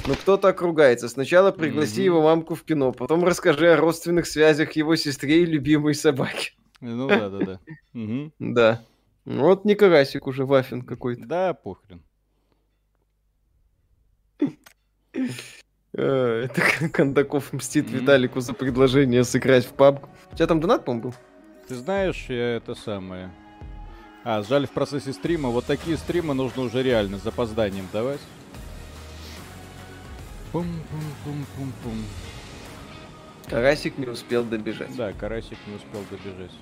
ну 0.07 0.15
кто 0.15 0.37
так 0.37 0.61
ругается? 0.61 1.09
Сначала 1.09 1.51
пригласи 1.51 2.05
его 2.05 2.23
мамку 2.23 2.55
в 2.55 2.63
кино, 2.63 2.93
потом 2.93 3.25
расскажи 3.25 3.73
о 3.73 3.77
родственных 3.77 4.27
связях 4.29 4.73
его 4.73 4.95
сестре 4.95 5.43
и 5.43 5.47
любимой 5.47 5.97
собаке. 5.97 6.53
Ну 6.81 7.09
да, 7.09 7.29
да, 7.29 7.39
да. 7.39 7.61
Да. 8.39 8.83
Вот 9.27 9.65
не 9.65 9.75
карасик 9.75 10.29
уже, 10.29 10.47
вафин 10.47 10.83
какой-то. 10.83 11.27
Да, 11.27 11.53
похрен. 11.53 12.03
Э, 15.93 16.45
это 16.45 16.89
Кондаков 16.91 17.53
мстит 17.53 17.91
Виталику 17.91 18.41
за 18.41 18.55
предложение 18.55 19.25
сыграть 19.25 19.67
в 19.67 19.73
паб. 19.73 20.07
У 20.31 20.37
тебя 20.37 20.47
там 20.47 20.61
донат, 20.61 20.85
по 20.85 20.95
был? 20.95 21.15
Ты 21.67 21.75
знаешь, 21.75 22.27
я 22.29 22.57
это 22.57 22.75
самое... 22.75 23.33
А, 24.23 24.43
жаль, 24.43 24.67
в 24.67 24.73
процессе 24.73 25.13
стрима. 25.13 25.51
Вот 25.51 25.67
такие 25.67 25.97
стримы 25.97 26.35
нужно 26.35 26.63
уже 26.63 26.83
реально 26.83 27.19
с 27.19 27.23
запозданием 27.23 27.89
давать. 27.93 28.21
Пум-пум-пум-пум-пум. 30.53 32.05
Карасик 33.49 33.99
не 33.99 34.07
успел 34.07 34.45
добежать. 34.45 34.95
Да, 34.97 35.13
Карасик 35.13 35.59
не 35.67 35.77
успел 35.77 36.03
добежать. 36.11 36.53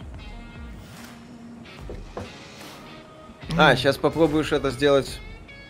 А, 3.56 3.76
сейчас 3.76 3.96
попробуешь 3.96 4.52
это 4.52 4.70
сделать. 4.70 5.20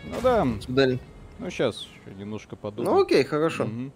Ну 0.05 0.15
да. 0.21 0.47
Далее. 0.67 0.99
Ну, 1.39 1.49
сейчас 1.49 1.87
немножко 2.17 2.55
подумаю. 2.55 2.95
Ну, 2.95 3.01
окей, 3.01 3.23
хорошо. 3.23 3.65
Угу. 3.65 3.91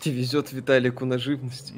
Тебе 0.00 0.16
везет 0.16 0.52
Виталику 0.52 1.04
на 1.04 1.18
живность. 1.18 1.72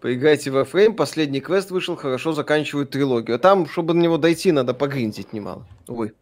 Поиграйте 0.00 0.50
во 0.50 0.64
фрейм, 0.64 0.94
последний 0.94 1.40
квест 1.40 1.70
вышел, 1.70 1.96
хорошо 1.96 2.32
заканчивают 2.32 2.90
трилогию. 2.90 3.36
А 3.36 3.38
там, 3.38 3.66
чтобы 3.66 3.94
на 3.94 4.02
него 4.02 4.18
дойти, 4.18 4.52
надо 4.52 4.74
погринтить 4.74 5.32
немало. 5.32 5.66
Увы. 5.88 6.14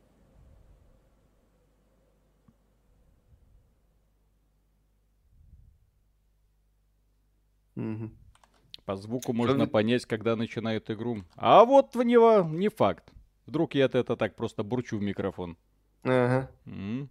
По 8.84 8.96
звуку 8.96 9.32
можно 9.32 9.66
понять, 9.66 10.04
когда 10.04 10.36
начинает 10.36 10.90
игру. 10.90 11.24
А 11.36 11.64
вот 11.64 11.94
в 11.94 12.02
него 12.02 12.42
не 12.42 12.68
факт. 12.68 13.12
Вдруг 13.46 13.74
я 13.74 13.86
это 13.86 14.16
так 14.16 14.36
просто 14.36 14.62
бурчу 14.62 14.98
в 14.98 15.02
микрофон. 15.02 15.56
Ага. 16.02 16.50
м 16.66 17.08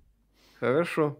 Хорошо. 0.59 1.17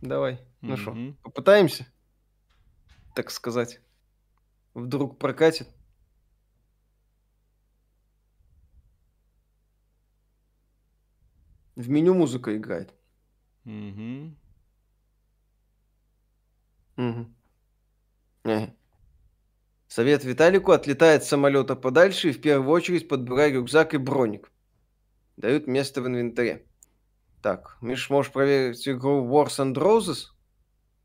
Давай. 0.00 0.40
Ну 0.60 0.76
что, 0.76 0.92
mm-hmm. 0.92 1.14
попытаемся? 1.22 1.86
Так 3.14 3.30
сказать. 3.30 3.80
Вдруг 4.74 5.18
прокатит? 5.18 5.68
В 11.76 11.88
меню 11.88 12.14
музыка 12.14 12.56
играет. 12.56 12.94
Угу. 13.64 14.34
Совет 19.88 20.24
Виталику 20.24 20.72
отлетает 20.72 21.22
с 21.22 21.28
самолета 21.28 21.76
подальше 21.76 22.30
и 22.30 22.32
в 22.32 22.40
первую 22.40 22.70
очередь 22.70 23.08
подбирай 23.08 23.52
рюкзак 23.52 23.94
и 23.94 23.98
броник. 23.98 24.50
Дают 25.36 25.66
место 25.66 26.00
в 26.00 26.06
инвентаре. 26.06 26.66
Так, 27.42 27.76
Миш, 27.80 28.08
можешь 28.08 28.32
проверить 28.32 28.88
игру 28.88 29.26
Wars 29.28 29.58
and 29.58 29.74
Roses? 29.74 30.28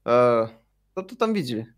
А, 0.05 0.51
что-то 0.91 1.17
там 1.17 1.33
видели. 1.33 1.73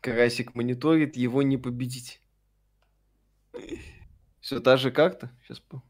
Карасик 0.00 0.54
мониторит, 0.54 1.16
его 1.16 1.42
не 1.42 1.58
победить. 1.58 2.20
Все 4.40 4.60
та 4.60 4.76
же 4.76 4.90
как-то? 4.90 5.30
Сейчас 5.42 5.60
по... 5.60 5.82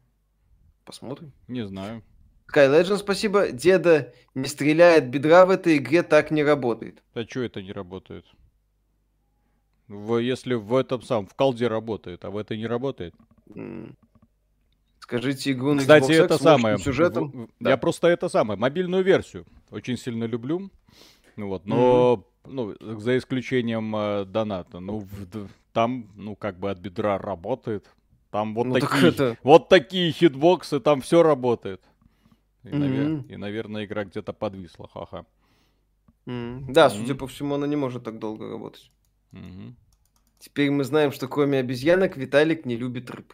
посмотрим. 0.83 1.33
Не 1.47 1.65
знаю. 1.67 2.03
Sky 2.51 2.69
Legend, 2.69 2.97
спасибо. 2.97 3.51
Деда 3.51 4.13
не 4.33 4.45
стреляет 4.45 5.09
бедра 5.09 5.45
в 5.45 5.49
этой 5.49 5.77
игре, 5.77 6.03
так 6.03 6.31
не 6.31 6.43
работает. 6.43 7.03
А 7.13 7.23
что 7.23 7.41
это 7.41 7.61
не 7.61 7.71
работает? 7.71 8.25
В, 9.87 10.17
если 10.17 10.55
в 10.55 10.75
этом 10.75 11.01
сам, 11.01 11.27
в 11.27 11.35
колде 11.35 11.67
работает, 11.67 12.25
а 12.25 12.31
в 12.31 12.37
этой 12.37 12.57
не 12.57 12.67
работает. 12.67 13.13
Скажите 14.99 15.51
игру 15.51 15.73
на 15.73 15.81
Кстати, 15.81 16.11
Xbox 16.11 16.23
это 16.23 16.37
самое. 16.39 16.77
Сюжетом. 16.79 17.29
В, 17.29 17.47
да. 17.59 17.71
Я 17.71 17.77
просто 17.77 18.07
это 18.07 18.27
самое, 18.27 18.59
мобильную 18.59 19.03
версию 19.03 19.45
очень 19.69 19.97
сильно 19.97 20.23
люблю. 20.23 20.71
Ну 21.35 21.49
вот, 21.49 21.65
но 21.65 22.25
mm-hmm. 22.45 22.75
ну, 22.81 22.99
за 22.99 23.17
исключением 23.17 23.95
э, 23.95 24.25
доната. 24.25 24.79
Ну, 24.79 24.99
в, 24.99 25.47
там, 25.73 26.09
ну, 26.15 26.35
как 26.35 26.57
бы 26.57 26.71
от 26.71 26.79
бедра 26.79 27.17
работает. 27.17 27.85
Там 28.31 28.55
вот, 28.55 28.65
ну, 28.65 28.79
такие, 28.79 29.09
это... 29.09 29.37
вот 29.43 29.69
такие 29.69 30.11
хитбоксы, 30.11 30.79
там 30.79 31.01
все 31.01 31.21
работает. 31.21 31.81
И, 32.65 32.67
mm-hmm. 32.67 32.77
навер... 32.77 33.25
и 33.29 33.37
наверное, 33.37 33.85
игра 33.85 34.05
где-то 34.05 34.33
подвисла, 34.33 34.87
ха-ха. 34.87 35.25
Mm-hmm. 36.25 36.71
Да, 36.71 36.87
mm-hmm. 36.87 36.97
судя 36.97 37.15
по 37.15 37.27
всему, 37.27 37.55
она 37.55 37.67
не 37.67 37.75
может 37.75 38.03
так 38.03 38.17
долго 38.17 38.49
работать. 38.49 38.91
Mm-hmm. 39.33 39.73
Теперь 40.39 40.71
мы 40.71 40.83
знаем, 40.83 41.11
что 41.11 41.27
кроме 41.27 41.59
обезьянок 41.59 42.17
Виталик 42.17 42.65
не 42.65 42.75
любит 42.75 43.11
рыб. 43.11 43.33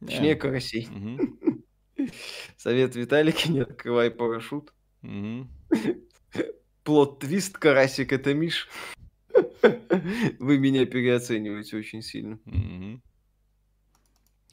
Yeah. 0.00 0.06
Точнее, 0.06 0.34
карасей. 0.34 0.88
Mm-hmm. 0.90 2.10
Совет 2.56 2.96
Виталики, 2.96 3.48
не 3.48 3.60
открывай 3.60 4.10
парашют. 4.10 4.72
Mm-hmm. 5.02 5.46
Plot 6.82 7.12
twist, 7.12 7.56
карасик, 7.56 8.12
это 8.12 8.34
Миш. 8.34 8.68
Вы 10.40 10.58
меня 10.58 10.84
переоцениваете 10.84 11.76
очень 11.76 12.02
сильно. 12.02 12.40
Mm-hmm. 12.46 13.00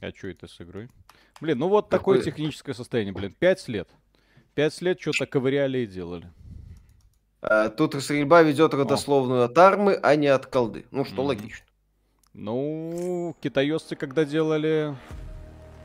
А 0.00 0.10
что 0.10 0.28
это 0.28 0.46
с 0.46 0.60
игрой? 0.60 0.88
Блин, 1.40 1.58
ну 1.58 1.68
вот 1.68 1.88
Какое... 1.88 2.18
такое 2.18 2.32
техническое 2.32 2.74
состояние, 2.74 3.12
блин. 3.12 3.34
Пять 3.36 3.66
лет. 3.66 3.88
Пять 4.54 4.80
лет 4.82 5.00
что-то 5.00 5.26
ковыряли 5.26 5.78
и 5.78 5.86
делали. 5.86 6.30
А, 7.40 7.70
тут 7.70 7.94
стрельба 8.02 8.42
ведет 8.42 8.74
родословную 8.74 9.44
от 9.44 9.56
армы, 9.58 9.98
а 10.02 10.14
не 10.14 10.28
от 10.28 10.46
колды. 10.46 10.84
Ну, 10.90 11.04
что 11.04 11.22
mm-hmm. 11.22 11.26
логично. 11.26 11.66
Ну, 12.34 13.36
китаёзцы 13.40 13.96
когда 13.96 14.24
делали... 14.24 14.96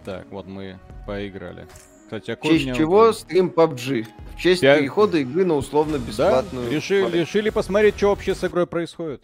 Так, 0.05 0.27
вот 0.31 0.47
мы 0.47 0.79
поиграли. 1.05 1.67
Кстати, 2.03 2.35
в 2.35 2.41
честь 2.41 2.75
чего 2.77 3.11
стрим 3.11 3.49
PUBG? 3.49 4.05
В 4.35 4.39
честь 4.39 4.61
5... 4.61 4.79
перехода 4.79 5.17
игры 5.17 5.43
на 5.43 5.55
условно-бесплатную. 5.55 6.69
Да, 6.69 6.75
решили, 6.75 7.19
решили 7.19 7.49
посмотреть, 7.49 7.97
что 7.97 8.09
вообще 8.09 8.33
с 8.35 8.43
игрой 8.43 8.67
происходит. 8.67 9.23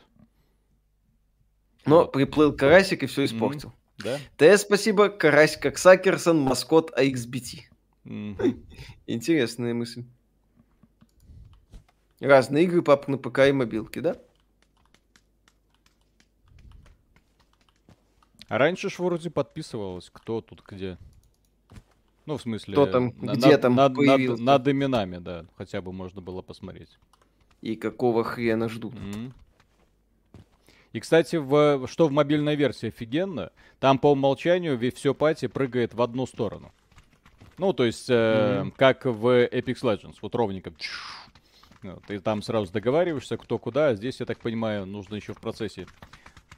Но 1.85 1.99
вот. 1.99 2.11
приплыл 2.11 2.51
Карасик 2.51 3.03
и 3.03 3.05
все 3.05 3.25
испортил. 3.25 3.73
Mm-hmm. 3.99 4.19
Да? 4.37 4.55
ТС 4.55 4.63
спасибо, 4.63 5.09
Карасик 5.09 5.61
как 5.61 5.77
Сакерсон, 5.77 6.39
маскот 6.39 6.91
AXBT. 6.97 7.72
Интересная 8.05 9.73
мысль. 9.73 10.03
Разные 12.19 12.65
игры 12.65 12.81
пап 12.81 13.07
на 13.07 13.17
ПК 13.17 13.39
и 13.39 13.51
мобилке, 13.51 14.01
да? 14.01 14.17
А 18.47 18.57
раньше 18.57 18.89
ж 18.89 18.99
вроде 18.99 19.29
подписывалось, 19.29 20.09
кто 20.11 20.41
тут 20.41 20.63
где. 20.67 20.97
Ну, 22.25 22.37
в 22.37 22.41
смысле... 22.41 22.73
Кто 22.73 22.85
там, 22.85 23.13
на, 23.19 23.33
где 23.33 23.57
там 23.57 23.75
над, 23.75 23.97
над, 23.97 24.39
над 24.39 24.67
именами, 24.67 25.17
да. 25.17 25.45
Хотя 25.57 25.81
бы 25.81 25.91
можно 25.91 26.21
было 26.21 26.41
посмотреть. 26.41 26.97
И 27.61 27.75
какого 27.75 28.23
хрена 28.23 28.69
ждут. 28.69 28.93
Mm-hmm. 28.93 29.31
И, 30.93 30.99
кстати, 30.99 31.37
в, 31.37 31.87
что 31.87 32.07
в 32.07 32.11
мобильной 32.11 32.55
версии 32.55 32.89
офигенно, 32.89 33.51
там 33.79 33.97
по 33.97 34.11
умолчанию 34.11 34.79
все 34.93 35.13
пати 35.13 35.47
прыгает 35.47 35.93
в 35.93 36.01
одну 36.01 36.27
сторону. 36.27 36.71
Ну, 37.57 37.73
то 37.73 37.85
есть, 37.85 38.09
э, 38.09 38.13
mm-hmm. 38.13 38.73
как 38.75 39.05
в 39.05 39.45
Apex 39.45 39.81
Legends, 39.81 40.15
вот 40.21 40.35
ровненько. 40.35 40.71
Ты 42.07 42.19
там 42.19 42.41
сразу 42.41 42.71
договариваешься, 42.71 43.37
кто 43.37 43.57
куда, 43.57 43.89
а 43.89 43.95
здесь, 43.95 44.19
я 44.19 44.25
так 44.25 44.39
понимаю, 44.39 44.85
нужно 44.85 45.15
еще 45.15 45.33
в 45.33 45.39
процессе 45.39 45.85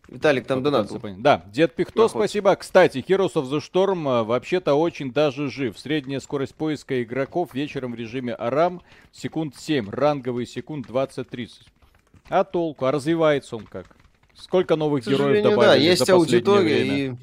Виталик, 0.07 0.45
там 0.45 0.61
донат. 0.61 0.91
Да, 1.17 1.43
Дед 1.47 1.73
Пихто, 1.73 1.93
Проход. 1.93 2.11
спасибо. 2.11 2.55
Кстати, 2.55 2.99
Heroes 2.99 3.33
of 3.33 3.49
the 3.49 3.59
Storm 3.59 4.07
а, 4.07 4.23
вообще-то 4.23 4.75
очень 4.75 5.11
даже 5.11 5.49
жив. 5.49 5.79
Средняя 5.79 6.19
скорость 6.19 6.53
поиска 6.53 7.01
игроков 7.01 7.53
вечером 7.53 7.93
в 7.93 7.95
режиме 7.95 8.35
Арам 8.35 8.81
секунд 9.11 9.55
7, 9.57 9.89
ранговый 9.89 10.45
секунд 10.45 10.87
20-30. 10.87 11.49
А 12.29 12.43
толку? 12.43 12.85
А 12.85 12.91
развивается 12.91 13.55
он 13.55 13.65
как? 13.65 13.95
Сколько 14.35 14.75
новых 14.75 15.07
героев 15.07 15.43
добавили 15.43 15.65
да, 15.65 15.75
есть 15.75 16.05
за 16.05 16.13
аудитория 16.13 16.83
время? 16.83 16.97
и 16.97 17.15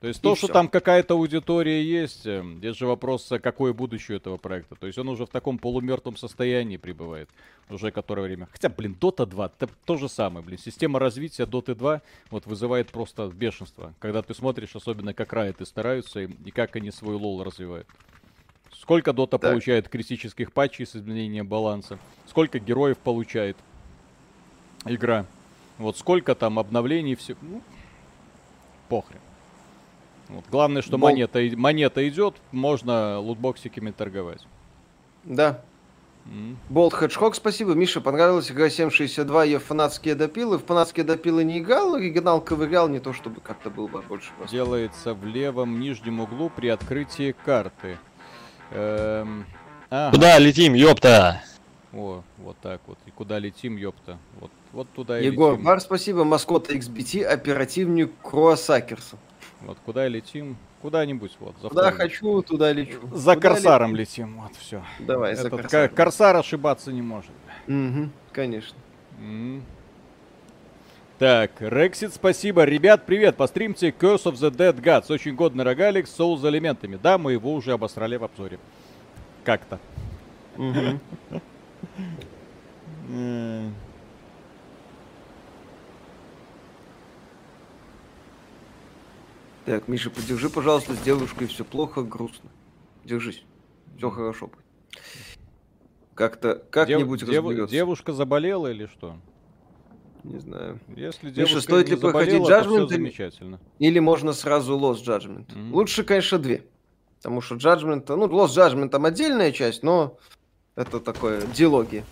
то 0.00 0.06
есть 0.06 0.20
и 0.20 0.22
то, 0.22 0.34
все. 0.34 0.46
что 0.46 0.52
там 0.52 0.68
какая-то 0.68 1.14
аудитория 1.14 1.82
есть, 1.82 2.24
эм, 2.24 2.58
здесь 2.58 2.76
же 2.76 2.86
вопрос, 2.86 3.30
а 3.32 3.40
какое 3.40 3.72
будущее 3.72 4.18
этого 4.18 4.36
проекта. 4.36 4.76
То 4.76 4.86
есть 4.86 4.98
он 4.98 5.08
уже 5.08 5.26
в 5.26 5.30
таком 5.30 5.58
полумертвом 5.58 6.16
состоянии 6.16 6.76
пребывает 6.76 7.28
уже 7.68 7.90
которое 7.90 8.22
время. 8.22 8.48
Хотя, 8.50 8.68
блин, 8.68 8.96
Dota 8.98 9.26
2, 9.26 9.52
это 9.58 9.68
то 9.84 9.96
же 9.96 10.08
самое, 10.08 10.44
блин. 10.44 10.58
Система 10.58 10.98
развития 10.98 11.44
Dota 11.44 11.74
2 11.74 12.02
вот 12.30 12.46
вызывает 12.46 12.90
просто 12.90 13.28
бешенство. 13.28 13.92
Когда 13.98 14.22
ты 14.22 14.34
смотришь, 14.34 14.74
особенно 14.74 15.14
как 15.14 15.32
райты 15.32 15.66
стараются 15.66 16.20
и, 16.20 16.28
и 16.44 16.50
как 16.50 16.76
они 16.76 16.90
свой 16.90 17.16
лол 17.16 17.42
развивают. 17.42 17.86
Сколько 18.72 19.10
Dota 19.10 19.30
так. 19.30 19.40
получает 19.40 19.88
критических 19.88 20.52
патчей 20.52 20.86
с 20.86 20.94
изменением 20.94 21.46
баланса? 21.46 21.98
Сколько 22.26 22.58
героев 22.60 22.98
получает 22.98 23.56
игра? 24.84 25.26
Вот 25.76 25.98
сколько 25.98 26.34
там 26.34 26.58
обновлений 26.58 27.16
все. 27.16 27.36
Ну, 27.42 27.62
похрен. 28.88 29.20
Вот. 30.28 30.44
Главное, 30.50 30.82
что 30.82 30.98
Бол... 30.98 31.10
монета, 31.10 31.40
монета 31.56 32.06
идет, 32.08 32.36
можно 32.52 33.18
лутбоксиками 33.18 33.90
торговать. 33.90 34.46
Да. 35.24 35.62
Болт. 36.68 36.92
Хеджхок, 36.92 37.34
спасибо. 37.34 37.72
Миша, 37.72 38.02
понравилась 38.02 38.50
игра 38.50 38.68
762, 38.68 39.44
я 39.44 39.58
фанатские 39.58 40.14
допилы. 40.14 40.58
В 40.58 40.64
фанатские 40.66 41.04
допилы 41.04 41.42
не 41.42 41.58
играл, 41.58 41.94
оригинал 41.94 42.42
ковырял, 42.42 42.88
не 42.88 43.00
то 43.00 43.14
чтобы 43.14 43.40
как-то 43.40 43.70
был 43.70 43.88
бы 43.88 44.02
больше. 44.02 44.30
Просто. 44.36 44.54
Делается 44.54 45.14
в 45.14 45.24
левом 45.24 45.80
нижнем 45.80 46.20
углу 46.20 46.50
при 46.50 46.68
открытии 46.68 47.34
карты. 47.44 47.98
Эм... 48.72 49.46
Ага. 49.90 50.10
Куда 50.10 50.38
летим, 50.38 50.74
ёпта? 50.74 51.42
О, 51.94 52.22
вот 52.36 52.56
так 52.60 52.82
вот. 52.86 52.98
И 53.06 53.10
куда 53.10 53.38
летим, 53.38 53.76
ёпта. 53.76 54.18
Вот, 54.38 54.50
вот 54.72 54.88
туда 54.90 55.18
и 55.18 55.24
Егор 55.24 55.52
летим. 55.52 55.64
Бар, 55.64 55.80
спасибо. 55.80 56.24
Маскот 56.24 56.70
XBT, 56.70 57.24
оперативник 57.24 58.12
Круасакерса. 58.22 59.16
Вот 59.62 59.78
куда 59.84 60.06
летим? 60.08 60.56
Куда-нибудь 60.82 61.36
вот. 61.40 61.56
За 61.60 61.68
Куда 61.68 61.90
хочу, 61.90 62.42
туда 62.42 62.72
лечу. 62.72 63.00
За 63.12 63.34
Куда 63.34 63.48
корсаром 63.50 63.96
летим? 63.96 64.26
летим, 64.26 64.40
вот 64.42 64.56
все. 64.56 64.82
Давай, 65.00 65.32
Этот 65.32 65.44
за 65.44 65.50
корсаром. 65.50 65.94
Корсар 65.94 66.36
ошибаться 66.36 66.92
не 66.92 67.02
может. 67.02 67.32
Угу, 67.66 68.10
конечно. 68.32 68.78
Mm. 69.20 69.62
Так, 71.18 71.50
Рексит, 71.58 72.14
спасибо. 72.14 72.62
Ребят, 72.62 73.04
привет. 73.04 73.36
Постримте 73.36 73.88
Curse 73.88 74.24
of 74.24 74.34
the 74.34 74.50
Dead 74.52 74.80
Gods. 74.80 75.12
Очень 75.12 75.34
годный 75.34 75.64
рогалик 75.64 76.06
с 76.06 76.14
соус 76.14 76.44
элементами. 76.44 76.96
Да, 77.02 77.18
мы 77.18 77.32
его 77.32 77.52
уже 77.54 77.72
обосрали 77.72 78.14
в 78.14 78.22
обзоре. 78.22 78.60
Как-то. 79.42 79.80
Так, 89.68 89.86
Миша, 89.86 90.08
подержи, 90.08 90.48
пожалуйста, 90.48 90.94
с 90.94 90.98
девушкой 91.00 91.46
все 91.46 91.62
плохо, 91.62 92.00
грустно. 92.00 92.48
Держись. 93.04 93.44
Все 93.98 94.08
хорошо 94.08 94.46
будет. 94.46 94.64
Как-то, 96.14 96.64
как-нибудь 96.70 97.26
Дев, 97.26 97.46
дев, 97.46 97.68
Девушка 97.68 98.14
заболела 98.14 98.68
или 98.68 98.86
что? 98.86 99.16
Не 100.24 100.38
знаю. 100.38 100.80
Если 100.96 101.28
девушка 101.28 101.56
Миша, 101.56 101.60
стоит 101.60 101.90
ли 101.90 101.96
проходить 101.96 102.48
Judgment? 102.48 102.88
замечательно. 102.88 103.60
Или 103.78 103.98
можно 103.98 104.32
сразу 104.32 104.78
Lost 104.78 105.04
Judgment? 105.04 105.48
Mm-hmm. 105.48 105.72
Лучше, 105.72 106.02
конечно, 106.02 106.38
две. 106.38 106.64
Потому 107.18 107.42
что 107.42 107.56
Judgment, 107.56 108.06
ну, 108.08 108.26
Lost 108.26 108.56
Judgment 108.56 108.88
там 108.88 109.04
отдельная 109.04 109.52
часть, 109.52 109.82
но 109.82 110.16
это 110.76 110.98
такое 110.98 111.42
диалоги. 111.42 112.06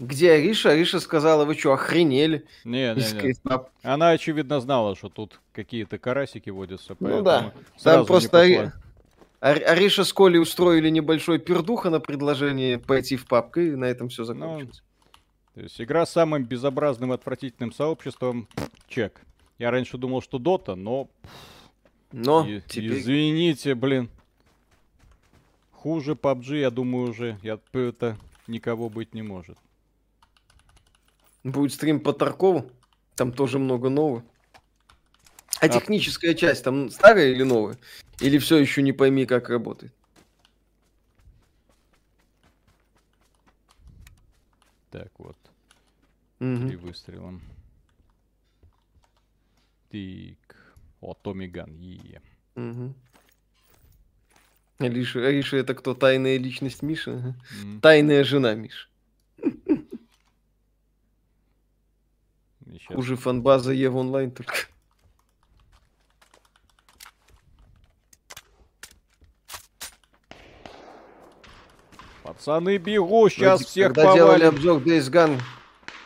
Где 0.00 0.32
Ариша? 0.32 0.70
Ариша 0.70 0.98
сказала, 0.98 1.44
вы 1.44 1.54
что, 1.54 1.74
охренели? 1.74 2.46
Не, 2.64 2.94
не, 2.94 3.22
не. 3.22 3.34
Она, 3.82 4.10
очевидно, 4.10 4.58
знала, 4.60 4.96
что 4.96 5.10
тут 5.10 5.40
какие-то 5.52 5.98
карасики 5.98 6.48
водятся. 6.48 6.96
Ну 6.98 7.20
да, 7.20 7.52
там 7.82 8.06
просто 8.06 8.40
Ари... 8.40 8.72
Ариша 9.40 10.04
с 10.04 10.12
Колей 10.14 10.40
устроили 10.40 10.88
небольшой 10.88 11.38
пердуха 11.38 11.90
на 11.90 12.00
предложение 12.00 12.78
пойти 12.78 13.16
в 13.16 13.26
папку, 13.26 13.60
и 13.60 13.76
на 13.76 13.84
этом 13.84 14.08
все 14.08 14.22
ну, 14.22 14.26
закончилось. 14.26 14.82
Ну, 14.82 15.10
то 15.54 15.60
есть 15.60 15.80
игра 15.80 16.06
с 16.06 16.12
самым 16.12 16.44
безобразным, 16.44 17.12
отвратительным 17.12 17.72
сообществом, 17.72 18.48
чек. 18.88 19.20
Я 19.58 19.70
раньше 19.70 19.98
думал, 19.98 20.22
что 20.22 20.38
Дота, 20.38 20.76
но... 20.76 21.10
Но 22.12 22.46
и, 22.46 22.62
теперь... 22.66 23.00
Извините, 23.00 23.74
блин. 23.74 24.08
Хуже 25.72 26.12
PUBG, 26.12 26.60
я 26.60 26.70
думаю, 26.70 27.10
уже 27.10 27.38
я, 27.42 27.58
это 27.74 28.16
никого 28.46 28.88
быть 28.88 29.14
не 29.14 29.22
может. 29.22 29.58
Будет 31.44 31.72
стрим 31.72 32.00
по 32.00 32.12
Таркову. 32.12 32.70
Там 33.16 33.32
тоже 33.32 33.58
много 33.58 33.88
нового. 33.88 34.24
А, 35.60 35.66
а 35.66 35.68
техническая 35.68 36.34
часть 36.34 36.64
там 36.64 36.90
старая 36.90 37.28
или 37.28 37.42
новая? 37.42 37.76
Или 38.20 38.38
все 38.38 38.56
еще 38.56 38.82
не 38.82 38.92
пойми, 38.92 39.26
как 39.26 39.48
работает? 39.48 39.92
Так 44.90 45.10
вот. 45.18 45.36
Угу. 46.40 46.68
Три 46.68 46.76
выстрела. 46.76 47.40
Тик. 49.90 50.56
О, 51.00 51.14
Томми 51.14 51.46
Ган. 51.46 51.74
Е. 51.76 52.20
Угу. 52.56 52.94
Ариша, 54.78 55.26
Ариша 55.26 55.58
это 55.58 55.74
кто? 55.74 55.94
Тайная 55.94 56.38
личность 56.38 56.82
Миши? 56.82 57.34
Mm. 57.62 57.80
Тайная 57.80 58.24
жена 58.24 58.54
Миши. 58.54 58.88
Сейчас. 62.72 62.94
Хуже 62.94 63.16
фанбаза 63.16 63.72
Ев 63.72 63.94
онлайн 63.94 64.30
только. 64.30 64.54
Пацаны, 72.22 72.78
бегу, 72.78 73.28
сейчас 73.28 73.64
всех 73.64 73.88
Когда 73.88 74.04
повалим. 74.04 74.24
делали 74.24 74.44
обзор 74.44 74.82
Days 74.82 75.10
Gone, 75.10 75.40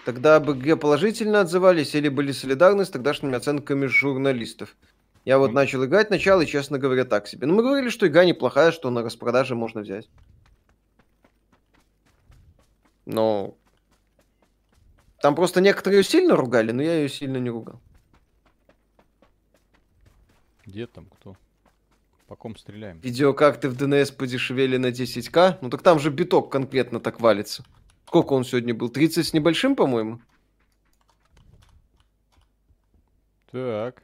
тогда 0.07 0.41
бы 0.41 0.55
ГГ 0.55 0.81
положительно 0.81 1.41
отзывались 1.41 1.95
или 1.95 2.09
были 2.09 2.33
солидарны 2.33 2.87
с 2.87 2.91
тогдашними 2.91 3.35
оценками 3.35 3.87
журналистов. 3.87 4.75
Я 5.25 5.39
вот 5.39 5.51
mm. 5.51 5.55
начал 5.55 5.85
играть 5.85 6.11
начало 6.11 6.41
и, 6.43 6.47
честно 6.47 6.79
говоря, 6.79 7.05
так 7.05 7.29
себе. 7.29 7.47
Но 7.47 7.55
мы 7.55 7.63
говорили, 7.63 7.91
что 7.91 8.07
игра 8.07 8.25
неплохая, 8.25 8.73
что 8.73 8.91
на 8.91 9.03
распродаже 9.03 9.55
можно 9.55 9.83
взять. 9.83 10.09
Но 13.07 13.57
там 15.25 15.35
просто 15.35 15.63
некоторые 15.63 16.01
ее 16.01 16.05
сильно 16.05 16.37
ругали, 16.37 16.71
но 16.71 16.83
я 16.83 16.97
ее 16.97 17.09
сильно 17.09 17.39
не 17.39 17.49
ругал. 17.49 17.81
Где 20.67 20.87
там 20.87 21.07
кто? 21.07 21.35
По 22.27 22.37
ком 22.37 22.55
стреляем? 22.59 22.99
Видеокарты 23.01 23.71
в 23.71 23.75
ДНС 23.75 24.11
подешевели 24.11 24.77
на 24.77 24.89
10к. 24.89 25.61
Ну 25.63 25.71
так 25.71 25.81
там 25.81 25.99
же 25.99 26.11
биток 26.11 26.53
конкретно 26.53 27.01
так 27.01 27.21
валится. 27.21 27.65
Сколько 28.07 28.35
он 28.35 28.45
сегодня 28.45 28.75
был? 28.75 28.91
30 28.91 29.27
с 29.27 29.33
небольшим, 29.33 29.77
по-моему? 29.77 30.21
Так. 33.51 34.03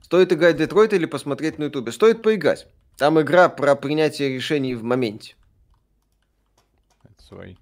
Стоит 0.00 0.32
играть 0.32 0.56
в 0.56 0.58
Детройт 0.58 0.92
или 0.92 1.06
посмотреть 1.06 1.56
на 1.56 1.64
Ютубе? 1.66 1.92
Стоит 1.92 2.20
поиграть. 2.20 2.66
Там 2.96 3.20
игра 3.20 3.48
про 3.48 3.76
принятие 3.76 4.34
решений 4.34 4.74
в 4.74 4.82
моменте. 4.82 5.36
Свои. 7.20 7.54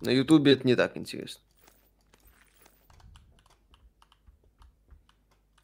На 0.00 0.10
Ютубе 0.10 0.52
это 0.52 0.66
не 0.66 0.76
так 0.76 0.96
интересно. 0.96 1.42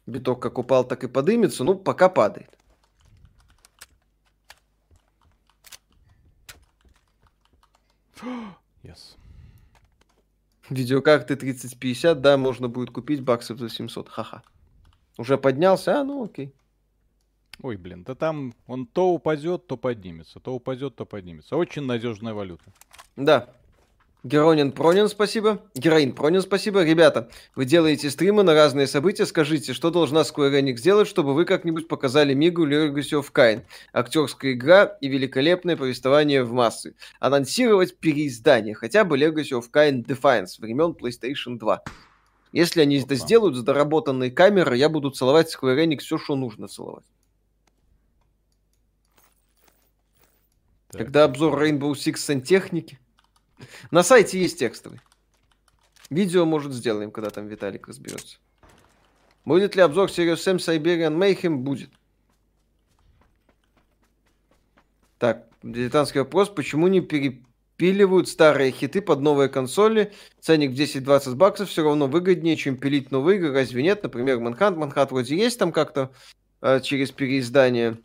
Биток 0.05 0.41
как 0.41 0.57
упал, 0.57 0.85
так 0.85 1.03
и 1.03 1.07
подымется. 1.07 1.63
Ну, 1.63 1.75
пока 1.75 2.09
падает. 2.09 2.57
Yes. 8.83 9.15
Видеокарты 10.69 11.35
3050, 11.35 12.21
да, 12.21 12.37
можно 12.37 12.67
будет 12.67 12.91
купить 12.91 13.21
баксов 13.21 13.59
за 13.59 13.69
700. 13.69 14.09
Ха-ха. 14.09 14.43
Уже 15.17 15.37
поднялся? 15.37 15.99
А, 15.99 16.03
ну 16.03 16.23
окей. 16.23 16.53
Ой, 17.61 17.77
блин, 17.77 18.03
да 18.03 18.15
там 18.15 18.53
он 18.67 18.87
то 18.87 19.13
упадет, 19.13 19.67
то 19.67 19.77
поднимется, 19.77 20.39
то 20.39 20.53
упадет, 20.53 20.95
то 20.95 21.05
поднимется. 21.05 21.55
Очень 21.55 21.85
надежная 21.85 22.33
валюта. 22.33 22.73
Да. 23.15 23.55
Геронин 24.23 24.71
Пронин, 24.71 25.09
спасибо. 25.09 25.61
Героин 25.75 26.13
Пронин, 26.13 26.41
спасибо. 26.41 26.81
Ребята, 26.81 27.29
вы 27.55 27.65
делаете 27.65 28.09
стримы 28.09 28.43
на 28.43 28.53
разные 28.53 28.87
события. 28.87 29.25
Скажите, 29.25 29.73
что 29.73 29.91
должна 29.91 30.21
Square 30.21 30.61
Enix 30.61 30.77
сделать, 30.77 31.09
чтобы 31.09 31.33
вы 31.33 31.43
как-нибудь 31.43 31.89
показали 31.89 32.33
Мигу 32.33 32.65
Legacy 32.65 33.19
of 33.19 33.33
Kain? 33.33 33.63
Актерская 33.91 34.53
игра 34.53 34.85
и 35.01 35.09
великолепное 35.09 35.75
повествование 35.75 36.45
в 36.45 36.53
массы. 36.53 36.95
Анонсировать 37.19 37.97
переиздание, 37.97 38.75
хотя 38.75 39.03
бы 39.03 39.17
Legacy 39.17 39.59
of 39.59 39.65
Kain 39.69 40.05
Defiance 40.05 40.51
времен 40.57 40.95
PlayStation 40.97 41.57
2. 41.59 41.83
Если 42.53 42.79
они 42.79 42.99
Опа. 42.99 43.07
это 43.07 43.15
сделают 43.15 43.57
с 43.57 43.63
доработанной 43.63 44.31
камерой, 44.31 44.79
я 44.79 44.87
буду 44.87 45.09
целовать 45.09 45.53
Square 45.53 45.83
Enix 45.83 45.97
все, 45.97 46.17
что 46.17 46.37
нужно 46.37 46.69
целовать. 46.69 47.03
Так. 50.91 51.01
Когда 51.01 51.25
обзор 51.25 51.61
Rainbow 51.61 51.91
Six 51.91 52.17
сантехники. 52.17 52.99
На 53.91 54.03
сайте 54.03 54.39
есть 54.39 54.59
текстовый. 54.59 54.99
Видео, 56.09 56.45
может, 56.45 56.73
сделаем, 56.73 57.11
когда 57.11 57.29
там 57.29 57.47
Виталик 57.47 57.87
разберется. 57.87 58.37
Будет 59.45 59.75
ли 59.75 59.81
обзор 59.81 60.09
Serious 60.09 60.35
Sam 60.35 60.57
Siberian 60.57 61.17
Mayhem? 61.17 61.57
Будет. 61.57 61.89
Так, 65.17 65.47
дилетантский 65.63 66.21
вопрос. 66.21 66.49
Почему 66.49 66.87
не 66.87 67.01
перепиливают 67.01 68.29
старые 68.29 68.71
хиты 68.71 69.01
под 69.01 69.21
новые 69.21 69.49
консоли? 69.49 70.13
Ценник 70.39 70.71
в 70.71 70.73
10-20 70.73 71.35
баксов 71.35 71.69
все 71.69 71.83
равно 71.83 72.07
выгоднее, 72.07 72.57
чем 72.57 72.77
пилить 72.77 73.11
новые 73.11 73.37
игры. 73.37 73.53
Разве 73.53 73.83
нет? 73.83 74.03
Например, 74.03 74.39
Манхант. 74.39 74.77
Манхант 74.77 75.11
вроде 75.11 75.35
есть 75.35 75.59
там 75.59 75.71
как-то 75.71 76.11
э, 76.61 76.79
через 76.81 77.11
переиздание. 77.11 77.99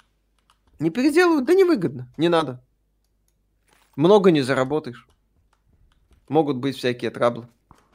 Не 0.79 0.91
переделывают? 0.91 1.45
Да 1.45 1.55
невыгодно. 1.55 2.12
Не 2.16 2.29
надо. 2.29 2.65
Много 3.97 4.31
не 4.31 4.43
заработаешь 4.43 5.09
могут 6.29 6.57
быть 6.57 6.77
всякие 6.77 7.11
траблы. 7.11 7.49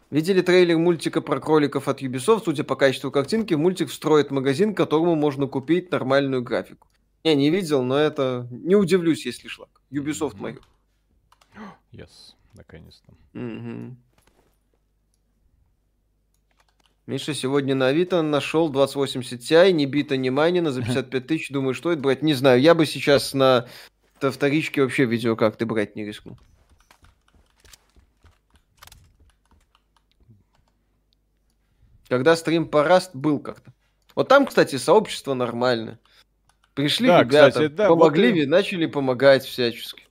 Видели 0.09 0.41
трейлер 0.41 0.77
мультика 0.77 1.21
про 1.21 1.39
кроликов 1.39 1.87
от 1.87 2.01
Ubisoft? 2.01 2.43
Судя 2.45 2.63
по 2.63 2.75
качеству 2.75 3.09
картинки, 3.09 3.55
мультик 3.55 3.89
встроит 3.89 4.29
магазин, 4.29 4.75
которому 4.75 5.15
можно 5.15 5.47
купить 5.47 5.91
нормальную 5.91 6.43
графику. 6.43 6.87
Я 7.23 7.35
не 7.35 7.49
видел, 7.49 7.83
но 7.83 7.97
это... 7.97 8.47
Не 8.51 8.75
удивлюсь, 8.75 9.25
если 9.25 9.47
шлак. 9.47 9.69
Ubisoft 9.91 10.37
mm-hmm. 10.37 10.61
Yes, 11.91 12.35
наконец-то. 12.53 13.13
Mm-hmm. 13.33 13.95
Миша 17.07 17.33
сегодня 17.33 17.75
на 17.75 17.87
Авито 17.87 18.21
нашел 18.21 18.69
2080 18.69 19.41
Ti, 19.41 19.71
не 19.71 19.85
бита, 19.85 20.15
не 20.15 20.29
майнина, 20.29 20.71
за 20.71 20.81
55 20.85 21.27
тысяч. 21.27 21.49
Думаю, 21.49 21.73
что 21.73 21.91
это 21.91 22.01
брать? 22.01 22.21
Не 22.21 22.33
знаю. 22.33 22.61
Я 22.61 22.75
бы 22.75 22.85
сейчас 22.85 23.33
на 23.33 23.67
вторичке 24.19 24.83
вообще 24.83 25.05
видео 25.05 25.35
как 25.35 25.57
ты 25.57 25.65
брать 25.65 25.95
не 25.95 26.05
рискнул. 26.05 26.37
Когда 32.13 32.35
стрим 32.35 32.67
по 32.67 32.85
Rust 32.87 33.09
был 33.15 33.39
как-то. 33.39 33.73
Вот 34.13 34.27
там, 34.27 34.45
кстати, 34.45 34.75
сообщество 34.75 35.33
нормальное. 35.33 35.97
Пришли 36.75 37.07
да, 37.07 37.21
ребята, 37.21 37.49
кстати, 37.49 37.71
да, 37.71 37.87
помогли, 37.87 38.41
вот... 38.41 38.49
начали 38.49 38.85
помогать 38.85 39.43
всячески. 39.43 40.03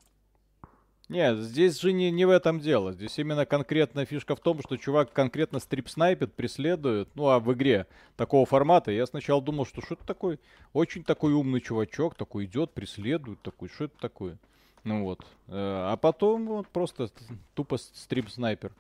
Нет, 1.09 1.39
здесь 1.39 1.81
же 1.81 1.93
не, 1.93 2.11
не 2.11 2.25
в 2.25 2.31
этом 2.31 2.59
дело. 2.59 2.93
Здесь 2.93 3.17
именно 3.21 3.47
конкретная 3.47 4.05
фишка 4.05 4.35
в 4.35 4.41
том, 4.41 4.61
что 4.63 4.77
чувак 4.79 5.13
конкретно 5.13 5.61
стрип-снайпит, 5.61 6.35
преследует. 6.35 7.09
Ну, 7.15 7.29
а 7.29 7.39
в 7.39 7.53
игре 7.53 7.87
такого 8.17 8.47
формата 8.47 8.91
я 8.91 9.07
сначала 9.07 9.41
думал, 9.41 9.65
что 9.65 9.81
что 9.81 9.95
это 9.95 10.05
такой 10.05 10.41
очень 10.73 11.05
такой 11.05 11.35
умный 11.35 11.61
чувачок, 11.61 12.17
такой 12.17 12.47
идет, 12.47 12.73
преследует, 12.73 13.41
такой, 13.43 13.69
что 13.69 13.85
это 13.85 13.95
такое? 14.01 14.39
Ну 14.83 15.05
вот. 15.05 15.21
Э, 15.47 15.93
а 15.93 15.97
потом 15.97 16.47
вот 16.47 16.67
просто 16.67 17.11
тупо 17.55 17.77
стрип-снайпер. 17.77 18.73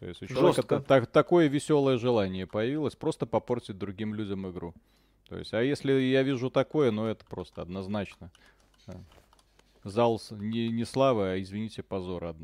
То 0.00 0.06
есть 0.06 0.22
у 0.22 0.26
человека 0.26 0.62
та- 0.62 0.80
та- 0.80 1.04
такое 1.04 1.48
веселое 1.48 1.98
желание 1.98 2.46
появилось 2.46 2.96
просто 2.96 3.26
попортить 3.26 3.76
другим 3.76 4.14
людям 4.14 4.50
игру. 4.50 4.74
То 5.28 5.38
есть, 5.38 5.52
а 5.52 5.62
если 5.62 5.92
я 5.92 6.22
вижу 6.22 6.50
такое, 6.50 6.90
ну 6.90 7.04
это 7.04 7.24
просто 7.26 7.62
однозначно. 7.62 8.30
Зал 9.84 10.20
не, 10.30 10.68
не 10.68 10.84
славы, 10.84 11.32
а, 11.32 11.40
извините, 11.40 11.82
позор. 11.82 12.34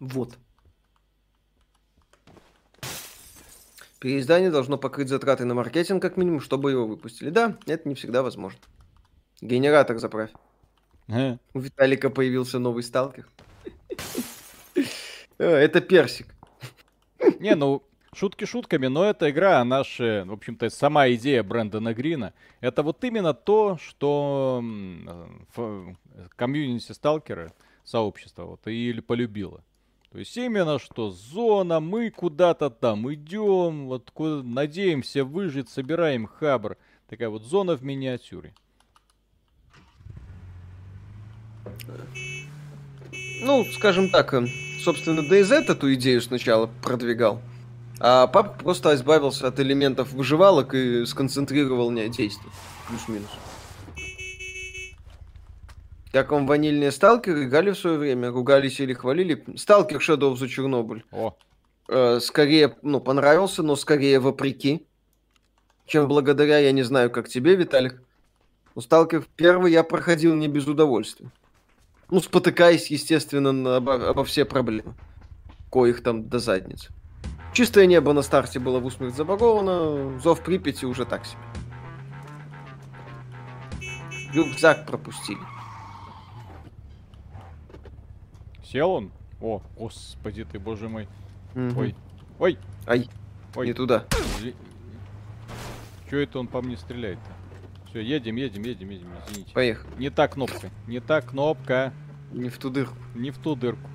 Вот. 0.00 0.36
Переиздание 4.00 4.50
должно 4.50 4.78
покрыть 4.78 5.08
затраты 5.08 5.44
на 5.44 5.54
маркетинг, 5.54 6.02
как 6.02 6.16
минимум, 6.16 6.40
чтобы 6.40 6.72
его 6.72 6.86
выпустили. 6.86 7.30
Да, 7.30 7.56
это 7.66 7.88
не 7.88 7.94
всегда 7.94 8.24
возможно. 8.24 8.58
Генератор 9.40 9.98
заправь. 9.98 10.30
Э. 11.06 11.36
У 11.54 11.60
Виталика 11.60 12.10
появился 12.10 12.58
новый 12.58 12.82
сталкер. 12.82 13.28
Э, 15.42 15.56
это 15.56 15.80
персик. 15.80 16.36
Не, 17.40 17.56
ну, 17.56 17.82
шутки 18.14 18.44
шутками, 18.44 18.86
но 18.86 19.04
эта 19.04 19.28
игра, 19.28 19.60
же, 19.82 20.24
в 20.24 20.32
общем-то, 20.32 20.70
сама 20.70 21.08
идея 21.10 21.42
Брэндона 21.42 21.94
Грина, 21.94 22.32
это 22.60 22.84
вот 22.84 23.02
именно 23.02 23.34
то, 23.34 23.76
что 23.78 24.62
комьюнити 26.36 26.92
сталкеры, 26.92 27.52
сообщество, 27.82 28.44
вот, 28.44 28.68
и 28.68 28.92
полюбило. 29.00 29.64
То 30.12 30.18
есть 30.18 30.36
именно 30.36 30.78
что 30.78 31.10
зона, 31.10 31.80
мы 31.80 32.10
куда-то 32.10 32.70
там 32.70 33.12
идем, 33.12 33.86
вот 33.86 34.12
куда, 34.12 34.42
надеемся 34.44 35.24
выжить, 35.24 35.68
собираем 35.68 36.26
хабр. 36.26 36.76
Такая 37.08 37.30
вот 37.30 37.42
зона 37.42 37.76
в 37.76 37.82
миниатюре. 37.82 38.54
Ну, 43.44 43.64
скажем 43.64 44.08
так, 44.08 44.34
э, 44.34 44.46
собственно, 44.80 45.20
DayZ 45.20 45.64
эту 45.68 45.92
идею 45.94 46.22
сначала 46.22 46.70
продвигал. 46.80 47.40
А 47.98 48.28
папа 48.28 48.56
просто 48.62 48.94
избавился 48.94 49.48
от 49.48 49.58
элементов 49.58 50.12
выживалок 50.12 50.74
и 50.74 51.04
сконцентрировал 51.06 51.90
на 51.90 52.08
действии. 52.08 52.50
Плюс-минус. 52.88 53.30
Как 56.12 56.30
вам 56.30 56.46
ванильные 56.46 56.92
сталкеры 56.92 57.44
играли 57.44 57.72
в 57.72 57.78
свое 57.78 57.98
время? 57.98 58.30
Ругались 58.30 58.78
или 58.78 58.92
хвалили? 58.92 59.44
Сталкер 59.56 59.98
Shadow 59.98 60.36
за 60.36 60.48
Чернобыль. 60.48 61.04
О. 61.10 61.34
Э, 61.88 62.20
скорее, 62.20 62.76
ну, 62.82 63.00
понравился, 63.00 63.64
но 63.64 63.74
скорее 63.74 64.20
вопреки. 64.20 64.86
Чем 65.86 66.06
благодаря, 66.06 66.58
я 66.58 66.70
не 66.70 66.82
знаю, 66.82 67.10
как 67.10 67.28
тебе, 67.28 67.56
Виталик. 67.56 68.00
Но 68.76 68.82
Сталкер 68.82 69.26
первый 69.34 69.72
я 69.72 69.82
проходил 69.82 70.34
не 70.34 70.46
без 70.46 70.66
удовольствия. 70.66 71.30
Ну, 72.12 72.20
спотыкаясь, 72.20 72.90
естественно, 72.90 73.76
обо, 73.76 74.10
обо 74.10 74.22
все 74.24 74.44
проблемы, 74.44 74.94
коих 75.70 76.02
там 76.02 76.28
до 76.28 76.40
задницы. 76.40 76.92
Чистое 77.54 77.86
небо 77.86 78.12
на 78.12 78.20
старте 78.20 78.58
было 78.58 78.80
в 78.80 78.84
усмерть 78.84 79.14
забаговано, 79.14 80.20
зов 80.20 80.42
Припяти 80.42 80.84
уже 80.84 81.06
так 81.06 81.24
себе. 81.24 81.40
Рюкзак 84.34 84.86
пропустили. 84.86 85.40
Сел 88.62 88.90
он? 88.90 89.10
О, 89.40 89.62
господи 89.78 90.44
ты, 90.44 90.58
боже 90.58 90.90
мой. 90.90 91.08
Угу. 91.54 91.80
Ой, 91.80 91.94
ой. 92.38 92.58
Ай, 92.86 93.08
ой. 93.54 93.66
не 93.68 93.72
туда. 93.72 94.04
Че 96.10 96.24
это 96.24 96.40
он 96.40 96.46
по 96.46 96.60
мне 96.60 96.76
стреляет-то? 96.76 97.41
Все, 97.92 98.00
едем, 98.00 98.36
едем, 98.36 98.62
едем, 98.62 98.88
едем, 98.88 99.08
извините. 99.28 99.52
Поехали. 99.52 99.92
Не 99.98 100.08
та 100.08 100.26
кнопка, 100.26 100.70
не 100.86 101.00
та 101.00 101.20
кнопка. 101.20 101.92
Не 102.32 102.48
в 102.48 102.56
ту 102.56 102.70
дырку. 102.70 102.96
Не 103.14 103.30
в 103.30 103.36
ту 103.36 103.54
дырку. 103.54 103.90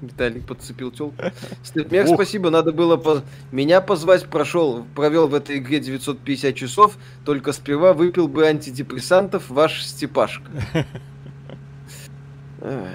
Виталик 0.00 0.46
подцепил 0.46 0.90
телку. 0.90 1.16
Степмех, 1.62 2.08
спасибо, 2.08 2.48
надо 2.48 2.72
было 2.72 2.96
по... 2.96 3.22
меня 3.52 3.82
позвать, 3.82 4.24
прошел, 4.24 4.86
провел 4.94 5.28
в 5.28 5.34
этой 5.34 5.58
игре 5.58 5.80
950 5.80 6.54
часов, 6.54 6.96
только 7.26 7.52
сперва 7.52 7.92
выпил 7.92 8.26
бы 8.26 8.46
антидепрессантов 8.46 9.50
ваш 9.50 9.84
Степашка. 9.84 10.50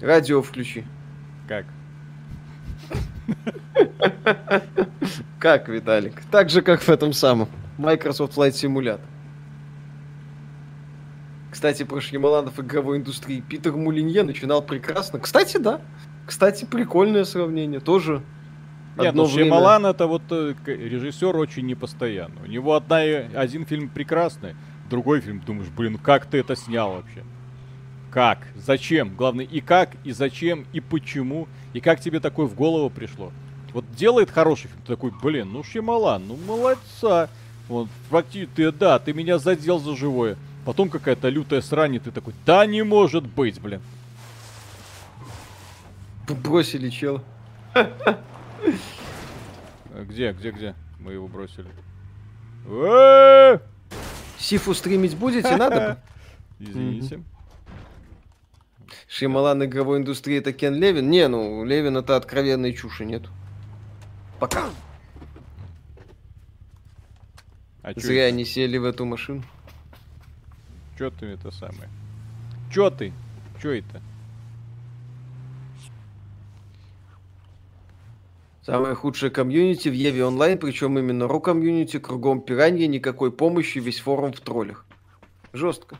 Радио 0.00 0.42
включи. 0.42 0.84
Как? 1.46 1.66
Как, 5.38 5.68
Виталик? 5.68 6.20
Так 6.32 6.50
же, 6.50 6.60
как 6.60 6.82
в 6.82 6.88
этом 6.88 7.12
самом 7.12 7.48
Microsoft 7.78 8.36
Flight 8.36 8.50
Simulator. 8.50 9.00
Кстати, 11.60 11.82
про 11.82 12.00
Шьямаланов 12.00 12.58
игровой 12.58 12.96
индустрии. 12.96 13.44
Питер 13.46 13.72
Мулинье 13.76 14.22
начинал 14.22 14.62
прекрасно. 14.62 15.18
Кстати, 15.18 15.58
да. 15.58 15.82
Кстати, 16.24 16.64
прикольное 16.64 17.24
сравнение. 17.24 17.80
Тоже 17.80 18.22
нет, 18.96 19.14
ну 19.14 19.28
Шьямалан 19.28 19.84
это 19.84 20.06
вот 20.06 20.22
э, 20.30 20.54
режиссер 20.64 21.36
очень 21.36 21.66
непостоянный. 21.66 22.44
У 22.44 22.46
него 22.46 22.76
одна, 22.76 23.00
один 23.00 23.66
фильм 23.66 23.90
прекрасный, 23.90 24.56
другой 24.88 25.20
фильм 25.20 25.40
думаешь, 25.40 25.68
блин, 25.68 25.98
как 25.98 26.24
ты 26.24 26.38
это 26.38 26.56
снял 26.56 26.92
вообще? 26.92 27.24
Как? 28.10 28.38
Зачем? 28.56 29.14
Главное, 29.14 29.44
и 29.44 29.60
как, 29.60 29.90
и 30.02 30.12
зачем, 30.12 30.64
и 30.72 30.80
почему, 30.80 31.46
и 31.74 31.80
как 31.80 32.00
тебе 32.00 32.20
такое 32.20 32.46
в 32.46 32.54
голову 32.54 32.88
пришло? 32.88 33.32
Вот 33.74 33.84
делает 33.94 34.30
хороший 34.30 34.68
фильм, 34.68 34.80
ты 34.80 34.94
такой, 34.94 35.12
блин, 35.22 35.50
ну 35.52 35.62
Шьямалан, 35.62 36.26
ну 36.26 36.38
молодца. 36.48 37.28
Вот, 37.68 37.88
практически, 38.08 38.50
ты, 38.56 38.72
да, 38.72 38.98
ты 38.98 39.12
меня 39.12 39.38
задел 39.38 39.78
за 39.78 39.94
живое. 39.94 40.38
Потом 40.64 40.90
какая-то 40.90 41.28
лютая 41.28 41.62
срань, 41.62 41.94
и 41.94 41.98
ты 41.98 42.10
такой, 42.10 42.34
да 42.44 42.66
не 42.66 42.82
может 42.82 43.26
быть, 43.26 43.60
блин. 43.60 43.80
Бросили 46.28 46.90
чел. 46.90 47.22
Где, 49.94 50.32
где, 50.32 50.50
где? 50.50 50.74
Мы 50.98 51.14
его 51.14 51.28
бросили. 51.28 51.68
Сифу 54.38 54.74
стримить 54.74 55.16
будете? 55.16 55.56
Надо? 55.56 56.02
Извините. 56.60 57.22
Шималан 59.08 59.64
игровой 59.64 59.98
индустрии 59.98 60.38
это 60.38 60.52
Кен 60.52 60.74
Левин? 60.74 61.10
Не, 61.10 61.26
ну, 61.26 61.64
Левин 61.64 61.96
это 61.96 62.16
откровенной 62.16 62.72
чуши 62.74 63.04
нет. 63.04 63.22
Пока. 64.38 64.70
А 67.82 67.92
Зря 67.96 68.24
они 68.24 68.44
сели 68.44 68.78
в 68.78 68.84
эту 68.84 69.04
машину. 69.04 69.42
Чё 71.00 71.10
ты 71.10 71.28
это 71.28 71.50
самое? 71.50 71.88
Чё 72.70 72.90
ты? 72.90 73.14
Чё 73.62 73.72
это? 73.72 74.02
Самое 78.60 78.94
худшее 78.94 79.30
комьюнити 79.30 79.88
в 79.88 79.94
Еве 79.94 80.26
онлайн, 80.26 80.58
причем 80.58 80.98
именно 80.98 81.26
ру 81.26 81.40
комьюнити, 81.40 81.98
кругом 81.98 82.42
пиранья, 82.42 82.86
никакой 82.86 83.32
помощи, 83.32 83.78
весь 83.78 83.98
форум 83.98 84.34
в 84.34 84.40
троллях. 84.40 84.84
Жестко. 85.54 85.96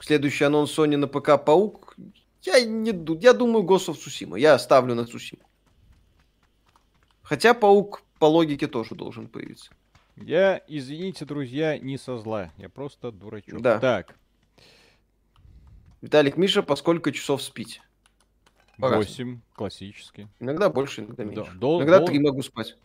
Следующий 0.00 0.44
анонс 0.44 0.70
Sony 0.74 0.96
на 0.96 1.06
ПК 1.06 1.36
Паук. 1.44 1.94
Я 2.40 2.64
не 2.64 2.92
я 3.20 3.34
думаю 3.34 3.66
of 3.66 3.96
Tsushima. 3.96 4.40
Я 4.40 4.58
ставлю 4.58 4.94
на 4.94 5.02
Tsushima. 5.02 5.42
Хотя 7.22 7.52
Паук 7.52 8.02
по 8.18 8.24
логике 8.24 8.66
тоже 8.66 8.94
должен 8.94 9.28
появиться. 9.28 9.72
Я, 10.16 10.62
извините, 10.68 11.24
друзья, 11.24 11.78
не 11.78 11.98
со 11.98 12.18
зла. 12.18 12.52
Я 12.56 12.68
просто 12.68 13.10
дурачок. 13.10 13.60
Да. 13.60 13.78
Так. 13.78 14.16
Виталик 16.00 16.36
Миша, 16.36 16.62
по 16.62 16.76
сколько 16.76 17.12
часов 17.12 17.42
спите? 17.42 17.80
8, 18.78 19.40
классический. 19.54 20.28
Иногда 20.40 20.68
больше, 20.68 21.02
иногда 21.02 21.24
меньше. 21.24 21.52
До, 21.54 21.78
иногда 21.78 22.00
до... 22.00 22.06
3 22.06 22.18
могу 22.18 22.42
спать. 22.42 22.76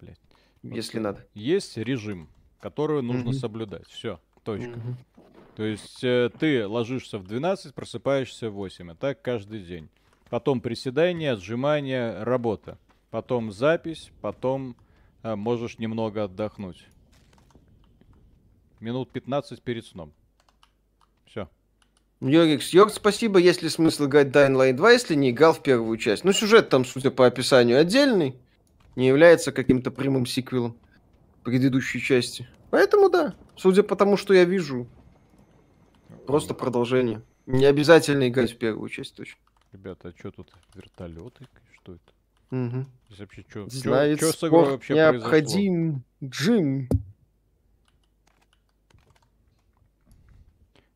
Блять. 0.00 0.18
Если 0.62 0.98
вот 0.98 1.04
надо. 1.04 1.26
Есть 1.34 1.76
режим, 1.76 2.28
который 2.60 3.02
нужно 3.02 3.30
угу. 3.30 3.38
соблюдать. 3.38 3.86
Все, 3.88 4.20
точка. 4.44 4.70
Угу. 4.70 4.96
То 5.56 5.64
есть 5.64 6.02
э, 6.02 6.30
ты 6.38 6.66
ложишься 6.66 7.18
в 7.18 7.24
12, 7.24 7.74
просыпаешься 7.74 8.48
в 8.48 8.54
8. 8.54 8.92
И 8.92 8.94
так 8.94 9.20
каждый 9.20 9.60
день. 9.60 9.88
Потом 10.30 10.62
приседания, 10.62 11.32
отжимания, 11.32 12.24
работа. 12.24 12.78
Потом 13.10 13.52
запись, 13.52 14.10
потом 14.22 14.76
э, 15.22 15.34
можешь 15.34 15.78
немного 15.78 16.24
отдохнуть. 16.24 16.86
Минут 18.80 19.10
15 19.12 19.62
перед 19.62 19.86
сном. 19.86 20.12
Все. 21.24 21.48
Йорикс, 22.20 22.70
Йорк, 22.70 22.92
спасибо. 22.92 23.38
Есть 23.38 23.62
ли 23.62 23.68
смысл 23.68 24.06
играть 24.06 24.28
Dying 24.28 24.56
Light 24.56 24.74
2, 24.74 24.90
если 24.92 25.14
не 25.14 25.30
играл 25.30 25.52
в 25.52 25.62
первую 25.62 25.96
часть? 25.98 26.24
Ну, 26.24 26.32
сюжет 26.32 26.68
там, 26.68 26.84
судя 26.84 27.10
по 27.10 27.26
описанию, 27.26 27.78
отдельный. 27.78 28.36
Не 28.96 29.08
является 29.08 29.52
каким-то 29.52 29.90
прямым 29.90 30.26
сиквелом 30.26 30.76
предыдущей 31.42 32.00
части. 32.00 32.48
Поэтому 32.70 33.08
да. 33.08 33.34
Судя 33.56 33.82
по 33.82 33.96
тому, 33.96 34.16
что 34.16 34.34
я 34.34 34.44
вижу. 34.44 34.86
Просто 36.26 36.54
продолжение. 36.54 37.22
Не 37.46 37.66
обязательно 37.66 38.28
играть 38.28 38.52
в 38.52 38.58
первую 38.58 38.88
часть, 38.88 39.16
точно. 39.16 39.38
Ребята, 39.72 40.08
а 40.08 40.18
что 40.18 40.30
тут? 40.30 40.52
Вертолеты? 40.74 41.46
Что 41.72 41.94
это? 41.94 42.11
Угу. 42.52 42.84
Здесь 43.08 43.18
вообще 43.18 43.44
что? 43.48 43.68
Знает, 43.70 44.18
что 44.18 44.32
с 44.32 44.44
игрой 44.44 44.72
вообще 44.72 44.94
необходим 44.94 46.04
произошло? 46.20 46.54
Джим. 46.54 46.88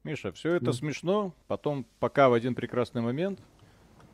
Миша, 0.04 0.30
все 0.32 0.52
это 0.52 0.66
mm. 0.66 0.72
смешно, 0.74 1.34
потом, 1.48 1.84
пока 1.98 2.28
в 2.28 2.34
один 2.34 2.54
прекрасный 2.54 3.02
момент 3.02 3.40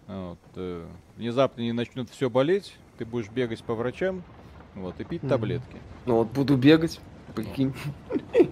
вот, 0.06 0.38
э, 0.54 0.88
внезапно 1.16 1.60
не 1.60 1.72
начнет 1.72 2.08
все 2.08 2.30
болеть, 2.30 2.74
ты 2.96 3.04
будешь 3.04 3.28
бегать 3.28 3.62
по 3.62 3.74
врачам, 3.74 4.22
вот, 4.74 4.98
и 5.00 5.04
пить 5.04 5.22
mm. 5.22 5.28
таблетки. 5.28 5.76
Ну 6.06 6.18
вот 6.18 6.28
буду 6.28 6.56
бегать, 6.56 6.98
прикинь. 7.34 7.74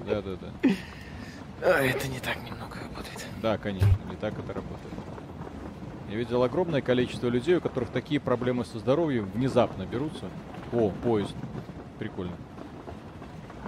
Да-да-да. 0.06 0.52
А, 1.62 1.80
это 1.80 2.08
не 2.08 2.18
так 2.18 2.36
немного 2.42 2.78
работает. 2.78 3.26
Да, 3.40 3.56
конечно, 3.56 3.98
не 4.10 4.16
так 4.16 4.38
это 4.38 4.52
работает. 4.52 4.94
Я 6.10 6.16
видел 6.16 6.42
огромное 6.42 6.82
количество 6.82 7.28
людей, 7.28 7.56
у 7.56 7.60
которых 7.60 7.90
такие 7.90 8.20
проблемы 8.20 8.64
со 8.64 8.78
здоровьем 8.78 9.30
внезапно 9.32 9.86
берутся. 9.86 10.26
О, 10.72 10.90
поезд. 11.02 11.34
Прикольно. 11.98 12.36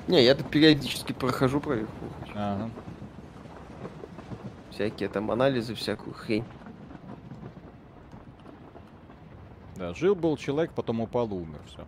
Не, 0.09 0.23
я 0.25 0.35
тут 0.35 0.51
периодически 0.51 1.13
прохожу 1.13 1.61
проверку. 1.61 1.93
Ага 2.35 2.69
всякие 4.83 5.09
там 5.09 5.31
анализы, 5.31 5.75
всякую 5.75 6.15
хрень. 6.15 6.45
Да, 9.77 9.95
жил-был 9.95 10.37
человек, 10.37 10.73
потом 10.73 11.01
упал 11.01 11.29
и 11.29 11.33
умер, 11.33 11.61
все. 11.67 11.87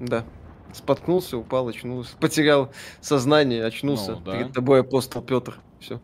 Да. 0.00 0.24
Споткнулся, 0.72 1.38
упал, 1.38 1.68
очнулся. 1.68 2.16
Потерял 2.18 2.70
сознание, 3.00 3.64
очнулся. 3.64 4.12
Ну, 4.12 4.20
да. 4.20 4.32
Перед 4.32 4.52
тобой 4.52 4.80
апостол 4.80 5.22
Петр. 5.22 5.58
Все. 5.80 6.00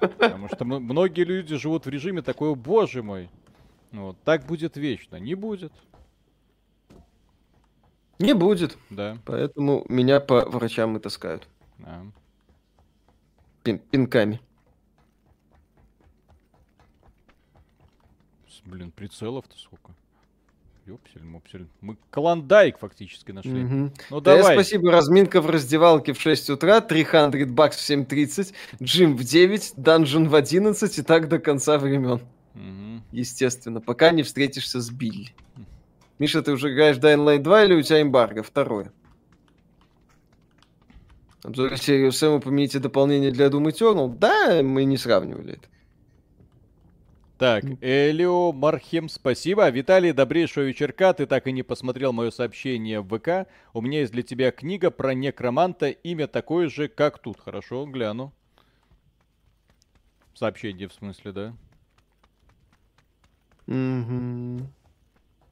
Потому 0.00 0.48
что 0.48 0.64
многие 0.64 1.24
люди 1.24 1.56
живут 1.56 1.86
в 1.86 1.88
режиме 1.88 2.22
такой, 2.22 2.54
боже 2.54 3.02
мой, 3.02 3.30
вот, 3.92 4.16
так 4.24 4.46
будет 4.46 4.76
вечно. 4.76 5.16
Не 5.16 5.34
будет. 5.34 5.72
Не 8.18 8.32
будет. 8.34 8.78
Да. 8.90 9.18
Поэтому 9.24 9.84
меня 9.88 10.20
по 10.20 10.48
врачам 10.48 10.96
и 10.96 11.00
таскают. 11.00 11.48
Да. 11.78 12.02
Пин 13.62 13.78
пинками. 13.78 14.40
Блин, 18.64 18.90
прицелов-то 18.92 19.58
сколько? 19.58 19.94
Ёпсель, 20.86 21.22
мопсель. 21.22 21.66
Мы 21.80 21.96
клондайк 22.10 22.78
фактически 22.78 23.32
нашли. 23.32 23.62
Mm-hmm. 23.62 23.92
Ну 24.10 24.20
да 24.20 24.36
давай. 24.36 24.54
спасибо. 24.54 24.90
Разминка 24.90 25.40
в 25.40 25.48
раздевалке 25.48 26.12
в 26.12 26.20
6 26.20 26.50
утра, 26.50 26.82
300 26.82 27.46
бакс 27.46 27.78
в 27.78 27.90
7.30, 27.90 28.52
джим 28.82 29.16
в 29.16 29.24
9, 29.24 29.74
данжен 29.78 30.28
в 30.28 30.34
11 30.34 30.98
и 30.98 31.02
так 31.02 31.28
до 31.28 31.38
конца 31.38 31.78
времен. 31.78 32.20
Mm-hmm. 32.54 33.00
Естественно, 33.12 33.80
пока 33.80 34.10
не 34.10 34.22
встретишься 34.22 34.82
с 34.82 34.90
Билли. 34.90 35.32
Миша, 36.18 36.42
ты 36.42 36.52
уже 36.52 36.72
играешь 36.72 36.96
в 36.96 37.00
Dying 37.00 37.24
Light 37.24 37.38
2 37.38 37.64
или 37.64 37.74
у 37.74 37.82
тебя 37.82 38.02
эмбарго? 38.02 38.42
Второе. 38.42 38.92
Обзор 41.42 41.78
серии 41.78 42.10
Сэма 42.10 42.40
помните 42.40 42.78
дополнение 42.78 43.30
для 43.30 43.46
Doom 43.46 43.70
Eternal? 43.72 44.14
Да, 44.18 44.62
мы 44.62 44.84
не 44.84 44.98
сравнивали 44.98 45.54
это. 45.54 45.68
Так, 47.44 47.62
Элио 47.82 48.52
Мархем, 48.52 49.10
спасибо. 49.10 49.68
Виталий, 49.68 50.12
добрейшего 50.14 50.64
вечерка. 50.64 51.12
Ты 51.12 51.26
так 51.26 51.46
и 51.46 51.52
не 51.52 51.62
посмотрел 51.62 52.10
мое 52.14 52.30
сообщение 52.30 53.02
в 53.02 53.18
ВК. 53.18 53.46
У 53.74 53.82
меня 53.82 54.00
есть 54.00 54.12
для 54.12 54.22
тебя 54.22 54.50
книга 54.50 54.90
про 54.90 55.12
некроманта. 55.12 55.90
Имя 55.90 56.26
такое 56.26 56.70
же, 56.70 56.88
как 56.88 57.18
тут. 57.18 57.38
Хорошо, 57.38 57.84
гляну. 57.84 58.32
Сообщение 60.32 60.88
в 60.88 60.94
смысле, 60.94 61.32
да? 61.32 61.56
Угу. 63.66 64.66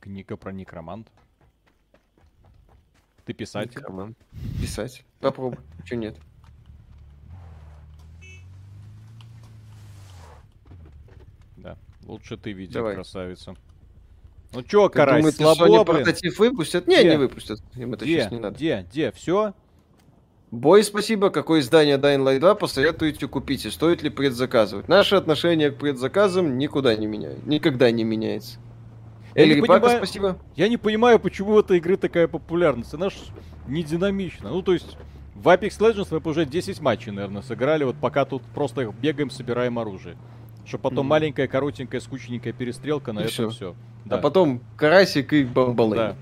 Книга 0.01 0.39
про 0.39 0.51
некромант. 0.51 1.13
Ты 3.27 3.35
писатель? 3.35 3.81
Некромант. 3.81 4.17
Писать. 4.59 5.05
Попробуй. 5.21 5.59
Чего 5.85 6.01
нет? 6.01 6.17
Лучше 12.07 12.37
ты, 12.37 12.53
видишь, 12.53 12.75
Давай. 12.75 12.95
красавица. 12.95 13.55
Ну 14.53 14.63
чё, 14.63 14.89
карась, 14.91 15.19
думаете, 15.19 15.39
слабо, 15.39 15.67
Sony 15.67 15.85
прототип 15.85 16.39
выпустят? 16.39 16.87
Не, 16.87 17.01
Где? 17.01 17.11
не 17.11 17.19
выпустят. 17.19 17.61
Им 17.75 17.95
это 17.95 18.05
Где? 18.05 18.21
сейчас 18.21 18.33
не 18.33 18.39
надо. 18.39 18.57
Где? 18.57 18.87
Где? 18.91 19.13
Все? 19.13 19.55
Бой, 20.51 20.85
спасибо. 20.85 21.31
Какое 21.31 21.61
издание 21.61 21.97
Dying 21.97 22.23
Light 22.23 22.41
2 22.41 22.55
посоветуете 22.57 23.27
купить 23.27 23.65
и 23.65 23.71
стоит 23.71 24.03
ли 24.03 24.11
предзаказывать? 24.11 24.89
Наше 24.89 25.17
отношение 25.17 25.71
к 25.71 25.79
предзаказам 25.79 26.59
никуда 26.59 26.95
не 26.95 27.07
меняется. 27.07 27.49
Никогда 27.49 27.91
не 27.91 28.05
меняется. 28.05 28.59
Эльри 29.35 29.63
Пака, 29.63 29.81
понимаю, 29.81 29.97
спасибо. 29.97 30.39
Я 30.57 30.69
не 30.69 30.77
понимаю, 30.77 31.19
почему 31.19 31.55
у 31.55 31.61
этой 31.61 31.79
игры 31.79 31.97
такая 31.97 32.29
популярность. 32.29 32.93
Она 32.93 33.09
ж 33.09 33.15
не 33.67 33.83
динамична. 33.83 34.51
Ну, 34.51 34.61
то 34.61 34.75
есть, 34.75 34.99
В 35.35 35.49
Apex 35.49 35.79
Legends 35.79 36.09
мы 36.11 36.31
уже 36.31 36.45
10 36.45 36.81
матчей, 36.83 37.13
наверное, 37.13 37.41
сыграли, 37.41 37.85
вот 37.85 37.97
пока 37.97 38.27
тут 38.27 38.43
просто 38.55 38.93
бегаем, 39.01 39.31
собираем 39.31 39.79
оружие. 39.79 40.19
Чтобы 40.65 40.83
потом 40.83 41.07
mm-hmm. 41.07 41.11
маленькая, 41.11 41.49
коротенькая, 41.49 42.01
скучненькая 42.01 42.53
перестрелка, 42.53 43.13
на 43.13 43.21
и 43.21 43.25
этом 43.25 43.51
все. 43.51 43.75
Да. 44.05 44.17
А 44.17 44.19
потом 44.21 44.61
карасик 44.77 45.33
и 45.33 45.45
бомбалы. 45.45 45.97
Да. 45.97 46.17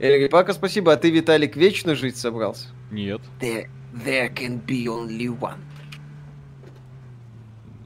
Эльри 0.00 0.28
Пака, 0.28 0.52
спасибо. 0.52 0.92
А 0.92 0.96
ты, 0.96 1.10
Виталик, 1.10 1.56
вечно 1.56 1.94
жить 1.94 2.16
собрался? 2.16 2.68
Нет. 2.90 3.20
There, 3.40 3.68
there 4.04 4.32
can 4.32 4.64
be 4.64 4.84
only 4.86 5.28
one. 5.28 5.58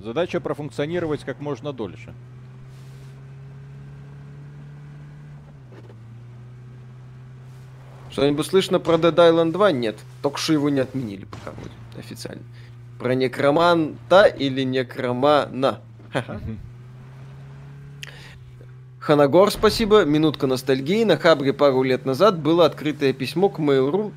Задача 0.00 0.40
профункционировать 0.40 1.22
как 1.24 1.40
можно 1.40 1.72
дольше. 1.72 2.12
Что-нибудь 8.10 8.44
слышно 8.46 8.78
про 8.78 8.96
Dead 8.96 9.14
Island 9.14 9.52
2? 9.52 9.72
Нет. 9.72 9.96
Только 10.20 10.38
что 10.38 10.52
его 10.52 10.68
не 10.68 10.80
отменили 10.80 11.24
пока 11.24 11.52
вроде 11.52 11.74
официально. 11.96 12.42
Про 12.98 13.14
некроманта 13.14 14.24
или 14.24 14.62
некромана? 14.62 15.80
Ханагор, 18.98 19.50
спасибо. 19.50 20.04
Минутка 20.04 20.46
ностальгии. 20.46 21.04
На 21.04 21.16
Хабре 21.16 21.52
пару 21.52 21.82
лет 21.82 22.04
назад 22.06 22.38
было 22.38 22.66
открытое 22.66 23.12
письмо 23.12 23.48
к 23.48 23.58
Mail.ru 23.58 24.12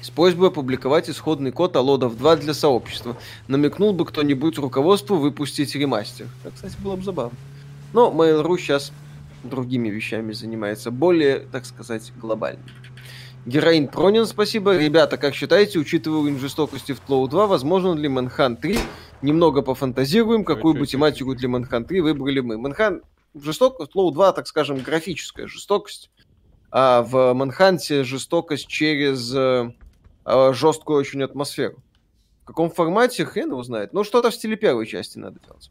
с 0.00 0.10
просьбой 0.10 0.48
опубликовать 0.48 1.08
исходный 1.08 1.50
код 1.50 1.76
Алодов 1.76 2.16
2 2.16 2.36
для 2.36 2.54
сообщества. 2.54 3.16
Намекнул 3.48 3.92
бы 3.92 4.04
кто-нибудь 4.04 4.58
руководству 4.58 5.16
выпустить 5.16 5.74
ремастер. 5.74 6.28
Это, 6.44 6.54
кстати, 6.54 6.76
было 6.82 6.96
бы 6.96 7.02
забавно. 7.02 7.36
Но 7.92 8.10
Mail.ru 8.10 8.58
сейчас 8.58 8.92
другими 9.42 9.88
вещами 9.88 10.32
занимается, 10.32 10.90
более, 10.90 11.40
так 11.40 11.64
сказать, 11.66 12.12
глобальными. 12.16 12.70
Героин 13.46 13.88
Пронин, 13.88 14.24
спасибо. 14.24 14.76
Ребята, 14.76 15.18
как 15.18 15.34
считаете, 15.34 15.78
учитывая 15.78 16.20
уровень 16.20 16.38
жестокости 16.38 16.92
в 16.92 17.00
Тлоу 17.00 17.28
2, 17.28 17.46
возможно 17.46 17.92
ли 17.94 18.08
Манхан 18.08 18.56
3? 18.56 18.78
Немного 19.24 19.62
пофантазируем, 19.62 20.44
какую 20.44 20.74
бы 20.74 20.86
тематику 20.86 21.34
для 21.34 21.48
Манхан 21.48 21.86
3 21.86 22.02
выбрали 22.02 22.40
мы. 22.40 22.58
Манхан 22.58 23.00
жестокость, 23.34 23.92
Тлоу 23.92 24.10
2, 24.10 24.32
так 24.34 24.46
скажем, 24.46 24.80
графическая 24.80 25.46
жестокость, 25.46 26.10
а 26.70 27.00
в 27.02 27.32
Манханте 27.32 28.04
жестокость 28.04 28.66
через 28.66 29.34
э, 29.34 29.72
э, 30.26 30.52
жесткую 30.52 30.98
очень 30.98 31.22
атмосферу. 31.22 31.82
В 32.42 32.46
каком 32.48 32.70
формате, 32.70 33.24
хрен 33.24 33.48
его 33.48 33.62
знает. 33.62 33.94
Ну, 33.94 34.04
что-то 34.04 34.30
в 34.30 34.34
стиле 34.34 34.56
первой 34.56 34.84
части 34.84 35.16
надо 35.16 35.40
делать 35.40 35.70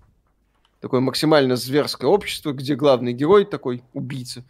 такое 0.82 1.00
максимально 1.00 1.56
зверское 1.56 2.10
общество, 2.10 2.54
где 2.54 2.76
главный 2.76 3.14
герой 3.14 3.46
такой 3.46 3.84
убийца. 3.94 4.44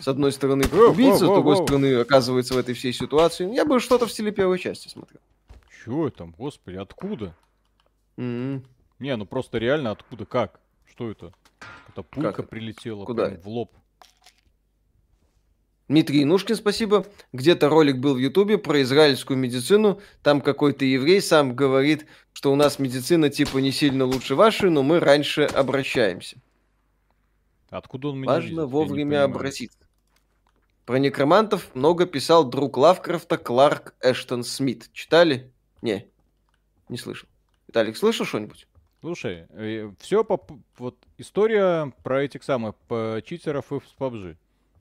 С 0.00 0.08
одной 0.08 0.32
стороны 0.32 0.64
убийца, 0.64 1.26
с 1.26 1.28
другой 1.28 1.56
стороны 1.56 1.94
оказывается 1.94 2.54
в 2.54 2.56
этой 2.56 2.74
всей 2.74 2.94
ситуации. 2.94 3.54
Я 3.54 3.66
бы 3.66 3.78
что-то 3.80 4.06
в 4.06 4.10
стиле 4.10 4.32
первой 4.32 4.58
части 4.58 4.88
смотрел. 4.88 5.20
Чего 5.84 6.08
там, 6.10 6.34
господи, 6.36 6.76
откуда? 6.76 7.36
Не, 8.16 9.16
ну 9.16 9.26
просто 9.26 9.58
реально 9.58 9.90
откуда, 9.90 10.24
как? 10.24 10.60
Что 10.86 11.10
это? 11.10 11.32
Это 11.88 12.02
пулька 12.02 12.32
как? 12.32 12.48
прилетела 12.48 13.04
Куда? 13.04 13.30
в 13.30 13.48
лоб. 13.48 13.72
Дмитрий 15.88 16.24
Инушкин, 16.24 16.56
спасибо. 16.56 17.06
Где-то 17.32 17.68
ролик 17.68 17.98
был 17.98 18.14
в 18.14 18.18
Ютубе 18.18 18.58
про 18.58 18.82
израильскую 18.82 19.38
медицину. 19.38 20.00
Там 20.22 20.40
какой-то 20.40 20.84
еврей 20.84 21.20
сам 21.20 21.54
говорит, 21.54 22.06
что 22.32 22.52
у 22.52 22.56
нас 22.56 22.80
медицина 22.80 23.30
типа 23.30 23.58
не 23.58 23.70
сильно 23.70 24.04
лучше 24.04 24.34
вашей, 24.34 24.70
но 24.70 24.82
мы 24.82 24.98
раньше 24.98 25.42
обращаемся. 25.42 26.38
Откуда 27.70 28.08
он 28.08 28.18
меня 28.18 28.32
Важно 28.32 28.60
видит? 28.62 28.70
вовремя 28.70 29.22
обратиться. 29.24 29.78
Про 30.86 30.98
некромантов 30.98 31.72
много 31.74 32.06
писал 32.06 32.44
друг 32.44 32.76
Лавкрафта 32.76 33.38
Кларк 33.38 33.94
Эштон 34.00 34.42
Смит. 34.42 34.90
Читали? 34.92 35.52
Не, 35.82 36.08
не 36.88 36.96
слышал. 36.98 37.28
Виталик, 37.68 37.96
слышал 37.96 38.26
что-нибудь? 38.26 38.66
Слушай, 39.00 39.46
э, 39.50 39.92
все 40.00 40.24
по... 40.24 40.44
Вот 40.78 40.96
история 41.18 41.92
про 42.02 42.22
этих 42.22 42.42
самых 42.42 42.74
по 42.88 43.20
читеров 43.24 43.72
и 43.72 43.80
с 43.80 43.94
PUBG. 43.98 44.34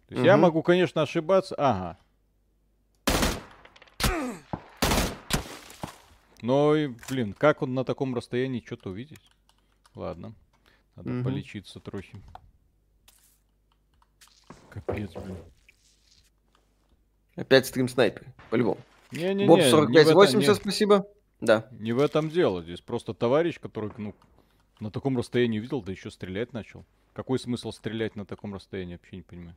То 0.08 0.12
есть 0.12 0.20
угу. 0.20 0.26
я 0.26 0.38
могу, 0.38 0.64
конечно, 0.64 1.02
ошибаться. 1.02 1.56
Ага. 1.58 1.98
Но, 6.42 6.76
блин, 7.10 7.34
как 7.34 7.62
он 7.62 7.74
на 7.74 7.84
таком 7.84 8.14
расстоянии 8.14 8.64
что-то 8.64 8.90
увидеть? 8.90 9.32
Ладно. 9.96 10.34
Надо 10.96 11.10
угу. 11.10 11.24
полечиться 11.24 11.80
трохи. 11.80 12.22
Капец, 14.70 15.12
блин. 15.14 15.38
Опять 17.36 17.66
стрим 17.66 17.88
снайпер, 17.90 18.26
по-любому. 18.50 18.80
Не-не-не. 19.12 19.48
Боб 19.48 19.60
4580, 19.60 20.56
спасибо. 20.56 21.08
Да. 21.42 21.68
Не 21.72 21.94
в 21.94 22.00
этом 22.00 22.30
дело. 22.30 22.64
Здесь 22.64 22.82
просто 22.82 23.14
товарищ, 23.14 23.60
который, 23.60 23.92
ну, 23.98 24.16
на 24.80 24.92
таком 24.92 25.18
расстоянии 25.18 25.60
видел, 25.60 25.82
да 25.82 25.92
еще 25.92 26.12
стрелять 26.12 26.54
начал. 26.54 26.86
Какой 27.14 27.40
смысл 27.40 27.72
стрелять 27.72 28.16
на 28.16 28.26
таком 28.26 28.54
расстоянии, 28.54 28.96
вообще 28.96 29.18
не 29.18 29.22
понимаю. 29.22 29.56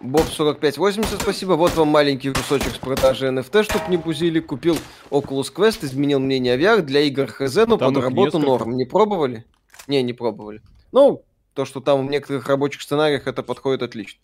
Боб 0.00 0.28
4580, 0.28 1.20
спасибо. 1.20 1.52
Вот 1.52 1.74
вам 1.74 1.88
маленький 1.88 2.30
кусочек 2.30 2.74
с 2.74 2.78
продажи 2.78 3.26
NFT, 3.28 3.62
чтоб 3.62 3.88
не 3.88 3.96
бузили. 3.96 4.40
Купил 4.40 4.76
Oculus 5.10 5.52
Quest, 5.54 5.84
изменил 5.84 6.20
мнение 6.20 6.54
о 6.54 6.58
VR 6.58 6.82
для 6.82 7.00
игр 7.02 7.26
ХЗ, 7.26 7.66
но 7.66 7.78
под 7.78 7.96
работу 7.96 8.38
норм. 8.38 8.76
Не 8.76 8.84
пробовали? 8.84 9.46
Не, 9.86 10.02
не 10.02 10.12
пробовали. 10.12 10.60
Ну, 10.92 11.24
то, 11.54 11.64
что 11.64 11.80
там 11.80 12.06
в 12.06 12.10
некоторых 12.10 12.48
рабочих 12.48 12.82
сценариях 12.82 13.26
это 13.26 13.42
подходит 13.42 13.82
отлично. 13.82 14.20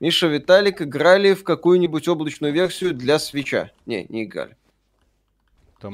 Миша 0.00 0.28
Виталик 0.28 0.80
играли 0.80 1.34
в 1.34 1.44
какую-нибудь 1.44 2.08
облачную 2.08 2.52
версию 2.52 2.94
для 2.94 3.18
свеча? 3.18 3.70
Не, 3.84 4.06
не 4.08 4.24
играли. 4.24 4.56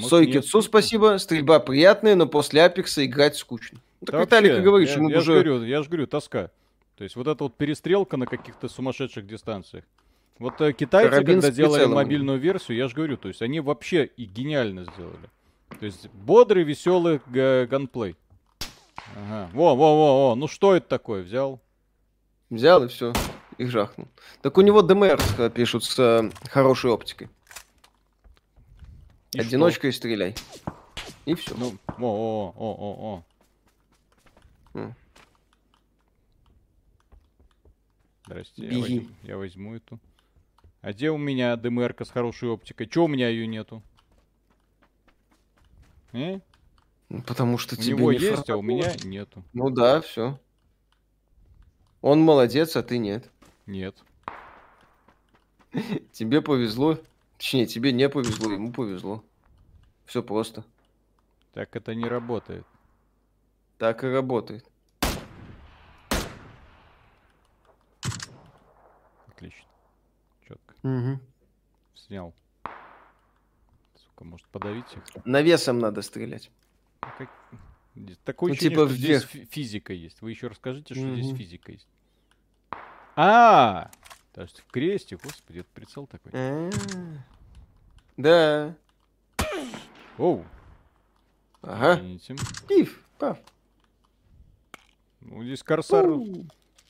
Сойкицу 0.08 0.62
спасибо. 0.62 1.18
Стрельба 1.18 1.58
приятная, 1.60 2.14
но 2.14 2.26
после 2.26 2.64
Апекса 2.64 3.04
играть 3.04 3.36
скучно. 3.36 3.80
Так 4.00 4.14
да 4.14 4.20
Виталик 4.22 4.58
и 4.58 4.60
говорит, 4.60 4.88
я, 4.88 4.94
ему 4.94 5.08
я 5.10 5.18
уже... 5.18 5.32
Говорю, 5.32 5.64
я 5.64 5.82
же 5.82 5.88
говорю, 5.88 6.06
тоска. 6.06 6.50
То 6.96 7.04
есть 7.04 7.16
вот 7.16 7.26
эта 7.26 7.44
вот 7.44 7.56
перестрелка 7.56 8.16
на 8.16 8.26
каких-то 8.26 8.68
сумасшедших 8.68 9.26
дистанциях. 9.26 9.84
Вот 10.38 10.60
э, 10.60 10.72
китайцы, 10.72 11.10
Карабин 11.10 11.40
когда 11.40 11.50
делали 11.50 11.86
мобильную 11.86 12.38
версию, 12.38 12.76
я 12.76 12.88
же 12.88 12.94
говорю, 12.94 13.16
то 13.16 13.28
есть 13.28 13.42
они 13.42 13.60
вообще 13.60 14.04
и 14.04 14.24
гениально 14.24 14.84
сделали. 14.84 15.30
То 15.80 15.86
есть 15.86 16.08
бодрый, 16.10 16.62
веселый 16.62 17.20
ганплей. 17.26 18.16
Ага. 19.14 19.50
Во, 19.52 19.74
во, 19.74 19.96
во, 19.96 20.28
во. 20.28 20.34
Ну 20.36 20.46
что 20.46 20.74
это 20.74 20.88
такое? 20.88 21.22
Взял? 21.22 21.60
Взял 22.50 22.84
и 22.84 22.88
все. 22.88 23.12
Их 23.58 23.70
жахнул. 23.70 24.08
Так 24.42 24.58
у 24.58 24.60
него 24.60 24.82
ДМР 24.82 25.18
э, 25.38 25.50
пишут 25.50 25.84
с 25.84 25.98
э, 25.98 26.30
хорошей 26.50 26.90
оптикой. 26.90 27.30
И 29.32 29.40
Одиночкой 29.40 29.92
что? 29.92 29.98
стреляй. 29.98 30.34
И 31.24 31.34
все. 31.34 31.54
Ну, 31.56 31.76
о, 31.98 32.52
о, 32.54 32.54
о, 32.56 33.24
о, 34.74 34.84
о. 34.84 34.94
Здрасте, 38.26 38.66
я 38.66 38.78
возьму, 38.78 39.02
я 39.22 39.36
возьму 39.36 39.74
эту. 39.76 40.00
А 40.82 40.92
где 40.92 41.10
у 41.10 41.16
меня 41.16 41.56
дмр 41.56 41.94
с 41.98 42.10
хорошей 42.10 42.48
оптикой? 42.48 42.86
Чего 42.88 43.06
у 43.06 43.08
меня 43.08 43.28
ее 43.28 43.46
нету? 43.46 43.82
Э? 46.12 46.40
Ну, 47.08 47.22
потому 47.22 47.56
что 47.56 47.76
у 47.76 47.78
тебе 47.78 47.94
него 47.94 48.12
не 48.12 48.18
есть, 48.18 48.36
фартовало. 48.36 48.60
а 48.60 48.60
у 48.60 48.62
меня 48.62 48.92
нету. 49.04 49.44
Ну 49.52 49.70
да, 49.70 50.00
все. 50.00 50.38
Он 52.00 52.20
молодец, 52.20 52.76
а 52.76 52.82
ты 52.82 52.98
нет. 52.98 53.30
Нет. 53.66 53.96
Тебе 56.12 56.40
повезло. 56.40 56.98
Точнее, 57.36 57.66
тебе 57.66 57.92
не 57.92 58.08
повезло, 58.08 58.50
ему 58.52 58.72
повезло. 58.72 59.22
Все 60.06 60.22
просто. 60.22 60.64
Так 61.52 61.74
это 61.74 61.94
не 61.94 62.06
работает. 62.06 62.66
Так 63.78 64.04
и 64.04 64.06
работает. 64.06 64.64
Отлично. 69.26 69.68
Четко. 70.46 70.74
Угу. 70.82 71.20
Снял. 71.94 72.34
Сука, 73.96 74.24
может 74.24 74.46
подавить 74.48 74.92
их? 74.94 75.24
Навесом 75.26 75.78
надо 75.78 76.02
стрелять. 76.02 76.50
А 77.00 77.10
как... 77.10 77.30
Такое 78.24 78.50
ну, 78.50 78.52
ощущение, 78.52 78.76
типа 78.76 78.88
что 78.88 78.94
вверх. 78.94 79.30
здесь 79.30 79.48
физика 79.48 79.92
есть. 79.92 80.20
Вы 80.20 80.30
еще 80.30 80.48
расскажите, 80.48 80.94
что 80.94 81.02
угу. 81.02 81.16
здесь 81.16 81.36
физика 81.36 81.72
есть. 81.72 81.88
А, 83.16 83.90
есть 84.36 84.60
в 84.60 84.70
кресте, 84.70 85.16
господи, 85.16 85.60
это 85.60 85.68
прицел 85.72 86.06
такой. 86.06 86.30
А. 86.34 86.70
Да. 88.16 88.74
Оу. 90.18 90.44
Ага. 91.62 92.00
Пиф, 92.68 93.02
пав. 93.18 93.38
Ну, 95.22 95.42
здесь 95.42 95.62
корсар 95.62 96.06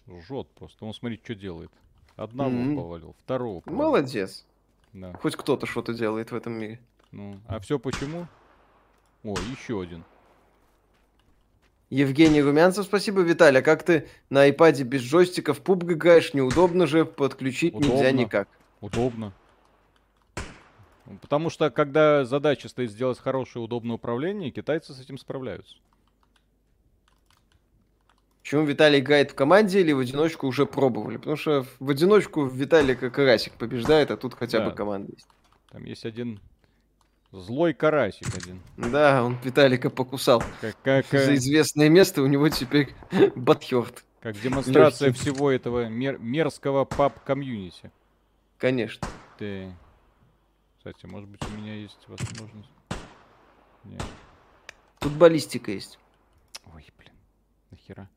жжет 0.09 0.49
просто. 0.55 0.85
Он 0.85 0.93
смотри, 0.93 1.21
что 1.23 1.35
делает. 1.35 1.71
Одного 2.17 2.51
mm-hmm. 2.51 2.77
повалил, 2.77 3.17
второго 3.21 3.61
повалил. 3.61 3.85
Молодец. 3.85 4.45
Да. 4.93 5.13
Хоть 5.15 5.37
кто-то 5.37 5.67
что-то 5.67 5.95
делает 5.95 6.33
в 6.33 6.35
этом 6.35 6.55
мире. 6.55 6.81
Ну, 7.13 7.39
а 7.47 7.61
все 7.61 7.79
почему? 7.79 8.27
О, 9.23 9.35
еще 9.51 9.81
один. 9.81 10.05
Евгений 11.91 12.43
Румянцев, 12.43 12.85
спасибо. 12.85 13.21
Виталий, 13.21 13.61
а 13.61 13.63
как 13.63 13.85
ты 13.85 14.09
на 14.29 14.49
iPad 14.49 14.83
без 14.83 15.03
джойстиков 15.03 15.61
пуб 15.61 15.85
играешь? 15.85 16.35
Неудобно 16.35 16.87
же, 16.87 17.05
подключить 17.05 17.75
удобно. 17.75 17.95
нельзя 17.95 18.11
никак. 18.11 18.49
Удобно. 18.81 19.33
Потому 21.21 21.51
что, 21.51 21.71
когда 21.71 22.25
задача 22.25 22.69
стоит 22.69 22.91
сделать 22.91 23.21
хорошее, 23.21 23.65
удобное 23.65 23.95
управление, 23.95 24.51
китайцы 24.51 24.93
с 24.93 25.01
этим 25.01 25.19
справляются. 25.19 25.77
Почему 28.43 28.65
Виталий 28.65 29.01
играет 29.01 29.33
в 29.33 29.35
команде 29.35 29.81
или 29.81 29.93
в 29.93 30.01
одиночку 30.01 30.47
уже 30.49 30.67
пробовали? 30.67 31.17
Потому 31.17 31.37
что 31.37 31.67
в 31.79 31.91
одиночку 31.91 32.47
Виталий 32.47 32.97
как 32.97 33.15
карасик 33.15 33.55
побеждает, 33.55 34.11
а 34.11 34.17
тут 34.17 34.35
хотя 34.35 34.59
да. 34.59 34.71
бы 34.71 34.75
команда 34.75 35.13
есть. 35.13 35.29
Там 35.71 35.85
есть 35.85 36.05
один 36.05 36.41
злой 37.41 37.75
карасик 37.75 38.29
один. 38.37 38.61
Да, 38.77 39.25
он 39.25 39.39
Виталика 39.43 39.91
покусал. 39.91 40.43
Как, 40.61 40.77
как, 40.83 41.07
За 41.11 41.35
известное 41.35 41.89
место 41.89 42.23
у 42.23 42.27
него 42.27 42.49
теперь 42.49 42.95
Батхерт. 43.37 44.05
Как 44.21 44.41
демонстрация 44.41 45.13
всего 45.13 45.51
этого 45.51 45.87
мер 45.89 46.19
мерзкого 46.19 46.85
PUBG-комьюнити. 46.85 47.93
Конечно. 48.59 49.07
Ты... 49.39 49.73
Кстати, 50.79 51.07
может 51.07 51.29
быть, 51.29 51.41
у 51.43 51.61
меня 51.61 51.75
есть 51.75 51.99
возможность... 52.09 52.71
Нет. 53.85 54.03
Тут 54.99 55.13
баллистика 55.13 55.71
есть. 55.71 55.99
Ой, 56.75 56.87
блин. 56.99 57.13
Нахера? 57.71 58.09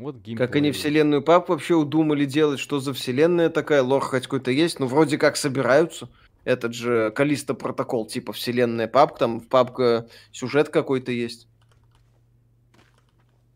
Вот 0.00 0.16
Как 0.38 0.56
они 0.56 0.72
вселенную 0.72 1.22
PUBG 1.22 1.50
вообще 1.50 1.74
удумали 1.74 2.24
делать, 2.24 2.58
что 2.58 2.80
за 2.80 2.94
вселенная 2.94 3.50
такая, 3.50 3.82
лор 3.82 4.00
хоть 4.00 4.22
какой-то 4.22 4.50
есть, 4.50 4.80
ну 4.80 4.86
вроде 4.86 5.18
как 5.18 5.36
собираются. 5.36 6.08
Этот 6.44 6.72
же 6.72 7.10
Callisto 7.10 7.52
Protocol, 7.52 8.06
типа 8.06 8.32
вселенная 8.32 8.88
PUBG, 8.88 9.18
там 9.18 9.40
в 9.40 9.48
PUBG 9.48 10.08
сюжет 10.32 10.70
какой-то 10.70 11.12
есть. 11.12 11.46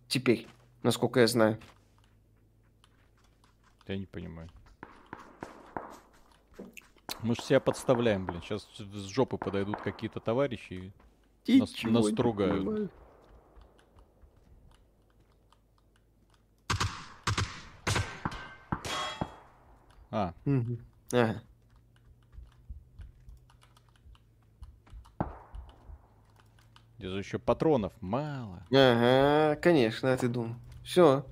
Теперь, 0.06 0.46
насколько 0.82 1.20
я 1.20 1.28
знаю. 1.28 1.58
Я 3.88 3.96
не 3.96 4.04
понимаю. 4.04 4.50
Мы 7.22 7.34
же 7.36 7.40
себя 7.40 7.58
подставляем, 7.58 8.26
блин. 8.26 8.42
Сейчас 8.42 8.68
с 8.76 9.06
жопы 9.06 9.38
подойдут 9.38 9.80
какие-то 9.80 10.20
товарищи 10.20 10.92
и 11.46 11.58
нас, 11.58 11.72
настругают. 11.82 12.90
А. 20.14 20.32
Угу. 20.46 20.78
Ага. 21.12 21.42
Здесь 26.98 27.10
же 27.10 27.18
еще 27.18 27.40
патронов 27.40 27.92
мало. 28.00 28.62
Ага, 28.70 29.56
конечно, 29.60 30.12
а 30.12 30.16
ты 30.16 30.28
думал. 30.28 30.54
Все. 30.84 31.26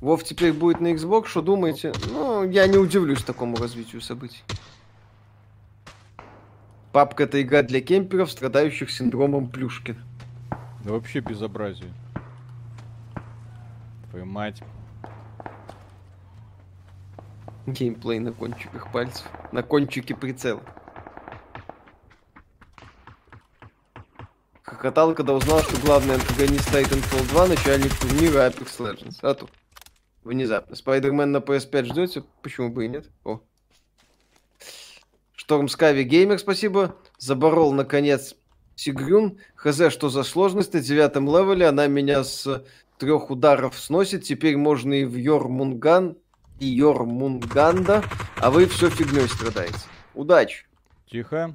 Вов 0.00 0.22
теперь 0.22 0.52
будет 0.52 0.80
на 0.80 0.92
Xbox, 0.92 1.26
что 1.26 1.42
думаете? 1.42 1.92
Ну, 2.08 2.48
я 2.48 2.68
не 2.68 2.78
удивлюсь 2.78 3.24
такому 3.24 3.56
развитию 3.56 4.00
событий. 4.00 4.44
Папка 6.92 7.24
это 7.24 7.42
игра 7.42 7.64
для 7.64 7.80
кемперов, 7.80 8.30
страдающих 8.30 8.92
синдромом 8.92 9.48
Плюшкин. 9.48 9.96
Да 10.84 10.92
вообще 10.92 11.18
безобразие. 11.18 11.92
Твою 14.10 14.24
мать. 14.24 14.62
Геймплей 17.66 18.18
на 18.18 18.32
кончиках 18.32 18.92
пальцев. 18.92 19.26
На 19.52 19.62
кончике 19.62 20.14
прицела. 20.14 20.62
Хохотал, 24.62 25.14
когда 25.14 25.32
узнал, 25.32 25.60
что 25.60 25.80
главный 25.80 26.14
антагонист 26.14 26.68
Titanfall 26.74 27.28
2 27.30 27.46
начальник 27.48 27.94
турнира 27.98 28.46
Apex 28.46 28.78
Legends. 28.78 29.16
А 29.22 29.34
тут 29.34 29.50
внезапно. 30.24 30.76
Спайдермен 30.76 31.32
на 31.32 31.38
PS5 31.38 31.84
ждете? 31.84 32.24
Почему 32.42 32.70
бы 32.70 32.84
и 32.84 32.88
нет? 32.88 33.10
О. 33.24 33.40
Шторм 35.34 35.68
Скави 35.68 36.04
Геймер, 36.04 36.38
спасибо. 36.38 36.96
Заборол, 37.18 37.72
наконец, 37.72 38.34
Сигрюн. 38.76 39.38
Хз, 39.54 39.90
что 39.90 40.10
за 40.10 40.22
сложность 40.22 40.74
на 40.74 40.80
девятом 40.80 41.26
левеле. 41.26 41.66
Она 41.66 41.86
меня 41.86 42.24
с 42.24 42.64
трех 42.98 43.30
ударов 43.30 43.78
сносит. 43.78 44.24
Теперь 44.24 44.56
можно 44.56 44.92
и 44.92 45.04
в 45.04 45.16
Йормунган 45.16 46.16
и 46.64 46.76
Йормунганда, 46.76 48.02
а 48.36 48.50
вы 48.50 48.66
все 48.66 48.88
фигней 48.88 49.28
страдаете. 49.28 49.78
Удачи. 50.14 50.64
Тихо. 51.10 51.54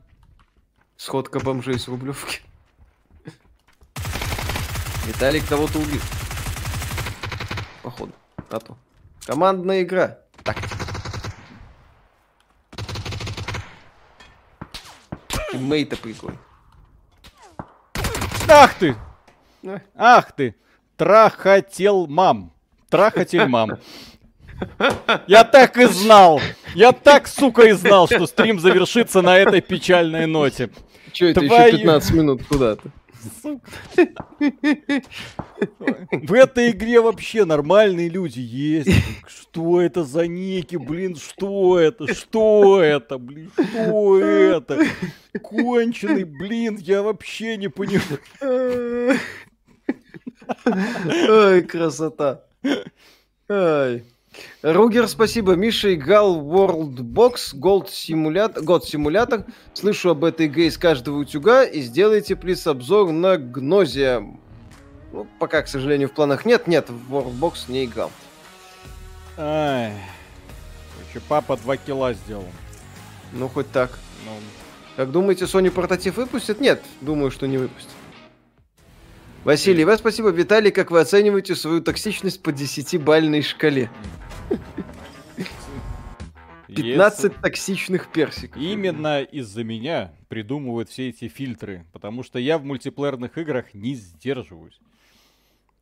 Сходка 0.97 1.39
бомжей 1.39 1.79
с 1.79 1.87
Рублевки. 1.87 2.41
Виталик 5.07 5.47
кого-то 5.47 5.79
убил. 5.79 6.01
Походу. 7.81 8.13
А 8.51 8.59
то. 8.59 8.77
Командная 9.25 9.81
игра. 9.81 10.19
Так. 10.43 10.57
Тиммейта 15.51 15.97
прикольно. 15.97 16.37
Ах 18.47 18.75
ты! 18.75 18.95
Ах 19.95 20.31
ты! 20.33 20.55
Трахотел 20.97 22.07
мам. 22.07 22.53
Трахотель 22.89 23.47
мам. 23.47 23.79
Я 25.27 25.43
так 25.43 25.77
и 25.77 25.85
знал. 25.85 26.41
Я 26.75 26.91
так, 26.91 27.27
сука, 27.27 27.63
и 27.63 27.71
знал, 27.71 28.07
что 28.07 28.25
стрим 28.27 28.59
завершится 28.59 29.21
на 29.21 29.37
этой 29.37 29.61
печальной 29.61 30.25
ноте. 30.25 30.69
Че 31.11 31.31
это 31.31 31.41
Твою... 31.41 31.67
еще 31.67 31.77
15 31.77 32.13
минут 32.13 32.43
куда-то? 32.47 32.89
Сука. 33.41 33.69
В 36.11 36.33
этой 36.33 36.71
игре 36.71 37.01
вообще 37.01 37.45
нормальные 37.45 38.09
люди 38.09 38.39
есть. 38.39 38.91
Что 39.27 39.81
это 39.81 40.03
за 40.03 40.27
ники, 40.27 40.77
блин, 40.77 41.15
что 41.15 41.79
это? 41.79 42.13
Что 42.13 42.81
это, 42.81 43.17
блин, 43.17 43.51
что 43.53 44.19
это? 44.19 44.85
Конченый, 45.41 46.23
блин, 46.23 46.77
я 46.77 47.01
вообще 47.01 47.57
не 47.57 47.67
понимаю. 47.67 48.19
Ой, 50.65 51.61
красота. 51.63 52.45
Ай. 53.49 54.03
Ругер, 54.61 55.07
спасибо. 55.07 55.53
Миша 55.55 55.93
играл 55.95 56.39
World 56.41 56.97
Box, 56.97 57.53
Gold 57.55 57.87
Simulator, 57.87 58.61
God 58.63 58.81
Simulator. 58.81 59.45
Слышу 59.73 60.11
об 60.11 60.23
этой 60.23 60.47
игре 60.47 60.67
из 60.67 60.77
каждого 60.77 61.17
утюга. 61.17 61.63
И 61.63 61.81
сделайте, 61.81 62.35
плиз, 62.35 62.67
обзор 62.67 63.11
на 63.11 63.37
Гнозия. 63.37 64.23
Ну, 65.11 65.27
пока, 65.39 65.61
к 65.61 65.67
сожалению, 65.67 66.09
в 66.09 66.13
планах 66.13 66.45
нет. 66.45 66.67
Нет, 66.67 66.89
в 66.89 67.13
World 67.13 67.39
Box 67.39 67.53
не 67.67 67.85
играл. 67.85 68.11
Ай. 69.37 69.93
Короче, 70.93 71.25
папа 71.27 71.57
2 71.57 71.77
кило 71.77 72.13
сделал. 72.13 72.45
Ну, 73.33 73.47
хоть 73.47 73.71
так. 73.71 73.97
Ну... 74.25 74.31
Как 74.95 75.11
думаете, 75.11 75.45
Sony 75.45 75.71
портатив 75.71 76.17
выпустит? 76.17 76.59
Нет, 76.59 76.83
думаю, 76.99 77.31
что 77.31 77.47
не 77.47 77.57
выпустит. 77.57 77.89
Василий, 79.45 79.85
вас 79.85 79.99
спасибо. 79.99 80.29
Виталий, 80.29 80.69
как 80.69 80.91
вы 80.91 80.99
оцениваете 80.99 81.55
свою 81.55 81.81
токсичность 81.81 82.43
по 82.43 82.49
10-бальной 82.49 83.41
шкале? 83.41 83.89
15 86.67 87.23
Если... 87.23 87.41
токсичных 87.41 88.11
персиков. 88.11 88.61
Именно 88.61 89.23
из-за 89.23 89.63
меня 89.63 90.13
придумывают 90.27 90.89
все 90.89 91.09
эти 91.09 91.29
фильтры, 91.29 91.85
потому 91.93 92.21
что 92.21 92.37
я 92.37 92.57
в 92.57 92.65
мультиплеерных 92.65 93.37
играх 93.37 93.73
не 93.73 93.95
сдерживаюсь. 93.95 94.79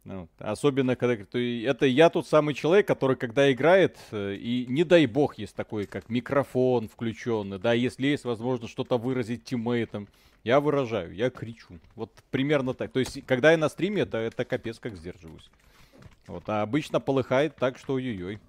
Ну, 0.03 0.29
особенно, 0.37 0.95
когда 0.95 1.25
то, 1.25 1.37
это 1.37 1.85
я 1.85 2.09
тот 2.09 2.27
самый 2.27 2.53
человек, 2.53 2.87
который, 2.87 3.17
когда 3.17 3.51
играет, 3.51 3.97
э, 4.11 4.35
и 4.35 4.65
не 4.69 4.85
дай 4.85 5.05
бог, 5.05 5.37
есть 5.37 5.53
такой, 5.53 5.85
как 5.85 6.07
микрофон 6.07 6.87
включенный, 6.87 7.59
да, 7.59 7.73
если 7.73 8.07
есть 8.07 8.23
возможность 8.23 8.71
что-то 8.71 8.97
выразить 8.97 9.43
тиммейтам, 9.43 10.07
я 10.47 10.61
выражаю, 10.61 11.13
я 11.13 11.29
кричу. 11.29 11.77
Вот 11.95 12.09
примерно 12.31 12.73
так. 12.73 12.93
То 12.93 12.99
есть, 12.99 13.25
когда 13.25 13.51
я 13.51 13.57
на 13.57 13.67
стриме, 13.67 14.03
это, 14.03 14.17
это 14.17 14.45
капец 14.45 14.79
как 14.79 14.95
сдерживаюсь. 14.95 15.49
Вот, 16.25 16.43
а 16.47 16.61
обычно 16.61 17.01
полыхает 17.01 17.57
так, 17.57 17.77
что 17.77 17.95
ой-ой. 17.95 18.39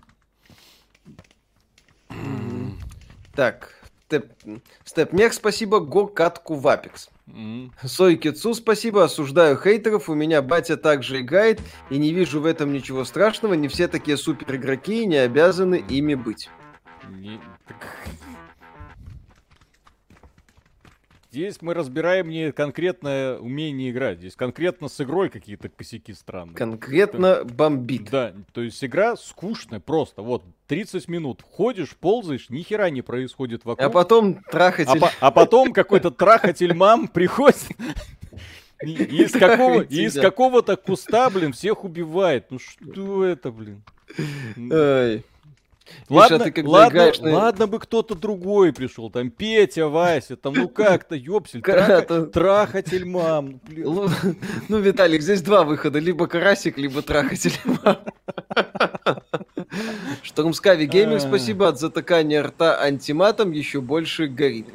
Так, 3.35 3.75
Степ, 4.07 4.33
Степ 4.85 5.13
Мех, 5.13 5.33
спасибо, 5.33 5.81
Го 5.81 6.07
катку 6.07 6.55
в. 6.55 6.83
Mm. 7.27 7.71
Сой 7.85 8.17
Китсу, 8.17 8.55
спасибо, 8.55 9.03
осуждаю 9.03 9.61
хейтеров, 9.61 10.09
у 10.09 10.15
меня 10.15 10.41
батя 10.41 10.77
также 10.77 11.21
играет, 11.21 11.61
и 11.91 11.99
не 11.99 12.13
вижу 12.13 12.41
в 12.41 12.47
этом 12.47 12.73
ничего 12.73 13.05
страшного, 13.05 13.55
не 13.55 13.67
все 13.67 13.89
такие 13.89 14.17
супер 14.17 14.55
игроки 14.55 15.03
и 15.03 15.07
не 15.07 15.17
обязаны 15.17 15.85
ими 15.89 16.15
быть. 16.15 16.49
Не... 17.11 17.41
Здесь 21.39 21.63
мы 21.63 21.73
разбираем 21.73 22.31
не 22.31 22.51
конкретное 22.51 23.39
умение 23.39 23.93
играть, 23.93 24.19
здесь 24.19 24.35
конкретно 24.35 24.89
с 24.89 25.01
игрой 25.01 25.29
какие-то 25.29 25.69
косяки 25.69 26.13
странные. 26.13 26.57
Конкретно 26.57 27.45
бомбит. 27.45 28.11
Да, 28.11 28.35
то 28.53 28.61
есть 28.61 28.85
игра 28.85 29.15
скучная 29.15 29.79
просто. 29.79 30.23
Вот, 30.23 30.43
30 30.67 31.07
минут 31.07 31.43
ходишь, 31.43 31.95
ползаешь, 31.95 32.51
ни 32.51 32.63
хера 32.63 32.91
не 32.91 33.03
происходит 33.03 33.65
вокруг. 33.65 33.87
А 33.87 33.89
потом 33.89 34.43
трахатель. 34.51 35.01
А, 35.01 35.13
а 35.21 35.31
потом 35.31 35.73
какой-то 35.73 36.11
трахатель 36.11 36.75
мам 36.75 37.07
приходит 37.07 37.69
из, 38.83 39.31
какого, 39.31 39.83
из 39.83 40.15
какого-то 40.15 40.77
куста, 40.77 41.31
блин, 41.31 41.53
всех 41.53 41.85
убивает. 41.85 42.51
Ну 42.51 42.59
что 42.59 43.25
это, 43.25 43.53
блин? 43.53 43.85
Ай. 44.73 45.23
Ладно, 46.09 46.35
Миша, 46.35 46.45
ты 46.45 46.51
когда 46.53 46.71
ладно, 46.71 46.97
играешь 46.97 47.21
на... 47.21 47.35
ладно 47.35 47.67
бы 47.67 47.79
кто-то 47.79 48.15
другой 48.15 48.73
пришел, 48.73 49.11
там 49.11 49.31
Петя, 49.31 49.89
Вася, 49.89 50.37
там 50.37 50.55
ну 50.55 50.69
как-то, 50.69 51.15
ёпсель, 51.15 51.63
траха... 51.63 52.27
трахатель 52.27 53.05
мам. 53.05 53.61
Ну, 53.69 54.09
ну, 54.69 54.79
Виталик, 54.79 55.23
здесь 55.23 55.43
два 55.43 55.65
выхода, 55.65 55.99
либо 55.99 56.27
карасик, 56.27 56.79
либо 56.79 57.03
трахатель 57.03 57.59
мам. 57.65 57.99
Штормскави 60.23 60.87
Гейминг, 60.87 61.21
спасибо 61.21 61.69
от 61.69 61.79
затыкания 61.79 62.43
рта 62.43 62.81
антиматом, 62.81 63.53
еще 63.53 63.81
больше 63.81 64.27
горит. 64.27 64.67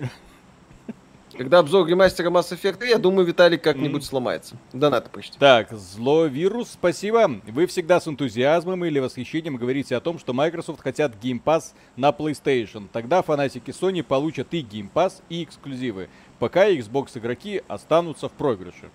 Когда 1.38 1.60
обзор 1.60 1.88
ремастера 1.88 2.30
Mass 2.30 2.52
Effect, 2.52 2.86
я 2.86 2.98
думаю, 2.98 3.26
Виталик 3.26 3.62
как-нибудь 3.62 4.04
mm. 4.04 4.06
сломается. 4.06 4.56
Донат 4.72 5.10
почти. 5.10 5.38
Так, 5.40 5.72
зло 5.72 6.26
вирус, 6.26 6.72
спасибо. 6.72 7.42
Вы 7.48 7.66
всегда 7.68 8.00
с 8.00 8.08
энтузиазмом 8.08 8.86
или 8.86 9.00
восхищением 9.00 9.56
говорите 9.56 9.96
о 9.96 10.00
том, 10.00 10.20
что 10.20 10.34
Microsoft 10.34 10.82
хотят 10.82 11.14
Game 11.22 11.42
Pass 11.44 11.74
на 11.96 12.10
PlayStation. 12.10 12.88
Тогда 12.92 13.22
фанатики 13.22 13.72
Sony 13.72 14.04
получат 14.04 14.48
и 14.52 14.62
Game 14.62 14.90
Pass, 14.94 15.22
и 15.30 15.44
эксклюзивы. 15.44 16.10
Пока 16.40 16.70
Xbox 16.70 17.18
игроки 17.18 17.62
останутся 17.68 18.30
в 18.30 18.32
проигрыше. 18.34 18.90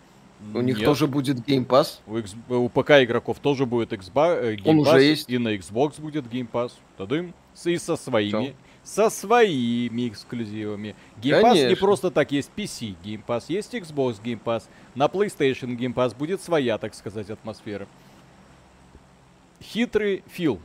У 0.54 0.60
них 0.60 0.82
тоже 0.84 1.06
будет 1.08 1.38
Game 1.38 1.66
Pass. 1.66 1.98
У, 2.06 2.18
X... 2.18 2.34
у 2.48 2.68
ПК 2.68 3.02
игроков 3.02 3.38
тоже 3.40 3.66
будет 3.66 3.92
Xbox, 3.92 4.40
э, 4.40 4.54
Game 4.54 4.70
Он 4.70 4.80
Pass. 4.80 4.90
Уже 4.90 5.02
есть. 5.02 5.28
И 5.28 5.38
на 5.38 5.54
Xbox 5.56 6.00
будет 6.00 6.26
Game 6.26 6.48
Pass. 6.50 6.72
Тадым. 6.96 7.34
И 7.64 7.76
со 7.76 7.96
своими. 7.96 8.30
Все 8.30 8.54
со 8.88 9.10
своими 9.10 10.08
эксклюзивами. 10.08 10.96
Game 11.20 11.42
Pass 11.42 11.68
не 11.68 11.76
просто 11.76 12.10
так, 12.10 12.32
есть 12.32 12.50
PC 12.56 12.94
Game 13.04 13.20
Pass, 13.26 13.44
есть 13.48 13.74
Xbox 13.74 14.16
Game 14.22 14.40
Pass, 14.42 14.64
на 14.94 15.06
PlayStation 15.06 15.76
Game 15.76 15.92
Pass 15.92 16.16
будет 16.16 16.40
своя, 16.40 16.78
так 16.78 16.94
сказать, 16.94 17.28
атмосфера. 17.28 17.86
Хитрый 19.62 20.22
Фил. 20.28 20.58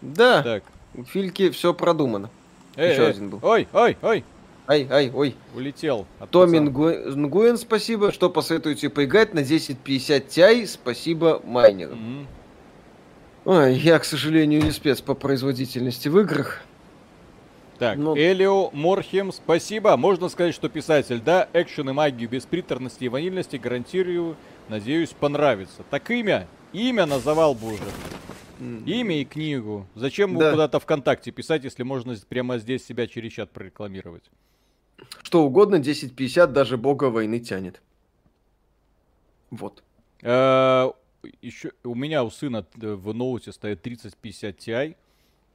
Да, 0.00 0.42
так. 0.42 0.62
у 0.94 1.02
Фильки 1.02 1.50
все 1.50 1.74
продумано. 1.74 2.30
Эй, 2.76 2.92
Еще 2.92 3.02
эй. 3.02 3.10
один 3.10 3.30
был. 3.30 3.40
Ой, 3.42 3.66
ой, 3.72 3.96
ой. 4.02 4.24
Ай, 4.68 4.86
ай, 4.88 5.10
ой. 5.12 5.34
Улетел. 5.56 6.06
Томми 6.30 6.58
Нгуэн, 6.58 7.58
спасибо. 7.58 8.12
Что 8.12 8.30
посоветуете 8.30 8.88
поиграть 8.88 9.34
на 9.34 9.40
1050 9.40 10.26
Ti? 10.28 10.66
Спасибо 10.66 11.42
майнерам. 11.44 11.98
Mm-hmm. 11.98 12.26
Ой, 13.46 13.74
я, 13.78 13.98
к 13.98 14.04
сожалению, 14.04 14.62
не 14.62 14.70
спец 14.70 15.00
по 15.00 15.14
производительности 15.14 16.08
в 16.08 16.20
играх. 16.20 16.62
Так, 17.80 17.96
ну... 17.96 18.14
Элио 18.14 18.68
Морхем, 18.74 19.32
спасибо. 19.32 19.96
Можно 19.96 20.28
сказать, 20.28 20.54
что 20.54 20.68
писатель, 20.68 21.18
да, 21.18 21.48
экшен 21.54 21.88
и 21.88 21.92
магию 21.94 22.28
без 22.28 22.44
приторности 22.44 23.04
и 23.04 23.08
ванильности 23.08 23.56
гарантирую, 23.56 24.36
надеюсь, 24.68 25.14
понравится. 25.18 25.82
Так 25.88 26.10
имя, 26.10 26.46
имя 26.74 27.06
называл 27.06 27.54
бы 27.54 27.72
уже. 27.72 27.82
Имя 28.84 29.22
и 29.22 29.24
книгу. 29.24 29.86
Зачем 29.94 30.36
да. 30.36 30.50
куда-то 30.50 30.78
ВКонтакте 30.78 31.30
писать, 31.30 31.64
если 31.64 31.82
можно 31.82 32.14
прямо 32.28 32.58
здесь 32.58 32.84
себя 32.84 33.06
через 33.06 33.32
чат 33.32 33.50
прорекламировать? 33.50 34.24
Что 35.22 35.42
угодно, 35.42 35.78
1050 35.78 36.52
даже 36.52 36.76
бога 36.76 37.04
войны 37.04 37.40
тянет. 37.40 37.80
Вот. 39.50 39.82
Э, 40.20 40.90
Еще 41.40 41.72
у 41.82 41.94
меня 41.94 42.24
у 42.24 42.30
сына 42.30 42.66
в 42.74 43.14
ноуте 43.14 43.52
стоит 43.52 43.80
3050 43.80 44.58
Ti. 44.58 44.96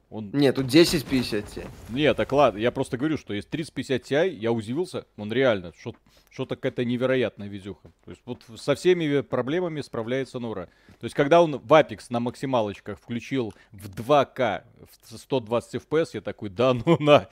Он... 0.08 0.30
Нет, 0.32 0.54
тут 0.54 0.66
1050 0.66 1.44
Ti. 1.44 1.68
Нет, 1.88 2.16
так 2.16 2.30
ладно, 2.32 2.58
я 2.58 2.70
просто 2.70 2.96
говорю, 2.96 3.18
что 3.18 3.34
есть 3.34 3.48
3050 3.50 4.02
Ti, 4.02 4.28
я 4.28 4.52
удивился, 4.52 5.04
он 5.16 5.32
реально, 5.32 5.72
что, 5.78 5.94
что-то 6.30 6.54
какая-то 6.54 6.84
невероятная 6.84 7.48
видюха. 7.48 7.90
То 8.04 8.10
есть 8.10 8.22
вот 8.24 8.44
со 8.56 8.76
всеми 8.76 9.20
проблемами 9.22 9.80
справляется 9.80 10.38
Нура. 10.38 10.68
То 11.00 11.04
есть 11.04 11.14
когда 11.16 11.42
он 11.42 11.58
в 11.58 11.72
Apex 11.72 12.06
на 12.10 12.20
максималочках 12.20 13.00
включил 13.00 13.52
в 13.72 13.88
2К, 13.90 14.62
в 15.10 15.18
120 15.18 15.82
FPS, 15.82 16.10
я 16.14 16.20
такой, 16.20 16.50
да 16.50 16.72
ну 16.72 16.96
на, 17.00 17.28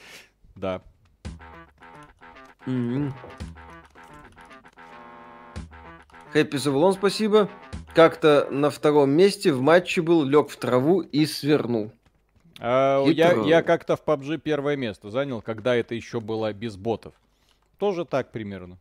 да. 0.56 0.82
Mm-hmm. 2.66 3.12
Хэппи 6.32 6.56
Завулон, 6.56 6.94
спасибо. 6.94 7.48
Как-то 7.94 8.48
на 8.51 8.70
втором 8.70 9.10
месте 9.10 9.52
в 9.52 9.60
матче 9.60 10.02
был, 10.02 10.24
лег 10.24 10.48
в 10.48 10.56
траву 10.56 11.01
и 11.01 11.26
свернул. 11.26 11.92
А, 12.60 13.05
я, 13.06 13.32
я 13.32 13.62
как-то 13.62 13.97
в 13.97 14.05
PUBG 14.05 14.39
первое 14.39 14.76
место 14.76 15.10
занял, 15.10 15.43
когда 15.43 15.74
это 15.74 15.94
еще 15.94 16.20
было 16.20 16.52
без 16.52 16.76
ботов. 16.76 17.14
Тоже 17.78 18.05
так 18.05 18.31
примерно. 18.31 18.78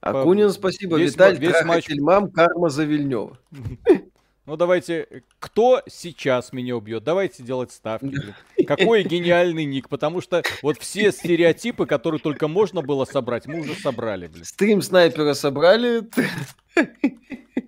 Акунин, 0.00 0.50
спасибо. 0.50 0.98
Весь, 0.98 1.12
Виталь, 1.12 1.38
весь 1.38 1.64
матч... 1.64 1.88
мам, 2.00 2.30
карма 2.30 2.68
за 2.68 2.84
Вильнева. 2.84 3.38
Ну 4.44 4.56
давайте, 4.56 5.22
кто 5.38 5.82
сейчас 5.88 6.52
меня 6.52 6.76
убьет? 6.76 7.04
Давайте 7.04 7.44
делать 7.44 7.70
ставки. 7.70 8.34
Какой 8.66 9.04
гениальный 9.04 9.64
ник, 9.64 9.88
потому 9.88 10.20
что 10.20 10.42
вот 10.62 10.78
все 10.78 11.12
стереотипы, 11.12 11.86
которые 11.86 12.20
только 12.20 12.48
можно 12.48 12.82
было 12.82 13.04
собрать, 13.04 13.46
мы 13.46 13.60
уже 13.60 13.74
собрали. 13.74 14.26
Блин. 14.26 14.44
Стрим 14.44 14.82
снайпера 14.82 15.34
собрали. 15.34 16.02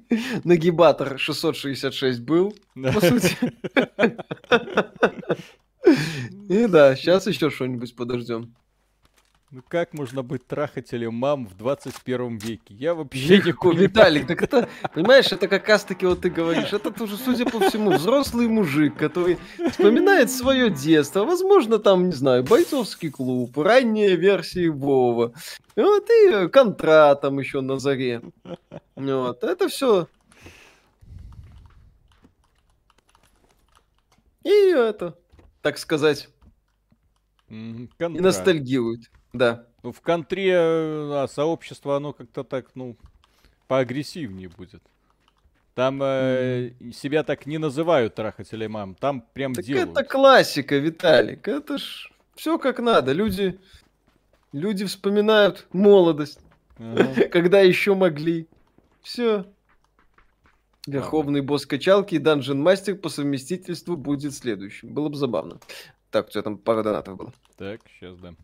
Нагибатор 0.45 1.19
666 1.19 2.21
был, 2.21 2.55
по 2.75 3.01
сути. 3.01 3.37
И 6.49 6.67
да, 6.67 6.97
сейчас 6.97 7.27
еще 7.27 7.51
что-нибудь 7.51 7.95
подождем. 7.95 8.55
Ну 9.55 9.63
как 9.69 9.95
можно 9.95 10.25
быть 10.25 10.45
трахателем 10.49 11.15
мам 11.15 11.47
в 11.47 11.57
21 11.57 12.39
веке? 12.39 12.75
Я 12.75 12.93
вообще 12.93 13.37
Легко, 13.37 13.73
не 13.73 13.83
Виталик, 13.83 14.27
так 14.27 14.43
это, 14.43 14.69
понимаешь, 14.93 15.31
это 15.31 15.47
как 15.47 15.69
раз 15.69 15.85
таки 15.85 16.07
вот 16.07 16.23
ты 16.23 16.29
говоришь, 16.29 16.73
это 16.73 16.91
тоже, 16.91 17.17
судя 17.17 17.45
по 17.45 17.61
всему, 17.61 17.93
взрослый 17.93 18.49
мужик, 18.49 18.97
который 18.97 19.39
вспоминает 19.71 20.33
свое 20.33 20.71
детство, 20.71 21.25
возможно, 21.25 21.79
там, 21.79 22.07
не 22.07 22.13
знаю, 22.15 22.43
бойцовский 22.43 23.13
клуб, 23.13 23.57
ранние 23.57 24.17
версии 24.17 24.67
Вова, 24.67 25.33
вот 25.77 26.11
и 26.11 26.49
контра 26.49 27.15
там 27.15 27.39
еще 27.39 27.61
на 27.61 27.79
заре. 27.79 28.23
Вот, 28.97 29.45
это 29.45 29.69
все. 29.69 30.09
И 34.43 34.51
это, 34.51 35.17
так 35.63 35.79
сказать, 35.79 36.29
Контра. 37.49 38.19
и 38.19 38.21
ностальгируют. 38.21 39.14
Да. 39.35 39.67
Ну, 39.83 39.93
в 39.93 40.01
контре 40.01 40.57
а, 40.57 41.27
сообщество, 41.29 41.97
оно 41.97 42.13
как-то 42.15 42.45
так, 42.45 42.69
ну, 42.75 42.97
поагрессивнее 43.67 44.49
будет. 44.49 44.83
Там 45.75 46.01
э, 46.03 46.71
себя 46.93 47.25
так 47.25 47.47
не 47.47 47.59
называют 47.59 48.15
трахателей 48.15 48.69
мам, 48.69 48.95
там 48.95 49.25
прям 49.33 49.55
так 49.55 49.65
делают. 49.65 49.91
это 49.91 50.05
классика, 50.05 50.77
Виталик, 50.77 51.49
это 51.49 51.79
ж 51.79 52.13
все 52.37 52.59
как 52.59 52.79
надо. 52.79 53.11
Люди, 53.13 53.59
люди 54.53 54.85
вспоминают 54.85 55.67
молодость, 55.73 56.39
ага. 56.79 57.29
когда 57.33 57.61
еще 57.61 57.95
могли. 57.95 58.49
Все. 59.03 59.47
Верховный 60.87 61.41
босс 61.41 61.67
качалки 61.67 62.15
и 62.15 62.19
данжен 62.19 62.61
мастер 62.61 62.95
по 62.95 63.09
совместительству 63.09 63.97
будет 63.97 64.33
следующим. 64.33 64.95
Было 64.95 65.09
бы 65.09 65.17
забавно. 65.17 65.59
Так, 66.11 66.29
у 66.29 66.31
тебя 66.31 66.43
там 66.43 66.57
пара 66.57 66.85
донатов 66.85 67.17
было. 67.17 67.33
Так, 67.57 67.81
сейчас 67.99 68.17
да. 68.19 68.35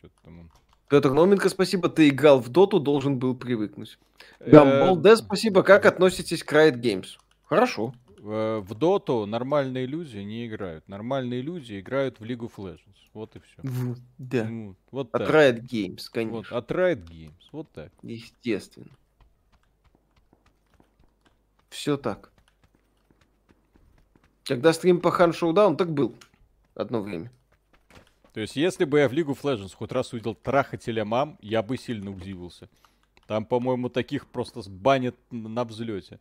Что-то 0.00 0.14
там 0.24 0.40
он... 0.40 0.50
Петр 0.88 1.12
Науменко, 1.12 1.48
спасибо, 1.50 1.88
ты 1.88 2.08
играл 2.08 2.40
в 2.40 2.48
доту, 2.48 2.80
должен 2.80 3.18
был 3.18 3.36
привыкнуть. 3.36 3.98
Гамболде, 4.40 5.16
спасибо, 5.16 5.62
как 5.62 5.84
относитесь 5.84 6.42
к 6.42 6.52
Riot 6.52 6.80
Games? 6.80 7.18
Хорошо. 7.44 7.94
В 8.18 8.74
доту 8.74 9.26
нормальные 9.26 9.86
люди 9.86 10.18
не 10.18 10.46
играют. 10.46 10.88
Нормальные 10.88 11.42
люди 11.42 11.78
играют 11.78 12.18
в 12.18 12.24
League 12.24 12.40
of 12.40 12.52
Legends. 12.56 12.96
Вот 13.12 13.36
и 13.36 13.40
все. 13.40 13.62
да. 14.18 14.44
Ну, 14.44 14.74
вот 14.90 15.08
от 15.12 15.26
так. 15.26 15.30
Riot 15.30 15.60
Games, 15.60 16.02
конечно. 16.10 16.38
Вот, 16.38 16.52
от 16.52 16.70
Riot 16.70 17.04
Games, 17.04 17.42
вот 17.52 17.70
так. 17.72 17.92
Естественно. 18.02 18.90
Все 21.68 21.96
так. 21.96 22.32
Когда 24.44 24.72
стрим 24.72 25.00
по 25.00 25.10
Hunt 25.10 25.32
Showdown, 25.32 25.76
так 25.76 25.92
был. 25.92 26.16
Одно 26.74 27.00
время. 27.00 27.30
То 28.32 28.40
есть, 28.40 28.56
если 28.56 28.84
бы 28.84 29.00
я 29.00 29.08
в 29.08 29.12
League 29.12 29.26
of 29.26 29.40
Legends 29.42 29.74
хоть 29.74 29.92
раз 29.92 30.12
увидел 30.12 30.34
трахателя 30.34 31.04
мам, 31.04 31.38
я 31.40 31.62
бы 31.62 31.76
сильно 31.76 32.10
удивился. 32.10 32.68
Там, 33.26 33.44
по-моему, 33.44 33.88
таких 33.88 34.26
просто 34.26 34.62
сбанят 34.62 35.16
на 35.30 35.64
взлете. 35.64 36.20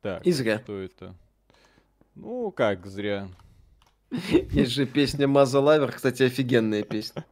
Так, 0.00 0.26
И 0.26 0.32
зря. 0.32 0.58
Что 0.60 0.78
это? 0.78 1.14
Ну, 2.14 2.50
как 2.50 2.86
зря. 2.86 3.28
Есть 4.10 4.72
же 4.72 4.86
песня 4.86 5.28
Mother 5.28 5.60
Lover, 5.60 5.92
кстати, 5.92 6.22
офигенная 6.22 6.82
песня. 6.82 7.24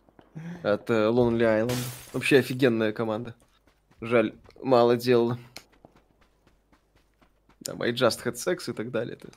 От 0.62 0.90
uh, 0.90 1.10
Lonely 1.10 1.66
Island. 1.66 1.78
Вообще 2.12 2.38
офигенная 2.38 2.92
команда. 2.92 3.34
Жаль, 4.00 4.34
мало 4.62 4.96
делала. 4.96 5.38
Там 7.64 7.80
I 7.82 7.92
Just 7.92 8.24
Had 8.24 8.34
Sex 8.34 8.70
и 8.70 8.74
так 8.74 8.90
далее. 8.90 9.16
Это 9.16 9.28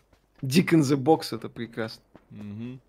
Dick 0.41 0.73
in 0.73 0.81
the 0.81 0.97
Box, 0.97 1.35
это 1.35 1.49
прекрасно. 1.49 2.03
Угу. 2.31 2.79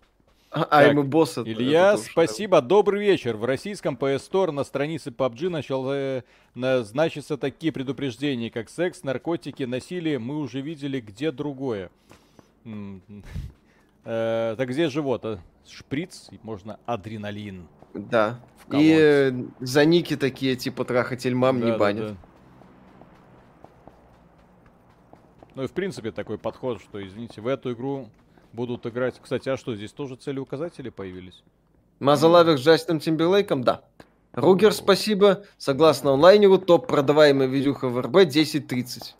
А, 0.53 0.83
I'm 0.83 0.99
a 0.99 1.03
boss. 1.03 1.39
это- 1.41 1.49
Илья, 1.49 1.89
это 1.93 1.97
тоже, 1.97 2.11
спасибо, 2.11 2.61
добрый 2.61 2.99
вечер. 2.99 3.37
В 3.37 3.45
российском 3.45 3.95
PS 3.95 4.29
Store 4.29 4.51
на 4.51 4.65
странице 4.65 5.09
PUBG 5.09 5.47
начал 5.49 5.89
э, 5.91 6.23
на- 6.55 6.83
такие 7.37 7.71
предупреждения, 7.71 8.49
как 8.51 8.69
секс, 8.69 9.03
наркотики, 9.03 9.63
насилие. 9.63 10.19
Мы 10.19 10.37
уже 10.39 10.59
видели 10.61 10.99
где 10.99 11.31
другое. 11.31 11.89
Э, 14.03 14.55
Так 14.57 14.69
где 14.69 14.89
же 14.89 15.01
вот? 15.03 15.23
а? 15.25 15.39
Шприц, 15.69 16.29
и 16.31 16.39
можно 16.41 16.79
адреналин. 16.87 17.67
Да. 17.93 18.39
И 18.73 18.97
э, 18.99 19.31
за 19.59 19.85
ники 19.85 20.17
такие, 20.17 20.55
типа, 20.55 20.85
трахатель 20.85 21.35
мам 21.35 21.57
не 21.57 21.67
Да, 21.67 21.71
да, 21.73 21.77
банят. 21.77 22.07
да. 22.07 22.15
Ну 25.53 25.63
и 25.63 25.67
в 25.67 25.71
принципе 25.71 26.11
такой 26.11 26.37
подход, 26.39 26.81
что, 26.81 27.05
извините, 27.05 27.41
в 27.41 27.47
эту 27.47 27.73
игру 27.73 28.09
будут 28.53 28.85
играть... 28.85 29.15
Кстати, 29.21 29.49
а 29.49 29.57
что, 29.57 29.75
здесь 29.75 29.91
тоже 29.91 30.15
целеуказатели 30.15 30.89
появились? 30.89 31.43
Мазалавер 31.99 32.57
с 32.57 32.61
Джастином 32.61 32.99
Тимберлейком, 32.99 33.63
да. 33.63 33.81
Ругер, 34.33 34.73
спасибо. 34.73 35.43
Согласно 35.57 36.13
онлайнеру, 36.13 36.57
топ 36.57 36.87
продаваемая 36.87 37.47
видюха 37.47 37.89
в 37.89 37.99
РБ 37.99 38.15
10.30. 38.27 39.13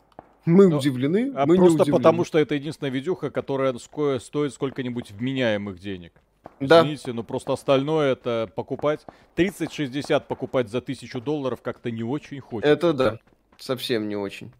Мы 0.44 0.68
Ну, 0.68 0.78
удивлены, 0.78 1.32
А 1.36 1.46
мы 1.46 1.56
не 1.56 1.60
просто 1.60 1.82
удивлены. 1.82 1.98
потому, 1.98 2.24
что 2.24 2.38
это 2.38 2.54
единственная 2.54 2.90
видюха, 2.90 3.30
которая 3.30 3.74
стоит 4.18 4.52
сколько-нибудь 4.54 5.12
вменяемых 5.12 5.78
денег. 5.78 6.12
Да, 6.58 6.80
Извините, 6.80 7.12
но 7.12 7.22
просто 7.22 7.52
остальное 7.52 8.12
это 8.12 8.50
покупать. 8.54 9.06
30-60 9.36 10.24
покупать 10.26 10.68
за 10.68 10.80
тысячу 10.80 11.20
долларов 11.20 11.60
как-то 11.62 11.90
не 11.90 12.02
очень 12.02 12.40
хочется. 12.40 12.72
это 12.72 12.92
да. 12.92 13.18
Совсем 13.58 14.08
не 14.08 14.16
очень. 14.16 14.52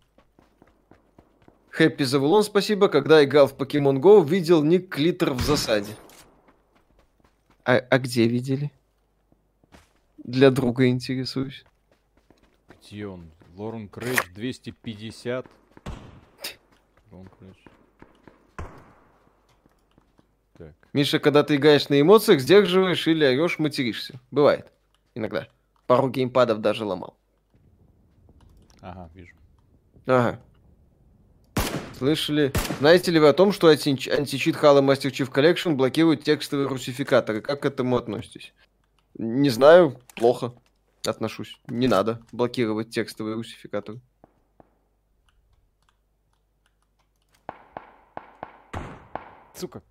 Хэппи 1.73 2.03
Завулон, 2.05 2.43
спасибо. 2.43 2.89
Когда 2.89 3.25
играл 3.25 3.47
в 3.47 3.57
Pokemon 3.57 3.99
Go, 3.99 4.23
видел 4.25 4.63
ник 4.63 4.91
Клитер 4.91 5.33
в 5.33 5.41
засаде. 5.41 5.97
А, 7.65 7.77
а 7.77 7.99
где 7.99 8.29
видели? 8.29 8.71
Для 10.19 10.51
друга 10.51 10.87
интересуюсь. 10.89 11.65
Где 12.79 13.07
он? 13.07 13.31
Лорен 13.57 13.89
Крейдж 13.89 14.21
250. 14.35 15.47
Лорен 17.11 17.31
Крейдж. 17.39 17.57
Так. 20.59 20.75
Миша, 20.93 21.21
когда 21.21 21.43
ты 21.43 21.57
играешь 21.57 21.89
на 21.89 21.99
эмоциях, 21.99 22.41
сдерживаешь 22.41 23.09
или 23.09 23.25
орешь, 23.25 23.59
материшься. 23.59 24.21
Бывает. 24.31 24.71
Иногда. 25.15 25.49
Пару 25.87 26.11
геймпадов 26.11 26.61
даже 26.61 26.85
ломал. 26.85 27.17
Ага, 28.83 29.09
вижу. 29.15 29.35
Ага. 30.05 30.39
Слышали? 32.07 32.53
Знаете 32.81 33.13
ли 33.13 33.21
вы 33.21 33.29
о 33.29 33.33
том, 33.33 33.53
что 33.53 33.69
анти- 33.71 34.11
античит 34.11 34.57
Halo 34.57 34.81
Master 34.83 35.13
Chief 35.13 35.31
Collection 35.31 35.75
блокирует 35.77 36.25
текстовые 36.25 36.67
русификаторы? 36.67 37.41
Как 37.41 37.63
к 37.63 37.65
этому 37.65 37.97
относитесь? 37.97 38.53
Не 39.15 39.51
знаю, 39.51 40.01
плохо 40.17 40.53
отношусь. 41.07 41.61
Не 41.69 41.87
надо 41.87 42.21
блокировать 42.33 42.91
текстовые 42.91 43.37
русификаторы. 43.37 44.01
Сука. 49.55 49.83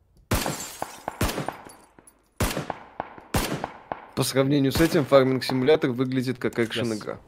По 4.15 4.23
сравнению 4.23 4.71
с 4.73 4.81
этим, 4.81 5.05
фарминг 5.05 5.43
симулятор 5.43 5.91
выглядит 5.91 6.37
как 6.37 6.59
экшен 6.59 6.93
игра. 6.93 7.19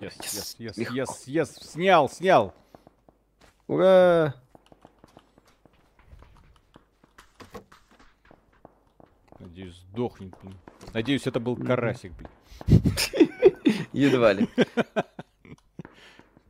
Yes, 0.00 0.12
yes, 0.20 0.56
Yes, 0.58 0.58
yes, 0.58 0.72
легко. 0.80 0.94
yes, 0.94 1.08
yes. 1.26 1.48
Снял, 1.62 2.08
снял. 2.08 2.54
Ура! 3.66 4.34
Надеюсь, 9.38 9.76
сдохнет. 9.90 10.34
блин. 10.42 10.54
Надеюсь, 10.92 11.26
это 11.26 11.40
был 11.40 11.56
карасик, 11.56 12.12
блин. 12.12 12.82
Едва 13.92 14.32
ли. 14.32 14.48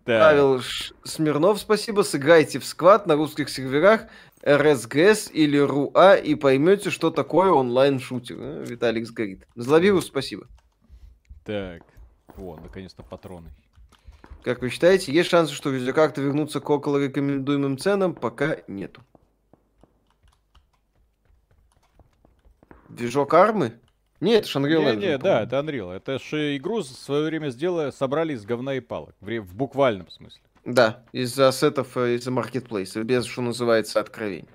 Павел 0.05 0.61
Смирнов, 1.05 1.61
спасибо. 1.61 2.03
Сыграйте 2.03 2.59
в 2.59 2.65
сквад 2.65 3.07
на 3.07 3.15
русских 3.15 3.49
серверах 3.49 4.07
RSGS 4.43 5.33
или 5.33 5.57
РУА 5.57 6.17
и 6.17 6.35
поймете, 6.35 6.91
что 6.91 7.11
такое 7.11 7.51
онлайн-шутер. 7.51 8.37
Э, 8.39 8.65
Виталик 8.67 9.07
сгорит. 9.07 9.47
Зловирус, 9.55 10.07
спасибо. 10.07 10.47
Так. 11.45 11.83
О, 12.37 12.57
наконец-то 12.57 13.03
патроны. 13.03 13.51
Как 14.45 14.61
вы 14.61 14.69
считаете, 14.69 15.11
есть 15.11 15.31
шансы, 15.31 15.55
что 15.55 15.71
видеокарты 15.71 16.21
вернутся 16.21 16.61
к 16.61 16.69
около 16.69 17.03
рекомендуемым 17.03 17.79
ценам? 17.79 18.15
Пока 18.15 18.59
нету. 18.69 19.01
Движок 22.91 23.33
армы? 23.33 23.81
Нет, 24.21 24.43
это 24.43 24.49
ж 24.49 24.57
Unreal 24.57 24.81
Не, 24.81 24.93
Engine, 24.93 24.97
не, 24.97 25.19
да, 25.19 25.19
по-моему. 25.19 25.47
это 25.47 25.59
Unreal. 25.59 25.93
Это 25.93 26.19
ж 26.19 26.57
игру 26.59 26.81
в 26.81 26.85
свое 26.85 27.25
время 27.25 27.49
сделали, 27.49 27.91
собрали 27.91 28.35
из 28.35 28.45
говна 28.45 28.75
и 28.75 28.81
палок. 28.81 29.15
В, 29.23 29.41
в 29.41 29.55
буквальном 29.55 30.11
смысле. 30.11 30.43
Да, 30.67 31.03
из-за 31.13 31.51
сетов, 31.51 31.97
э, 31.97 32.17
из-за 32.17 32.31
маркетплейса, 32.31 33.03
без, 33.03 33.25
что 33.25 33.41
называется, 33.41 33.99
откровений. 33.99 34.49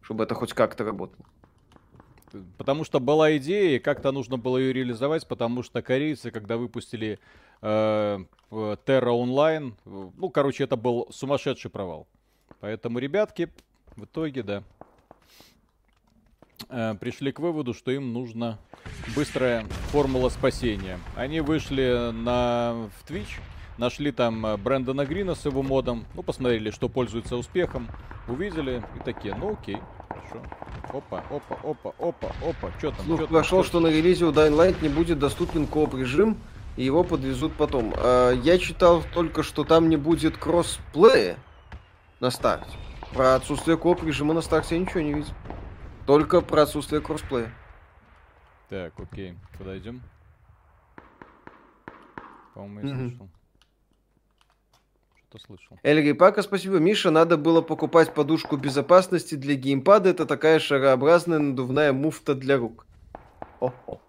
Чтобы 0.00 0.24
это 0.24 0.34
хоть 0.34 0.52
как-то 0.52 0.82
работало. 0.82 1.24
Потому 2.58 2.82
что 2.84 2.98
была 2.98 3.36
идея, 3.36 3.76
и 3.76 3.78
как-то 3.78 4.10
нужно 4.10 4.36
было 4.36 4.58
ее 4.58 4.72
реализовать, 4.72 5.28
потому 5.28 5.62
что 5.62 5.80
корейцы, 5.80 6.32
когда 6.32 6.56
выпустили 6.56 7.20
Terra 7.62 9.12
Online, 9.12 9.72
э, 9.86 10.10
ну, 10.16 10.30
короче, 10.30 10.64
это 10.64 10.76
был 10.76 11.08
сумасшедший 11.10 11.70
провал. 11.70 12.06
Поэтому 12.60 12.98
ребятки 12.98 13.48
в 13.96 14.04
итоге, 14.04 14.42
да, 14.42 14.62
э, 16.68 16.94
пришли 17.00 17.32
к 17.32 17.38
выводу, 17.38 17.72
что 17.72 17.90
им 17.90 18.12
нужна 18.12 18.58
быстрая 19.16 19.64
формула 19.90 20.28
спасения. 20.28 20.98
Они 21.16 21.40
вышли 21.40 22.10
на 22.12 22.90
в 22.98 23.10
Twitch, 23.10 23.40
нашли 23.78 24.12
там 24.12 24.44
э, 24.44 24.56
Брэндона 24.56 25.06
Грина 25.06 25.34
с 25.34 25.44
его 25.44 25.62
модом, 25.62 26.04
ну, 26.14 26.22
посмотрели, 26.22 26.70
что 26.70 26.88
пользуется 26.88 27.36
успехом, 27.36 27.88
увидели 28.28 28.82
и 28.96 29.04
такие, 29.04 29.34
ну, 29.34 29.52
окей, 29.52 29.78
хорошо. 30.08 30.42
Опа, 30.92 31.24
опа, 31.30 31.54
опа, 31.62 31.94
опа, 31.98 32.32
опа, 32.42 32.70
что 32.78 32.90
там? 32.90 33.16
Там, 33.16 33.26
прошел, 33.28 33.62
чё 33.62 33.68
что 33.68 33.80
на 33.80 33.86
релизе 33.86 34.26
у 34.26 34.32
Dying 34.32 34.54
Light 34.54 34.82
не 34.82 34.90
будет 34.90 35.18
доступен 35.18 35.66
кооп 35.66 35.94
режим, 35.94 36.36
и 36.76 36.84
его 36.84 37.04
подвезут 37.04 37.54
потом. 37.54 37.92
А, 37.96 38.32
я 38.32 38.58
читал 38.58 39.02
только, 39.14 39.42
что 39.42 39.64
там 39.64 39.88
не 39.88 39.96
будет 39.96 40.36
кроссплея 40.36 41.36
на 42.20 42.30
старте. 42.30 42.76
Про 43.12 43.34
отсутствие 43.34 43.76
кооп 43.76 44.02
режима 44.02 44.32
на 44.34 44.40
старте 44.40 44.76
я 44.76 44.80
ничего 44.80 45.00
не 45.00 45.12
видел. 45.12 45.32
Только 46.06 46.40
про 46.40 46.62
отсутствие 46.62 47.00
кроссплея. 47.00 47.52
Так, 48.68 48.92
окей, 48.98 49.36
куда 49.58 49.76
идем? 49.76 50.00
По-моему, 52.54 52.88
я 52.88 52.94
Мгм. 52.94 53.08
слышал. 53.10 53.28
Что-то 55.28 55.44
слышал. 55.46 55.78
Эльри 55.82 56.12
Пака, 56.12 56.42
спасибо. 56.42 56.78
Миша, 56.78 57.10
надо 57.10 57.36
было 57.36 57.62
покупать 57.62 58.14
подушку 58.14 58.56
безопасности 58.56 59.34
для 59.34 59.54
геймпада. 59.54 60.10
Это 60.10 60.26
такая 60.26 60.58
шарообразная 60.58 61.38
надувная 61.38 61.92
муфта 61.92 62.34
для 62.34 62.58
рук. 62.58 62.86
О-о. 63.60 64.00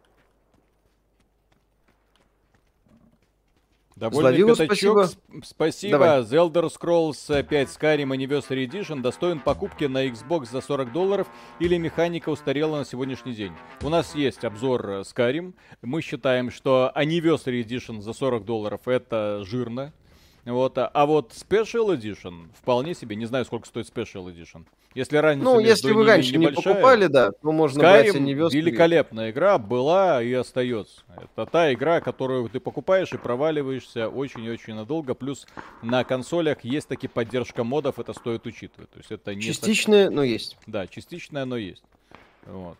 Довольно 3.95 4.29
Зловилу 4.29 4.55
пятачок, 4.55 4.75
спасибо. 4.75 5.03
сп- 5.03 5.43
спасибо. 5.45 5.91
Давай. 5.91 6.21
The 6.21 6.51
Elder 6.51 6.63
Scrolls 6.73 7.43
5 7.43 7.67
Skyrim 7.69 8.09
Anniversary 8.15 8.67
Edition 8.67 9.01
достоин 9.01 9.39
покупки 9.39 9.85
на 9.85 10.07
Xbox 10.07 10.49
за 10.51 10.61
40 10.61 10.91
долларов 10.91 11.27
или 11.59 11.77
механика 11.77 12.29
устарела 12.29 12.77
на 12.77 12.85
сегодняшний 12.85 13.33
день. 13.33 13.53
У 13.81 13.89
нас 13.89 14.15
есть 14.15 14.43
обзор 14.43 14.89
э, 14.89 15.01
Skyrim. 15.01 15.53
Мы 15.83 16.01
считаем, 16.01 16.49
что 16.49 16.91
Anniversary 16.95 17.63
Edition 17.63 18.01
за 18.01 18.13
40 18.13 18.45
долларов 18.45 18.87
это 18.87 19.43
жирно. 19.45 19.93
Вот, 20.45 20.77
а, 20.77 20.87
а 20.87 21.05
вот 21.05 21.31
Special 21.31 21.95
Edition 21.97 22.49
вполне 22.53 22.93
себе, 22.95 23.15
не 23.15 23.25
знаю, 23.25 23.45
сколько 23.45 23.65
стоит 23.65 23.87
Special 23.87 24.25
Edition. 24.25 24.65
Если 24.93 25.17
разница 25.17 25.45
Ну, 25.49 25.59
если 25.59 25.91
вы 25.91 26.05
раньше 26.05 26.37
не 26.37 26.47
покупали, 26.49 27.07
да, 27.07 27.31
то 27.31 27.51
можно 27.51 27.79
брать 27.79 28.09
Skyrim 28.09 28.19
Anniversary. 28.25 28.51
великолепная 28.57 29.31
игра 29.31 29.57
была 29.57 30.21
и 30.21 30.31
остается. 30.33 31.01
Это 31.15 31.45
та 31.49 31.73
игра, 31.73 31.99
которую 32.01 32.47
ты 32.49 32.59
покупаешь 32.59 33.11
и 33.13 33.17
проваливаешься 33.17 34.07
очень 34.09 34.43
и 34.43 34.51
очень 34.51 34.75
надолго. 34.75 35.15
Плюс 35.15 35.47
на 35.81 36.03
консолях 36.03 36.63
есть 36.63 36.89
таки 36.89 37.07
поддержка 37.07 37.63
модов, 37.63 37.97
это 37.97 38.13
стоит 38.13 38.45
учитывать. 38.45 38.89
То 38.91 38.97
есть 38.99 39.11
это 39.11 39.33
не 39.33 39.41
так- 39.41 39.47
Частичная, 39.47 40.09
но 40.09 40.23
есть. 40.23 40.57
Да, 40.67 40.85
частично 40.87 41.41
оно 41.41 41.55
есть. 41.57 41.83
Вот. 42.45 42.77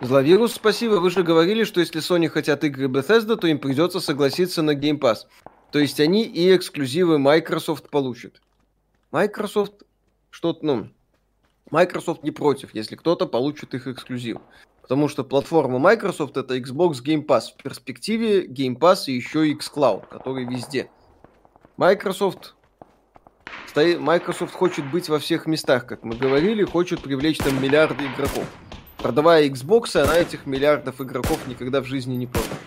Зловирус, 0.00 0.54
спасибо. 0.54 0.94
Вы 0.94 1.10
же 1.10 1.24
говорили, 1.24 1.64
что 1.64 1.80
если 1.80 2.00
Sony 2.00 2.28
хотят 2.28 2.62
игры 2.62 2.86
Bethesda, 2.86 3.36
то 3.36 3.48
им 3.48 3.58
придется 3.58 3.98
согласиться 3.98 4.62
на 4.62 4.76
Game 4.76 4.98
Pass. 4.98 5.26
То 5.72 5.80
есть 5.80 5.98
они 5.98 6.22
и 6.22 6.54
эксклюзивы 6.54 7.18
Microsoft 7.18 7.90
получат. 7.90 8.40
Microsoft 9.10 9.82
что-то, 10.30 10.64
ну, 10.64 10.88
Microsoft 11.70 12.22
не 12.22 12.30
против, 12.30 12.74
если 12.74 12.94
кто-то 12.94 13.26
получит 13.26 13.74
их 13.74 13.88
эксклюзив. 13.88 14.38
Потому 14.82 15.08
что 15.08 15.24
платформа 15.24 15.78
Microsoft 15.80 16.36
это 16.36 16.56
Xbox 16.56 17.02
Game 17.04 17.26
Pass. 17.26 17.52
В 17.58 17.62
перспективе 17.62 18.46
Game 18.46 18.78
Pass 18.78 19.04
и 19.08 19.12
еще 19.12 19.48
и 19.48 19.54
xCloud, 19.54 20.06
который 20.08 20.44
везде. 20.44 20.90
Microsoft 21.76 22.54
Microsoft 23.74 24.54
хочет 24.54 24.90
быть 24.90 25.08
во 25.08 25.18
всех 25.18 25.46
местах, 25.46 25.86
как 25.86 26.04
мы 26.04 26.16
говорили, 26.16 26.64
хочет 26.64 27.00
привлечь 27.00 27.38
там 27.38 27.60
миллиарды 27.62 28.06
игроков. 28.06 28.44
Продавая 28.98 29.48
Xbox, 29.48 29.96
она 30.00 30.16
этих 30.16 30.46
миллиардов 30.46 31.00
игроков 31.00 31.46
никогда 31.46 31.80
в 31.80 31.84
жизни 31.84 32.16
не 32.16 32.26
продает. 32.26 32.58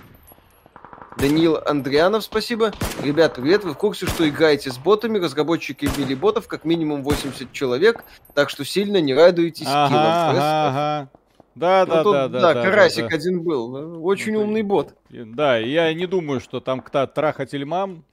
Даниил 1.17 1.59
Андрианов, 1.65 2.23
спасибо. 2.23 2.71
Ребят, 3.03 3.35
привет. 3.35 3.65
Вы 3.65 3.73
в 3.73 3.77
курсе, 3.77 4.07
что 4.07 4.27
играете 4.27 4.71
с 4.71 4.77
ботами? 4.77 5.19
Разработчики 5.19 5.85
ввели 5.85 6.15
ботов 6.15 6.47
как 6.47 6.63
минимум 6.63 7.03
80 7.03 7.51
человек, 7.51 8.05
так 8.33 8.49
что 8.49 8.63
сильно 8.63 9.01
не 9.01 9.13
радуетесь 9.13 9.67
ага, 9.67 9.89
киллом. 9.89 10.05
Ага, 10.05 10.67
ага. 10.67 11.09
Да, 11.53 11.85
да, 11.85 12.03
да, 12.03 12.27
да, 12.29 12.53
да. 12.53 12.63
Карасик 12.63 13.09
да, 13.09 13.15
один 13.15 13.43
был. 13.43 14.05
Очень 14.05 14.33
ну, 14.33 14.43
умный 14.43 14.61
бот. 14.63 14.95
Да, 15.09 15.57
я 15.57 15.93
не 15.93 16.05
думаю, 16.05 16.39
что 16.39 16.61
там 16.61 16.79
кто 16.79 17.05
трахатель 17.07 17.65
мам. 17.65 18.05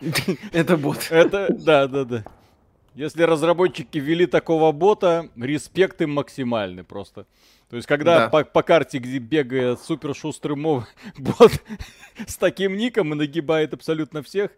Это 0.52 0.78
бот. 0.78 1.06
Это, 1.10 1.48
да, 1.50 1.86
да, 1.86 2.04
да. 2.04 2.24
Если 2.94 3.22
разработчики 3.22 3.98
ввели 3.98 4.26
такого 4.26 4.70
бота, 4.70 5.28
респект 5.36 6.00
им 6.00 6.12
максимальный 6.12 6.84
просто. 6.84 7.26
То 7.68 7.76
есть, 7.76 7.88
когда 7.88 8.20
да. 8.20 8.28
по, 8.28 8.44
по 8.44 8.62
карте, 8.62 8.98
где 8.98 9.18
бегает 9.18 9.80
супер 9.80 10.14
шустрый 10.14 10.56
мов, 10.56 10.84
бот 11.18 11.50
с 12.24 12.36
таким 12.36 12.76
ником 12.76 13.12
и 13.12 13.16
нагибает 13.16 13.74
абсолютно 13.74 14.22
всех, 14.22 14.52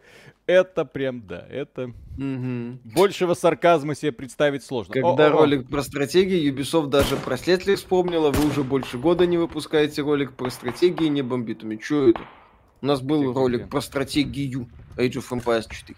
это 0.44 0.84
прям, 0.84 1.26
да, 1.26 1.46
это... 1.48 1.94
Угу. 2.18 2.78
Большего 2.94 3.32
сарказма 3.32 3.94
себе 3.94 4.12
представить 4.12 4.64
сложно. 4.64 4.92
Когда 4.92 5.28
О-о-о. 5.28 5.30
ролик 5.30 5.68
про 5.68 5.82
стратегии, 5.82 6.52
Ubisoft 6.52 6.88
даже 6.88 7.16
про 7.16 7.38
Следли 7.38 7.76
вспомнила, 7.76 8.30
вы 8.30 8.48
уже 8.48 8.62
больше 8.62 8.98
года 8.98 9.26
не 9.26 9.38
выпускаете 9.38 10.02
ролик 10.02 10.34
про 10.34 10.50
стратегии, 10.50 11.06
не 11.06 11.22
бомбитуми. 11.22 11.76
Чё 11.76 12.10
это? 12.10 12.20
У 12.82 12.86
нас 12.86 13.00
был 13.00 13.20
Стратегия. 13.20 13.40
ролик 13.40 13.68
про 13.70 13.80
стратегию 13.80 14.68
Age 14.96 15.14
of 15.14 15.30
Empires 15.30 15.64
4. 15.70 15.96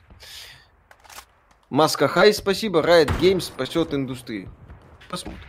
Маска 1.71 2.09
Хай, 2.09 2.33
спасибо. 2.33 2.81
Riot 2.81 3.11
Games 3.21 3.43
спасет 3.43 3.93
индустрию. 3.93 4.49
Посмотрим. 5.11 5.43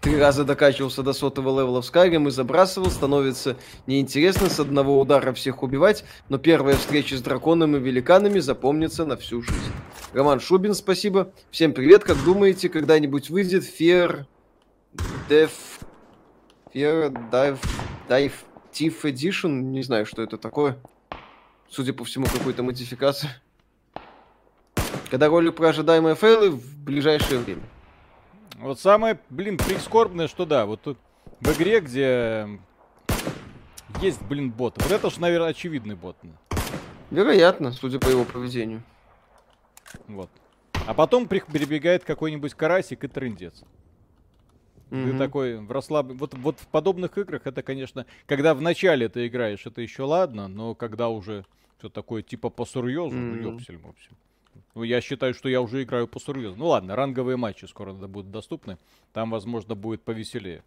Три 0.00 0.16
раза 0.16 0.44
докачивался 0.44 1.02
до 1.02 1.12
сотого 1.12 1.60
левела 1.60 1.82
в 1.82 1.84
Skyrim 1.84 2.28
и 2.28 2.30
забрасывал, 2.30 2.90
становится 2.90 3.56
неинтересно 3.86 4.48
с 4.48 4.58
одного 4.58 4.98
удара 4.98 5.34
всех 5.34 5.62
убивать, 5.62 6.04
но 6.30 6.38
первая 6.38 6.76
встреча 6.76 7.18
с 7.18 7.20
драконом 7.22 7.76
и 7.76 7.80
великанами 7.80 8.38
запомнится 8.38 9.04
на 9.04 9.16
всю 9.16 9.42
жизнь. 9.42 9.72
Роман 10.14 10.40
Шубин, 10.40 10.74
спасибо. 10.74 11.32
Всем 11.50 11.74
привет, 11.74 12.04
как 12.04 12.16
думаете, 12.24 12.70
когда-нибудь 12.70 13.28
выйдет 13.28 13.62
Fear 13.62 14.24
Death 15.28 15.50
Fear 16.72 17.12
Dive 17.30 17.58
Dive 18.08 18.32
Tiff 18.72 19.02
Edition? 19.02 19.50
Не 19.50 19.82
знаю, 19.82 20.06
что 20.06 20.22
это 20.22 20.38
такое. 20.38 20.78
Судя 21.70 21.92
по 21.92 22.04
всему, 22.04 22.26
какой-то 22.26 22.62
модификация. 22.64 23.30
Когда 25.08 25.28
ролик 25.28 25.54
про 25.54 25.68
ожидаемые 25.68 26.16
фейлы 26.16 26.50
в 26.50 26.78
ближайшее 26.78 27.38
время. 27.38 27.62
Вот 28.56 28.80
самое, 28.80 29.20
блин, 29.30 29.56
прискорбное, 29.56 30.28
что 30.28 30.44
да, 30.44 30.66
вот 30.66 30.82
тут 30.82 30.98
в 31.40 31.52
игре, 31.52 31.80
где 31.80 32.58
есть, 34.00 34.20
блин, 34.22 34.50
бот. 34.50 34.82
Вот 34.82 34.90
это 34.90 35.10
ж, 35.10 35.18
наверное, 35.18 35.50
очевидный 35.50 35.94
бот. 35.94 36.16
Вероятно, 37.10 37.72
судя 37.72 37.98
по 37.98 38.08
его 38.08 38.24
поведению. 38.24 38.82
Вот. 40.08 40.28
А 40.86 40.94
потом 40.94 41.26
перебегает 41.28 42.04
какой-нибудь 42.04 42.54
карасик 42.54 43.04
и 43.04 43.08
трындец. 43.08 43.62
Mm-hmm. 44.90 45.12
Ты 45.12 45.18
такой 45.18 45.56
в 45.58 45.70
расслаб... 45.70 46.06
вот, 46.12 46.34
вот 46.34 46.58
в 46.58 46.66
подобных 46.66 47.16
играх 47.16 47.42
это, 47.46 47.62
конечно, 47.62 48.06
когда 48.26 48.54
в 48.54 48.60
начале 48.60 49.08
ты 49.08 49.28
играешь, 49.28 49.66
это 49.66 49.80
еще 49.80 50.02
ладно, 50.02 50.48
но 50.48 50.74
когда 50.74 51.08
уже 51.08 51.44
все 51.80 51.88
такое 51.88 52.22
типа 52.22 52.50
по 52.50 52.66
серьезу, 52.66 53.16
mm-hmm. 53.16 53.42
ну 53.42 53.52
ёпсель 53.52 53.78
мопсель. 53.78 54.16
Ну, 54.74 54.82
я 54.84 55.00
считаю, 55.00 55.34
что 55.34 55.48
я 55.48 55.60
уже 55.60 55.82
играю 55.82 56.06
по 56.06 56.20
серьезу. 56.20 56.56
Ну 56.56 56.66
ладно, 56.66 56.94
ранговые 56.94 57.36
матчи 57.36 57.64
скоро 57.64 57.92
будут 57.92 58.30
доступны. 58.30 58.78
Там, 59.12 59.30
возможно, 59.30 59.74
будет 59.74 60.02
повеселее. 60.02 60.62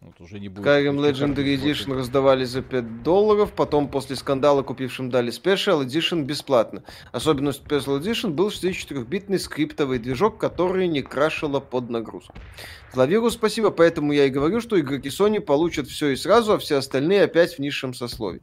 Вот 0.00 0.20
уже 0.20 0.40
не 0.40 0.48
будет. 0.48 0.66
Skyrim 0.66 0.96
Legendary 0.98 1.56
Edition 1.56 1.94
раздавали 1.94 2.44
за 2.44 2.62
5 2.62 3.02
долларов, 3.02 3.52
потом 3.52 3.88
после 3.88 4.16
скандала 4.16 4.62
купившим 4.62 5.10
дали 5.10 5.32
Special 5.32 5.84
Edition 5.84 6.24
бесплатно. 6.24 6.82
Особенность 7.12 7.62
Special 7.62 8.00
Edition 8.00 8.30
был 8.30 8.48
64-битный 8.48 9.38
скриптовый 9.38 9.98
движок, 9.98 10.38
который 10.38 10.86
не 10.88 11.02
крашило 11.02 11.60
под 11.60 11.88
нагрузку. 11.88 12.34
Зловиру 12.92 13.30
спасибо, 13.30 13.70
поэтому 13.70 14.12
я 14.12 14.26
и 14.26 14.30
говорю, 14.30 14.60
что 14.60 14.78
игроки 14.78 15.08
Sony 15.08 15.40
получат 15.40 15.88
все 15.88 16.08
и 16.08 16.16
сразу, 16.16 16.52
а 16.52 16.58
все 16.58 16.76
остальные 16.76 17.24
опять 17.24 17.54
в 17.54 17.58
низшем 17.58 17.94
сословии. 17.94 18.42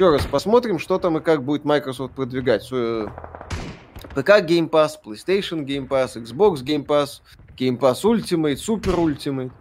Еще 0.00 0.08
раз 0.08 0.24
посмотрим, 0.24 0.78
что 0.78 0.98
там 0.98 1.18
и 1.18 1.20
как 1.20 1.44
будет 1.44 1.66
Microsoft 1.66 2.14
продвигать 2.14 2.66
ПК 2.66 4.30
Game 4.40 4.70
Pass, 4.70 4.92
PlayStation 5.04 5.66
Game 5.66 5.86
Pass, 5.86 6.16
Xbox 6.16 6.64
Game 6.64 6.86
Pass, 6.86 7.20
Game 7.54 7.78
Pass 7.78 8.02
Ultimate, 8.02 8.54
Super 8.54 8.96
Ultimate. 8.96 9.52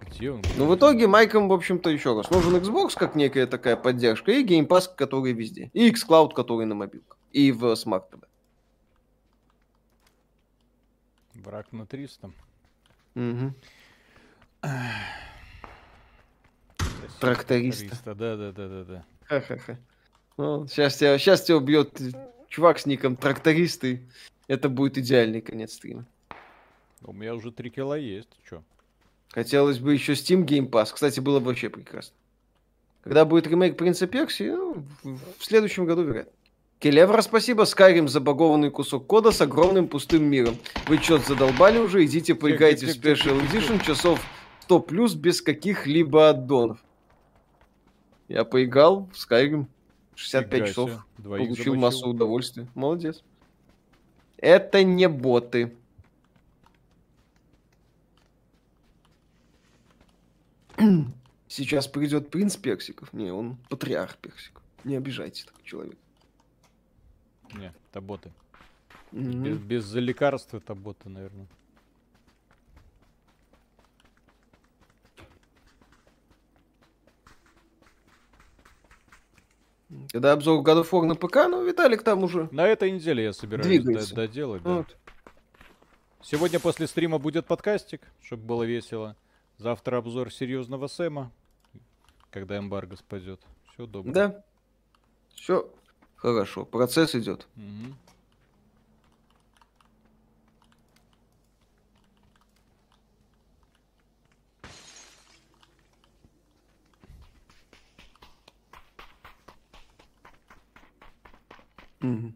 Где 0.00 0.32
он? 0.32 0.42
Ну, 0.56 0.66
в 0.66 0.74
итоге 0.74 1.06
Майком, 1.06 1.48
в 1.48 1.52
общем-то, 1.52 1.88
еще 1.88 2.16
раз, 2.16 2.28
нужен 2.30 2.56
Xbox 2.56 2.94
как 2.96 3.14
некая 3.14 3.46
такая 3.46 3.76
поддержка, 3.76 4.32
и 4.32 4.44
Game 4.44 4.66
Pass, 4.66 4.92
который 4.92 5.34
везде. 5.34 5.70
И 5.72 5.88
xCloud, 5.88 6.34
который 6.34 6.66
на 6.66 6.74
мобилках. 6.74 7.16
И 7.30 7.52
в 7.52 7.62
Smart 7.74 8.06
TV. 8.10 8.24
Враг 11.34 11.70
на 11.70 11.86
300. 11.86 12.32
Угу. 13.14 13.54
Тракториста. 17.20 17.96
Да, 18.04 18.36
да, 18.36 18.50
да, 18.50 18.68
да, 18.68 18.82
да. 18.82 19.04
Ха-ха-ха. 19.28 19.78
Ну, 20.36 20.66
сейчас 20.66 20.96
тебя, 20.96 21.18
сейчас 21.18 21.42
тебя 21.42 21.58
убьет 21.58 22.00
чувак 22.48 22.78
с 22.78 22.86
ником 22.86 23.16
трактористы. 23.16 24.02
Это 24.46 24.68
будет 24.68 24.96
идеальный 24.96 25.40
конец 25.40 25.74
стрима. 25.74 26.06
У 27.02 27.12
меня 27.12 27.34
уже 27.34 27.52
3 27.52 27.70
кило 27.70 27.94
есть, 27.94 28.30
чё? 28.48 28.62
Хотелось 29.30 29.78
бы 29.78 29.92
еще 29.92 30.12
Steam 30.12 30.46
Game 30.46 30.70
Pass. 30.70 30.92
Кстати, 30.94 31.20
было 31.20 31.40
бы 31.40 31.46
вообще 31.46 31.68
прекрасно. 31.68 32.14
Когда 33.02 33.24
будет 33.24 33.46
ремейк 33.46 33.76
Принца 33.76 34.06
Персии, 34.06 34.50
ну, 34.50 34.84
в 35.38 35.44
следующем 35.44 35.84
году, 35.84 36.02
вероятно. 36.02 36.32
Келевра, 36.78 37.20
спасибо. 37.22 37.64
Скайрим 37.64 38.08
забагованный 38.08 38.70
кусок 38.70 39.06
кода 39.06 39.32
с 39.32 39.40
огромным 39.40 39.88
пустым 39.88 40.24
миром. 40.24 40.56
Вы 40.86 40.98
чё 40.98 41.18
задолбали 41.18 41.78
уже? 41.78 42.04
Идите 42.04 42.34
поиграйте 42.34 42.86
в 42.86 42.90
Special 42.90 43.40
Edition 43.40 43.84
часов 43.84 44.24
100 44.62 44.80
плюс 44.80 45.14
без 45.14 45.42
каких-либо 45.42 46.30
аддонов. 46.30 46.78
Я 48.28 48.44
поиграл 48.44 49.06
в 49.06 49.14
Skyrim. 49.14 49.66
65 50.14 50.68
часов. 50.68 51.06
Двоих 51.16 51.46
получил 51.46 51.74
замочил. 51.74 51.82
массу 51.82 52.08
удовольствия. 52.08 52.66
Молодец. 52.74 53.22
Это 54.36 54.84
не 54.84 55.08
боты. 55.08 55.74
Сейчас 61.48 61.88
придет 61.88 62.30
принц 62.30 62.56
персиков. 62.56 63.12
Не, 63.12 63.30
он 63.30 63.56
патриарх 63.68 64.16
персиков. 64.18 64.62
Не 64.84 64.96
обижайтесь 64.96 65.44
такой 65.44 65.64
человек. 65.64 65.96
Не, 67.54 67.72
это 67.90 68.00
боты. 68.00 68.30
Без, 69.10 69.58
без 69.58 69.94
лекарств 69.94 70.52
это 70.54 70.74
боты, 70.74 71.08
наверное. 71.08 71.46
Когда 80.12 80.32
обзор 80.32 80.62
God 80.62 80.82
of 80.82 80.90
War 80.90 81.04
на 81.06 81.14
ПК, 81.14 81.36
ну, 81.48 81.64
Виталик 81.64 82.02
там 82.02 82.22
уже 82.22 82.48
На 82.52 82.66
этой 82.66 82.90
неделе 82.90 83.24
я 83.24 83.32
собираюсь 83.32 83.82
д- 83.82 84.14
доделать. 84.14 84.62
Да. 84.62 84.76
Вот. 84.76 84.96
Сегодня 86.22 86.60
после 86.60 86.86
стрима 86.86 87.18
будет 87.18 87.46
подкастик, 87.46 88.02
чтобы 88.22 88.44
было 88.44 88.64
весело. 88.64 89.16
Завтра 89.56 89.96
обзор 89.98 90.30
серьезного 90.32 90.88
Сэма, 90.88 91.32
когда 92.30 92.58
эмбарго 92.58 92.96
спадет. 92.96 93.40
Все 93.72 93.86
добро. 93.86 94.12
Да. 94.12 94.44
Все 95.34 95.70
хорошо. 96.16 96.64
Процесс 96.64 97.14
идет. 97.14 97.46
Угу. 97.56 97.94
Угу. 112.00 112.32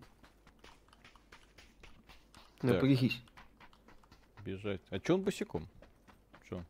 Напрягись. 2.62 3.22
Бежать. 4.44 4.80
А 4.90 4.98
че 4.98 5.14
он 5.14 5.22
босиком? 5.22 5.68
Че? 6.48 6.64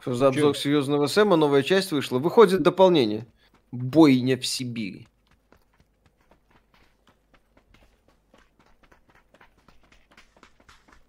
Что 0.00 0.14
за 0.14 0.28
обзор 0.28 0.54
Че? 0.54 0.62
серьезного 0.62 1.06
Сэма? 1.06 1.36
Новая 1.36 1.62
часть 1.62 1.92
вышла. 1.92 2.18
Выходит 2.18 2.62
дополнение. 2.62 3.26
Бойня 3.72 4.36
в 4.36 4.46
Сибири. 4.46 5.08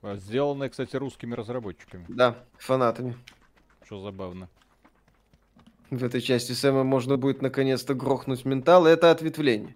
А, 0.02 0.16
сделанное, 0.16 0.70
кстати, 0.70 0.96
русскими 0.96 1.36
разработчиками. 1.36 2.06
Да, 2.08 2.46
фанатами. 2.58 3.18
Что 3.84 4.02
забавно. 4.02 4.50
В 5.90 6.04
этой 6.04 6.22
части 6.22 6.54
Сэма 6.54 6.84
можно 6.84 7.18
будет 7.18 7.42
наконец-то 7.42 7.94
грохнуть 7.96 8.46
ментал, 8.46 8.86
это 8.86 9.12
ответвление. 9.12 9.76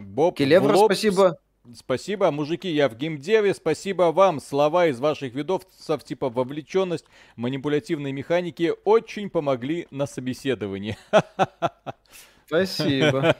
Боб 0.00 0.36
Келевра, 0.36 0.72
Влопс, 0.72 0.96
спасибо. 0.96 1.38
Спасибо, 1.74 2.30
мужики, 2.30 2.70
я 2.70 2.88
в 2.88 2.96
геймдеве. 2.96 3.54
Спасибо 3.54 4.12
вам. 4.12 4.40
Слова 4.40 4.86
из 4.86 4.98
ваших 4.98 5.34
видосов 5.34 6.04
типа 6.04 6.30
вовлеченность, 6.30 7.04
манипулятивной 7.36 8.12
механики 8.12 8.72
очень 8.84 9.28
помогли 9.28 9.86
на 9.90 10.06
собеседовании. 10.06 10.96
Спасибо. 12.46 13.36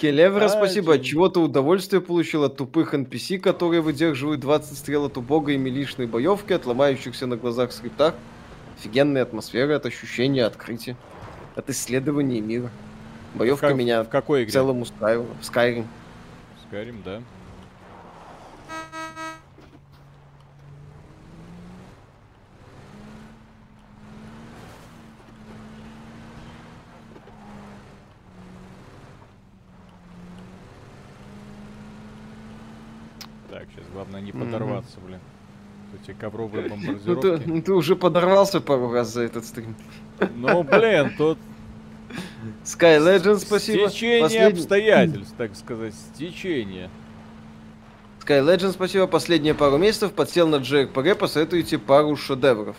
Келевра, 0.00 0.48
спасибо. 0.48 0.94
От 0.94 1.02
Джим. 1.02 1.04
чего 1.04 1.28
ты 1.28 1.38
удовольствие 1.38 2.02
получил 2.02 2.42
от 2.42 2.56
тупых 2.56 2.94
NPC, 2.94 3.38
которые 3.38 3.80
выдерживают 3.80 4.40
20 4.40 4.76
стрел 4.76 5.04
от 5.04 5.16
убогой 5.16 5.54
и 5.54 5.58
милишной 5.58 6.08
боевки, 6.08 6.52
от 6.52 6.66
ломающихся 6.66 7.28
на 7.28 7.36
глазах 7.36 7.70
скриптах. 7.70 8.16
Офигенная 8.76 9.22
атмосфера, 9.22 9.76
от 9.76 9.86
ощущения 9.86 10.44
открытия, 10.44 10.96
от 11.54 11.70
исследования 11.70 12.40
мира. 12.40 12.72
Боевка 13.36 13.68
Как- 13.68 13.76
меня 13.76 14.02
в 14.02 14.08
какой 14.08 14.40
в 14.40 14.42
игре? 14.44 14.52
целом 14.52 14.82
устраивала. 14.82 15.28
В 15.40 15.44
Skyrim. 15.44 15.84
Скарим, 16.68 17.02
да. 17.04 17.20
Так, 33.50 33.64
сейчас 33.74 33.84
главное 33.92 34.20
не 34.20 34.32
подорваться, 34.32 34.98
блин. 35.06 35.20
Эти 36.02 36.12
ковровые 36.14 36.68
Ну 36.68 36.68
ты, 36.68 36.70
бомбардировки. 36.70 37.48
ну 37.48 37.62
ты 37.62 37.72
уже 37.72 37.96
подорвался 37.96 38.60
пару 38.60 38.92
раз 38.92 39.12
за 39.12 39.22
этот 39.22 39.44
стрим. 39.44 39.74
Ну, 40.34 40.62
блин, 40.64 41.12
тут 41.16 41.38
Sky 42.64 42.98
Legends, 42.98 43.38
спасибо. 43.40 43.88
стечение 43.88 44.22
Последний- 44.22 44.52
обстоятельств, 44.60 45.34
так 45.36 45.54
сказать, 45.56 45.94
стечение. 45.94 46.90
Sky 48.24 48.42
Legends, 48.44 48.72
спасибо. 48.72 49.06
Последние 49.06 49.54
пару 49.54 49.78
месяцев 49.78 50.12
подсел 50.12 50.48
на 50.48 50.56
JRPG, 50.56 51.14
посоветуйте 51.14 51.78
пару 51.78 52.16
шедевров. 52.16 52.76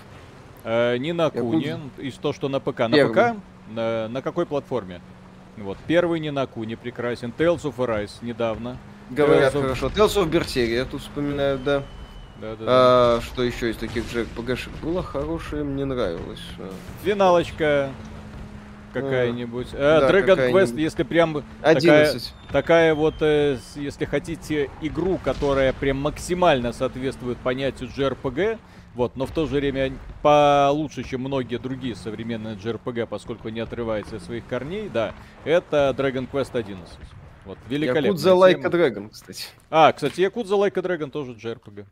Э, 0.64 0.98
не 0.98 1.14
на. 1.14 1.30
Куне, 1.30 1.80
из 1.98 2.16
то, 2.16 2.34
что 2.34 2.50
на 2.50 2.60
ПК. 2.60 2.80
На 2.80 2.90
Первый. 2.90 3.14
ПК? 3.14 3.36
На, 3.74 4.08
на 4.10 4.22
какой 4.22 4.46
платформе? 4.46 5.02
Вот, 5.58 5.78
первый 5.88 6.20
не 6.20 6.32
на 6.32 6.46
Куне 6.48 6.76
прекрасен. 6.78 7.34
Tales 7.38 7.62
of 7.64 7.76
Arise 7.78 8.12
недавно. 8.22 8.78
Говорят 9.10 9.54
Tales 9.54 9.58
of- 9.58 9.62
хорошо. 9.64 9.88
Tales 9.88 10.16
of 10.22 10.30
Berseria 10.30 10.86
тут 10.86 11.02
вспоминают, 11.02 11.64
да. 11.64 11.84
Да-да-да. 12.42 12.66
А, 12.68 13.20
что 13.22 13.42
еще 13.44 13.72
из 13.72 13.78
таких 13.78 14.04
JRPG-шек 14.14 14.70
было 14.84 15.02
хорошее, 15.02 15.64
мне 15.64 15.86
нравилось. 15.86 16.42
А, 16.60 16.70
Финалочка 17.04 17.90
какая-нибудь. 18.94 19.68
Э, 19.74 20.02
да, 20.02 20.10
Dragon 20.10 20.26
какая-нибудь. 20.26 20.62
Quest, 20.62 20.80
если 20.80 21.04
прям 21.04 21.44
такая, 21.62 22.10
11. 22.10 22.34
такая 22.52 22.96
вот, 22.96 23.16
э, 23.22 23.58
если 23.76 24.06
хотите, 24.06 24.70
игру, 24.82 25.20
которая 25.24 25.74
прям 25.74 25.98
максимально 25.98 26.74
соответствует 26.74 27.38
понятию 27.38 27.90
JRPG, 27.90 28.60
вот, 28.96 29.16
но 29.16 29.28
в 29.28 29.32
то 29.32 29.46
же 29.46 29.58
время 29.58 29.94
получше, 30.24 31.04
чем 31.04 31.22
многие 31.22 31.58
другие 31.58 31.96
современные 31.96 32.56
JRPG, 32.56 33.06
поскольку 33.06 33.50
не 33.50 33.60
отрывается 33.60 34.16
от 34.16 34.24
своих 34.24 34.48
корней, 34.48 34.90
да, 34.90 35.14
это 35.46 35.94
Dragon 35.96 36.28
Quest 36.30 36.58
11. 36.58 36.98
Вот, 37.46 37.58
великолепно. 37.70 38.08
Якудза 38.08 38.32
Like 38.32 38.66
a 38.66 38.70
Dragon, 38.70 39.10
кстати. 39.10 39.46
А, 39.70 39.94
кстати, 39.94 40.20
Якудза 40.22 40.56
Like 40.56 40.78
a 40.78 40.82
Dragon 40.82 41.12
тоже 41.12 41.34
JRPG. 41.34 41.86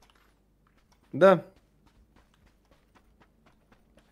Да. 1.13 1.45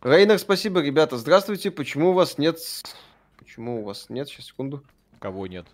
Рейнер, 0.03 0.37
спасибо, 0.37 0.81
ребята. 0.81 1.17
Здравствуйте. 1.17 1.71
Почему 1.71 2.09
у 2.09 2.13
вас 2.13 2.37
нет... 2.37 2.57
Почему 3.37 3.81
у 3.81 3.83
вас 3.85 4.07
нет? 4.09 4.27
Сейчас, 4.27 4.47
секунду. 4.47 4.83
Кого 5.19 5.47
нет? 5.47 5.65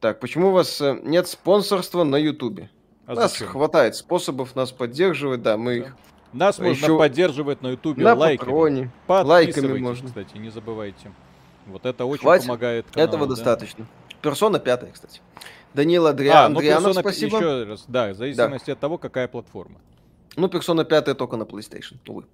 Так, 0.00 0.18
почему 0.20 0.48
у 0.48 0.50
вас 0.52 0.80
э, 0.80 0.98
нет 1.02 1.28
спонсорства 1.28 2.04
на 2.04 2.16
Ютубе? 2.16 2.70
А 3.06 3.14
нас 3.14 3.32
зачем? 3.32 3.48
хватает 3.48 3.94
способов 3.96 4.54
нас 4.56 4.72
поддерживать, 4.72 5.42
да, 5.42 5.56
мы 5.56 5.80
Да. 5.80 5.86
их 5.86 5.96
Нас 6.32 6.58
А 6.58 6.62
можно 6.62 6.84
ещё 6.84 6.98
поддерживать 6.98 7.62
на 7.62 7.68
Ютубе 7.68 8.02
на 8.04 8.14
лайками. 8.14 8.48
патроне. 8.48 8.90
Лайками 9.08 9.78
можно. 9.78 10.08
кстати, 10.08 10.36
не 10.36 10.50
забывайте. 10.50 11.12
Вот 11.66 11.86
это 11.86 12.04
очень 12.04 12.22
Хватит. 12.22 12.46
помогает 12.46 12.86
каналу, 12.90 13.08
Этого 13.08 13.26
да. 13.26 13.34
достаточно. 13.34 13.86
Персона 14.22 14.58
пятая, 14.58 14.90
кстати. 14.92 15.20
Данил 15.74 16.06
Адриан, 16.06 16.36
А, 16.36 16.48
ну 16.48 16.56
Андрианов, 16.58 16.96
Persona 16.96 17.00
спасибо. 17.00 17.36
еще 17.38 17.62
раз, 17.64 17.84
да, 17.88 18.12
в 18.12 18.16
зависимости 18.16 18.70
от 18.70 18.78
того, 18.80 18.98
какая 18.98 19.28
платформа. 19.28 19.80
Ну, 20.38 20.48
персона 20.48 20.84
пятая 20.84 21.16
только 21.16 21.36
на 21.36 21.42
PlayStation, 21.42 21.96
увы. 22.06 22.24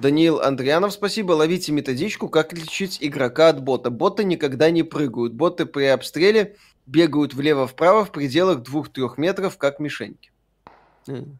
Даниил 0.00 0.40
Андрианов, 0.40 0.92
спасибо. 0.92 1.32
Ловите 1.32 1.72
методичку, 1.72 2.28
как 2.28 2.52
отличить 2.52 2.98
игрока 3.00 3.48
от 3.48 3.62
бота. 3.62 3.88
Боты 3.88 4.24
никогда 4.24 4.70
не 4.70 4.82
прыгают. 4.82 5.32
Боты 5.32 5.64
при 5.64 5.84
обстреле 5.84 6.56
бегают 6.84 7.32
влево-вправо 7.32 8.04
в 8.04 8.12
пределах 8.12 8.58
2-3 8.58 9.14
метров, 9.16 9.56
как 9.56 9.80
мишеньки. 9.80 10.30
М. 11.06 11.38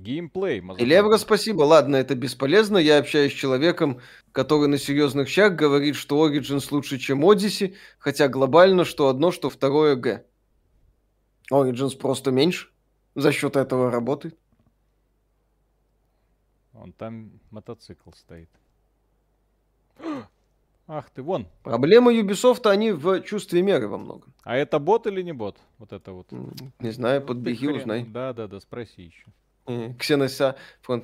Геймплей. 0.00 0.60
Элевра, 0.78 1.18
спасибо. 1.18 1.62
Ладно, 1.62 1.96
это 1.96 2.14
бесполезно. 2.14 2.78
Я 2.78 2.98
общаюсь 2.98 3.32
с 3.32 3.36
человеком, 3.36 4.00
который 4.32 4.68
на 4.68 4.78
серьезных 4.78 5.28
щах 5.28 5.54
говорит, 5.54 5.96
что 5.96 6.26
Origins 6.26 6.68
лучше, 6.70 6.98
чем 6.98 7.24
Odyssey, 7.24 7.74
хотя 7.98 8.28
глобально 8.28 8.84
что 8.84 9.08
одно, 9.08 9.30
что 9.30 9.50
второе 9.50 9.96
Г. 9.96 10.24
Origins 11.52 11.96
просто 11.96 12.30
меньше. 12.30 12.68
За 13.14 13.32
счет 13.32 13.56
этого 13.56 13.90
работает. 13.90 14.38
Вон 16.72 16.92
там 16.92 17.32
мотоцикл 17.50 18.10
стоит. 18.12 18.48
Ах 20.86 21.10
ты, 21.10 21.22
вон. 21.22 21.46
Проблемы 21.62 22.18
Ubisoft, 22.18 22.66
они 22.68 22.92
в 22.92 23.20
чувстве 23.22 23.62
меры 23.62 23.86
во 23.86 23.98
многом. 23.98 24.32
А 24.42 24.56
это 24.56 24.78
бот 24.78 25.06
или 25.06 25.22
не 25.22 25.32
бот? 25.32 25.58
Вот 25.78 25.92
это 25.92 26.12
вот. 26.12 26.32
Не 26.78 26.90
знаю, 26.90 27.20
Вот 27.20 27.28
подбеги, 27.28 27.66
узнай. 27.66 28.04
Да, 28.04 28.32
да, 28.32 28.48
да, 28.48 28.60
спроси 28.60 29.02
еще. 29.02 29.26
Э, 29.70 29.94
Ксенося... 29.98 30.56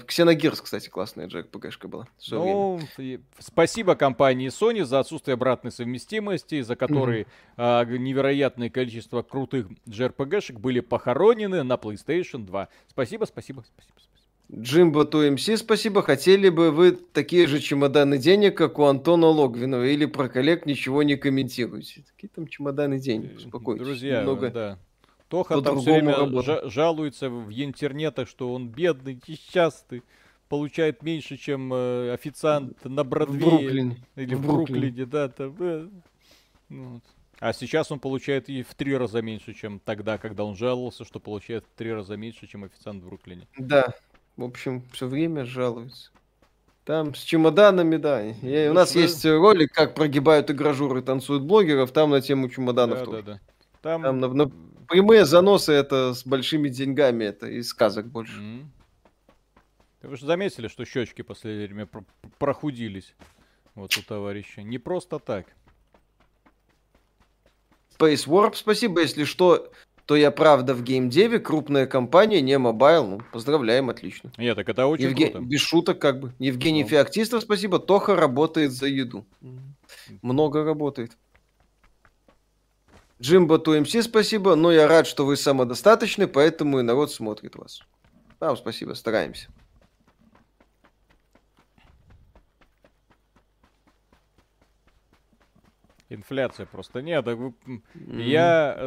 Ксеногирс, 0.06 0.60
кстати, 0.60 0.88
классная 0.88 1.28
была. 1.28 2.06
в 2.18 2.24
своё 2.24 2.43
время. 2.43 3.18
Ну, 3.18 3.20
спасибо 3.38 3.94
компании 3.94 4.48
Sony 4.48 4.84
за 4.84 5.01
отсутствие 5.01 5.34
обратной 5.34 5.70
совместимости, 5.70 6.60
за 6.62 6.76
которой 6.76 7.26
а, 7.56 7.84
г- 7.84 7.98
невероятное 7.98 8.68
количество 8.70 9.22
крутых 9.22 9.68
JRPG-шек 9.86 10.59
были 10.59 10.80
похоронены 10.80 11.62
на 11.62 11.74
PlayStation 11.74 12.44
2. 12.44 12.68
Спасибо, 12.88 13.24
спасибо, 13.24 13.60
спасибо. 13.60 13.94
спасибо. 13.98 14.16
Джимбо 14.52 15.05
ТУМС, 15.05 15.51
спасибо. 15.56 16.02
Хотели 16.02 16.48
бы 16.48 16.70
вы 16.70 16.93
такие 16.93 17.47
же 17.47 17.59
чемоданы 17.59 18.18
денег, 18.18 18.56
как 18.56 18.78
у 18.78 18.84
Антона 18.84 19.26
Логвинова, 19.26 19.84
или 19.84 20.06
про 20.06 20.28
коллег 20.28 20.66
ничего 20.66 21.02
не 21.02 21.16
комментируете? 21.16 22.05
Какие 22.14 22.30
там 22.30 22.47
чемоданы 22.47 22.98
денег? 22.98 23.36
Успокойтесь. 23.36 23.84
Друзья, 23.84 24.20
Немного... 24.20 24.51
да. 24.51 24.78
Тоха 25.28 25.61
там 25.61 25.81
все 25.81 25.94
время 25.94 26.16
работает. 26.16 26.65
жа- 26.65 26.70
жалуется 26.70 27.28
в 27.28 27.51
интернетах, 27.53 28.28
что 28.28 28.53
он 28.55 28.69
бедный, 28.69 29.20
несчастный, 29.27 30.03
получает 30.48 31.03
меньше, 31.03 31.36
чем 31.36 31.73
э, 31.74 32.12
официант 32.12 32.85
на 32.85 33.03
В 33.03 33.09
Бродвее. 33.09 33.40
Бруклине. 33.51 33.97
Или 34.15 34.35
в 34.35 34.39
В 34.39 34.47
Бруклине, 34.47 34.81
Бруклине. 35.05 35.07
да. 35.07 35.28
Там, 35.28 35.57
э, 35.59 35.89
вот. 36.69 37.03
А 37.40 37.53
сейчас 37.53 37.90
он 37.93 37.98
получает 37.98 38.48
и 38.48 38.62
в 38.62 38.74
три 38.74 38.97
раза 38.97 39.20
меньше, 39.20 39.53
чем 39.53 39.78
тогда, 39.81 40.16
когда 40.16 40.44
он 40.44 40.57
жаловался, 40.57 41.05
что 41.05 41.20
получает 41.20 41.65
в 41.65 41.77
три 41.77 41.93
раза 41.93 42.16
меньше, 42.16 42.47
чем 42.47 42.65
официант 42.65 43.03
в 43.03 43.07
Бруклине. 43.09 43.47
Да. 43.59 43.93
В 44.36 44.44
общем, 44.44 44.82
все 44.93 45.07
время 45.07 45.44
жалуются. 45.44 46.11
Там 46.85 47.15
с 47.16 47.23
чемоданами, 47.23 47.97
да. 47.97 48.20
Я- 48.20 48.70
у 48.70 48.74
нас 48.74 48.94
Ну, 48.94 49.01
есть 49.01 49.24
ролик, 49.27 49.73
как 49.73 49.94
прогибают 49.97 50.51
игражуры, 50.51 51.03
танцуют 51.03 51.43
блогеров, 51.43 51.90
там 51.90 52.11
на 52.11 52.20
тему 52.20 52.48
чемоданов 52.48 53.01
Да, 53.01 53.05
тоже. 53.05 53.23
да, 53.23 53.32
да. 53.32 53.40
Там, 53.86 54.02
Там 54.02 54.18
на- 54.18 54.28
на- 54.46 54.50
прямые 54.88 55.24
заносы 55.24 55.72
это 55.72 56.12
с 56.12 56.26
большими 56.26 56.68
деньгами, 56.68 57.22
это 57.22 57.46
из 57.46 57.68
сказок 57.68 58.06
больше. 58.08 58.36
М. 58.36 58.72
Вы 60.02 60.16
же 60.16 60.26
заметили, 60.26 60.66
что 60.66 60.84
щечки 60.84 61.22
в 61.22 61.26
последнее 61.26 61.68
время 61.68 61.86
про- 61.86 62.04
прохудились 62.40 63.14
вот 63.76 63.96
у 63.96 64.02
товарища. 64.02 64.62
Не 64.64 64.78
просто 64.78 65.20
так. 65.20 65.46
Space 67.96 68.26
Warp, 68.26 68.54
спасибо. 68.56 69.02
Если 69.02 69.22
что, 69.22 69.70
то 70.04 70.16
я 70.16 70.32
правда 70.32 70.74
в 70.74 70.82
геймдеве, 70.82 71.38
крупная 71.38 71.86
компания, 71.86 72.40
не 72.40 72.58
mobile. 72.59 73.06
Ну, 73.06 73.20
поздравляем, 73.32 73.88
отлично. 73.88 74.32
Нет, 74.36 74.56
так 74.56 74.68
это 74.68 74.86
очень 74.86 75.10
Евге- 75.10 75.30
круто. 75.30 75.46
Без 75.46 75.60
шуток, 75.60 76.00
как 76.00 76.18
бы. 76.20 76.32
Евгений 76.40 76.82
Ну. 76.82 76.88
Феоктистов, 76.88 77.42
спасибо. 77.44 77.78
Тоха 77.78 78.16
работает 78.16 78.72
за 78.72 78.86
еду. 78.88 79.24
Много 80.22 80.64
работает. 80.64 81.16
Джимбо 83.20 83.59
ТУМС, 83.59 83.94
спасибо. 84.02 84.55
Но 84.55 84.70
я 84.70 84.86
рад, 84.86 85.06
что 85.06 85.24
вы 85.24 85.36
самодостаточны, 85.36 86.26
поэтому 86.26 86.80
и 86.80 86.82
народ 86.82 87.12
смотрит 87.12 87.56
вас. 87.56 87.80
Вам 88.40 88.56
спасибо, 88.56 88.93
стараемся. 88.93 89.48
Инфляция 96.09 96.66
просто. 96.66 97.02
Нет, 97.02 97.26
mm 97.26 97.82
я... 98.22 98.78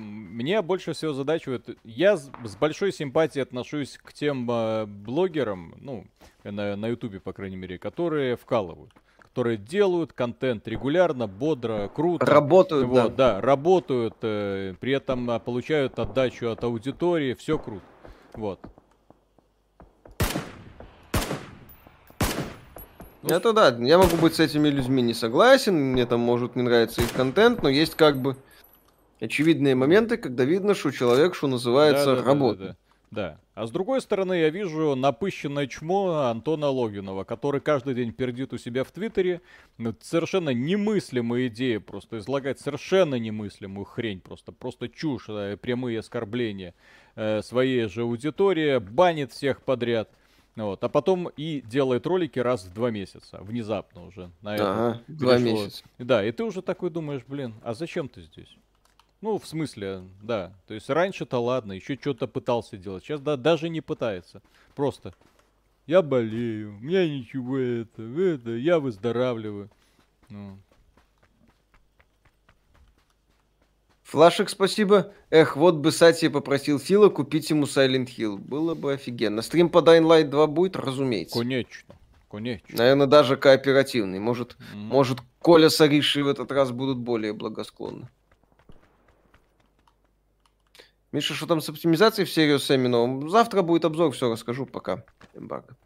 Мне 0.00 0.62
больше 0.62 0.94
всего 0.94 1.12
задачивает... 1.12 1.68
Я 1.84 2.16
с, 2.16 2.30
с 2.44 2.56
большой 2.56 2.90
симпатией 2.90 3.42
отношусь 3.42 3.98
к 3.98 4.14
тем 4.14 4.50
э, 4.50 4.86
блогерам, 4.86 5.74
ну, 5.78 6.06
на, 6.42 6.74
на 6.76 6.86
Ютубе, 6.86 7.20
по 7.20 7.34
крайней 7.34 7.56
мере, 7.56 7.78
которые 7.78 8.36
вкалывают 8.36 8.94
которые 9.34 9.56
делают 9.56 10.12
контент 10.12 10.68
регулярно, 10.68 11.26
бодро, 11.26 11.90
круто. 11.92 12.24
Работают, 12.24 12.86
вот, 12.86 13.16
да. 13.16 13.34
да. 13.34 13.40
работают, 13.40 14.14
э, 14.22 14.74
при 14.78 14.92
этом 14.92 15.28
а, 15.28 15.40
получают 15.40 15.98
отдачу 15.98 16.50
от 16.50 16.62
аудитории, 16.62 17.34
все 17.34 17.58
круто. 17.58 17.82
Вот. 18.34 18.60
Ну, 23.22 23.28
Это 23.28 23.52
да, 23.52 23.76
я 23.80 23.98
могу 23.98 24.16
быть 24.18 24.36
с 24.36 24.40
этими 24.40 24.68
людьми 24.68 25.02
не 25.02 25.14
согласен, 25.14 25.74
мне 25.74 26.06
там 26.06 26.20
может 26.20 26.54
не 26.54 26.62
нравиться 26.62 27.02
их 27.02 27.12
контент, 27.12 27.60
но 27.60 27.68
есть 27.68 27.96
как 27.96 28.22
бы 28.22 28.36
очевидные 29.18 29.74
моменты, 29.74 30.16
когда 30.16 30.44
видно, 30.44 30.76
что 30.76 30.92
человек, 30.92 31.34
что 31.34 31.48
называется, 31.48 32.14
да, 32.14 32.22
да, 32.22 32.22
работает. 32.22 32.58
Да, 32.60 32.66
да, 32.66 32.72
да. 32.74 32.83
Да. 33.14 33.38
А 33.54 33.66
с 33.66 33.70
другой 33.70 34.00
стороны, 34.00 34.34
я 34.34 34.50
вижу 34.50 34.96
напыщенное 34.96 35.68
чмо 35.68 36.28
Антона 36.28 36.68
Логинова, 36.68 37.22
который 37.22 37.60
каждый 37.60 37.94
день 37.94 38.12
пердит 38.12 38.52
у 38.52 38.58
себя 38.58 38.82
в 38.82 38.90
Твиттере. 38.90 39.40
Ну, 39.78 39.94
совершенно 40.00 40.50
немыслимые 40.50 41.46
идеи, 41.46 41.76
просто 41.76 42.18
излагать 42.18 42.58
совершенно 42.58 43.14
немыслимую 43.14 43.84
хрень, 43.84 44.20
просто, 44.20 44.50
просто 44.50 44.88
чушь, 44.88 45.26
да, 45.28 45.56
прямые 45.56 46.00
оскорбления 46.00 46.74
э, 47.14 47.42
своей 47.42 47.86
же 47.86 48.02
аудитории, 48.02 48.78
банит 48.78 49.30
всех 49.32 49.62
подряд. 49.62 50.10
Вот, 50.56 50.82
а 50.82 50.88
потом 50.88 51.28
и 51.36 51.62
делает 51.62 52.06
ролики 52.06 52.38
раз 52.38 52.64
в 52.64 52.72
два 52.72 52.90
месяца, 52.90 53.38
внезапно 53.42 54.06
уже. 54.06 54.30
На 54.40 54.54
ага, 54.54 55.02
это 55.06 55.18
два 55.18 55.38
месяца. 55.38 55.84
Да, 55.98 56.24
и 56.24 56.32
ты 56.32 56.44
уже 56.44 56.62
такой 56.62 56.90
думаешь, 56.90 57.22
блин, 57.26 57.54
а 57.62 57.74
зачем 57.74 58.08
ты 58.08 58.22
здесь? 58.22 58.56
Ну, 59.24 59.38
в 59.38 59.46
смысле, 59.46 60.02
да. 60.22 60.52
То 60.66 60.74
есть 60.74 60.90
раньше-то 60.90 61.38
ладно, 61.38 61.72
еще 61.72 61.96
что-то 61.98 62.28
пытался 62.28 62.76
делать. 62.76 63.04
Сейчас 63.04 63.22
да, 63.22 63.38
даже 63.38 63.70
не 63.70 63.80
пытается. 63.80 64.42
Просто 64.74 65.14
я 65.86 66.02
болею, 66.02 66.76
у 66.76 66.80
меня 66.80 67.08
ничего 67.08 67.56
это, 67.56 68.02
это, 68.02 68.50
я 68.50 68.78
выздоравливаю. 68.78 69.70
Ну. 70.28 70.58
Флашек, 74.02 74.50
спасибо. 74.50 75.14
Эх, 75.30 75.56
вот 75.56 75.76
бы 75.76 75.90
Сати 75.90 76.28
попросил 76.28 76.78
Фила 76.78 77.08
купить 77.08 77.48
ему 77.48 77.64
Silent 77.64 78.10
Hill. 78.14 78.36
Было 78.36 78.74
бы 78.74 78.92
офигенно. 78.92 79.40
Стрим 79.40 79.70
по 79.70 79.78
Dying 79.78 80.04
Light 80.04 80.24
2 80.24 80.46
будет, 80.48 80.76
разумеется. 80.76 81.38
Конечно. 81.38 81.94
Конечно. 82.30 82.76
Наверное, 82.76 83.06
даже 83.06 83.38
кооперативный. 83.38 84.18
Может, 84.18 84.58
mm. 84.74 84.76
может 84.76 85.20
Коля 85.38 85.70
с 85.70 85.80
Аришей 85.80 86.22
в 86.22 86.28
этот 86.28 86.52
раз 86.52 86.72
будут 86.72 86.98
более 86.98 87.32
благосклонны. 87.32 88.10
Миша, 91.14 91.32
что 91.34 91.46
там 91.46 91.60
с 91.60 91.68
оптимизацией 91.68 92.26
в 92.26 92.32
серию 92.32 92.58
с 92.58 92.68
Эминовым? 92.74 93.30
Завтра 93.30 93.62
будет 93.62 93.84
обзор, 93.84 94.10
все 94.10 94.32
расскажу, 94.32 94.66
пока. 94.66 95.04
Эмбарго. 95.34 95.76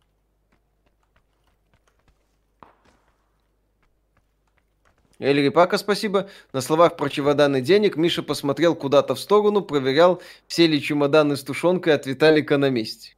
Эльри 5.19 5.51
Пака, 5.51 5.77
спасибо. 5.77 6.31
На 6.55 6.63
словах 6.63 6.97
про 6.97 7.11
чемоданы 7.11 7.61
денег 7.61 7.97
Миша 7.97 8.23
посмотрел 8.23 8.75
куда-то 8.75 9.15
в 9.15 9.21
сторону, 9.21 9.61
проверял, 9.61 10.23
все 10.47 10.67
ли 10.67 10.81
чемоданы 10.81 11.37
с 11.37 11.45
тушенкой 11.45 11.93
от 11.93 12.07
Виталика 12.07 12.57
на 12.57 12.71
месте. 12.71 13.15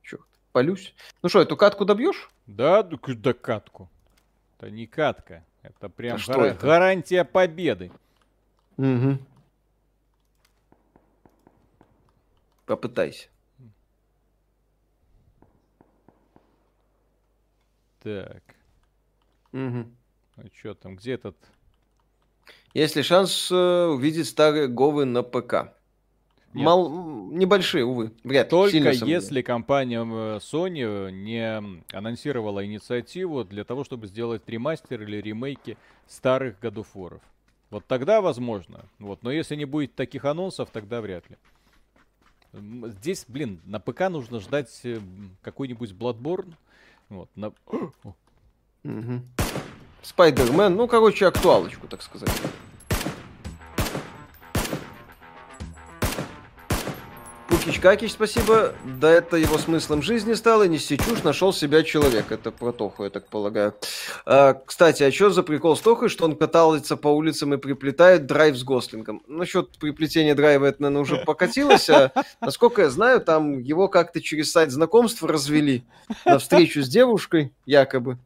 Черт, 0.00 0.24
полюсь. 0.52 0.94
Ну 1.22 1.28
что, 1.28 1.42
эту 1.42 1.58
катку 1.58 1.84
добьешь? 1.84 2.30
Да, 2.46 2.82
да 2.82 3.34
катку. 3.34 3.90
Это 4.58 4.70
не 4.70 4.86
катка. 4.86 5.44
Это 5.62 5.90
прям 5.90 6.16
а 6.16 6.32
гар- 6.32 6.44
это? 6.44 6.66
гарантия 6.66 7.24
победы. 7.24 7.90
Угу. 8.78 9.18
Попытайся. 12.66 13.28
Так. 18.02 18.42
Угу. 19.52 19.86
Ну 20.36 20.44
что 20.58 20.74
там, 20.74 20.96
где 20.96 21.12
этот? 21.12 21.36
Есть 22.74 22.94
ли 22.94 23.02
шанс 23.02 23.50
э, 23.50 23.86
увидеть 23.86 24.28
старые 24.28 24.68
Говы 24.68 25.06
на 25.06 25.22
ПК? 25.22 25.72
Нет. 26.52 26.64
Мал... 26.64 26.90
Небольшие, 27.30 27.84
увы. 27.84 28.12
Вряд 28.22 28.48
Только 28.50 28.90
если 28.90 29.42
компания 29.42 30.00
э, 30.00 30.38
Sony 30.38 31.10
не 31.10 31.82
анонсировала 31.92 32.64
инициативу 32.64 33.44
для 33.44 33.64
того, 33.64 33.84
чтобы 33.84 34.06
сделать 34.06 34.42
ремастер 34.46 35.02
или 35.02 35.16
ремейки 35.18 35.78
старых 36.06 36.60
годофоров. 36.60 37.22
Вот 37.70 37.86
тогда 37.86 38.20
возможно. 38.20 38.84
Вот. 38.98 39.22
Но 39.22 39.30
если 39.30 39.56
не 39.56 39.64
будет 39.64 39.94
таких 39.94 40.24
анонсов, 40.24 40.70
тогда 40.70 41.00
вряд 41.00 41.28
ли. 41.30 41.36
Здесь, 43.00 43.24
блин, 43.28 43.60
на 43.64 43.80
ПК 43.80 44.08
нужно 44.08 44.40
ждать 44.40 44.80
э, 44.84 44.98
какой-нибудь 45.42 45.92
Bloodborne. 45.92 46.54
Вот, 47.08 47.28
на... 47.36 47.52
Спайдермен, 50.02 50.76
ну, 50.76 50.86
короче, 50.86 51.26
актуалочку, 51.26 51.88
так 51.88 52.02
сказать. 52.02 52.30
Пукич 57.66 57.80
Какич, 57.80 58.12
спасибо. 58.12 58.74
Да 58.84 59.10
это 59.10 59.36
его 59.36 59.58
смыслом 59.58 60.00
жизни 60.00 60.34
стало, 60.34 60.68
нести 60.68 60.96
чушь, 60.96 61.24
нашел 61.24 61.52
себя 61.52 61.82
человек. 61.82 62.30
Это 62.30 62.52
про 62.52 62.70
Тоху, 62.70 63.02
я 63.02 63.10
так 63.10 63.26
полагаю. 63.26 63.74
А, 64.24 64.54
кстати, 64.54 65.02
а 65.02 65.10
что 65.10 65.30
за 65.30 65.42
прикол 65.42 65.76
с 65.76 65.80
Тохой, 65.80 66.08
что 66.08 66.26
он 66.26 66.36
катается 66.36 66.96
по 66.96 67.08
улицам 67.08 67.54
и 67.54 67.56
приплетает 67.56 68.26
драйв 68.26 68.56
с 68.56 68.62
Гослингом? 68.62 69.20
Насчет 69.26 69.78
приплетения 69.78 70.36
драйва 70.36 70.66
это, 70.66 70.80
наверное, 70.80 71.02
уже 71.02 71.16
покатилось, 71.24 71.90
а 71.90 72.12
насколько 72.40 72.82
я 72.82 72.88
знаю, 72.88 73.20
там 73.20 73.58
его 73.58 73.88
как-то 73.88 74.20
через 74.20 74.52
сайт 74.52 74.70
знакомств 74.70 75.24
развели 75.24 75.82
на 76.24 76.38
встречу 76.38 76.84
с 76.84 76.88
девушкой, 76.88 77.52
якобы. 77.64 78.18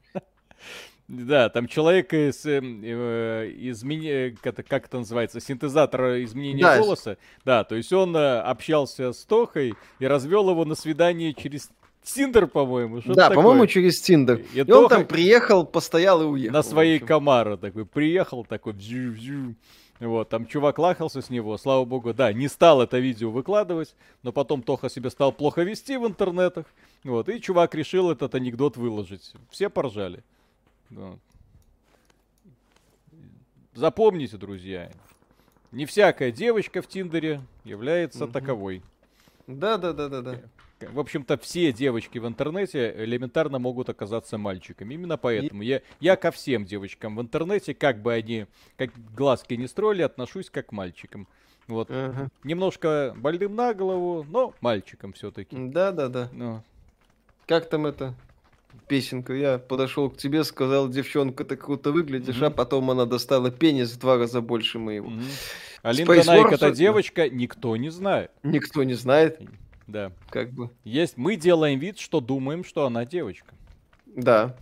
Да, 1.10 1.48
там 1.48 1.66
человек 1.66 2.12
из, 2.14 2.46
э, 2.46 2.60
э 2.62 3.50
измени... 3.56 4.36
как, 4.40 4.64
как 4.68 4.86
это 4.86 4.98
называется, 4.98 5.40
синтезатор 5.40 6.22
изменения 6.22 6.62
да. 6.62 6.78
голоса. 6.78 7.16
Да, 7.44 7.64
то 7.64 7.74
есть 7.74 7.92
он 7.92 8.14
э, 8.16 8.38
общался 8.38 9.12
с 9.12 9.24
Тохой 9.24 9.74
и 9.98 10.06
развел 10.06 10.48
его 10.48 10.64
на 10.64 10.76
свидание 10.76 11.34
через 11.34 11.70
Тиндер, 12.04 12.46
по-моему. 12.46 13.00
Да, 13.06 13.28
по-моему, 13.30 13.66
через 13.66 14.00
Тиндер. 14.00 14.44
И, 14.54 14.60
и 14.60 14.64
Тоха... 14.64 14.78
он 14.78 14.88
там 14.88 15.04
приехал, 15.04 15.66
постоял 15.66 16.22
и 16.22 16.26
уехал. 16.26 16.52
На 16.52 16.62
своей 16.62 17.00
Камаро 17.00 17.56
такой 17.56 17.86
приехал, 17.86 18.44
такой 18.44 18.72
бзю 18.72 19.12
-бзю. 19.12 19.54
Вот, 19.98 20.28
там 20.28 20.46
чувак 20.46 20.78
лахался 20.78 21.22
с 21.22 21.28
него, 21.28 21.58
слава 21.58 21.84
богу, 21.84 22.14
да, 22.14 22.32
не 22.32 22.48
стал 22.48 22.80
это 22.80 22.98
видео 22.98 23.30
выкладывать, 23.30 23.94
но 24.22 24.32
потом 24.32 24.62
Тоха 24.62 24.88
себя 24.88 25.10
стал 25.10 25.30
плохо 25.30 25.62
вести 25.62 25.98
в 25.98 26.06
интернетах, 26.06 26.64
вот, 27.04 27.28
и 27.28 27.38
чувак 27.38 27.74
решил 27.74 28.10
этот 28.10 28.34
анекдот 28.34 28.78
выложить. 28.78 29.34
Все 29.50 29.68
поржали. 29.68 30.22
Запомните, 33.74 34.36
друзья, 34.36 34.90
не 35.72 35.86
всякая 35.86 36.32
девочка 36.32 36.82
в 36.82 36.88
Тиндере 36.88 37.40
является 37.64 38.24
угу. 38.24 38.32
таковой. 38.32 38.82
Да, 39.46 39.78
да, 39.78 39.92
да, 39.92 40.08
да, 40.08 40.22
да. 40.22 40.40
В 40.80 40.98
общем-то, 40.98 41.36
все 41.38 41.72
девочки 41.72 42.18
в 42.18 42.26
интернете 42.26 42.94
элементарно 42.96 43.58
могут 43.58 43.90
оказаться 43.90 44.38
мальчиками. 44.38 44.94
Именно 44.94 45.18
поэтому 45.18 45.62
И... 45.62 45.66
я, 45.66 45.82
я 46.00 46.16
ко 46.16 46.30
всем 46.30 46.64
девочкам 46.64 47.16
в 47.16 47.20
интернете, 47.20 47.74
как 47.74 48.00
бы 48.00 48.12
они, 48.12 48.46
как 48.76 48.90
глазки 49.14 49.54
не 49.54 49.68
строили, 49.68 50.02
отношусь 50.02 50.48
как 50.48 50.68
к 50.68 50.72
мальчикам. 50.72 51.28
Вот. 51.68 51.88
Ага. 51.90 52.30
Немножко 52.44 53.14
больным 53.16 53.54
на 53.54 53.74
голову, 53.74 54.24
но 54.28 54.54
мальчиком 54.60 55.12
все-таки. 55.12 55.54
Да, 55.56 55.92
да, 55.92 56.08
да. 56.08 56.28
Ну. 56.32 56.62
Как 57.46 57.68
там 57.68 57.86
это? 57.86 58.14
Песенку. 58.90 59.32
Я 59.32 59.58
подошел 59.58 60.10
к 60.10 60.16
тебе, 60.16 60.42
сказал, 60.42 60.88
девчонка, 60.88 61.44
ты 61.44 61.56
круто 61.56 61.92
выглядишь, 61.92 62.36
mm-hmm. 62.36 62.46
а 62.46 62.50
потом 62.50 62.90
она 62.90 63.06
достала 63.06 63.50
пенис 63.52 63.92
в 63.92 64.00
два 64.00 64.18
раза 64.18 64.40
больше 64.40 64.80
моего. 64.80 65.08
Mm-hmm. 65.08 65.32
А 65.82 65.92
Линда 65.92 66.24
Найк 66.26 66.52
это 66.52 66.72
девочка, 66.72 67.30
никто 67.30 67.76
не 67.76 67.88
знает. 67.88 68.32
Никто 68.42 68.82
не 68.82 68.94
знает. 68.94 69.40
Да. 69.86 70.12
Как 70.28 70.50
бы. 70.50 70.70
Есть, 70.84 71.16
мы 71.16 71.36
делаем 71.36 71.78
вид, 71.78 71.98
что 72.00 72.20
думаем, 72.20 72.64
что 72.64 72.84
она 72.84 73.04
девочка. 73.04 73.54
Да. 74.06 74.56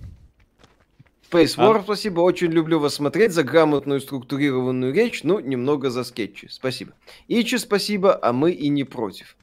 Space 1.31 1.57
War, 1.57 1.79
а? 1.79 1.83
спасибо, 1.83 2.21
очень 2.21 2.51
люблю 2.51 2.79
вас 2.79 2.95
смотреть 2.95 3.33
за 3.33 3.45
грамотную 3.45 4.01
структурированную 4.01 4.95
речь, 4.95 5.25
ну, 5.25 5.41
немного 5.41 5.91
за 5.91 6.05
скетчи. 6.05 6.49
Спасибо. 6.51 6.93
Ичи, 7.29 7.57
спасибо, 7.57 8.19
а 8.23 8.33
мы 8.33 8.53
и 8.53 8.69
не 8.69 8.85
против. 8.85 9.37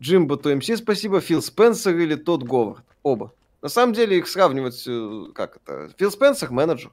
Джимбо 0.00 0.36
ТМС, 0.36 0.76
спасибо, 0.76 1.20
Фил 1.20 1.42
Спенсер 1.42 1.96
или 1.98 2.14
тот 2.14 2.42
Говард. 2.42 2.84
Оба. 3.02 3.32
На 3.62 3.68
самом 3.68 3.92
деле 3.92 4.18
их 4.18 4.28
сравнивать, 4.28 4.84
э, 4.86 5.32
как 5.34 5.56
это, 5.56 5.90
Фил 5.98 6.10
Спенсер 6.10 6.50
менеджер, 6.50 6.92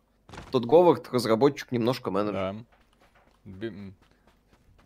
тот 0.52 0.66
Говард 0.66 1.08
разработчик, 1.12 1.72
немножко 1.72 2.12
менеджер. 2.12 2.56
Да. 3.46 3.64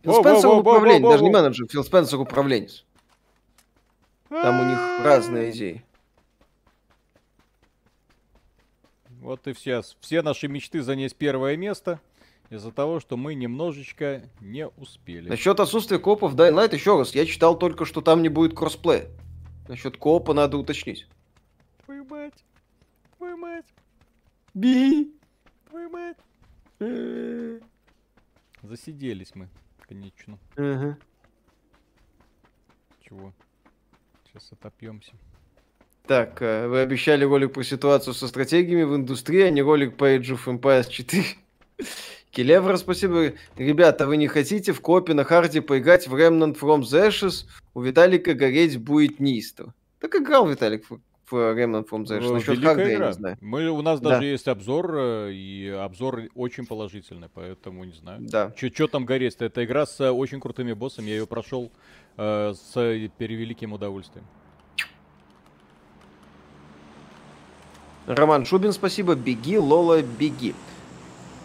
Фил 0.04 0.14
Спенсер 0.14 0.50
управление, 0.50 1.10
даже 1.10 1.24
не 1.24 1.32
менеджер, 1.32 1.68
Фил 1.68 1.84
Спенсер 1.84 2.20
управленец. 2.20 2.86
Там 4.30 4.62
у 4.62 4.70
них 4.70 4.80
разные 5.04 5.52
идеи. 5.52 5.84
Вот 9.20 9.48
и 9.48 9.54
все, 9.54 9.82
все 10.00 10.22
наши 10.22 10.48
мечты 10.48 10.82
занять 10.82 11.16
первое 11.16 11.56
место 11.56 12.00
из-за 12.50 12.72
того, 12.72 13.00
что 13.00 13.18
мы 13.18 13.36
немножечко 13.36 14.24
не 14.40 14.68
успели. 14.68 15.30
Насчет 15.30 15.60
отсутствия 15.60 16.00
копов 16.00 16.34
в 16.34 16.36
Dying 16.36 16.54
Light, 16.54 16.74
еще 16.74 16.98
раз, 16.98 17.14
я 17.14 17.26
читал 17.26 17.58
только, 17.58 17.86
что 17.86 18.02
там 18.02 18.24
не 18.24 18.30
будет 18.30 18.56
кроссплея. 18.56 19.10
Насчет 19.68 19.98
копа 19.98 20.34
надо 20.34 20.58
уточнить. 20.58 21.08
Твою 21.92 22.06
мать. 22.06 22.46
Твою 23.18 23.38
мать. 23.38 23.66
Би. 24.54 25.14
Твою 25.70 25.90
мать. 25.90 26.18
Засиделись 28.64 29.36
мы, 29.36 29.50
конечно. 29.90 30.40
Ага. 30.56 30.98
Чего? 33.02 33.34
Сейчас 34.24 34.54
отопьемся. 34.54 35.12
Так, 36.08 36.42
э, 36.42 36.70
вы 36.70 36.80
обещали 36.80 37.26
ролик 37.26 37.52
про 37.52 37.64
ситуацию 37.64 38.14
со 38.14 38.30
стратегиями 38.30 38.84
в 38.84 38.96
индустрии, 38.96 39.42
а 39.42 39.50
не 39.50 39.62
ролик 39.62 39.98
по 39.98 40.16
Age 40.16 40.38
of 40.38 40.46
Empires 40.46 40.90
4. 40.90 41.26
Келевра, 42.30 42.78
спасибо. 42.78 43.34
Ребята, 43.58 44.08
вы 44.08 44.16
не 44.16 44.28
хотите 44.30 44.72
в 44.72 44.80
копе 44.80 45.14
на 45.14 45.26
харде 45.26 45.62
поиграть 45.62 46.08
в 46.08 46.16
Remnant 46.16 46.58
from 46.58 46.84
the 46.84 47.10
Ashes? 47.10 47.48
У 47.74 47.82
Виталика 47.82 48.34
гореть 48.34 48.78
будет 48.78 49.20
неистово. 49.20 49.74
Так 50.00 50.16
играл 50.16 50.48
Виталик 50.48 50.86
Remnant 51.32 51.88
from 51.90 52.04
the 52.06 52.18
Ashes. 52.18 52.22
Ну, 52.22 52.34
Насчет 52.34 52.50
великая 52.58 52.74
игра. 52.96 53.06
я 53.06 53.08
не 53.08 53.14
знаю. 53.14 53.38
Мы, 53.42 53.70
у 53.70 53.82
нас 53.82 54.00
Да. 54.00 54.10
даже 54.12 54.26
есть 54.26 54.48
обзор, 54.48 54.96
э, 54.96 55.32
и 55.34 55.68
обзор 55.70 56.24
очень 56.36 56.66
положительный, 56.66 57.30
поэтому 57.34 57.84
не 57.84 57.94
знаю. 57.94 58.20
Да. 58.22 58.54
Что 58.56 58.88
там 58.88 59.06
гореть-то? 59.06 59.46
Это 59.46 59.64
игра 59.64 59.86
с 59.86 60.00
э, 60.00 60.10
очень 60.12 60.40
крутыми 60.40 60.74
боссами, 60.74 61.08
я 61.10 61.18
ее 61.18 61.28
прошел 61.28 61.72
э, 62.18 62.54
с 62.54 62.78
э, 62.78 63.10
перевеликим 63.18 63.74
удовольствием. 63.74 64.26
Роман 68.08 68.46
Шубин, 68.46 68.72
спасибо. 68.74 69.16
Беги, 69.16 69.58
Лола, 69.58 70.02
беги. 70.02 70.56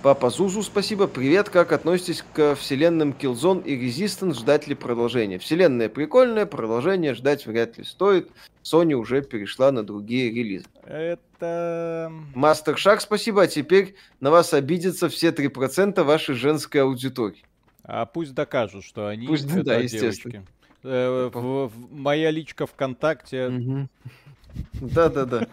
Папа 0.07 0.31
Зузу, 0.31 0.63
спасибо. 0.63 1.09
Привет, 1.09 1.49
как 1.51 1.73
относитесь 1.73 2.25
к 2.33 2.55
вселенным 2.55 3.11
Killzone 3.11 3.65
и 3.65 3.75
Resistance? 3.89 4.35
Ждать 4.35 4.69
ли 4.69 4.77
продолжения? 4.77 5.41
Вселенная 5.41 5.89
прикольная, 5.89 6.47
продолжение 6.47 7.13
ждать 7.13 7.45
вряд 7.45 7.77
ли 7.77 7.83
стоит. 7.83 8.31
Sony 8.63 8.93
уже 8.93 9.21
перешла 9.21 9.73
на 9.73 9.83
другие 9.85 10.31
релизы. 10.31 10.67
Это... 10.85 12.13
Мастер 12.37 12.79
Шаг, 12.79 13.01
спасибо. 13.01 13.43
А 13.43 13.47
теперь 13.49 13.97
на 14.21 14.31
вас 14.31 14.55
обидятся 14.55 15.09
все 15.09 15.31
3% 15.31 16.01
вашей 16.05 16.37
женской 16.37 16.83
аудитории. 16.83 17.43
А 17.83 18.07
пусть 18.07 18.33
докажут, 18.33 18.85
что 18.85 19.09
они 19.09 19.27
Пусть, 19.27 19.47
это 19.47 19.65
да, 19.65 19.79
естественно. 19.79 20.33
девочки. 20.35 20.53
Э, 20.85 21.31
в- 21.35 21.67
в- 21.67 21.93
моя 21.93 22.31
личка 22.31 22.69
ВКонтакте. 22.69 23.89
Да-да-да. 24.75 25.47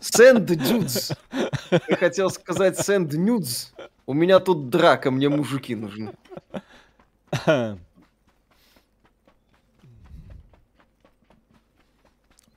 Send 0.00 0.46
dudes. 0.46 1.16
Я 1.70 1.96
хотел 1.96 2.30
сказать 2.30 2.78
send 2.78 3.10
nudes. 3.10 3.72
У 4.06 4.12
меня 4.12 4.40
тут 4.40 4.70
драка, 4.70 5.10
мне 5.10 5.28
мужики 5.28 5.74
нужны. 5.74 6.12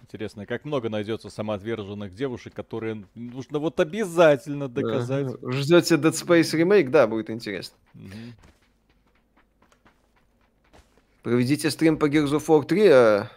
Интересно, 0.02 0.46
как 0.46 0.66
много 0.66 0.90
найдется 0.90 1.30
самоотверженных 1.30 2.14
девушек, 2.14 2.54
которые 2.54 3.04
нужно 3.16 3.58
вот 3.58 3.80
обязательно 3.80 4.68
доказать. 4.68 5.26
Да. 5.42 5.52
Ждете 5.52 5.96
Dead 5.96 6.12
Space 6.12 6.56
ремейк? 6.56 6.92
Да, 6.92 7.08
будет 7.08 7.32
интересно. 7.32 7.78
Мгм. 7.96 8.36
Проведите 11.24 11.72
стрим 11.72 11.98
по 11.98 12.08
Gears 12.10 12.32
of 12.32 12.46
War 12.46 12.64
3, 12.64 12.88
а 12.90 13.32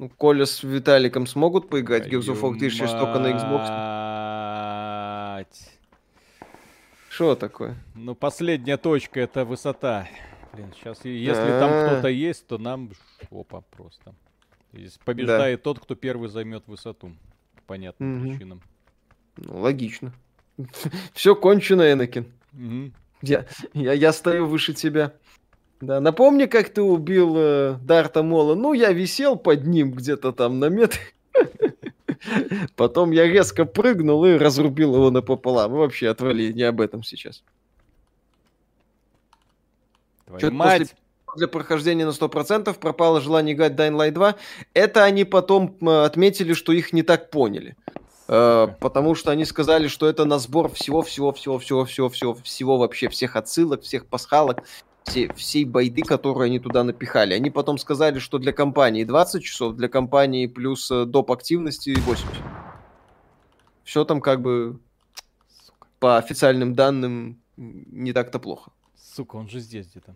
ну, 0.00 0.08
Коля 0.08 0.46
с 0.46 0.62
Виталиком 0.62 1.26
смогут 1.26 1.68
поиграть 1.68 2.06
Gears 2.06 2.32
of 2.32 2.40
War 2.40 2.58
3 2.58 2.70
сейчас 2.70 2.92
только 2.92 3.18
на 3.18 3.32
Xbox? 3.32 3.66
Что 7.10 7.34
такое? 7.34 7.76
Ну, 7.94 8.14
последняя 8.14 8.78
точка 8.78 9.20
это 9.20 9.44
высота. 9.44 10.08
Блин, 10.54 10.72
сейчас, 10.74 11.04
если 11.04 11.58
там 11.60 11.86
кто-то 11.86 12.08
есть, 12.08 12.46
то 12.46 12.56
нам 12.56 12.90
опа 13.30 13.60
просто. 13.60 14.14
Здесь 14.72 14.98
побеждает 15.04 15.62
тот, 15.62 15.80
кто 15.80 15.94
первый 15.94 16.30
займет 16.30 16.66
высоту. 16.66 17.12
По 17.56 17.62
понятным 17.74 18.22
причинам. 18.22 18.62
Ну, 19.36 19.58
логично. 19.58 20.14
Все 21.12 21.36
кончено, 21.36 21.92
Энакин. 21.92 22.32
Я, 23.20 23.44
я, 23.74 23.92
я 23.92 24.12
стою 24.14 24.46
выше 24.46 24.72
тебя. 24.72 25.12
Да, 25.80 26.00
напомни, 26.00 26.44
как 26.46 26.68
ты 26.68 26.82
убил 26.82 27.34
э, 27.38 27.76
Дарта 27.82 28.22
Мола. 28.22 28.54
Ну, 28.54 28.74
я 28.74 28.92
висел 28.92 29.36
под 29.36 29.64
ним 29.66 29.92
где-то 29.92 30.32
там 30.32 30.58
на 30.58 30.66
метре. 30.66 31.00
Потом 32.76 33.12
я 33.12 33.26
резко 33.26 33.64
прыгнул 33.64 34.24
и 34.26 34.34
разрубил 34.36 34.94
его 34.94 35.10
напополам. 35.10 35.72
Вообще 35.72 36.08
отвали, 36.08 36.52
не 36.52 36.62
об 36.64 36.80
этом 36.82 37.02
сейчас. 37.02 37.42
Твою 40.26 40.52
мать! 40.52 40.78
после- 40.80 40.96
Для 41.36 41.48
прохождения 41.48 42.04
на 42.04 42.10
100% 42.12 42.78
пропало 42.78 43.20
желание 43.20 43.54
играть 43.54 43.72
Dying 43.72 43.96
Light 43.96 44.10
2. 44.10 44.34
Это 44.74 45.04
они 45.04 45.24
потом 45.24 45.76
м, 45.80 45.88
отметили, 45.88 46.52
что 46.52 46.72
их 46.72 46.92
не 46.92 47.02
так 47.02 47.30
поняли. 47.30 47.76
Э, 48.28 48.68
потому 48.80 49.14
что 49.14 49.30
они 49.30 49.44
сказали, 49.44 49.88
что 49.88 50.06
это 50.08 50.24
на 50.24 50.38
сбор 50.38 50.70
всего-всего-всего-всего-всего, 50.72 52.34
всего 52.34 52.78
вообще, 52.78 53.08
всех 53.08 53.36
отсылок, 53.36 53.82
всех 53.82 54.06
пасхалок, 54.06 54.62
все, 55.04 55.32
всей 55.34 55.64
байды, 55.64 56.02
которую 56.02 56.46
они 56.46 56.58
туда 56.58 56.84
напихали. 56.84 57.34
Они 57.34 57.50
потом 57.50 57.78
сказали, 57.78 58.18
что 58.18 58.38
для 58.38 58.52
компании 58.52 59.04
20 59.04 59.42
часов, 59.42 59.74
для 59.76 59.88
компании 59.88 60.46
плюс 60.46 60.90
э, 60.90 61.04
доп. 61.04 61.32
активности 61.32 61.90
80. 61.90 62.26
Все 63.84 64.04
там 64.04 64.20
как 64.20 64.40
бы 64.40 64.78
Сука. 65.48 65.88
по 65.98 66.18
официальным 66.18 66.74
данным 66.74 67.40
не 67.56 68.12
так-то 68.12 68.38
плохо. 68.38 68.70
Сука, 68.96 69.36
он 69.36 69.48
же 69.48 69.60
здесь 69.60 69.88
где-то. 69.88 70.14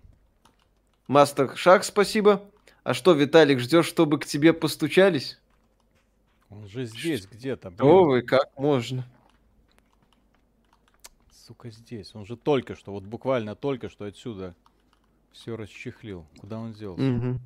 Мастер 1.08 1.56
Шаг, 1.56 1.84
спасибо. 1.84 2.42
А 2.82 2.94
что, 2.94 3.12
Виталик, 3.12 3.58
ждешь, 3.58 3.86
чтобы 3.86 4.18
к 4.18 4.26
тебе 4.26 4.52
постучались? 4.52 5.38
Он 6.50 6.68
же 6.68 6.84
здесь 6.84 7.26
где-то. 7.26 7.72
О, 7.80 8.04
вы, 8.04 8.22
как 8.22 8.56
можно? 8.56 9.04
Сука, 11.32 11.70
здесь. 11.70 12.14
Он 12.14 12.24
же 12.24 12.36
только 12.36 12.74
что, 12.74 12.92
вот 12.92 13.04
буквально 13.04 13.54
только 13.54 13.88
что 13.88 14.04
отсюда 14.04 14.54
все 15.34 15.56
расчехлил. 15.56 16.24
Куда 16.40 16.58
он 16.58 16.72
делся? 16.72 17.02
Мгм. 17.02 17.40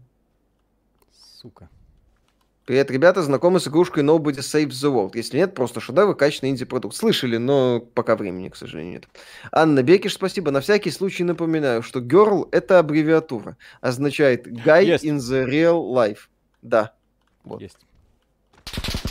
Сука. 1.40 1.68
Привет, 2.66 2.90
ребята, 2.90 3.22
знакомы 3.22 3.60
с 3.60 3.68
игрушкой 3.68 4.04
Nobody 4.04 4.40
Saves 4.40 4.68
the 4.68 4.92
World? 4.94 5.12
Если 5.14 5.38
нет, 5.38 5.54
просто 5.54 5.80
шедевр, 5.80 6.14
качественный 6.14 6.50
инди-продукт. 6.50 6.94
Слышали, 6.94 7.38
но 7.38 7.80
пока 7.80 8.14
времени, 8.14 8.50
к 8.50 8.56
сожалению, 8.56 8.92
нет. 8.94 9.08
Анна 9.50 9.82
Бекиш, 9.82 10.14
спасибо. 10.14 10.50
На 10.50 10.60
всякий 10.60 10.90
случай 10.90 11.24
напоминаю, 11.24 11.82
что 11.82 12.00
GIRL— 12.00 12.46
это 12.52 12.78
аббревиатура. 12.78 13.56
Означает 13.80 14.46
Guy 14.46 14.84
Есть. 14.84 15.04
in 15.04 15.16
the 15.16 15.46
Real 15.46 15.80
Life. 15.94 16.28
Да, 16.60 16.92
Вот. 17.44 17.62
Есть. 17.62 17.78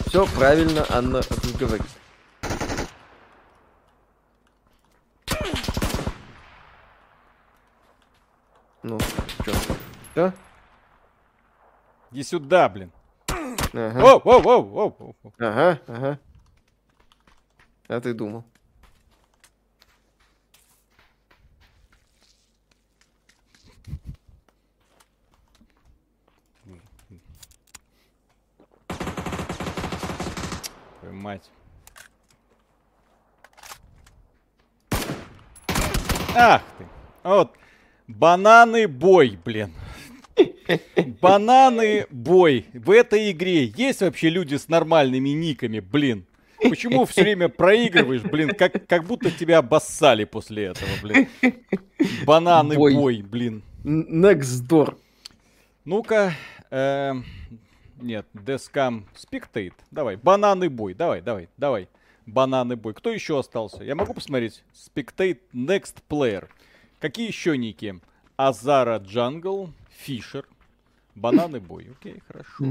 все 0.07 0.27
правильно 0.35 0.85
Анна 0.89 1.21
говорит. 1.59 1.87
Ну, 8.87 8.97
что? 9.01 9.53
Что? 10.11 10.33
Иди 12.11 12.23
сюда, 12.23 12.69
блин. 12.69 12.89
Ага. 13.73 13.99
Воу, 13.99 14.21
воу, 14.21 14.41
воу, 14.63 14.95
воу. 14.97 15.15
Ага, 15.39 15.81
ага. 15.87 16.19
А 17.89 17.99
ты 17.99 18.13
думал? 18.13 18.45
Твою 31.01 31.13
мать. 31.13 31.51
Ах 36.33 36.63
ты. 36.77 36.87
Вот. 37.23 37.53
Бананы 38.07 38.87
бой, 38.87 39.37
блин. 39.43 39.73
Бананы 41.21 42.05
бой. 42.09 42.65
В 42.73 42.91
этой 42.91 43.31
игре 43.31 43.65
есть 43.65 44.01
вообще 44.01 44.29
люди 44.29 44.55
с 44.55 44.67
нормальными 44.69 45.29
никами, 45.29 45.79
блин. 45.79 46.25
Почему 46.61 47.05
все 47.05 47.21
время 47.21 47.49
проигрываешь, 47.49 48.23
блин, 48.23 48.49
как, 48.49 48.87
как 48.87 49.03
будто 49.03 49.29
тебя 49.29 49.59
обоссали 49.59 50.23
после 50.23 50.65
этого, 50.65 50.89
блин. 51.03 51.27
Бананы 52.25 52.75
Бой. 52.75 52.95
бой, 52.95 53.21
блин. 53.21 53.63
Next 53.83 54.67
door. 54.67 54.97
Ну-ка, 55.85 56.33
эм, 56.71 57.25
нет, 58.01 58.25
Death 58.33 58.80
cam 58.80 59.07
spectate. 59.15 59.73
Давай, 59.91 60.15
бананы 60.15 60.69
бой, 60.69 60.93
давай, 60.93 61.21
давай, 61.21 61.47
давай. 61.57 61.87
Бананы 62.25 62.75
бой. 62.75 62.93
Кто 62.93 63.11
еще 63.11 63.39
остался? 63.39 63.83
Я 63.83 63.95
могу 63.95 64.13
посмотреть? 64.13 64.63
Spectate 64.73 65.39
Next 65.53 65.97
Player. 66.09 66.47
Какие 66.99 67.27
еще 67.27 67.57
ники? 67.57 67.99
Азара 68.35 68.97
Джангл, 68.97 69.71
Фишер, 69.89 70.47
Бананы 71.15 71.59
бой. 71.59 71.89
Окей, 71.91 72.21
хорошо. 72.27 72.65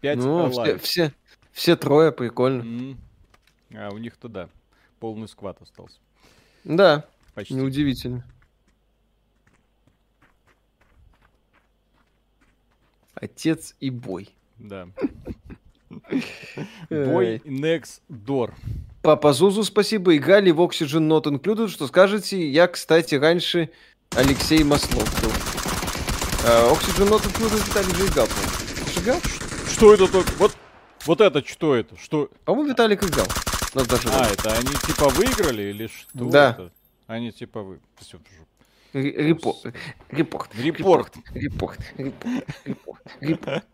Пять 0.00 0.18
Ну, 0.18 0.50
все, 0.50 0.78
все, 0.78 1.12
все 1.52 1.76
трое, 1.76 2.12
прикольно. 2.12 2.62
М. 2.62 2.98
А 3.74 3.90
у 3.90 3.98
них-то 3.98 4.28
да, 4.28 4.48
полный 5.00 5.28
сквад 5.28 5.60
остался. 5.62 5.98
Да, 6.64 7.06
Почти. 7.34 7.54
неудивительно. 7.54 8.24
Отец 13.14 13.74
и 13.80 13.90
бой. 13.90 14.28
Да. 14.58 14.88
Бой 16.90 17.38
next 17.44 18.00
door. 18.08 18.54
Папа 19.02 19.32
Зузу, 19.32 19.64
спасибо. 19.64 20.16
Играли 20.16 20.52
в 20.52 20.60
Oxygen 20.60 21.08
Not 21.08 21.24
Included. 21.24 21.68
Что 21.68 21.88
скажете? 21.88 22.48
Я, 22.48 22.68
кстати, 22.68 23.16
раньше 23.16 23.70
Алексей 24.10 24.62
Маслов 24.62 25.20
был. 25.20 25.30
Uh, 26.44 26.72
Oxygen 26.72 27.08
Not 27.08 27.22
Included 27.26 27.66
Виталий 27.66 27.94
же 27.96 28.06
играл, 28.06 28.28
играл? 28.96 29.20
Что 29.68 29.94
это 29.94 30.06
такое? 30.06 30.24
Вот, 30.38 30.56
вот 31.04 31.20
это 31.20 31.44
что 31.44 31.74
это? 31.74 31.96
Что? 31.96 32.30
По-моему, 32.44 32.70
Виталик 32.70 33.02
играл. 33.02 33.26
Нас 33.74 33.86
даже 33.88 34.08
а, 34.08 34.28
это 34.28 34.52
они 34.52 34.74
типа 34.86 35.08
выиграли 35.08 35.62
или 35.62 35.88
что? 35.88 36.06
Да. 36.12 36.50
Это? 36.50 36.72
Они 37.08 37.32
типа 37.32 37.62
вы... 37.62 37.80
Все, 37.98 38.18
Репорт. 38.92 39.64
Репорт. 40.10 40.50
Репорт. 40.54 41.16
Репорт. 41.34 41.78
Репорт. 41.96 43.00
Репорт. 43.20 43.64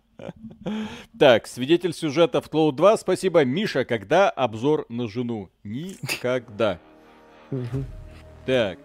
Так, 1.19 1.47
свидетель 1.47 1.95
сюжета 1.95 2.40
в 2.40 2.49
Cloud 2.49 2.73
2. 2.73 2.97
Спасибо. 2.99 3.45
Миша, 3.45 3.85
когда 3.85 4.28
обзор 4.31 4.86
на 4.89 5.09
жену? 5.09 5.51
Никогда. 5.65 6.78
Так. 8.47 8.78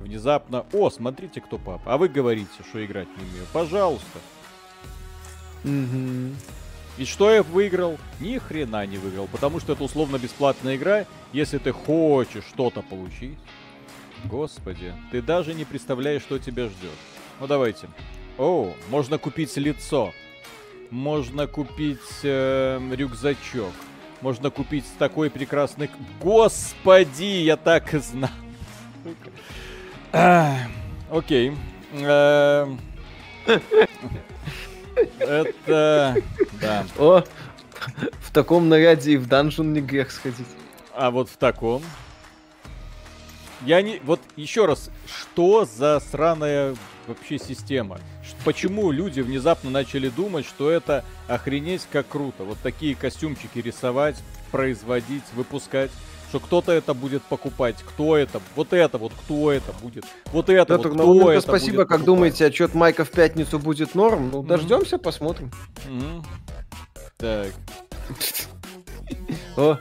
Внезапно. 0.00 0.66
О, 0.72 0.90
смотрите, 0.90 1.40
кто 1.40 1.58
папа. 1.58 1.94
А 1.94 1.96
вы 1.96 2.08
говорите, 2.08 2.50
что 2.68 2.84
играть 2.84 3.08
не 3.16 3.24
умею. 3.24 3.46
Пожалуйста. 3.52 4.18
И 6.98 7.04
что 7.04 7.30
я 7.30 7.42
выиграл? 7.42 7.98
Ни 8.20 8.38
хрена 8.38 8.86
не 8.86 8.98
выиграл, 8.98 9.26
потому 9.26 9.60
что 9.60 9.72
это 9.72 9.84
условно 9.84 10.18
бесплатная 10.18 10.76
игра. 10.76 11.04
Если 11.32 11.58
ты 11.58 11.72
хочешь 11.72 12.44
что-то 12.44 12.82
получить, 12.82 13.38
господи, 14.24 14.94
ты 15.10 15.20
даже 15.20 15.54
не 15.54 15.64
представляешь, 15.64 16.22
что 16.22 16.38
тебя 16.38 16.66
ждет. 16.68 16.96
Ну 17.40 17.46
давайте. 17.46 17.88
О, 18.38 18.74
можно 18.90 19.18
купить 19.18 19.56
лицо. 19.56 20.12
Можно 20.90 21.46
купить 21.46 21.98
э, 22.22 22.80
рюкзачок. 22.92 23.72
Можно 24.20 24.50
купить 24.50 24.84
такой 24.98 25.30
прекрасный... 25.30 25.90
Господи, 26.20 27.24
я 27.24 27.56
так 27.56 27.94
и 27.94 27.98
знал. 27.98 28.30
Окей. 31.10 31.56
Эм. 31.92 32.80
Это... 35.18 36.16
Да. 36.60 36.86
О, 36.98 37.22
в 38.20 38.32
таком 38.32 38.68
наряде 38.68 39.12
и 39.12 39.16
в 39.16 39.26
данжен 39.26 39.72
не 39.72 39.80
грех 39.80 40.10
сходить. 40.10 40.46
А 40.94 41.10
вот 41.10 41.28
в 41.28 41.36
таком... 41.36 41.82
Я 43.62 43.82
не... 43.82 44.00
Вот 44.04 44.20
еще 44.36 44.66
раз, 44.66 44.90
что 45.06 45.64
за 45.64 46.00
сраная 46.00 46.76
вообще 47.06 47.38
система? 47.38 47.98
Почему 48.44 48.90
люди 48.90 49.20
внезапно 49.20 49.70
начали 49.70 50.08
думать, 50.08 50.46
что 50.46 50.70
это 50.70 51.04
охренеть 51.28 51.86
как 51.90 52.08
круто? 52.08 52.44
Вот 52.44 52.58
такие 52.62 52.94
костюмчики 52.94 53.58
рисовать, 53.58 54.16
производить, 54.50 55.24
выпускать 55.34 55.90
что 56.28 56.40
кто-то 56.40 56.72
это 56.72 56.92
будет 56.92 57.22
покупать. 57.22 57.76
Кто 57.86 58.16
это? 58.16 58.40
Вот 58.54 58.72
это 58.72 58.98
вот, 58.98 59.12
кто 59.12 59.52
это 59.52 59.72
будет? 59.80 60.04
Вот 60.32 60.50
это 60.50 60.76
да, 60.76 60.88
вот, 60.88 60.94
кто 60.94 61.30
это 61.30 61.40
спасибо, 61.40 61.76
будет 61.76 61.88
как 61.88 61.88
покупать? 61.88 62.06
думаете, 62.06 62.46
отчет 62.46 62.74
Майка 62.74 63.04
в 63.04 63.10
пятницу 63.10 63.58
будет 63.58 63.94
норм? 63.94 64.30
Ну, 64.30 64.42
mm-hmm. 64.42 64.46
дождемся, 64.46 64.98
посмотрим. 64.98 65.50
Mm-hmm. 65.88 66.24
Так. 67.18 67.52
О, 69.56 69.78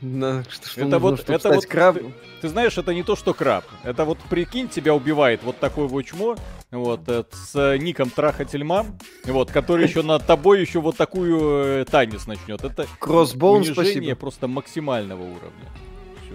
на, 0.00 0.44
что, 0.44 0.68
что 0.68 0.80
это 0.82 0.98
вот, 0.98 1.28
это 1.28 1.52
вот 1.52 1.66
краб. 1.66 1.96
Ты, 1.96 2.12
ты 2.42 2.48
знаешь, 2.48 2.76
это 2.76 2.92
не 2.92 3.02
то, 3.02 3.16
что 3.16 3.32
краб. 3.34 3.64
Это 3.82 4.04
вот 4.04 4.18
прикинь, 4.30 4.68
тебя 4.68 4.94
убивает 4.94 5.42
вот 5.42 5.58
такой 5.58 5.86
вот 5.88 6.02
чмо, 6.02 6.36
вот, 6.70 7.00
э, 7.08 7.24
с 7.32 7.78
ником 7.78 8.10
Трахательмам, 8.10 8.98
вот, 9.24 9.50
который 9.50 9.86
еще 9.86 10.02
над 10.02 10.26
тобой 10.26 10.60
еще 10.60 10.80
вот 10.80 10.96
такую 10.96 11.80
э, 11.80 11.84
танец 11.86 12.26
начнет. 12.26 12.62
Это 12.62 12.86
Кроссбоун, 12.98 13.62
унижение 13.62 13.94
спасибо. 13.94 14.16
просто 14.16 14.48
максимального 14.48 15.22
уровня. 15.22 15.70
Все. 16.24 16.34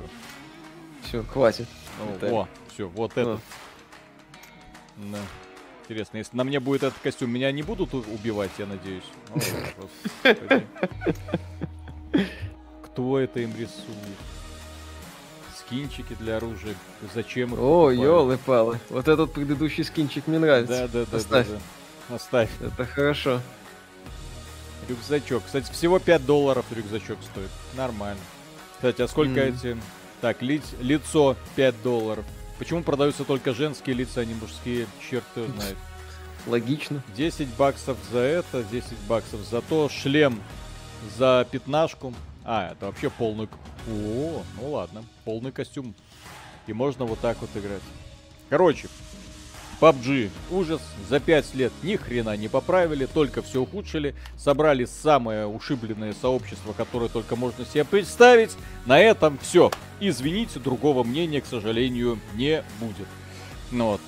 Все, 1.07 1.23
хватит. 1.23 1.67
О, 1.99 2.15
это... 2.15 2.33
о 2.33 2.47
все, 2.73 2.87
вот 2.87 3.11
это. 3.15 3.39
Да. 4.97 5.19
Интересно, 5.83 6.17
если 6.17 6.37
на 6.37 6.43
мне 6.43 6.59
будет 6.59 6.83
этот 6.83 6.99
костюм, 6.99 7.31
меня 7.31 7.51
не 7.51 7.63
будут 7.63 7.93
убивать, 7.93 8.51
я 8.57 8.65
надеюсь. 8.65 9.03
Кто 13.01 13.19
это 13.19 13.39
им 13.39 13.51
рисует? 13.55 13.97
Скинчики 15.57 16.15
для 16.19 16.37
оружия. 16.37 16.75
Зачем 17.15 17.53
их 17.53 17.59
О, 17.59 17.89
елы-палы. 17.89 18.79
Вот 18.89 19.07
этот 19.07 19.33
предыдущий 19.33 19.83
скинчик 19.83 20.27
мне 20.27 20.37
нравится. 20.37 20.87
Да, 20.87 20.99
да, 20.99 21.05
да. 21.11 21.17
Оставь. 21.17 21.47
Да, 21.47 21.53
да. 22.09 22.15
Оставь. 22.15 22.49
Это 22.61 22.85
хорошо. 22.85 23.41
Рюкзачок. 24.87 25.43
Кстати, 25.45 25.71
всего 25.71 25.97
5 25.97 26.25
долларов 26.27 26.63
рюкзачок 26.69 27.17
стоит. 27.23 27.49
Нормально. 27.73 28.21
Кстати, 28.75 29.01
а 29.01 29.07
сколько 29.07 29.39
mm. 29.39 29.55
эти... 29.55 29.77
Так, 30.21 30.43
ли... 30.43 30.61
лицо 30.79 31.35
5 31.55 31.81
долларов. 31.81 32.25
Почему 32.59 32.83
продаются 32.83 33.23
только 33.23 33.55
женские 33.55 33.95
лица, 33.95 34.21
а 34.21 34.25
не 34.25 34.35
мужские? 34.35 34.85
Черт 35.09 35.25
его 35.35 35.47
знает. 35.47 35.77
Логично. 36.45 37.01
10 37.17 37.47
баксов 37.55 37.97
за 38.11 38.19
это, 38.19 38.63
10 38.63 38.93
баксов 39.07 39.39
за 39.49 39.61
то. 39.61 39.89
Шлем 39.89 40.39
за 41.17 41.47
пятнашку. 41.49 42.13
А, 42.53 42.73
это 42.73 42.87
вообще 42.87 43.09
полный... 43.09 43.47
О, 43.87 44.43
ну 44.59 44.71
ладно, 44.71 45.05
полный 45.23 45.53
костюм. 45.53 45.95
И 46.67 46.73
можно 46.73 47.05
вот 47.05 47.17
так 47.21 47.37
вот 47.39 47.49
играть. 47.55 47.81
Короче, 48.49 48.89
PUBG 49.79 50.29
ужас, 50.49 50.81
за 51.07 51.21
5 51.21 51.55
лет 51.55 51.71
ни 51.81 51.95
хрена 51.95 52.35
не 52.35 52.49
поправили, 52.49 53.05
только 53.05 53.41
все 53.41 53.61
ухудшили, 53.61 54.15
собрали 54.35 54.83
самое 54.83 55.47
ушибленное 55.47 56.13
сообщество, 56.13 56.73
которое 56.73 57.07
только 57.07 57.37
можно 57.37 57.63
себе 57.63 57.85
представить. 57.85 58.57
На 58.85 58.99
этом 58.99 59.37
все. 59.37 59.71
Извините, 60.01 60.59
другого 60.59 61.05
мнения, 61.05 61.39
к 61.39 61.45
сожалению, 61.45 62.19
не 62.33 62.65
будет. 62.81 63.07
Ну 63.71 63.91
вот. 63.91 64.01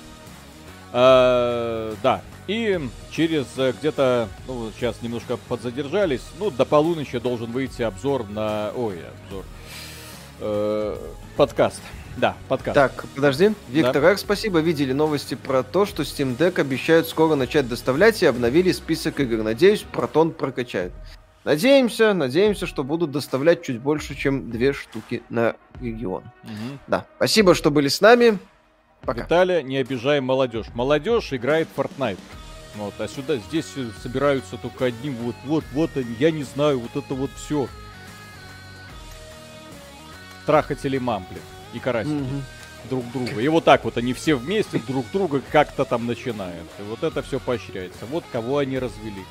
А, 0.92 1.94
да, 2.02 2.20
и 2.46 2.80
через 3.10 3.46
э, 3.56 3.72
где-то, 3.78 4.28
ну, 4.46 4.70
сейчас 4.76 5.02
немножко 5.02 5.36
подзадержались, 5.36 6.22
ну, 6.38 6.50
до 6.50 6.64
полуночи 6.64 7.18
должен 7.18 7.52
выйти 7.52 7.82
обзор 7.82 8.28
на... 8.28 8.70
Ой, 8.74 8.98
обзор. 9.24 9.44
Э, 10.40 10.96
подкаст. 11.36 11.80
Да, 12.16 12.36
подкаст. 12.48 12.74
Так, 12.74 13.04
подожди. 13.14 13.52
Виктор 13.68 14.02
да. 14.02 14.10
Р, 14.10 14.18
спасибо. 14.18 14.60
Видели 14.60 14.92
новости 14.92 15.34
про 15.34 15.62
то, 15.62 15.84
что 15.84 16.02
Steam 16.02 16.36
Deck 16.36 16.60
обещают 16.60 17.08
скоро 17.08 17.34
начать 17.34 17.68
доставлять 17.68 18.22
и 18.22 18.26
обновили 18.26 18.72
список 18.72 19.20
игр. 19.20 19.42
Надеюсь, 19.42 19.82
Протон 19.82 20.30
прокачают. 20.30 20.92
Надеемся, 21.44 22.14
надеемся, 22.14 22.66
что 22.66 22.84
будут 22.84 23.10
доставлять 23.10 23.62
чуть 23.62 23.80
больше, 23.80 24.14
чем 24.14 24.50
две 24.50 24.72
штуки 24.72 25.22
на 25.28 25.56
регион. 25.80 26.22
Угу. 26.44 26.78
Да, 26.86 27.06
спасибо, 27.16 27.54
что 27.54 27.70
были 27.70 27.88
с 27.88 28.00
нами. 28.00 28.38
Пока. 29.06 29.22
Виталия, 29.22 29.62
не 29.62 29.76
обижаем 29.76 30.24
молодежь. 30.24 30.66
Молодежь 30.74 31.32
играет 31.32 31.68
в 31.74 31.78
Fortnite. 31.78 32.18
Вот, 32.76 32.94
а 32.98 33.06
сюда, 33.06 33.36
здесь 33.36 33.66
собираются 34.02 34.56
только 34.56 34.86
одни, 34.86 35.10
вот, 35.10 35.36
вот, 35.44 35.64
вот 35.72 35.96
они, 35.96 36.14
я 36.18 36.32
не 36.32 36.42
знаю, 36.42 36.80
вот 36.80 36.96
это 36.96 37.14
вот 37.14 37.30
все. 37.36 37.68
Трахатели 40.44 40.98
мам, 40.98 41.24
блин, 41.30 41.42
и 41.72 41.78
карасики. 41.78 42.12
Угу. 42.12 42.42
Друг 42.90 43.12
друга. 43.12 43.40
И 43.40 43.48
вот 43.48 43.64
так 43.64 43.84
вот 43.84 43.96
они 43.96 44.12
все 44.12 44.34
вместе 44.34 44.78
друг 44.78 45.06
друга 45.12 45.40
как-то 45.52 45.84
там 45.84 46.06
начинают. 46.06 46.68
И 46.78 46.82
вот 46.82 47.02
это 47.02 47.22
все 47.22 47.40
поощряется. 47.40 48.04
Вот 48.10 48.24
кого 48.30 48.58
они 48.58 48.78
развели. 48.78 49.24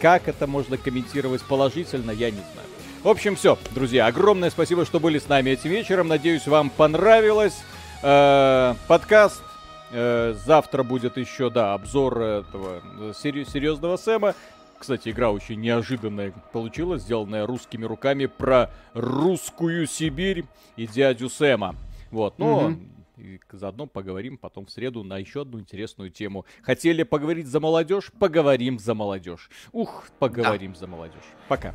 Как 0.00 0.28
это 0.28 0.46
можно 0.46 0.76
комментировать 0.76 1.42
положительно, 1.42 2.10
я 2.10 2.30
не 2.30 2.36
знаю. 2.36 2.68
В 3.02 3.08
общем, 3.08 3.36
все, 3.36 3.56
друзья. 3.70 4.06
Огромное 4.06 4.50
спасибо, 4.50 4.84
что 4.84 5.00
были 5.00 5.18
с 5.18 5.28
нами 5.28 5.50
этим 5.50 5.70
вечером. 5.70 6.08
Надеюсь, 6.08 6.46
вам 6.46 6.68
понравилось. 6.68 7.54
Э, 8.02 8.74
подкаст. 8.88 9.42
Э, 9.90 10.34
завтра 10.44 10.82
будет 10.82 11.16
еще, 11.16 11.50
да, 11.50 11.74
обзор 11.74 12.20
этого 12.20 12.82
э, 13.00 13.12
серьезного 13.14 13.96
Сэма. 13.96 14.34
Кстати, 14.78 15.08
игра 15.08 15.30
очень 15.30 15.60
неожиданная 15.60 16.32
получилась, 16.52 17.02
сделанная 17.02 17.46
русскими 17.46 17.84
руками 17.84 18.26
про 18.26 18.70
русскую 18.92 19.86
Сибирь 19.86 20.44
и 20.76 20.86
дядю 20.86 21.30
Сэма. 21.30 21.74
Вот, 22.10 22.38
но 22.38 22.74
и 23.16 23.40
заодно 23.50 23.86
поговорим 23.86 24.36
потом 24.36 24.66
в 24.66 24.70
среду 24.70 25.02
на 25.02 25.16
еще 25.16 25.42
одну 25.42 25.58
интересную 25.58 26.10
тему. 26.10 26.44
Хотели 26.62 27.02
поговорить 27.02 27.46
за 27.46 27.60
молодежь? 27.60 28.12
Поговорим 28.18 28.78
за 28.78 28.94
молодежь. 28.94 29.48
Ух, 29.72 30.04
поговорим 30.18 30.72
да. 30.72 30.78
за 30.78 30.86
молодежь. 30.86 31.24
Пока. 31.48 31.74